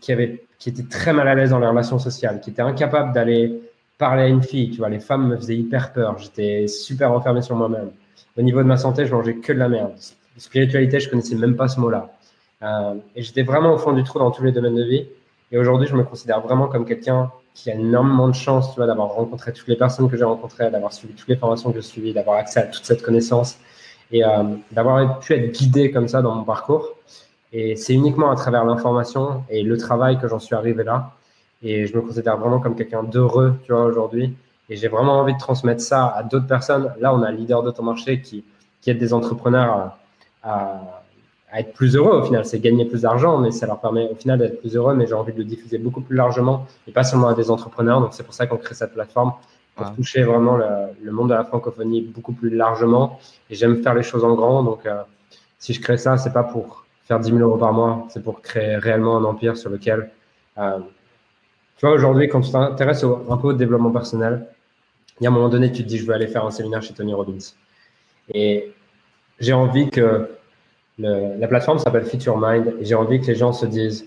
qui 0.00 0.12
avait, 0.12 0.44
qui 0.58 0.68
était 0.68 0.84
très 0.84 1.12
mal 1.12 1.26
à 1.28 1.34
l'aise 1.34 1.50
dans 1.50 1.58
les 1.58 1.66
relations 1.66 1.98
sociales, 1.98 2.40
qui 2.40 2.50
était 2.50 2.62
incapable 2.62 3.12
d'aller 3.12 3.60
parler 3.98 4.22
à 4.22 4.28
une 4.28 4.42
fille. 4.42 4.70
Tu 4.70 4.78
vois, 4.78 4.88
les 4.88 5.00
femmes 5.00 5.28
me 5.28 5.36
faisaient 5.36 5.56
hyper 5.56 5.92
peur. 5.92 6.18
J'étais 6.18 6.68
super 6.68 7.12
enfermé 7.12 7.42
sur 7.42 7.56
moi-même. 7.56 7.90
Au 8.36 8.42
niveau 8.42 8.58
de 8.58 8.68
ma 8.68 8.76
santé, 8.76 9.06
je 9.06 9.14
mangeais 9.14 9.34
que 9.34 9.52
de 9.52 9.58
la 9.58 9.68
merde. 9.68 9.92
Spiritualité, 10.36 11.00
je 11.00 11.10
connaissais 11.10 11.34
même 11.34 11.56
pas 11.56 11.68
ce 11.68 11.78
mot-là. 11.80 12.10
Euh, 12.62 12.94
et 13.16 13.22
j'étais 13.22 13.42
vraiment 13.42 13.74
au 13.74 13.78
fond 13.78 13.92
du 13.92 14.04
trou 14.04 14.18
dans 14.18 14.30
tous 14.30 14.44
les 14.44 14.52
domaines 14.52 14.76
de 14.76 14.84
vie. 14.84 15.06
Et 15.50 15.58
aujourd'hui, 15.58 15.88
je 15.88 15.94
me 15.94 16.04
considère 16.04 16.40
vraiment 16.40 16.68
comme 16.68 16.86
quelqu'un 16.86 17.30
qui 17.54 17.70
a 17.70 17.74
énormément 17.74 18.28
de 18.28 18.34
chance, 18.34 18.70
tu 18.70 18.76
vois, 18.76 18.86
d'avoir 18.86 19.08
rencontré 19.08 19.52
toutes 19.52 19.68
les 19.68 19.76
personnes 19.76 20.10
que 20.10 20.16
j'ai 20.16 20.24
rencontrées, 20.24 20.70
d'avoir 20.70 20.92
suivi 20.92 21.14
toutes 21.14 21.28
les 21.28 21.36
formations 21.36 21.70
que 21.70 21.80
j'ai 21.80 21.86
suivies, 21.86 22.12
d'avoir 22.12 22.38
accès 22.38 22.60
à 22.60 22.66
toute 22.66 22.84
cette 22.84 23.02
connaissance 23.02 23.58
et 24.10 24.24
euh, 24.24 24.44
d'avoir 24.70 25.20
pu 25.20 25.34
être 25.34 25.52
guidé 25.52 25.90
comme 25.90 26.08
ça 26.08 26.22
dans 26.22 26.34
mon 26.34 26.44
parcours. 26.44 26.94
Et 27.52 27.76
c'est 27.76 27.92
uniquement 27.92 28.30
à 28.30 28.36
travers 28.36 28.64
l'information 28.64 29.44
et 29.50 29.62
le 29.62 29.76
travail 29.76 30.18
que 30.18 30.28
j'en 30.28 30.38
suis 30.38 30.54
arrivé 30.54 30.84
là. 30.84 31.12
Et 31.62 31.86
je 31.86 31.94
me 31.94 32.00
considère 32.00 32.38
vraiment 32.38 32.60
comme 32.60 32.74
quelqu'un 32.74 33.02
d'heureux, 33.02 33.54
tu 33.64 33.72
vois, 33.72 33.84
aujourd'hui. 33.84 34.34
Et 34.68 34.76
j'ai 34.76 34.88
vraiment 34.88 35.18
envie 35.18 35.34
de 35.34 35.38
transmettre 35.38 35.82
ça 35.82 36.06
à 36.06 36.22
d'autres 36.22 36.46
personnes. 36.46 36.92
Là, 36.98 37.14
on 37.14 37.22
a 37.22 37.28
un 37.28 37.32
leader 37.32 37.62
de 37.62 37.70
ton 37.70 37.82
marché 37.82 38.22
qui, 38.22 38.44
qui 38.80 38.90
aide 38.90 38.98
des 38.98 39.12
entrepreneurs 39.12 39.70
à, 39.72 39.98
à, 40.42 41.01
être 41.60 41.72
plus 41.72 41.96
heureux 41.96 42.20
au 42.20 42.24
final. 42.24 42.44
C'est 42.44 42.60
gagner 42.60 42.84
plus 42.84 43.02
d'argent, 43.02 43.38
mais 43.38 43.50
ça 43.50 43.66
leur 43.66 43.80
permet 43.80 44.08
au 44.10 44.14
final 44.14 44.38
d'être 44.38 44.60
plus 44.60 44.76
heureux. 44.76 44.94
Mais 44.94 45.06
j'ai 45.06 45.14
envie 45.14 45.32
de 45.32 45.38
le 45.38 45.44
diffuser 45.44 45.78
beaucoup 45.78 46.00
plus 46.00 46.16
largement 46.16 46.66
et 46.86 46.92
pas 46.92 47.04
seulement 47.04 47.28
à 47.28 47.34
des 47.34 47.50
entrepreneurs. 47.50 48.00
Donc, 48.00 48.14
c'est 48.14 48.22
pour 48.22 48.34
ça 48.34 48.46
qu'on 48.46 48.56
crée 48.56 48.74
cette 48.74 48.94
plateforme 48.94 49.32
pour 49.74 49.94
toucher 49.94 50.22
vraiment 50.22 50.56
le, 50.56 50.66
le, 51.02 51.12
monde 51.12 51.30
de 51.30 51.34
la 51.34 51.44
francophonie 51.44 52.02
beaucoup 52.02 52.32
plus 52.32 52.50
largement. 52.50 53.18
Et 53.48 53.54
j'aime 53.54 53.82
faire 53.82 53.94
les 53.94 54.02
choses 54.02 54.24
en 54.24 54.34
grand. 54.34 54.62
Donc, 54.62 54.86
euh, 54.86 55.02
si 55.58 55.72
je 55.72 55.80
crée 55.80 55.96
ça, 55.96 56.16
c'est 56.16 56.32
pas 56.32 56.42
pour 56.42 56.84
faire 57.04 57.20
10 57.20 57.30
000 57.30 57.40
euros 57.40 57.56
par 57.56 57.72
mois, 57.72 58.06
c'est 58.08 58.22
pour 58.22 58.42
créer 58.42 58.76
réellement 58.76 59.16
un 59.16 59.24
empire 59.24 59.56
sur 59.56 59.70
lequel, 59.70 60.10
euh, 60.58 60.78
tu 61.76 61.86
vois, 61.86 61.94
aujourd'hui, 61.94 62.28
quand 62.28 62.40
tu 62.40 62.52
t'intéresses 62.52 63.04
un 63.04 63.36
peu 63.36 63.48
au 63.48 63.52
développement 63.52 63.90
personnel, 63.90 64.46
il 65.20 65.24
y 65.24 65.26
a 65.26 65.30
un 65.30 65.32
moment 65.32 65.48
donné, 65.48 65.70
tu 65.72 65.82
te 65.82 65.88
dis, 65.88 65.98
je 65.98 66.06
veux 66.06 66.14
aller 66.14 66.26
faire 66.26 66.44
un 66.44 66.50
séminaire 66.50 66.82
chez 66.82 66.94
Tony 66.94 67.14
Robbins. 67.14 67.38
Et 68.32 68.72
j'ai 69.40 69.52
envie 69.52 69.90
que 69.90 70.30
la 71.02 71.48
plateforme 71.48 71.78
s'appelle 71.78 72.04
Feature 72.04 72.38
Mind 72.38 72.74
et 72.80 72.84
j'ai 72.84 72.94
envie 72.94 73.20
que 73.20 73.26
les 73.26 73.34
gens 73.34 73.52
se 73.52 73.66
disent, 73.66 74.06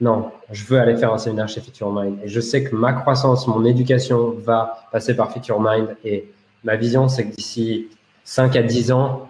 non, 0.00 0.30
je 0.50 0.64
veux 0.64 0.78
aller 0.78 0.96
faire 0.96 1.12
un 1.12 1.18
séminaire 1.18 1.48
chez 1.48 1.60
Feature 1.60 1.92
Mind. 1.92 2.18
Et 2.24 2.28
je 2.28 2.40
sais 2.40 2.64
que 2.64 2.74
ma 2.74 2.92
croissance, 2.92 3.46
mon 3.46 3.64
éducation 3.64 4.30
va 4.30 4.88
passer 4.90 5.14
par 5.14 5.32
Feature 5.32 5.60
Mind. 5.60 5.96
Et 6.04 6.30
ma 6.64 6.76
vision, 6.76 7.08
c'est 7.08 7.28
que 7.28 7.34
d'ici 7.34 7.88
5 8.24 8.56
à 8.56 8.62
10 8.62 8.92
ans, 8.92 9.28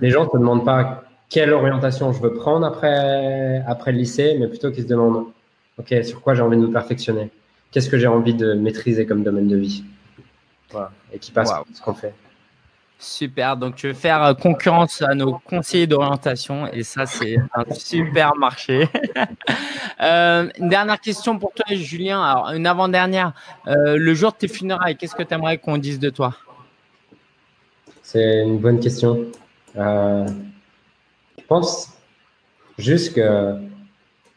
les 0.00 0.10
gens 0.10 0.24
ne 0.24 0.30
se 0.30 0.36
demandent 0.36 0.64
pas 0.64 1.04
quelle 1.28 1.52
orientation 1.52 2.12
je 2.12 2.22
veux 2.22 2.32
prendre 2.32 2.66
après, 2.66 3.62
après 3.66 3.92
le 3.92 3.98
lycée, 3.98 4.36
mais 4.40 4.48
plutôt 4.48 4.70
qu'ils 4.70 4.84
se 4.84 4.88
demandent, 4.88 5.26
OK, 5.78 5.94
sur 6.02 6.22
quoi 6.22 6.34
j'ai 6.34 6.42
envie 6.42 6.56
de 6.56 6.62
me 6.62 6.72
perfectionner? 6.72 7.30
Qu'est-ce 7.70 7.90
que 7.90 7.98
j'ai 7.98 8.06
envie 8.06 8.34
de 8.34 8.54
maîtriser 8.54 9.04
comme 9.04 9.22
domaine 9.22 9.48
de 9.48 9.56
vie? 9.56 9.84
Voilà. 10.70 10.90
Et 11.12 11.18
qui 11.18 11.30
passe 11.30 11.52
ce 11.74 11.82
qu'on 11.82 11.94
fait. 11.94 12.14
Super. 13.00 13.56
Donc, 13.56 13.74
je 13.76 13.88
vais 13.88 13.94
faire 13.94 14.24
euh, 14.24 14.34
concurrence 14.34 15.02
à 15.02 15.14
nos 15.14 15.38
conseillers 15.38 15.86
d'orientation 15.86 16.66
et 16.66 16.82
ça, 16.82 17.06
c'est 17.06 17.36
un 17.54 17.72
super 17.72 18.34
marché. 18.34 18.88
euh, 20.02 20.48
une 20.58 20.68
dernière 20.68 21.00
question 21.00 21.38
pour 21.38 21.52
toi, 21.52 21.64
Julien. 21.70 22.20
Alors, 22.20 22.50
une 22.50 22.66
avant-dernière. 22.66 23.34
Euh, 23.68 23.96
le 23.96 24.14
jour 24.14 24.32
de 24.32 24.38
tes 24.38 24.48
funérailles, 24.48 24.96
qu'est-ce 24.96 25.14
que 25.14 25.22
tu 25.22 25.32
aimerais 25.32 25.58
qu'on 25.58 25.78
dise 25.78 26.00
de 26.00 26.10
toi? 26.10 26.34
C'est 28.02 28.42
une 28.42 28.58
bonne 28.58 28.80
question. 28.80 29.26
Je 29.76 30.24
pense 31.46 31.92
juste 32.78 33.14
que 33.14 33.60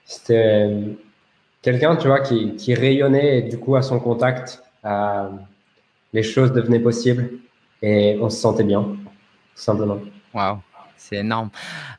c'était 0.05 0.70
quelqu'un, 1.64 1.95
tu 1.95 2.07
vois, 2.07 2.20
qui, 2.20 2.55
qui, 2.57 2.76
rayonnait 2.76 3.39
et 3.39 3.41
du 3.41 3.57
coup, 3.57 3.76
à 3.76 3.82
son 3.82 3.99
contact, 3.99 4.62
les 6.14 6.24
choses 6.24 6.51
devenaient 6.51 6.80
possibles 6.80 7.41
et 7.82 8.18
on 8.22 8.30
se 8.30 8.38
sentait 8.38 8.64
bien, 8.64 8.82
tout 8.82 8.98
simplement. 9.56 9.98
Waouh, 10.34 10.60
C'est 10.98 11.18
énorme. 11.18 11.50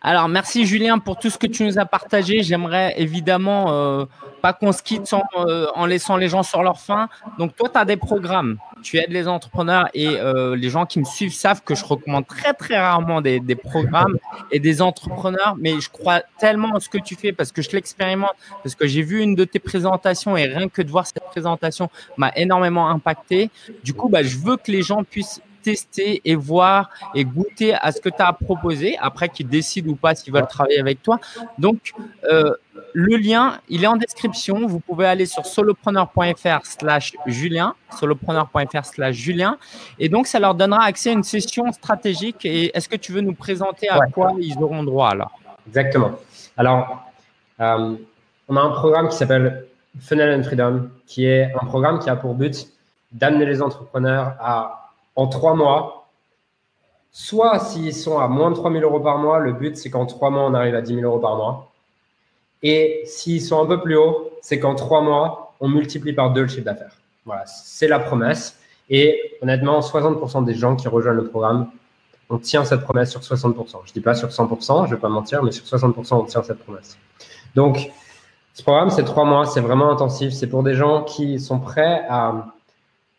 Alors, 0.00 0.28
merci 0.28 0.64
Julien 0.64 0.98
pour 0.98 1.18
tout 1.18 1.28
ce 1.28 1.38
que 1.38 1.46
tu 1.46 1.64
nous 1.64 1.78
as 1.78 1.84
partagé. 1.84 2.42
J'aimerais 2.42 2.94
évidemment 2.96 3.72
euh, 3.72 4.04
pas 4.42 4.52
qu'on 4.52 4.70
se 4.72 4.82
quitte 4.82 5.12
euh, 5.34 5.66
en 5.74 5.86
laissant 5.86 6.16
les 6.16 6.28
gens 6.28 6.44
sur 6.44 6.62
leur 6.62 6.80
faim. 6.80 7.08
Donc, 7.36 7.56
toi, 7.56 7.68
tu 7.68 7.78
as 7.78 7.84
des 7.84 7.96
programmes. 7.96 8.58
Tu 8.82 8.98
aides 8.98 9.10
les 9.10 9.26
entrepreneurs 9.28 9.88
et 9.92 10.08
euh, 10.08 10.56
les 10.56 10.70
gens 10.70 10.86
qui 10.86 11.00
me 11.00 11.04
suivent 11.04 11.34
savent 11.34 11.62
que 11.62 11.74
je 11.74 11.84
recommande 11.84 12.26
très, 12.26 12.54
très 12.54 12.78
rarement 12.78 13.20
des, 13.20 13.40
des, 13.40 13.54
programmes 13.56 14.18
et 14.50 14.60
des 14.60 14.82
entrepreneurs. 14.82 15.56
Mais 15.58 15.80
je 15.80 15.90
crois 15.90 16.20
tellement 16.38 16.70
en 16.74 16.80
ce 16.80 16.88
que 16.88 16.98
tu 16.98 17.16
fais 17.16 17.32
parce 17.32 17.50
que 17.50 17.60
je 17.60 17.70
l'expérimente, 17.72 18.34
parce 18.62 18.76
que 18.76 18.86
j'ai 18.86 19.02
vu 19.02 19.20
une 19.20 19.34
de 19.34 19.44
tes 19.44 19.58
présentations 19.58 20.36
et 20.36 20.46
rien 20.46 20.68
que 20.68 20.82
de 20.82 20.90
voir 20.90 21.06
cette 21.06 21.24
présentation 21.24 21.90
m'a 22.16 22.32
énormément 22.36 22.88
impacté. 22.88 23.50
Du 23.82 23.94
coup, 23.94 24.08
bah, 24.08 24.22
je 24.22 24.38
veux 24.38 24.56
que 24.56 24.70
les 24.70 24.82
gens 24.82 25.04
puissent 25.04 25.40
tester 25.62 26.20
et 26.24 26.34
voir 26.34 26.90
et 27.14 27.24
goûter 27.24 27.74
à 27.74 27.92
ce 27.92 28.00
que 28.00 28.08
tu 28.08 28.20
as 28.20 28.32
proposé, 28.32 28.96
après 29.00 29.28
qu'ils 29.28 29.48
décident 29.48 29.90
ou 29.90 29.96
pas 29.96 30.14
s'ils 30.14 30.32
veulent 30.32 30.46
travailler 30.46 30.80
avec 30.80 31.02
toi. 31.02 31.18
Donc, 31.58 31.92
euh, 32.30 32.54
le 32.92 33.16
lien, 33.16 33.58
il 33.68 33.84
est 33.84 33.86
en 33.86 33.96
description. 33.96 34.66
Vous 34.66 34.80
pouvez 34.80 35.06
aller 35.06 35.26
sur 35.26 35.46
solopreneur.fr 35.46 36.64
slash 36.64 37.12
Julien, 37.26 37.74
solopreneur.fr 37.98 38.84
slash 38.84 39.14
Julien. 39.16 39.58
Et 39.98 40.08
donc, 40.08 40.26
ça 40.26 40.38
leur 40.38 40.54
donnera 40.54 40.84
accès 40.84 41.10
à 41.10 41.12
une 41.12 41.22
session 41.22 41.70
stratégique. 41.72 42.44
Et 42.44 42.76
est-ce 42.76 42.88
que 42.88 42.96
tu 42.96 43.12
veux 43.12 43.20
nous 43.20 43.34
présenter 43.34 43.88
à 43.88 44.00
quoi 44.12 44.34
ils 44.38 44.58
auront 44.58 44.82
droit 44.82 45.10
alors? 45.10 45.38
Exactement. 45.66 46.12
Alors, 46.56 47.04
euh, 47.60 47.94
on 48.48 48.56
a 48.56 48.60
un 48.60 48.70
programme 48.70 49.08
qui 49.08 49.16
s'appelle 49.16 49.66
Funnel 50.00 50.40
and 50.40 50.44
Freedom, 50.44 50.90
qui 51.06 51.26
est 51.26 51.52
un 51.60 51.66
programme 51.66 51.98
qui 51.98 52.10
a 52.10 52.16
pour 52.16 52.34
but 52.34 52.66
d'amener 53.12 53.46
les 53.46 53.62
entrepreneurs 53.62 54.34
à 54.40 54.81
en 55.16 55.26
trois 55.26 55.54
mois. 55.54 56.08
Soit 57.10 57.58
s'ils 57.58 57.94
sont 57.94 58.18
à 58.18 58.26
moins 58.26 58.50
de 58.50 58.56
3 58.56 58.72
000 58.72 58.82
euros 58.84 59.00
par 59.00 59.18
mois, 59.18 59.38
le 59.38 59.52
but 59.52 59.76
c'est 59.76 59.90
qu'en 59.90 60.06
trois 60.06 60.30
mois, 60.30 60.44
on 60.44 60.54
arrive 60.54 60.74
à 60.74 60.80
10 60.80 60.94
000 60.94 61.06
euros 61.06 61.18
par 61.18 61.36
mois. 61.36 61.70
Et 62.62 63.02
s'ils 63.04 63.42
sont 63.42 63.62
un 63.62 63.66
peu 63.66 63.82
plus 63.82 63.96
hauts, 63.96 64.30
c'est 64.40 64.58
qu'en 64.58 64.74
trois 64.74 65.02
mois, 65.02 65.54
on 65.60 65.68
multiplie 65.68 66.12
par 66.12 66.32
deux 66.32 66.42
le 66.42 66.48
chiffre 66.48 66.64
d'affaires. 66.64 66.96
Voilà, 67.26 67.44
c'est 67.46 67.88
la 67.88 67.98
promesse. 67.98 68.58
Et 68.88 69.20
honnêtement, 69.42 69.80
60% 69.80 70.44
des 70.44 70.54
gens 70.54 70.74
qui 70.74 70.88
rejoignent 70.88 71.16
le 71.16 71.28
programme, 71.28 71.70
on 72.30 72.38
tient 72.38 72.64
cette 72.64 72.80
promesse 72.80 73.10
sur 73.10 73.20
60%. 73.20 73.80
Je 73.84 73.92
dis 73.92 74.00
pas 74.00 74.14
sur 74.14 74.28
100%, 74.28 74.86
je 74.86 74.94
vais 74.94 75.00
pas 75.00 75.08
mentir, 75.08 75.42
mais 75.42 75.52
sur 75.52 75.64
60%, 75.64 76.14
on 76.14 76.24
tient 76.24 76.42
cette 76.42 76.58
promesse. 76.58 76.96
Donc, 77.54 77.90
ce 78.54 78.62
programme, 78.62 78.90
c'est 78.90 79.04
trois 79.04 79.24
mois, 79.24 79.46
c'est 79.46 79.60
vraiment 79.60 79.90
intensif. 79.90 80.32
C'est 80.32 80.46
pour 80.46 80.62
des 80.62 80.74
gens 80.74 81.04
qui 81.04 81.38
sont 81.38 81.58
prêts 81.58 82.04
à 82.08 82.46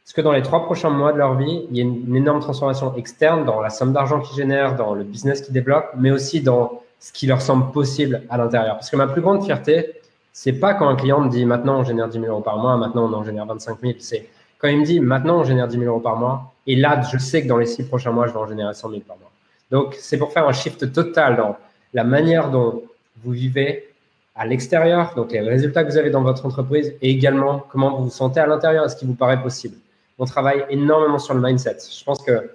parce 0.03 0.13
que 0.13 0.21
dans 0.21 0.33
les 0.33 0.41
trois 0.41 0.65
prochains 0.65 0.89
mois 0.89 1.13
de 1.13 1.17
leur 1.17 1.35
vie, 1.35 1.65
il 1.71 1.77
y 1.77 1.79
a 1.79 1.83
une, 1.83 2.15
énorme 2.15 2.41
transformation 2.41 2.93
externe 2.97 3.45
dans 3.45 3.61
la 3.61 3.69
somme 3.69 3.93
d'argent 3.93 4.19
qu'ils 4.19 4.35
génèrent, 4.35 4.75
dans 4.75 4.93
le 4.93 5.03
business 5.03 5.41
qu'ils 5.41 5.53
développent, 5.53 5.91
mais 5.97 6.11
aussi 6.11 6.41
dans 6.41 6.81
ce 6.99 7.13
qui 7.13 7.25
leur 7.25 7.41
semble 7.41 7.71
possible 7.71 8.23
à 8.29 8.37
l'intérieur. 8.37 8.75
Parce 8.75 8.89
que 8.89 8.97
ma 8.97 9.07
plus 9.07 9.21
grande 9.21 9.45
fierté, 9.45 9.93
c'est 10.33 10.53
pas 10.53 10.73
quand 10.73 10.89
un 10.89 10.95
client 10.95 11.21
me 11.21 11.29
dit 11.29 11.45
maintenant 11.45 11.79
on 11.79 11.83
génère 11.85 12.09
10 12.09 12.19
000 12.19 12.31
euros 12.31 12.41
par 12.41 12.57
mois, 12.57 12.75
maintenant 12.75 13.09
on 13.09 13.13
en 13.13 13.23
génère 13.23 13.45
25 13.45 13.79
000. 13.79 13.93
C'est 13.99 14.27
quand 14.57 14.67
il 14.67 14.79
me 14.79 14.85
dit 14.85 14.99
maintenant 14.99 15.39
on 15.39 15.43
génère 15.45 15.69
10 15.69 15.77
000 15.77 15.89
euros 15.89 16.01
par 16.01 16.17
mois, 16.17 16.53
et 16.67 16.75
là 16.75 17.01
je 17.01 17.17
sais 17.17 17.41
que 17.41 17.47
dans 17.47 17.57
les 17.57 17.65
six 17.65 17.83
prochains 17.83 18.11
mois 18.11 18.27
je 18.27 18.33
vais 18.33 18.39
en 18.39 18.47
générer 18.47 18.73
100 18.73 18.89
000 18.89 19.01
par 19.07 19.17
mois. 19.17 19.31
Donc 19.71 19.95
c'est 19.99 20.17
pour 20.17 20.33
faire 20.33 20.47
un 20.47 20.53
shift 20.53 20.91
total 20.91 21.37
dans 21.37 21.55
la 21.93 22.03
manière 22.03 22.49
dont 22.49 22.83
vous 23.23 23.31
vivez 23.31 23.89
à 24.35 24.45
l'extérieur, 24.45 25.13
donc 25.15 25.31
les 25.31 25.39
résultats 25.39 25.83
que 25.83 25.91
vous 25.91 25.97
avez 25.97 26.09
dans 26.09 26.23
votre 26.23 26.45
entreprise, 26.45 26.93
et 27.01 27.09
également 27.09 27.63
comment 27.71 27.95
vous 27.95 28.05
vous 28.05 28.09
sentez 28.09 28.39
à 28.39 28.47
l'intérieur, 28.47 28.83
est-ce 28.83 28.95
qui 28.95 29.05
vous 29.05 29.13
paraît 29.13 29.41
possible? 29.41 29.77
On 30.19 30.25
travaille 30.25 30.65
énormément 30.69 31.19
sur 31.19 31.33
le 31.33 31.41
mindset. 31.41 31.77
Je 31.97 32.03
pense 32.03 32.21
que 32.23 32.51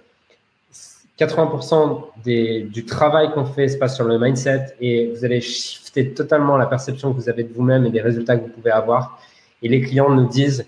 80% 1.18 2.70
du 2.70 2.84
travail 2.84 3.32
qu'on 3.32 3.44
fait 3.44 3.68
se 3.68 3.76
passe 3.76 3.96
sur 3.96 4.04
le 4.04 4.18
mindset 4.18 4.76
et 4.80 5.12
vous 5.12 5.24
allez 5.24 5.40
shifter 5.40 6.14
totalement 6.14 6.56
la 6.56 6.66
perception 6.66 7.12
que 7.12 7.16
vous 7.16 7.28
avez 7.28 7.42
de 7.42 7.52
vous-même 7.52 7.84
et 7.86 7.90
des 7.90 8.00
résultats 8.00 8.36
que 8.36 8.42
vous 8.42 8.52
pouvez 8.52 8.70
avoir. 8.70 9.20
Et 9.62 9.68
les 9.68 9.80
clients 9.80 10.10
nous 10.10 10.28
disent, 10.28 10.64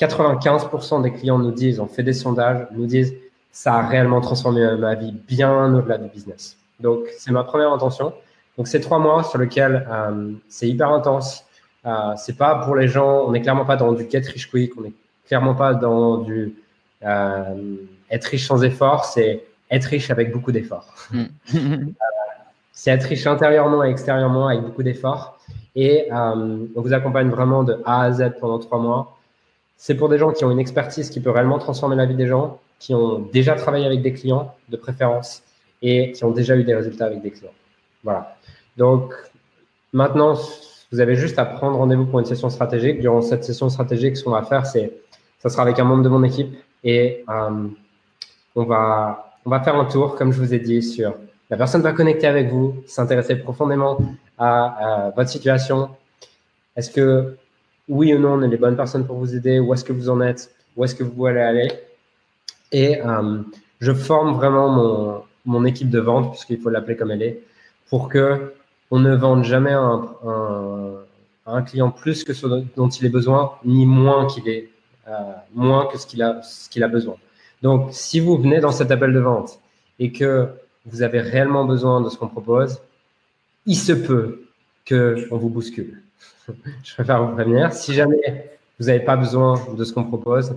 95% 0.00 1.02
des 1.02 1.12
clients 1.12 1.38
nous 1.38 1.52
disent, 1.52 1.78
on 1.78 1.86
fait 1.86 2.02
des 2.02 2.12
sondages, 2.12 2.66
nous 2.72 2.86
disent, 2.86 3.14
ça 3.52 3.74
a 3.74 3.86
réellement 3.86 4.20
transformé 4.20 4.76
ma 4.76 4.94
vie 4.96 5.12
bien 5.12 5.74
au-delà 5.74 5.98
du 5.98 6.08
business. 6.08 6.56
Donc, 6.80 7.00
c'est 7.16 7.30
ma 7.30 7.44
première 7.44 7.72
intention. 7.72 8.12
Donc, 8.56 8.66
c'est 8.66 8.80
trois 8.80 8.98
mois 8.98 9.22
sur 9.22 9.38
lesquels 9.38 9.86
euh, 9.90 10.32
c'est 10.48 10.68
hyper 10.68 10.90
intense. 10.90 11.44
Euh, 11.86 12.14
c'est 12.16 12.36
pas 12.36 12.56
pour 12.56 12.74
les 12.74 12.88
gens, 12.88 13.24
on 13.26 13.32
n'est 13.32 13.42
clairement 13.42 13.64
pas 13.64 13.76
dans 13.76 13.92
du 13.92 14.08
get 14.10 14.20
rich 14.20 14.50
quick, 14.50 14.72
on 14.78 14.84
est 14.84 14.92
clairement 15.28 15.54
pas 15.54 15.74
dans 15.74 16.18
du 16.18 16.54
euh, 17.04 17.76
être 18.10 18.24
riche 18.24 18.46
sans 18.46 18.64
effort, 18.64 19.04
c'est 19.04 19.44
être 19.70 19.84
riche 19.84 20.10
avec 20.10 20.32
beaucoup 20.32 20.52
d'efforts. 20.52 20.92
Mm. 21.12 21.24
Euh, 21.54 22.44
c'est 22.72 22.92
être 22.92 23.04
riche 23.04 23.26
intérieurement 23.26 23.82
et 23.82 23.90
extérieurement 23.90 24.46
avec 24.46 24.62
beaucoup 24.62 24.84
d'efforts. 24.84 25.36
Et 25.74 26.06
euh, 26.12 26.66
on 26.76 26.80
vous 26.80 26.92
accompagne 26.92 27.28
vraiment 27.28 27.64
de 27.64 27.82
A 27.84 28.02
à 28.02 28.12
Z 28.12 28.34
pendant 28.38 28.60
trois 28.60 28.78
mois. 28.78 29.18
C'est 29.76 29.96
pour 29.96 30.08
des 30.08 30.16
gens 30.16 30.30
qui 30.30 30.44
ont 30.44 30.50
une 30.52 30.60
expertise 30.60 31.10
qui 31.10 31.18
peut 31.18 31.30
réellement 31.30 31.58
transformer 31.58 31.96
la 31.96 32.06
vie 32.06 32.14
des 32.14 32.28
gens, 32.28 32.60
qui 32.78 32.94
ont 32.94 33.18
déjà 33.32 33.56
travaillé 33.56 33.84
avec 33.84 34.00
des 34.02 34.12
clients 34.12 34.54
de 34.68 34.76
préférence 34.76 35.42
et 35.82 36.12
qui 36.12 36.22
ont 36.22 36.30
déjà 36.30 36.54
eu 36.56 36.62
des 36.62 36.74
résultats 36.74 37.06
avec 37.06 37.20
des 37.20 37.32
clients. 37.32 37.52
Voilà. 38.04 38.36
Donc 38.76 39.12
maintenant, 39.92 40.38
vous 40.92 41.00
avez 41.00 41.16
juste 41.16 41.40
à 41.40 41.44
prendre 41.44 41.78
rendez-vous 41.78 42.06
pour 42.06 42.20
une 42.20 42.26
session 42.26 42.48
stratégique. 42.48 43.00
Durant 43.00 43.22
cette 43.22 43.42
session 43.42 43.68
stratégique, 43.68 44.16
ce 44.16 44.22
qu'on 44.22 44.30
va 44.30 44.44
faire, 44.44 44.66
c'est 44.66 44.92
ça 45.38 45.48
sera 45.48 45.62
avec 45.62 45.78
un 45.78 45.84
membre 45.84 46.02
de 46.02 46.08
mon 46.08 46.22
équipe. 46.22 46.56
Et 46.84 47.24
euh, 47.28 47.68
on, 48.54 48.64
va, 48.64 49.38
on 49.44 49.50
va 49.50 49.60
faire 49.60 49.76
un 49.76 49.84
tour, 49.84 50.16
comme 50.16 50.32
je 50.32 50.40
vous 50.40 50.54
ai 50.54 50.58
dit, 50.58 50.82
sur 50.82 51.14
la 51.50 51.56
personne 51.56 51.80
va 51.82 51.92
connecter 51.92 52.26
avec 52.26 52.50
vous, 52.50 52.82
s'intéresser 52.86 53.36
profondément 53.36 53.98
à, 54.36 55.12
votre 55.16 55.30
situation. 55.30 55.90
Est-ce 56.76 56.90
que 56.90 57.36
oui 57.88 58.12
ou 58.12 58.18
non, 58.18 58.34
on 58.34 58.42
est 58.42 58.48
les 58.48 58.58
bonnes 58.58 58.76
personnes 58.76 59.06
pour 59.06 59.16
vous 59.16 59.34
aider? 59.34 59.58
Où 59.58 59.72
est-ce 59.72 59.84
que 59.84 59.92
vous 59.92 60.10
en 60.10 60.20
êtes? 60.20 60.54
Où 60.76 60.84
est-ce 60.84 60.94
que 60.94 61.04
vous 61.04 61.12
voulez 61.12 61.40
aller? 61.40 61.72
Et 62.70 63.00
euh, 63.00 63.40
je 63.80 63.92
forme 63.92 64.34
vraiment 64.34 64.68
mon, 64.68 65.22
mon 65.46 65.64
équipe 65.64 65.88
de 65.88 66.00
vente, 66.00 66.32
puisqu'il 66.32 66.60
faut 66.60 66.68
l'appeler 66.68 66.96
comme 66.96 67.10
elle 67.10 67.22
est, 67.22 67.42
pour 67.88 68.08
que 68.08 68.52
on 68.90 68.98
ne 68.98 69.14
vende 69.14 69.44
jamais 69.44 69.72
un, 69.72 70.08
un, 71.46 71.62
client 71.62 71.90
plus 71.90 72.24
que 72.24 72.32
ce 72.32 72.46
dont 72.76 72.88
il 72.88 73.06
ait 73.06 73.10
besoin, 73.10 73.52
ni 73.64 73.86
moins 73.86 74.26
qu'il 74.26 74.48
est 74.48 74.70
moins 75.54 75.86
que 75.86 75.98
ce 75.98 76.06
qu'il 76.06 76.22
a, 76.22 76.42
ce 76.42 76.68
qu'il 76.68 76.82
a 76.82 76.88
besoin. 76.88 77.16
Donc, 77.62 77.88
si 77.92 78.20
vous 78.20 78.36
venez 78.36 78.60
dans 78.60 78.72
cet 78.72 78.90
appel 78.90 79.12
de 79.12 79.18
vente 79.18 79.58
et 79.98 80.12
que 80.12 80.48
vous 80.86 81.02
avez 81.02 81.20
réellement 81.20 81.64
besoin 81.64 82.00
de 82.00 82.08
ce 82.08 82.16
qu'on 82.16 82.28
propose, 82.28 82.80
il 83.66 83.76
se 83.76 83.92
peut 83.92 84.42
qu'on 84.88 85.36
vous 85.36 85.50
bouscule. 85.50 86.02
Je 86.84 86.94
préfère 86.94 87.24
vous 87.24 87.34
prévenir. 87.34 87.72
Si 87.72 87.92
jamais 87.92 88.50
vous 88.78 88.86
n'avez 88.86 89.00
pas 89.00 89.16
besoin 89.16 89.60
de 89.76 89.84
ce 89.84 89.92
qu'on 89.92 90.04
propose, 90.04 90.54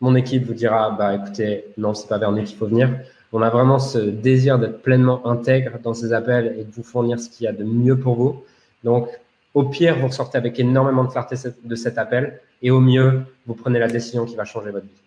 mon 0.00 0.14
équipe 0.14 0.44
vous 0.44 0.54
dira, 0.54 0.90
bah, 0.90 1.14
écoutez, 1.14 1.66
non, 1.76 1.94
c'est 1.94 2.08
pas 2.08 2.18
vers 2.18 2.32
nous 2.32 2.42
qu'il 2.42 2.56
faut 2.56 2.66
venir. 2.66 2.90
On 3.32 3.42
a 3.42 3.50
vraiment 3.50 3.78
ce 3.78 3.98
désir 3.98 4.58
d'être 4.58 4.82
pleinement 4.82 5.26
intègre 5.26 5.78
dans 5.82 5.94
ces 5.94 6.12
appels 6.12 6.54
et 6.58 6.64
de 6.64 6.70
vous 6.70 6.82
fournir 6.82 7.18
ce 7.18 7.28
qu'il 7.28 7.44
y 7.44 7.48
a 7.48 7.52
de 7.52 7.64
mieux 7.64 7.98
pour 7.98 8.14
vous. 8.14 8.44
Donc, 8.82 9.08
au 9.54 9.64
pire, 9.64 9.98
vous 9.98 10.08
ressortez 10.08 10.38
avec 10.38 10.58
énormément 10.58 11.04
de 11.04 11.10
clarté 11.10 11.36
de 11.64 11.74
cet 11.74 11.98
appel. 11.98 12.40
Et 12.64 12.70
au 12.70 12.80
mieux, 12.80 13.22
vous 13.46 13.54
prenez 13.54 13.78
la 13.78 13.88
décision 13.88 14.24
qui 14.24 14.34
va 14.34 14.44
changer 14.44 14.70
votre 14.70 14.86
vie. 14.86 15.02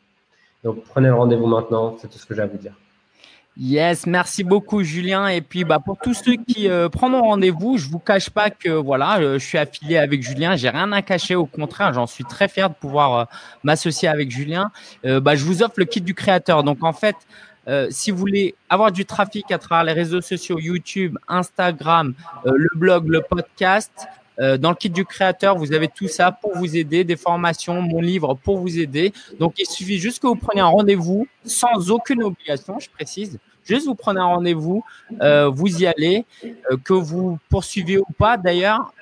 Donc, 0.64 0.84
prenez 0.86 1.08
le 1.08 1.16
rendez-vous 1.16 1.48
maintenant. 1.48 1.98
C'est 2.00 2.08
tout 2.08 2.20
ce 2.20 2.26
que 2.26 2.36
j'ai 2.36 2.42
à 2.42 2.48
vous 2.48 2.58
dire. 2.58 2.74
Yes, 3.60 4.06
merci 4.06 4.44
beaucoup 4.44 4.84
Julien. 4.84 5.28
Et 5.30 5.42
puis 5.42 5.64
bah 5.64 5.80
pour 5.84 5.98
tous 5.98 6.14
ceux 6.14 6.36
qui 6.36 6.70
euh, 6.70 6.90
prendront 6.90 7.22
rendez-vous, 7.22 7.80
je 7.80 7.90
vous 7.90 7.98
cache 7.98 8.30
pas 8.30 8.52
que 8.52 8.70
voilà, 8.70 9.18
euh, 9.20 9.40
je 9.40 9.46
suis 9.46 9.58
affilié 9.58 9.98
avec 9.98 10.22
Julien, 10.22 10.56
j'ai 10.56 10.70
rien 10.70 10.92
à 10.92 11.02
cacher, 11.02 11.34
au 11.34 11.48
contraire, 11.48 11.92
j'en 11.92 12.06
suis 12.06 12.24
très 12.24 12.48
fier 12.48 12.70
de 12.70 12.76
pouvoir 12.76 13.16
euh, 13.16 13.26
m'associer 13.64 14.08
avec 14.10 14.30
Julien. 14.30 14.70
bah 15.04 15.36
je 15.36 15.44
vous 15.44 15.64
offre 15.64 15.74
le 15.78 15.86
kit 15.86 16.02
du 16.02 16.14
créateur. 16.14 16.64
Donc 16.64 16.84
en 16.84 16.94
fait, 16.94 17.16
si 17.90 18.12
vous 18.12 18.18
voulez 18.18 18.54
avoir 18.70 18.92
du 18.92 19.06
trafic 19.06 19.52
à 19.52 19.58
travers 19.58 19.84
les 19.84 19.94
réseaux 19.94 20.22
sociaux, 20.22 20.60
YouTube, 20.60 21.18
Instagram, 21.28 22.14
le 22.46 22.70
blog, 22.76 23.08
le 23.08 23.22
podcast, 23.22 24.08
euh, 24.40 24.58
dans 24.58 24.70
le 24.70 24.76
kit 24.76 24.90
du 24.90 25.06
créateur, 25.06 25.58
vous 25.58 25.74
avez 25.74 25.88
tout 25.88 26.08
ça 26.08 26.32
pour 26.32 26.56
vous 26.58 26.76
aider, 26.76 27.04
des 27.04 27.16
formations, 27.16 27.82
mon 27.82 28.02
livre 28.02 28.36
pour 28.36 28.58
vous 28.60 28.80
aider. 28.80 29.14
Donc, 29.40 29.56
il 29.58 29.66
suffit 29.66 29.98
juste 29.98 30.22
que 30.22 30.28
vous 30.28 30.36
preniez 30.36 30.62
un 30.62 30.68
rendez-vous 30.68 31.28
sans 31.44 31.92
aucune 31.92 32.24
obligation, 32.24 32.80
je 32.80 32.90
précise. 32.90 33.40
Juste 33.64 33.86
vous 33.86 33.96
prenez 33.96 34.22
un 34.22 34.26
rendez-vous, 34.26 34.82
euh, 35.22 35.50
vous 35.50 35.82
y 35.82 35.88
allez, 35.88 36.26
euh, 36.46 36.78
que 36.82 36.94
vous 36.94 37.38
poursuivez 37.50 37.98
ou 37.98 38.06
pas. 38.18 38.38
D'ailleurs, 38.38 38.94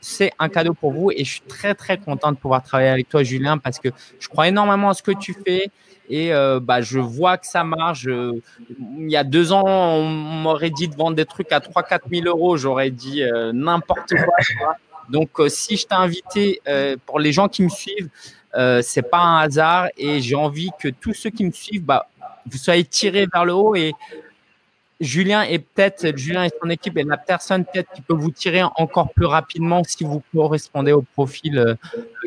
c'est 0.00 0.30
un 0.38 0.48
cadeau 0.48 0.74
pour 0.74 0.92
vous 0.92 1.10
et 1.10 1.24
je 1.24 1.32
suis 1.32 1.40
très 1.40 1.74
très 1.74 1.98
content 1.98 2.30
de 2.30 2.36
pouvoir 2.36 2.62
travailler 2.62 2.90
avec 2.90 3.08
toi, 3.08 3.24
Julien, 3.24 3.58
parce 3.58 3.80
que 3.80 3.88
je 4.20 4.28
crois 4.28 4.46
énormément 4.46 4.90
à 4.90 4.94
ce 4.94 5.02
que 5.02 5.12
tu 5.12 5.34
fais 5.44 5.70
et 6.14 6.30
bah, 6.60 6.82
je 6.82 6.98
vois 6.98 7.38
que 7.38 7.46
ça 7.46 7.64
marche. 7.64 8.06
il 8.06 9.10
y 9.10 9.16
a 9.16 9.24
deux 9.24 9.50
ans, 9.52 9.64
on 9.66 10.08
m'aurait 10.08 10.70
dit 10.70 10.86
de 10.86 10.94
vendre 10.94 11.16
des 11.16 11.24
trucs 11.24 11.50
à 11.52 11.58
3-4 11.58 12.00
000 12.10 12.26
euros. 12.26 12.58
J'aurais 12.58 12.90
dit 12.90 13.22
n'importe 13.54 14.12
quoi. 14.14 14.74
Donc, 15.08 15.30
si 15.48 15.78
je 15.78 15.86
t'ai 15.86 15.94
invité, 15.94 16.60
pour 17.06 17.18
les 17.18 17.32
gens 17.32 17.48
qui 17.48 17.62
me 17.62 17.70
suivent, 17.70 18.10
c'est 18.82 19.08
pas 19.10 19.20
un 19.20 19.38
hasard 19.38 19.88
et 19.96 20.20
j'ai 20.20 20.36
envie 20.36 20.70
que 20.78 20.88
tous 20.88 21.14
ceux 21.14 21.30
qui 21.30 21.44
me 21.44 21.52
suivent, 21.52 21.84
bah, 21.84 22.06
vous 22.44 22.58
soyez 22.58 22.84
tirés 22.84 23.26
vers 23.32 23.46
le 23.46 23.54
haut 23.54 23.74
et 23.74 23.94
Julien 25.02 25.42
est 25.42 25.58
peut-être, 25.58 26.16
Julien 26.16 26.44
et 26.44 26.50
son 26.62 26.70
équipe 26.70 26.96
est 26.96 27.02
la 27.02 27.16
personne 27.16 27.64
peut-être 27.64 27.90
qui 27.92 28.02
peut 28.02 28.14
vous 28.14 28.30
tirer 28.30 28.62
encore 28.76 29.12
plus 29.12 29.26
rapidement 29.26 29.82
si 29.82 30.04
vous 30.04 30.22
correspondez 30.32 30.92
au 30.92 31.02
profil 31.02 31.58
euh, 31.58 31.74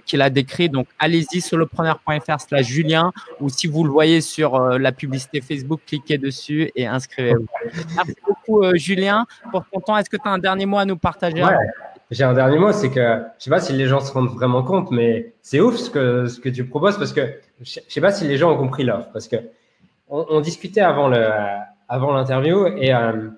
qu'il 0.06 0.22
a 0.22 0.30
décrit. 0.30 0.68
Donc, 0.68 0.88
allez-y 1.00 1.40
sur 1.40 1.58
lepreneur.fr 1.58 2.40
slash 2.42 2.66
Julien 2.66 3.14
ou 3.40 3.48
si 3.48 3.68
vous 3.68 3.86
le 3.86 3.90
voyez 3.90 4.20
sur 4.20 4.56
euh, 4.56 4.78
la 4.78 4.92
publicité 4.92 5.40
Facebook, 5.40 5.80
cliquez 5.88 6.18
dessus 6.18 6.70
et 6.76 6.86
inscrivez-vous. 6.86 7.48
Merci 7.96 8.16
beaucoup, 8.28 8.64
euh, 8.64 8.76
Julien, 8.76 9.26
pour 9.52 9.64
ton 9.72 9.80
temps. 9.80 9.98
Est-ce 9.98 10.10
que 10.10 10.18
tu 10.18 10.28
as 10.28 10.32
un 10.32 10.40
dernier 10.40 10.66
mot 10.66 10.78
à 10.78 10.84
nous 10.84 10.98
partager? 10.98 11.46
J'ai 12.12 12.26
un 12.26 12.34
dernier 12.34 12.60
mot, 12.60 12.74
c'est 12.74 12.92
que 12.92 13.22
je 13.40 13.44
sais 13.46 13.50
pas 13.50 13.62
si 13.62 13.72
les 13.72 13.88
gens 13.88 14.02
se 14.02 14.12
rendent 14.12 14.34
vraiment 14.34 14.64
compte, 14.64 14.92
mais 14.92 15.34
c'est 15.42 15.62
ouf 15.62 15.78
ce 15.78 15.90
que, 15.90 16.28
ce 16.28 16.42
que 16.42 16.50
tu 16.50 16.66
proposes 16.66 16.98
parce 16.98 17.14
que 17.14 17.22
je 17.62 17.80
sais 17.88 18.02
pas 18.02 18.12
si 18.12 18.28
les 18.28 18.38
gens 18.38 18.52
ont 18.52 18.58
compris 18.58 18.84
l'offre 18.84 19.08
parce 19.14 19.30
que 19.30 19.38
on 20.08 20.40
discutait 20.40 20.82
avant 20.82 21.08
le 21.08 21.18
avant 21.88 22.14
l'interview 22.14 22.68
et 22.68 22.94
euh, 22.94 23.30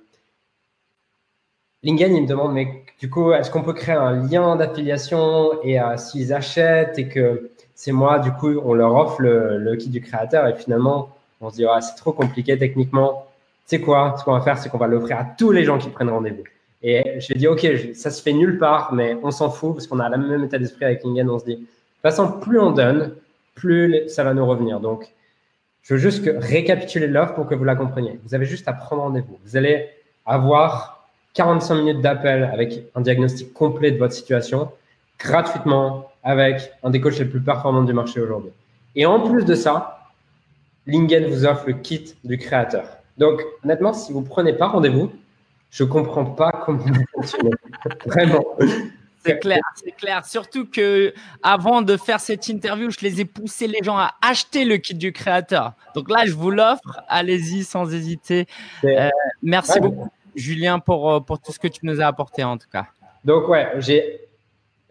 Lingen, 1.84 2.16
il 2.16 2.24
me 2.24 2.28
demande, 2.28 2.54
mais 2.54 2.84
du 3.00 3.10
coup, 3.10 3.32
est-ce 3.32 3.52
qu'on 3.52 3.62
peut 3.62 3.74
créer 3.74 3.95
un 3.95 4.28
lien 4.28 4.56
d'affiliation 4.56 5.62
et 5.64 5.80
euh, 5.80 5.95
s'ils 5.98 6.34
achètent 6.34 6.98
et 6.98 7.08
que 7.08 7.52
c'est 7.76 7.91
moi, 7.91 8.20
du 8.20 8.32
coup, 8.32 8.60
on 8.64 8.74
leur 8.74 8.95
offre 8.95 9.22
le, 9.22 9.76
kit 9.76 9.89
du 9.89 10.02
créateur 10.02 10.48
et 10.48 10.56
finalement, 10.56 11.10
on 11.39 11.50
se 11.52 11.58
dit, 11.58 11.66
c'est 11.82 11.95
trop 11.95 12.12
compliqué 12.12 12.58
techniquement. 12.58 13.28
C'est 13.66 13.82
quoi? 13.82 14.16
Ce 14.18 14.24
qu'on 14.24 14.32
va 14.32 14.41
faire, 14.41 14.58
c'est 14.58 14.70
qu'on 14.70 14.80
va 14.80 14.88
l'offrir 14.88 15.20
à 15.20 15.26
tous 15.38 15.52
les 15.52 15.64
gens 15.64 15.78
qui 15.78 15.89
prennent 15.89 16.10
rendez-vous. 16.10 16.43
Et 16.82 17.20
je 17.20 17.28
lui 17.28 17.36
ai 17.36 17.38
dit, 17.38 17.48
OK, 17.48 17.68
ça 17.93 18.10
se 18.10 18.22
fait 18.22 18.34
nulle 18.34 18.58
part, 18.58 18.93
mais 18.93 19.18
on 19.24 19.30
s'en 19.30 19.50
fout 19.50 19.74
parce 19.76 19.88
qu'on 19.88 20.00
a 20.00 20.10
le 20.10 20.18
même 20.18 20.43
état 20.43 20.58
d'esprit 20.58 20.86
avec 20.86 21.04
Lingen. 21.04 21.30
On 21.30 21.38
se 21.38 21.45
dit, 21.45 21.56
de 21.56 21.60
toute 21.60 21.68
façon, 22.02 22.32
plus 22.39 22.60
on 22.60 22.72
donne, 22.72 23.14
plus 23.56 24.08
ça 24.08 24.24
va 24.24 24.34
nous 24.34 24.45
revenir. 24.45 24.80
Donc, 24.80 25.12
je 25.88 25.94
veux 25.94 26.00
juste 26.02 26.30
récapituler 26.40 27.08
l'offre 27.08 27.34
pour 27.34 27.48
que 27.48 27.56
vous 27.56 27.64
la 27.64 27.76
compreniez. 27.76 28.20
Vous 28.26 28.36
avez 28.36 28.46
juste 28.46 28.68
à 28.68 28.74
prendre 28.74 29.04
rendez-vous. 29.04 29.40
Vous 29.46 29.56
allez 29.56 29.88
avoir 30.26 31.08
45 31.34 31.76
minutes 31.76 32.02
d'appel 32.02 32.44
avec 32.44 32.84
un 32.94 33.00
diagnostic 33.00 33.54
complet 33.54 33.92
de 33.92 33.98
votre 33.98 34.14
situation, 34.14 34.70
gratuitement, 35.18 36.12
avec 36.24 36.74
un 36.84 36.90
des 36.90 37.00
coachs 37.00 37.18
les 37.20 37.26
plus 37.26 37.40
performants 37.40 37.84
du 37.84 37.94
marché 37.94 38.20
aujourd'hui. 38.20 38.52
Et 38.98 39.06
en 39.06 39.30
plus 39.30 39.46
de 39.46 39.56
ça, 39.56 40.10
Lingen 40.88 41.26
vous 41.28 41.46
offre 41.46 41.64
le 41.68 41.74
kit 41.74 42.16
du 42.26 42.38
créateur. 42.38 42.98
Donc, 43.18 43.42
honnêtement, 43.64 43.94
si 43.94 44.12
vous 44.12 44.20
ne 44.20 44.28
prenez 44.28 44.52
pas 44.52 44.68
rendez-vous, 44.68 45.10
je 45.72 45.86
ne 45.86 45.90
comprends 45.90 46.26
pas 46.26 46.52
comment 46.66 46.80
vous 46.80 47.06
fonctionnez. 47.14 47.52
Vraiment. 48.06 48.44
C'est 49.26 49.39
clair, 49.39 49.61
c'est 49.76 49.91
clair. 49.91 50.26
Surtout 50.26 50.65
que 50.65 51.13
avant 51.43 51.82
de 51.82 51.97
faire 51.97 52.20
cette 52.20 52.47
interview, 52.47 52.89
je 52.89 52.99
les 53.01 53.22
ai 53.22 53.26
poussés 53.26 53.68
les 53.68 53.80
gens 53.84 53.97
à 53.97 54.13
acheter 54.22 54.65
le 54.65 54.78
kit 54.78 54.93
du 54.93 55.11
créateur. 55.11 55.74
Donc 55.95 56.09
là, 56.09 56.26
je 56.26 56.34
vous 56.34 56.51
l'offre. 56.51 57.01
Allez-y 57.07 57.63
sans 57.63 57.93
hésiter. 57.93 58.47
Euh, 58.86 59.09
merci 59.41 59.80
beaucoup, 59.80 60.09
Julien, 60.36 60.80
pour, 60.80 61.11
euh, 61.11 61.20
pour 61.20 61.39
tout 61.39 61.51
ce 61.51 61.59
que 61.59 61.68
tu 61.68 61.82
nous 61.84 62.01
as 62.01 62.05
apporté 62.05 62.43
en 62.43 62.57
tout 62.57 62.70
cas. 62.72 62.88
Donc 63.26 63.47
ouais, 63.49 63.74
j'ai, 63.78 64.22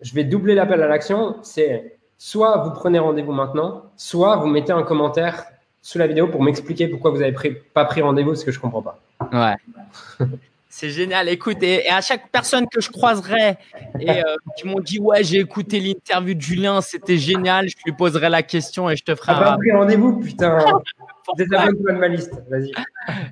je 0.03 0.15
vais 0.15 0.25
doubler 0.25 0.55
l'appel 0.55 0.83
à 0.83 0.89
l'action. 0.89 1.37
C'est 1.43 1.97
soit 2.19 2.59
vous 2.59 2.71
prenez 2.71 2.99
rendez-vous 2.99 3.33
maintenant, 3.33 3.85
soit 3.97 4.37
vous 4.37 4.47
mettez 4.47 4.73
un 4.73 4.83
commentaire 4.83 5.45
sous 5.83 5.99
la 5.99 6.07
vidéo 6.07 6.27
pour 6.27 6.43
m'expliquer 6.43 6.89
pourquoi 6.89 7.11
vous 7.13 7.19
n'avez 7.19 7.33
pas 7.73 7.85
pris 7.85 8.03
rendez-vous, 8.03 8.35
ce 8.35 8.45
que 8.45 8.51
je 8.51 8.59
comprends 8.59 8.83
pas. 8.83 8.99
Ouais. 9.33 10.27
C'est 10.69 10.91
génial. 10.91 11.29
Écoute, 11.29 11.63
et, 11.63 11.89
à 11.89 12.01
chaque 12.01 12.31
personne 12.31 12.67
que 12.69 12.81
je 12.81 12.91
croiserai 12.91 13.57
et 14.01 14.11
euh, 14.11 14.23
qui 14.57 14.67
m'ont 14.67 14.81
dit 14.81 14.99
ouais 14.99 15.23
j'ai 15.23 15.39
écouté 15.39 15.81
l'interview 15.81 16.35
de 16.35 16.41
Julien, 16.41 16.81
c'était 16.81 17.17
génial, 17.17 17.69
je 17.69 17.77
lui 17.85 17.93
poserai 17.93 18.29
la 18.29 18.43
question 18.43 18.91
et 18.91 18.97
je 18.97 19.05
te 19.05 19.15
ferai. 19.15 19.33
Ah, 19.35 19.55
un... 19.55 19.57
pris 19.57 19.73
rendez-vous, 19.73 20.19
putain. 20.21 20.59
Désabonne-toi 21.37 21.93
de 21.93 21.99
ma 21.99 22.09
liste. 22.09 22.35
Vas-y. 22.49 22.73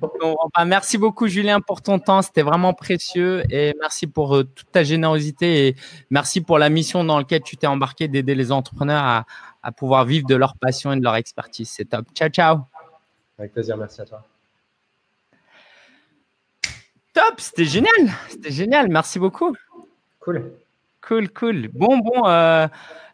Bah, 0.01 0.65
merci 0.65 0.97
beaucoup 0.97 1.27
Julien 1.27 1.61
pour 1.61 1.81
ton 1.81 1.99
temps, 1.99 2.21
c'était 2.21 2.41
vraiment 2.41 2.73
précieux 2.73 3.43
et 3.49 3.75
merci 3.79 4.07
pour 4.07 4.35
euh, 4.35 4.43
toute 4.43 4.71
ta 4.71 4.83
générosité 4.83 5.67
et 5.67 5.75
merci 6.09 6.41
pour 6.41 6.57
la 6.57 6.69
mission 6.69 7.03
dans 7.03 7.19
laquelle 7.19 7.41
tu 7.41 7.57
t'es 7.57 7.67
embarqué 7.67 8.07
d'aider 8.07 8.35
les 8.35 8.51
entrepreneurs 8.51 9.03
à, 9.03 9.25
à 9.61 9.71
pouvoir 9.71 10.05
vivre 10.05 10.27
de 10.27 10.35
leur 10.35 10.55
passion 10.55 10.93
et 10.93 10.97
de 10.97 11.03
leur 11.03 11.15
expertise. 11.15 11.69
C'est 11.69 11.85
top. 11.85 12.05
Ciao 12.13 12.29
ciao. 12.29 12.59
Avec 13.37 13.53
plaisir, 13.53 13.77
merci 13.77 14.01
à 14.01 14.05
toi. 14.05 14.23
Top, 17.29 17.39
c'était 17.39 17.65
génial. 17.65 18.11
C'était 18.29 18.51
génial. 18.51 18.89
Merci 18.89 19.19
beaucoup. 19.19 19.55
Cool. 20.19 20.51
Cool, 21.01 21.29
cool. 21.29 21.67
Bon, 21.73 21.97
bon, 21.97 22.27
euh, 22.27 22.67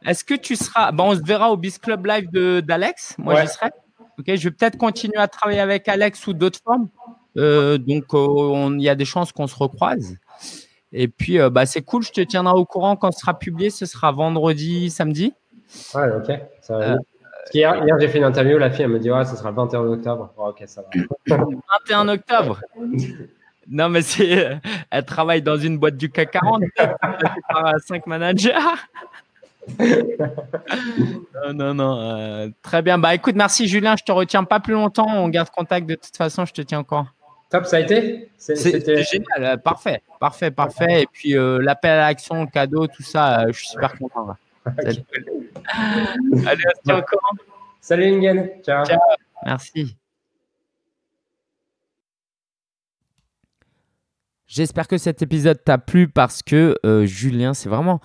est-ce 0.05 0.23
que 0.23 0.33
tu 0.33 0.55
seras. 0.55 0.91
Bon, 0.91 1.11
on 1.11 1.15
se 1.15 1.23
verra 1.23 1.51
au 1.51 1.57
Biz 1.57 1.77
Club 1.77 2.05
Live 2.05 2.29
d'Alex. 2.61 3.15
Moi, 3.17 3.41
j'y 3.41 3.47
serai. 3.47 3.67
Ok, 4.17 4.25
je 4.27 4.49
vais 4.49 4.51
peut-être 4.51 4.77
continuer 4.77 5.17
à 5.17 5.27
travailler 5.27 5.59
avec 5.59 5.87
Alex 5.87 6.19
sous 6.19 6.33
d'autres 6.33 6.59
formes. 6.63 6.89
Euh, 7.37 7.77
donc, 7.77 8.13
euh, 8.13 8.75
il 8.77 8.81
y 8.81 8.89
a 8.89 8.95
des 8.95 9.05
chances 9.05 9.31
qu'on 9.31 9.47
se 9.47 9.55
recroise. 9.55 10.17
Et 10.93 11.07
puis, 11.07 11.37
bah, 11.49 11.65
c'est 11.65 11.81
cool. 11.81 12.03
Je 12.03 12.11
te 12.11 12.21
tiendrai 12.21 12.53
au 12.53 12.65
courant 12.65 12.95
quand 12.95 13.11
ce 13.11 13.19
sera 13.19 13.37
publié. 13.37 13.69
Ce 13.69 13.85
sera 13.85 14.11
vendredi, 14.11 14.89
samedi. 14.89 15.33
Ouais, 15.95 16.09
ok. 16.17 16.39
Ça 16.61 16.97
hier, 17.53 17.83
hier 17.83 17.97
j'ai 17.99 18.07
fait 18.07 18.17
une 18.17 18.23
interview. 18.23 18.57
La 18.57 18.71
fille, 18.71 18.83
elle 18.83 18.91
me 18.91 18.99
dit 18.99 19.11
Ouais, 19.11 19.25
ce 19.25 19.35
sera 19.35 19.49
le 19.49 19.55
21 19.55 19.79
octobre. 19.81 20.33
ok, 20.37 20.63
ça 20.65 20.81
va. 20.81 20.89
21 21.87 22.09
octobre 22.09 22.61
non, 23.69 23.89
mais 23.89 24.01
c'est. 24.01 24.45
Euh, 24.45 24.55
elle 24.89 25.05
travaille 25.05 25.41
dans 25.41 25.57
une 25.57 25.77
boîte 25.77 25.97
du 25.97 26.09
CAC 26.09 26.31
40, 26.31 26.63
par 27.49 27.79
cinq 27.85 28.07
managers. 28.07 28.53
non, 29.79 31.53
non, 31.53 31.73
non. 31.73 31.99
Euh, 31.99 32.47
très 32.61 32.81
bien. 32.81 32.97
Bah 32.97 33.13
écoute, 33.13 33.35
merci 33.35 33.67
Julien. 33.67 33.95
Je 33.95 34.03
te 34.03 34.11
retiens 34.11 34.43
pas 34.43 34.59
plus 34.59 34.73
longtemps. 34.73 35.07
On 35.07 35.29
garde 35.29 35.49
contact 35.49 35.87
de 35.87 35.95
toute 35.95 36.17
façon. 36.17 36.45
Je 36.45 36.53
te 36.53 36.61
tiens 36.61 36.79
encore. 36.79 37.07
Top, 37.49 37.65
ça 37.65 37.77
a 37.77 37.79
été? 37.81 38.29
C'était 38.37 39.03
génial. 39.03 39.43
Euh, 39.43 39.57
parfait, 39.57 40.01
parfait, 40.19 40.51
parfait. 40.51 41.03
Et 41.03 41.07
puis 41.11 41.35
l'appel 41.35 41.91
à 41.91 42.07
l'action, 42.07 42.41
le 42.41 42.47
cadeau, 42.47 42.87
tout 42.87 43.03
ça, 43.03 43.45
je 43.47 43.57
suis 43.57 43.67
super 43.67 43.97
content. 43.97 44.35
Allez, 44.65 45.03
on 46.35 46.45
se 46.45 46.81
tient 46.83 46.97
encore. 46.97 47.33
Salut 47.79 48.05
Ingen. 48.05 48.49
Ciao. 48.63 48.85
Ciao. 48.85 48.99
Merci. 49.45 49.97
J'espère 54.53 54.89
que 54.89 54.97
cet 54.97 55.21
épisode 55.21 55.63
t'a 55.63 55.77
plu 55.77 56.09
parce 56.09 56.43
que 56.43 56.75
euh, 56.85 57.05
Julien, 57.05 57.53
c'est 57.53 57.69
vraiment, 57.69 58.01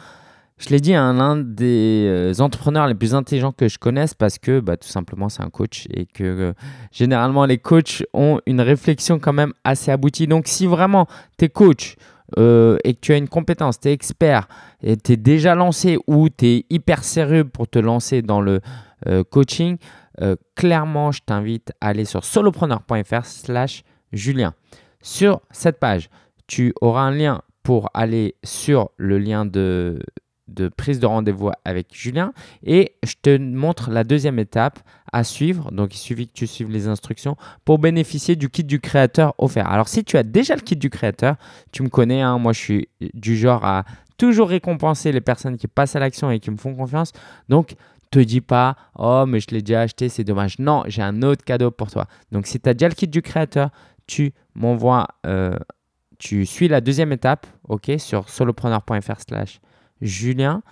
je 0.58 0.68
l'ai 0.68 0.78
dit, 0.78 0.94
hein, 0.94 1.12
l'un 1.12 1.36
des 1.36 2.06
euh, 2.06 2.40
entrepreneurs 2.40 2.86
les 2.86 2.94
plus 2.94 3.16
intelligents 3.16 3.50
que 3.50 3.66
je 3.66 3.80
connaisse 3.80 4.14
parce 4.14 4.38
que 4.38 4.60
bah, 4.60 4.76
tout 4.76 4.86
simplement 4.86 5.28
c'est 5.28 5.42
un 5.42 5.50
coach 5.50 5.88
et 5.90 6.06
que 6.06 6.22
euh, 6.22 6.52
généralement 6.92 7.46
les 7.46 7.58
coachs 7.58 8.04
ont 8.14 8.38
une 8.46 8.60
réflexion 8.60 9.18
quand 9.18 9.32
même 9.32 9.54
assez 9.64 9.90
aboutie. 9.90 10.28
Donc 10.28 10.46
si 10.46 10.66
vraiment 10.66 11.08
tu 11.36 11.46
es 11.46 11.48
coach 11.48 11.96
et 12.36 12.94
que 12.94 13.00
tu 13.00 13.12
as 13.12 13.16
une 13.16 13.28
compétence, 13.28 13.80
tu 13.80 13.88
es 13.88 13.92
expert 13.92 14.46
et 14.84 14.96
tu 14.96 15.12
es 15.12 15.16
déjà 15.16 15.56
lancé 15.56 15.98
ou 16.06 16.28
tu 16.28 16.46
es 16.46 16.66
hyper 16.70 17.02
sérieux 17.02 17.44
pour 17.44 17.66
te 17.66 17.80
lancer 17.80 18.22
dans 18.22 18.40
le 18.40 18.60
coaching, 19.30 19.78
clairement 20.56 21.12
je 21.12 21.22
t'invite 21.24 21.72
à 21.80 21.88
aller 21.88 22.04
sur 22.04 22.24
solopreneur.fr 22.24 23.24
slash 23.24 23.84
Julien. 24.12 24.54
Sur 25.00 25.40
cette 25.52 25.78
page, 25.78 26.08
tu 26.46 26.72
auras 26.80 27.02
un 27.02 27.10
lien 27.10 27.42
pour 27.62 27.90
aller 27.94 28.36
sur 28.44 28.90
le 28.96 29.18
lien 29.18 29.44
de, 29.44 30.00
prise 30.76 31.00
de 31.00 31.06
rendez-vous 31.06 31.50
avec 31.64 31.88
Julien 31.92 32.32
et 32.64 32.94
je 33.02 33.14
te 33.20 33.36
montre 33.36 33.90
la 33.90 34.04
deuxième 34.04 34.38
étape 34.38 34.78
à 35.12 35.24
suivre. 35.24 35.72
Donc, 35.72 35.94
il 35.94 35.98
suffit 35.98 36.28
que 36.28 36.32
tu 36.32 36.46
suives 36.46 36.70
les 36.70 36.86
instructions 36.86 37.36
pour 37.64 37.78
bénéficier 37.78 38.36
du 38.36 38.48
kit 38.48 38.64
du 38.64 38.80
créateur 38.80 39.34
offert. 39.38 39.68
Alors, 39.68 39.88
si 39.88 40.04
tu 40.04 40.16
as 40.16 40.22
déjà 40.22 40.54
le 40.54 40.60
kit 40.60 40.76
du 40.76 40.90
créateur, 40.90 41.36
tu 41.72 41.82
me 41.82 41.88
connais, 41.88 42.20
hein, 42.20 42.38
moi 42.38 42.52
je 42.52 42.60
suis 42.60 42.88
du 43.14 43.36
genre 43.36 43.64
à 43.64 43.84
toujours 44.16 44.48
récompenser 44.48 45.12
les 45.12 45.20
personnes 45.20 45.56
qui 45.56 45.66
passent 45.66 45.96
à 45.96 45.98
l'action 45.98 46.30
et 46.30 46.38
qui 46.38 46.50
me 46.50 46.56
font 46.56 46.74
confiance. 46.74 47.12
Donc, 47.48 47.76
te 48.10 48.18
dis 48.18 48.40
pas, 48.40 48.76
oh, 48.96 49.24
mais 49.26 49.40
je 49.40 49.48
l'ai 49.50 49.62
déjà 49.62 49.82
acheté, 49.82 50.08
c'est 50.08 50.24
dommage. 50.24 50.58
Non, 50.58 50.84
j'ai 50.86 51.02
un 51.02 51.22
autre 51.22 51.44
cadeau 51.44 51.70
pour 51.70 51.90
toi. 51.90 52.06
Donc, 52.32 52.46
si 52.46 52.60
tu 52.60 52.68
as 52.68 52.74
déjà 52.74 52.88
le 52.88 52.94
kit 52.94 53.08
du 53.08 53.22
créateur, 53.22 53.70
tu 54.06 54.32
m'envoies 54.54 55.06
euh, 55.26 55.56
tu 56.18 56.46
suis 56.46 56.68
la 56.68 56.80
deuxième 56.80 57.12
étape, 57.12 57.46
ok, 57.68 57.92
sur 57.98 58.28
solopreneur.fr 58.28 59.20
slash 59.28 59.60
Julien, 60.00 60.62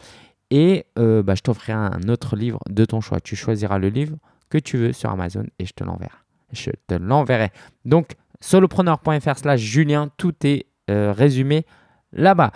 et 0.50 0.86
euh, 0.98 1.22
bah, 1.22 1.34
je 1.34 1.42
t'offrirai 1.42 1.72
un 1.72 2.08
autre 2.08 2.36
livre 2.36 2.60
de 2.68 2.84
ton 2.84 3.00
choix. 3.00 3.20
Tu 3.20 3.36
choisiras 3.36 3.78
le 3.78 3.88
livre 3.88 4.16
que 4.50 4.58
tu 4.58 4.76
veux 4.76 4.92
sur 4.92 5.10
Amazon 5.10 5.44
et 5.58 5.66
je 5.66 5.72
te 5.72 5.82
l'enverrai. 5.82 6.12
Je 6.52 6.70
te 6.86 6.94
l'enverrai. 6.94 7.50
Donc, 7.84 8.12
solopreneur.fr 8.40 9.38
slash 9.38 9.60
Julien, 9.60 10.10
tout 10.16 10.34
est 10.44 10.66
euh, 10.90 11.12
résumé 11.12 11.66
là-bas. 12.12 12.52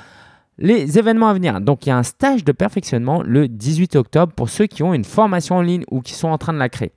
Les 0.59 0.99
événements 0.99 1.29
à 1.29 1.35
venir. 1.35 1.61
Donc, 1.61 1.87
il 1.87 1.89
y 1.89 1.93
a 1.93 1.97
un 1.97 2.03
stage 2.03 2.45
de 2.45 2.53
perfectionnement 2.53 3.23
le 3.23 3.49
18 3.49 3.97
octobre 3.97 4.33
pour 4.33 4.49
ceux 4.49 4.67
qui 4.67 4.83
ont 4.83 4.93
une 4.93 5.05
formation 5.05 5.57
en 5.57 5.63
ligne 5.63 5.85
ou 5.91 6.01
qui 6.01 6.15
sont 6.15 6.29
en 6.29 6.39
train 6.39 6.53
de 6.53 6.59
la 6.59 6.69
créer. 6.69 6.93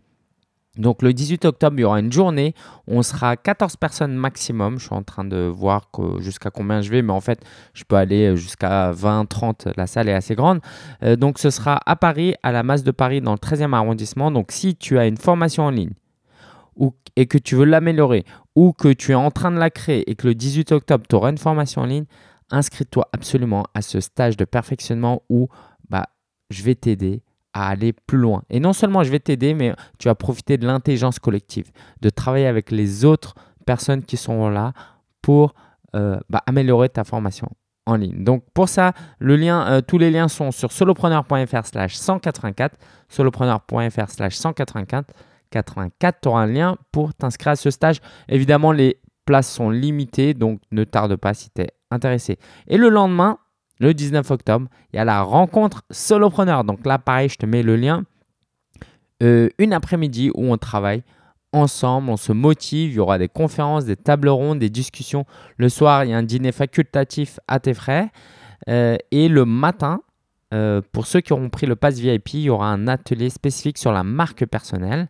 Donc 0.77 1.01
le 1.01 1.13
18 1.13 1.43
octobre, 1.45 1.75
il 1.77 1.81
y 1.81 1.83
aura 1.83 1.99
une 1.99 2.11
journée. 2.11 2.55
On 2.87 3.03
sera 3.03 3.35
14 3.35 3.75
personnes 3.75 4.13
maximum. 4.13 4.79
Je 4.79 4.85
suis 4.85 4.95
en 4.95 5.03
train 5.03 5.25
de 5.25 5.37
voir 5.37 5.89
jusqu'à 6.19 6.49
combien 6.49 6.81
je 6.81 6.89
vais, 6.89 7.01
mais 7.01 7.11
en 7.11 7.19
fait, 7.19 7.43
je 7.73 7.83
peux 7.83 7.97
aller 7.97 8.35
jusqu'à 8.37 8.91
20, 8.91 9.25
30. 9.25 9.67
La 9.75 9.85
salle 9.85 10.07
est 10.07 10.13
assez 10.13 10.33
grande. 10.33 10.61
Euh, 11.03 11.17
donc 11.17 11.39
ce 11.39 11.49
sera 11.49 11.79
à 11.85 11.95
Paris, 11.97 12.35
à 12.41 12.51
la 12.53 12.63
masse 12.63 12.83
de 12.83 12.91
Paris, 12.91 13.19
dans 13.19 13.33
le 13.33 13.37
13e 13.37 13.73
arrondissement. 13.73 14.31
Donc 14.31 14.51
si 14.51 14.75
tu 14.75 14.97
as 14.97 15.07
une 15.07 15.17
formation 15.17 15.63
en 15.63 15.71
ligne 15.71 15.93
ou, 16.77 16.93
et 17.17 17.25
que 17.25 17.37
tu 17.37 17.55
veux 17.55 17.65
l'améliorer 17.65 18.23
ou 18.55 18.71
que 18.71 18.93
tu 18.93 19.11
es 19.11 19.15
en 19.15 19.29
train 19.29 19.51
de 19.51 19.57
la 19.57 19.69
créer 19.69 20.09
et 20.09 20.15
que 20.15 20.27
le 20.27 20.35
18 20.35 20.71
octobre, 20.71 21.05
tu 21.07 21.15
auras 21.15 21.31
une 21.31 21.37
formation 21.37 21.81
en 21.81 21.85
ligne, 21.85 22.05
inscris-toi 22.49 23.09
absolument 23.11 23.65
à 23.73 23.81
ce 23.81 23.99
stage 23.99 24.37
de 24.37 24.45
perfectionnement 24.45 25.23
où 25.29 25.49
bah, 25.89 26.07
je 26.49 26.63
vais 26.63 26.75
t'aider 26.75 27.23
à 27.53 27.69
aller 27.69 27.93
plus 27.93 28.17
loin. 28.17 28.43
Et 28.49 28.59
non 28.59 28.73
seulement 28.73 29.03
je 29.03 29.11
vais 29.11 29.19
t'aider, 29.19 29.53
mais 29.53 29.73
tu 29.99 30.07
vas 30.07 30.15
profiter 30.15 30.57
de 30.57 30.65
l'intelligence 30.65 31.19
collective, 31.19 31.71
de 32.01 32.09
travailler 32.09 32.47
avec 32.47 32.71
les 32.71 33.05
autres 33.05 33.35
personnes 33.65 34.03
qui 34.03 34.17
sont 34.17 34.49
là 34.49 34.73
pour 35.21 35.53
euh, 35.95 36.19
bah, 36.29 36.41
améliorer 36.45 36.89
ta 36.89 37.03
formation 37.03 37.49
en 37.85 37.95
ligne. 37.95 38.23
Donc 38.23 38.43
pour 38.53 38.69
ça, 38.69 38.93
euh, 39.21 39.81
tous 39.81 39.97
les 39.97 40.11
liens 40.11 40.27
sont 40.27 40.51
sur 40.51 40.71
solopreneur.fr 40.71 41.65
slash 41.65 41.95
184, 41.95 42.77
solopreneur.fr 43.09 44.09
slash 44.09 44.35
184. 44.35 45.13
84, 45.51 46.19
tu 46.21 46.29
auras 46.29 46.43
un 46.43 46.47
lien 46.47 46.77
pour 46.93 47.13
t'inscrire 47.13 47.51
à 47.51 47.55
ce 47.57 47.71
stage. 47.71 47.99
Évidemment, 48.29 48.71
les 48.71 49.01
places 49.25 49.51
sont 49.51 49.69
limitées, 49.69 50.33
donc 50.33 50.61
ne 50.71 50.85
tarde 50.85 51.15
pas 51.17 51.33
si 51.33 51.49
tu 51.49 51.61
es 51.61 51.71
intéressé. 51.91 52.39
Et 52.67 52.77
le 52.77 52.87
lendemain, 52.87 53.37
le 53.81 53.95
19 53.95 54.29
octobre, 54.29 54.67
il 54.93 54.97
y 54.97 54.99
a 54.99 55.05
la 55.05 55.23
rencontre 55.23 55.81
solopreneur. 55.89 56.63
Donc 56.63 56.85
là, 56.85 56.99
pareil, 56.99 57.29
je 57.29 57.37
te 57.37 57.47
mets 57.47 57.63
le 57.63 57.75
lien. 57.75 58.03
Euh, 59.23 59.49
une 59.57 59.73
après-midi 59.73 60.29
où 60.35 60.51
on 60.51 60.57
travaille 60.57 61.03
ensemble, 61.51 62.11
on 62.11 62.17
se 62.17 62.31
motive, 62.31 62.91
il 62.91 62.95
y 62.95 62.99
aura 62.99 63.17
des 63.17 63.27
conférences, 63.27 63.85
des 63.85 63.95
tables 63.95 64.29
rondes, 64.29 64.59
des 64.59 64.69
discussions. 64.69 65.25
Le 65.57 65.67
soir, 65.67 66.05
il 66.05 66.11
y 66.11 66.13
a 66.13 66.17
un 66.17 66.23
dîner 66.23 66.51
facultatif 66.51 67.39
à 67.47 67.59
tes 67.59 67.73
frais. 67.73 68.11
Euh, 68.69 68.97
et 69.09 69.27
le 69.27 69.45
matin, 69.45 70.01
euh, 70.53 70.81
pour 70.91 71.07
ceux 71.07 71.21
qui 71.21 71.33
auront 71.33 71.49
pris 71.49 71.65
le 71.65 71.75
pass 71.75 71.97
VIP, 71.97 72.35
il 72.35 72.41
y 72.41 72.49
aura 72.51 72.67
un 72.67 72.87
atelier 72.87 73.31
spécifique 73.31 73.79
sur 73.79 73.91
la 73.91 74.03
marque 74.03 74.45
personnelle 74.45 75.09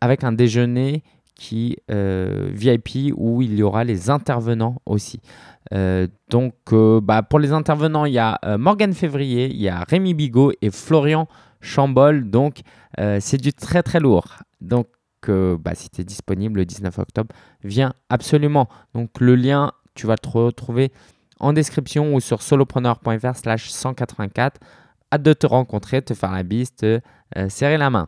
avec 0.00 0.24
un 0.24 0.32
déjeuner 0.32 1.02
qui 1.34 1.76
VIP 1.88 3.12
où 3.16 3.42
il 3.42 3.54
y 3.54 3.62
aura 3.62 3.84
les 3.84 4.10
intervenants 4.10 4.80
aussi. 4.86 5.20
Euh, 5.72 6.06
donc, 6.28 6.54
euh, 6.72 7.00
bah, 7.00 7.22
pour 7.22 7.38
les 7.38 7.52
intervenants, 7.52 8.04
il 8.04 8.12
y 8.12 8.18
a 8.18 8.38
euh, 8.44 8.58
Morgan 8.58 8.92
Février, 8.92 9.46
il 9.46 9.60
y 9.60 9.68
a 9.68 9.84
Rémi 9.88 10.14
Bigot 10.14 10.52
et 10.60 10.70
Florian 10.70 11.28
Chambol. 11.60 12.28
Donc, 12.30 12.60
c'est 13.18 13.38
du 13.38 13.52
très 13.52 13.82
très 13.82 13.98
lourd. 13.98 14.42
Donc, 14.60 14.86
bah, 15.26 15.74
si 15.74 15.88
tu 15.88 16.02
es 16.02 16.04
disponible 16.04 16.60
le 16.60 16.66
19 16.66 16.98
octobre, 16.98 17.34
viens 17.62 17.94
absolument. 18.08 18.68
Donc, 18.94 19.20
le 19.20 19.34
lien, 19.34 19.72
tu 19.94 20.06
vas 20.06 20.16
te 20.16 20.28
retrouver 20.28 20.92
en 21.40 21.52
description 21.52 22.14
ou 22.14 22.20
sur 22.20 22.42
solopreneur.fr 22.42 23.36
slash 23.36 23.70
184. 23.70 24.60
Hâte 25.12 25.22
de 25.22 25.32
te 25.32 25.46
rencontrer, 25.46 26.02
te 26.02 26.14
faire 26.14 26.32
la 26.32 26.42
bise, 26.42 26.74
te 26.76 27.00
serrer 27.48 27.78
la 27.78 27.90
main. 27.90 28.06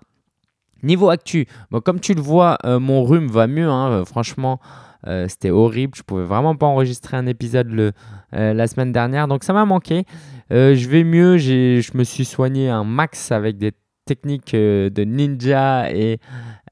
Niveau 0.82 1.10
actu, 1.10 1.46
bon, 1.70 1.80
comme 1.80 2.00
tu 2.00 2.14
le 2.14 2.20
vois, 2.20 2.58
mon 2.64 3.04
rhume 3.04 3.28
va 3.28 3.46
mieux. 3.46 3.68
Hein, 3.68 4.04
franchement, 4.04 4.60
euh, 5.06 5.26
c'était 5.28 5.50
horrible. 5.50 5.94
Je 5.96 6.02
pouvais 6.02 6.24
vraiment 6.24 6.56
pas 6.56 6.66
enregistrer 6.66 7.16
un 7.16 7.26
épisode 7.26 7.68
le, 7.68 7.92
euh, 8.34 8.54
la 8.54 8.66
semaine 8.66 8.92
dernière. 8.92 9.28
Donc 9.28 9.44
ça 9.44 9.52
m'a 9.52 9.64
manqué. 9.64 10.04
Euh, 10.52 10.74
je 10.74 10.88
vais 10.88 11.04
mieux. 11.04 11.38
Je 11.38 11.96
me 11.96 12.04
suis 12.04 12.24
soigné 12.24 12.68
un 12.68 12.84
max 12.84 13.30
avec 13.32 13.58
des 13.58 13.72
techniques 14.04 14.54
de 14.54 15.04
ninja 15.04 15.90
et 15.90 16.20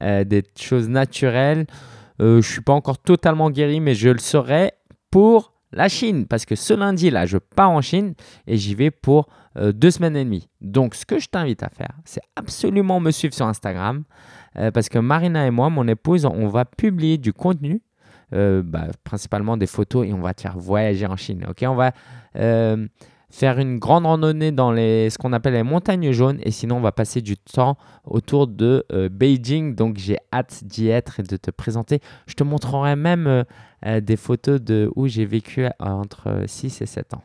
des 0.01 0.43
choses 0.57 0.87
naturelles. 0.87 1.65
je 2.19 2.39
suis 2.41 2.61
pas 2.61 2.73
encore 2.73 2.97
totalement 2.97 3.49
guéri, 3.49 3.81
mais 3.81 3.93
je 3.93 4.09
le 4.09 4.19
serai 4.19 4.71
pour 5.11 5.54
la 5.75 5.87
Chine. 5.87 6.25
Parce 6.25 6.45
que 6.45 6.55
ce 6.55 6.73
lundi, 6.73 7.09
là, 7.11 7.25
je 7.25 7.37
pars 7.37 7.69
en 7.69 7.81
Chine 7.81 8.15
et 8.47 8.57
j'y 8.57 8.73
vais 8.73 8.91
pour 8.91 9.27
deux 9.55 9.91
semaines 9.91 10.17
et 10.17 10.25
demie. 10.25 10.49
Donc, 10.59 10.95
ce 10.95 11.05
que 11.05 11.19
je 11.19 11.27
t'invite 11.27 11.63
à 11.63 11.69
faire, 11.69 11.93
c'est 12.03 12.21
absolument 12.35 12.99
me 12.99 13.11
suivre 13.11 13.33
sur 13.33 13.45
Instagram. 13.45 14.03
parce 14.73 14.89
que 14.89 14.99
Marina 14.99 15.47
et 15.47 15.51
moi, 15.51 15.69
mon 15.69 15.87
épouse, 15.87 16.25
on 16.25 16.47
va 16.47 16.65
publier 16.65 17.17
du 17.17 17.31
contenu 17.31 17.81
euh, 18.33 18.63
bah, 18.63 18.87
principalement 19.03 19.55
des 19.55 19.67
photos 19.67 20.07
et 20.07 20.13
on 20.13 20.19
va 20.19 20.33
te 20.33 20.41
faire 20.41 20.57
voyager 20.57 21.05
en 21.05 21.15
Chine. 21.15 21.45
Ok, 21.47 21.63
on 21.67 21.75
va 21.75 21.91
euh, 22.37 22.87
faire 23.29 23.59
une 23.59 23.79
grande 23.79 24.05
randonnée 24.05 24.51
dans 24.51 24.71
les, 24.71 25.09
ce 25.09 25.17
qu'on 25.17 25.33
appelle 25.33 25.53
les 25.53 25.63
montagnes 25.63 26.11
jaunes 26.11 26.39
et 26.43 26.51
sinon 26.51 26.77
on 26.77 26.81
va 26.81 26.91
passer 26.91 27.21
du 27.21 27.37
temps 27.37 27.77
autour 28.05 28.47
de 28.47 28.85
euh, 28.91 29.09
Beijing. 29.09 29.75
Donc 29.75 29.97
j'ai 29.97 30.17
hâte 30.33 30.63
d'y 30.63 30.89
être 30.89 31.19
et 31.19 31.23
de 31.23 31.37
te 31.37 31.51
présenter. 31.51 31.99
Je 32.27 32.33
te 32.35 32.43
montrerai 32.43 32.95
même 32.95 33.43
des 34.01 34.17
photos 34.17 34.59
de 34.61 34.91
où 34.95 35.07
j'ai 35.07 35.25
vécu 35.25 35.67
entre 35.79 36.43
6 36.47 36.81
et 36.81 36.85
7 36.87 37.13
ans. 37.13 37.21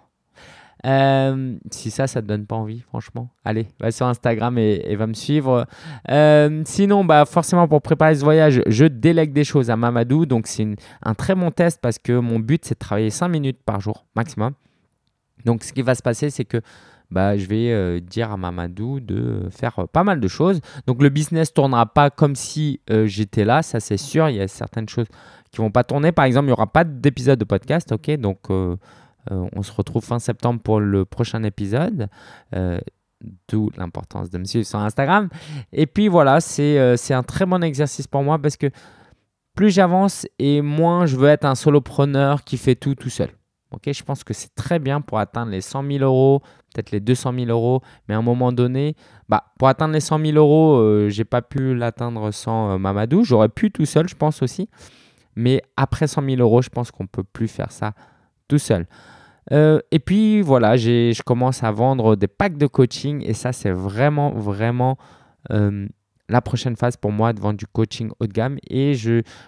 Euh, 0.87 1.57
si 1.71 1.91
ça, 1.91 2.07
ça 2.07 2.23
te 2.23 2.27
donne 2.27 2.47
pas 2.47 2.57
envie, 2.57 2.81
franchement, 2.81 3.29
allez, 3.45 3.69
va 3.81 3.91
sur 3.91 4.07
Instagram 4.07 4.57
et, 4.59 4.97
va 4.97 5.07
me 5.07 5.15
suivre. 5.15 5.67
Euh, 6.11 6.63
sinon, 6.65 7.05
bah, 7.05 7.25
forcément, 7.27 7.69
pour 7.69 7.83
préparer 7.83 8.15
ce 8.15 8.25
voyage, 8.25 8.63
je 8.67 8.87
délègue 8.87 9.33
des 9.33 9.45
choses 9.45 9.71
à 9.71 9.77
Mamadou. 9.77 10.27
Donc, 10.27 10.47
c'est 10.47 10.67
un 11.03 11.15
très 11.15 11.35
bon 11.35 11.51
test 11.51 11.81
parce 11.81 11.99
que 11.99 12.19
mon 12.19 12.39
but, 12.39 12.65
c'est 12.65 12.75
de 12.75 12.79
travailler 12.79 13.11
5 13.11 13.29
minutes 13.29 13.61
par 13.65 13.81
jour 13.81 14.07
maximum. 14.15 14.53
Donc, 15.45 15.65
ce 15.65 15.73
qui 15.73 15.83
va 15.83 15.95
se 15.95 16.03
passer, 16.03 16.31
c'est 16.31 16.45
que 16.45 16.61
bah, 17.11 17.37
je 17.37 17.47
vais 17.47 17.73
euh, 17.73 18.01
dire 18.01 18.31
à 18.31 18.37
Mamadou 18.37 19.01
de 19.01 19.49
faire 19.51 19.89
pas 19.89 20.05
mal 20.05 20.21
de 20.21 20.29
choses. 20.29 20.61
Donc, 20.87 21.03
le 21.03 21.09
business 21.09 21.53
tournera 21.53 21.87
pas 21.87 22.11
comme 22.11 22.37
si 22.37 22.81
j'étais 23.05 23.45
là, 23.45 23.63
ça 23.63 23.81
c'est 23.81 23.97
sûr. 23.97 24.29
Il 24.29 24.37
y 24.37 24.41
a 24.41 24.49
certaines 24.49 24.89
choses 24.89 25.09
qui 25.51 25.59
vont 25.59 25.71
pas 25.71 25.85
tourner. 25.85 26.13
Par 26.13 26.25
exemple, 26.25 26.45
il 26.45 26.51
n'y 26.51 26.53
aura 26.53 26.69
pas 26.69 26.85
d'épisode 26.85 27.39
de 27.39 27.45
podcast, 27.45 27.93
ok? 27.93 28.11
Donc, 28.13 28.39
euh, 29.31 29.49
on 29.55 29.63
se 29.63 29.73
retrouve 29.73 30.05
fin 30.05 30.19
septembre 30.19 30.61
pour 30.61 30.81
le 30.81 31.05
prochain 31.05 31.43
épisode. 31.43 32.09
Euh, 32.55 32.79
d'où 33.49 33.71
l'importance 33.77 34.31
de 34.31 34.39
me 34.39 34.45
suivre 34.45 34.67
sur 34.67 34.79
Instagram. 34.79 35.29
Et 35.73 35.87
puis 35.87 36.09
voilà, 36.09 36.41
c'est 36.41 36.79
euh, 36.79 36.97
un 37.11 37.23
très 37.23 37.45
bon 37.45 37.63
exercice 37.63 38.07
pour 38.07 38.23
moi 38.23 38.39
parce 38.39 38.57
que 38.57 38.71
plus 39.55 39.71
j'avance 39.71 40.27
et 40.39 40.63
moins 40.63 41.05
je 41.05 41.17
veux 41.17 41.29
être 41.29 41.45
un 41.45 41.55
solopreneur 41.55 42.45
qui 42.45 42.57
fait 42.57 42.77
tout 42.77 42.95
tout 42.95 43.11
seul. 43.11 43.29
Je 43.87 44.03
pense 44.03 44.25
que 44.25 44.35
c'est 44.35 44.55
très 44.55 44.79
bien 44.79 45.01
pour 45.01 45.19
atteindre 45.19 45.53
les 45.53 45.61
100 45.61 45.85
000 45.85 46.05
euros, 46.05 46.41
peut-être 46.75 46.91
les 46.91 47.01
200 47.01 47.33
000 47.35 47.47
euros, 47.51 47.83
mais 48.09 48.15
à 48.15 48.19
un 48.19 48.23
moment 48.23 48.53
donné, 48.53 48.97
bah, 49.29 49.45
pour 49.59 49.69
atteindre 49.69 49.95
les 49.95 50.01
100 50.01 50.19
000 50.19 50.37
euros, 50.37 50.79
je 50.81 51.09
j'ai 51.09 51.25
pas 51.25 51.43
pu 51.43 51.75
l'atteindre 51.75 52.31
sans 52.33 52.79
Mamadou. 52.79 53.25
J'aurais 53.25 53.49
pu 53.49 53.71
tout 53.71 53.87
seul, 53.87 54.09
je 54.09 54.17
pense 54.17 54.43
aussi. 54.43 54.69
Mais 55.37 55.63
après 55.77 56.07
100 56.07 56.23
000 56.25 56.41
euros, 56.41 56.63
je 56.63 56.69
pense 56.69 56.91
qu'on 56.91 57.07
peut 57.07 57.25
plus 57.25 57.49
faire 57.49 57.73
ça 57.73 57.93
tout 58.49 58.59
seul. 58.59 58.87
Euh, 59.53 59.81
et 59.91 59.99
puis 59.99 60.43
voilà, 60.43 60.77
je 60.77 61.23
commence 61.23 61.63
à 61.65 61.71
vendre 61.73 62.17
des 62.17 62.29
packs 62.29 62.57
de 62.57 62.67
coaching 62.67 63.23
et 63.25 63.35
ça, 63.35 63.53
c'est 63.53 63.71
vraiment, 63.71 64.31
vraiment 64.31 64.97
euh, 65.51 65.87
la 66.31 66.41
prochaine 66.41 66.77
phase 66.77 66.97
pour 66.97 67.13
moi 67.13 67.33
de 67.33 67.41
vendre 67.41 67.59
du 67.59 67.67
coaching 67.67 68.11
haut 68.19 68.27
de 68.27 68.33
gamme. 68.33 68.59
Et 68.69 68.95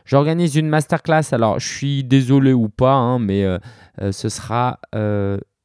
j'organise 0.05 0.57
une 0.57 0.69
masterclass. 0.69 1.33
Alors, 1.33 1.59
je 1.59 1.67
suis 1.67 2.05
désolé 2.05 2.53
ou 2.53 2.69
pas, 2.69 2.93
hein, 2.93 3.19
mais 3.19 3.45
euh, 3.45 3.59
ce 4.11 4.29
sera 4.29 4.79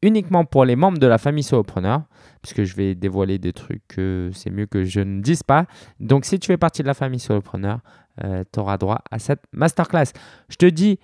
uniquement 0.01 0.45
pour 0.45 0.63
les 0.63 0.75
membres 0.75 0.99
de 0.99 1.07
la 1.07 1.17
famille 1.17 1.43
solopreneur, 1.43 2.03
puisque 2.41 2.63
je 2.63 2.75
vais 2.75 2.95
dévoiler 2.95 3.39
des 3.39 3.51
trucs 3.51 3.99
c'est 4.33 4.51
mieux 4.51 4.67
que 4.67 4.85
je 4.85 4.99
ne 4.99 5.21
dise 5.21 5.43
pas. 5.43 5.65
Donc, 5.99 6.25
si 6.25 6.39
tu 6.39 6.47
fais 6.47 6.57
partie 6.57 6.83
de 6.83 6.87
la 6.87 6.93
famille 6.93 7.19
solopreneur, 7.19 7.79
tu 8.21 8.59
auras 8.59 8.77
droit 8.77 9.01
à 9.11 9.19
cette 9.19 9.43
masterclass. 9.51 10.13
Je 10.49 10.55
te 10.55 10.65
dis 10.65 10.99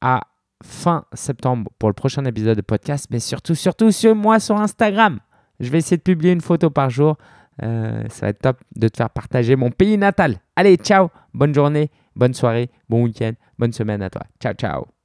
à 0.00 0.20
fin 0.64 1.04
septembre 1.12 1.70
pour 1.78 1.88
le 1.88 1.94
prochain 1.94 2.24
épisode 2.24 2.56
de 2.56 2.62
podcast, 2.62 3.06
mais 3.10 3.20
surtout, 3.20 3.54
surtout, 3.54 3.90
sur 3.90 4.14
moi 4.14 4.40
sur 4.40 4.56
Instagram. 4.56 5.18
Je 5.60 5.70
vais 5.70 5.78
essayer 5.78 5.96
de 5.96 6.02
publier 6.02 6.32
une 6.32 6.40
photo 6.40 6.70
par 6.70 6.90
jour. 6.90 7.16
Euh, 7.62 8.04
ça 8.08 8.26
va 8.26 8.30
être 8.30 8.40
top 8.40 8.58
de 8.76 8.88
te 8.88 8.96
faire 8.96 9.10
partager 9.10 9.56
mon 9.56 9.70
pays 9.70 9.98
natal. 9.98 10.40
Allez, 10.56 10.76
ciao, 10.76 11.08
bonne 11.34 11.54
journée, 11.54 11.90
bonne 12.14 12.34
soirée, 12.34 12.70
bon 12.88 13.04
week-end, 13.04 13.32
bonne 13.58 13.72
semaine 13.72 14.02
à 14.02 14.10
toi. 14.10 14.22
Ciao, 14.40 14.54
ciao. 14.54 14.97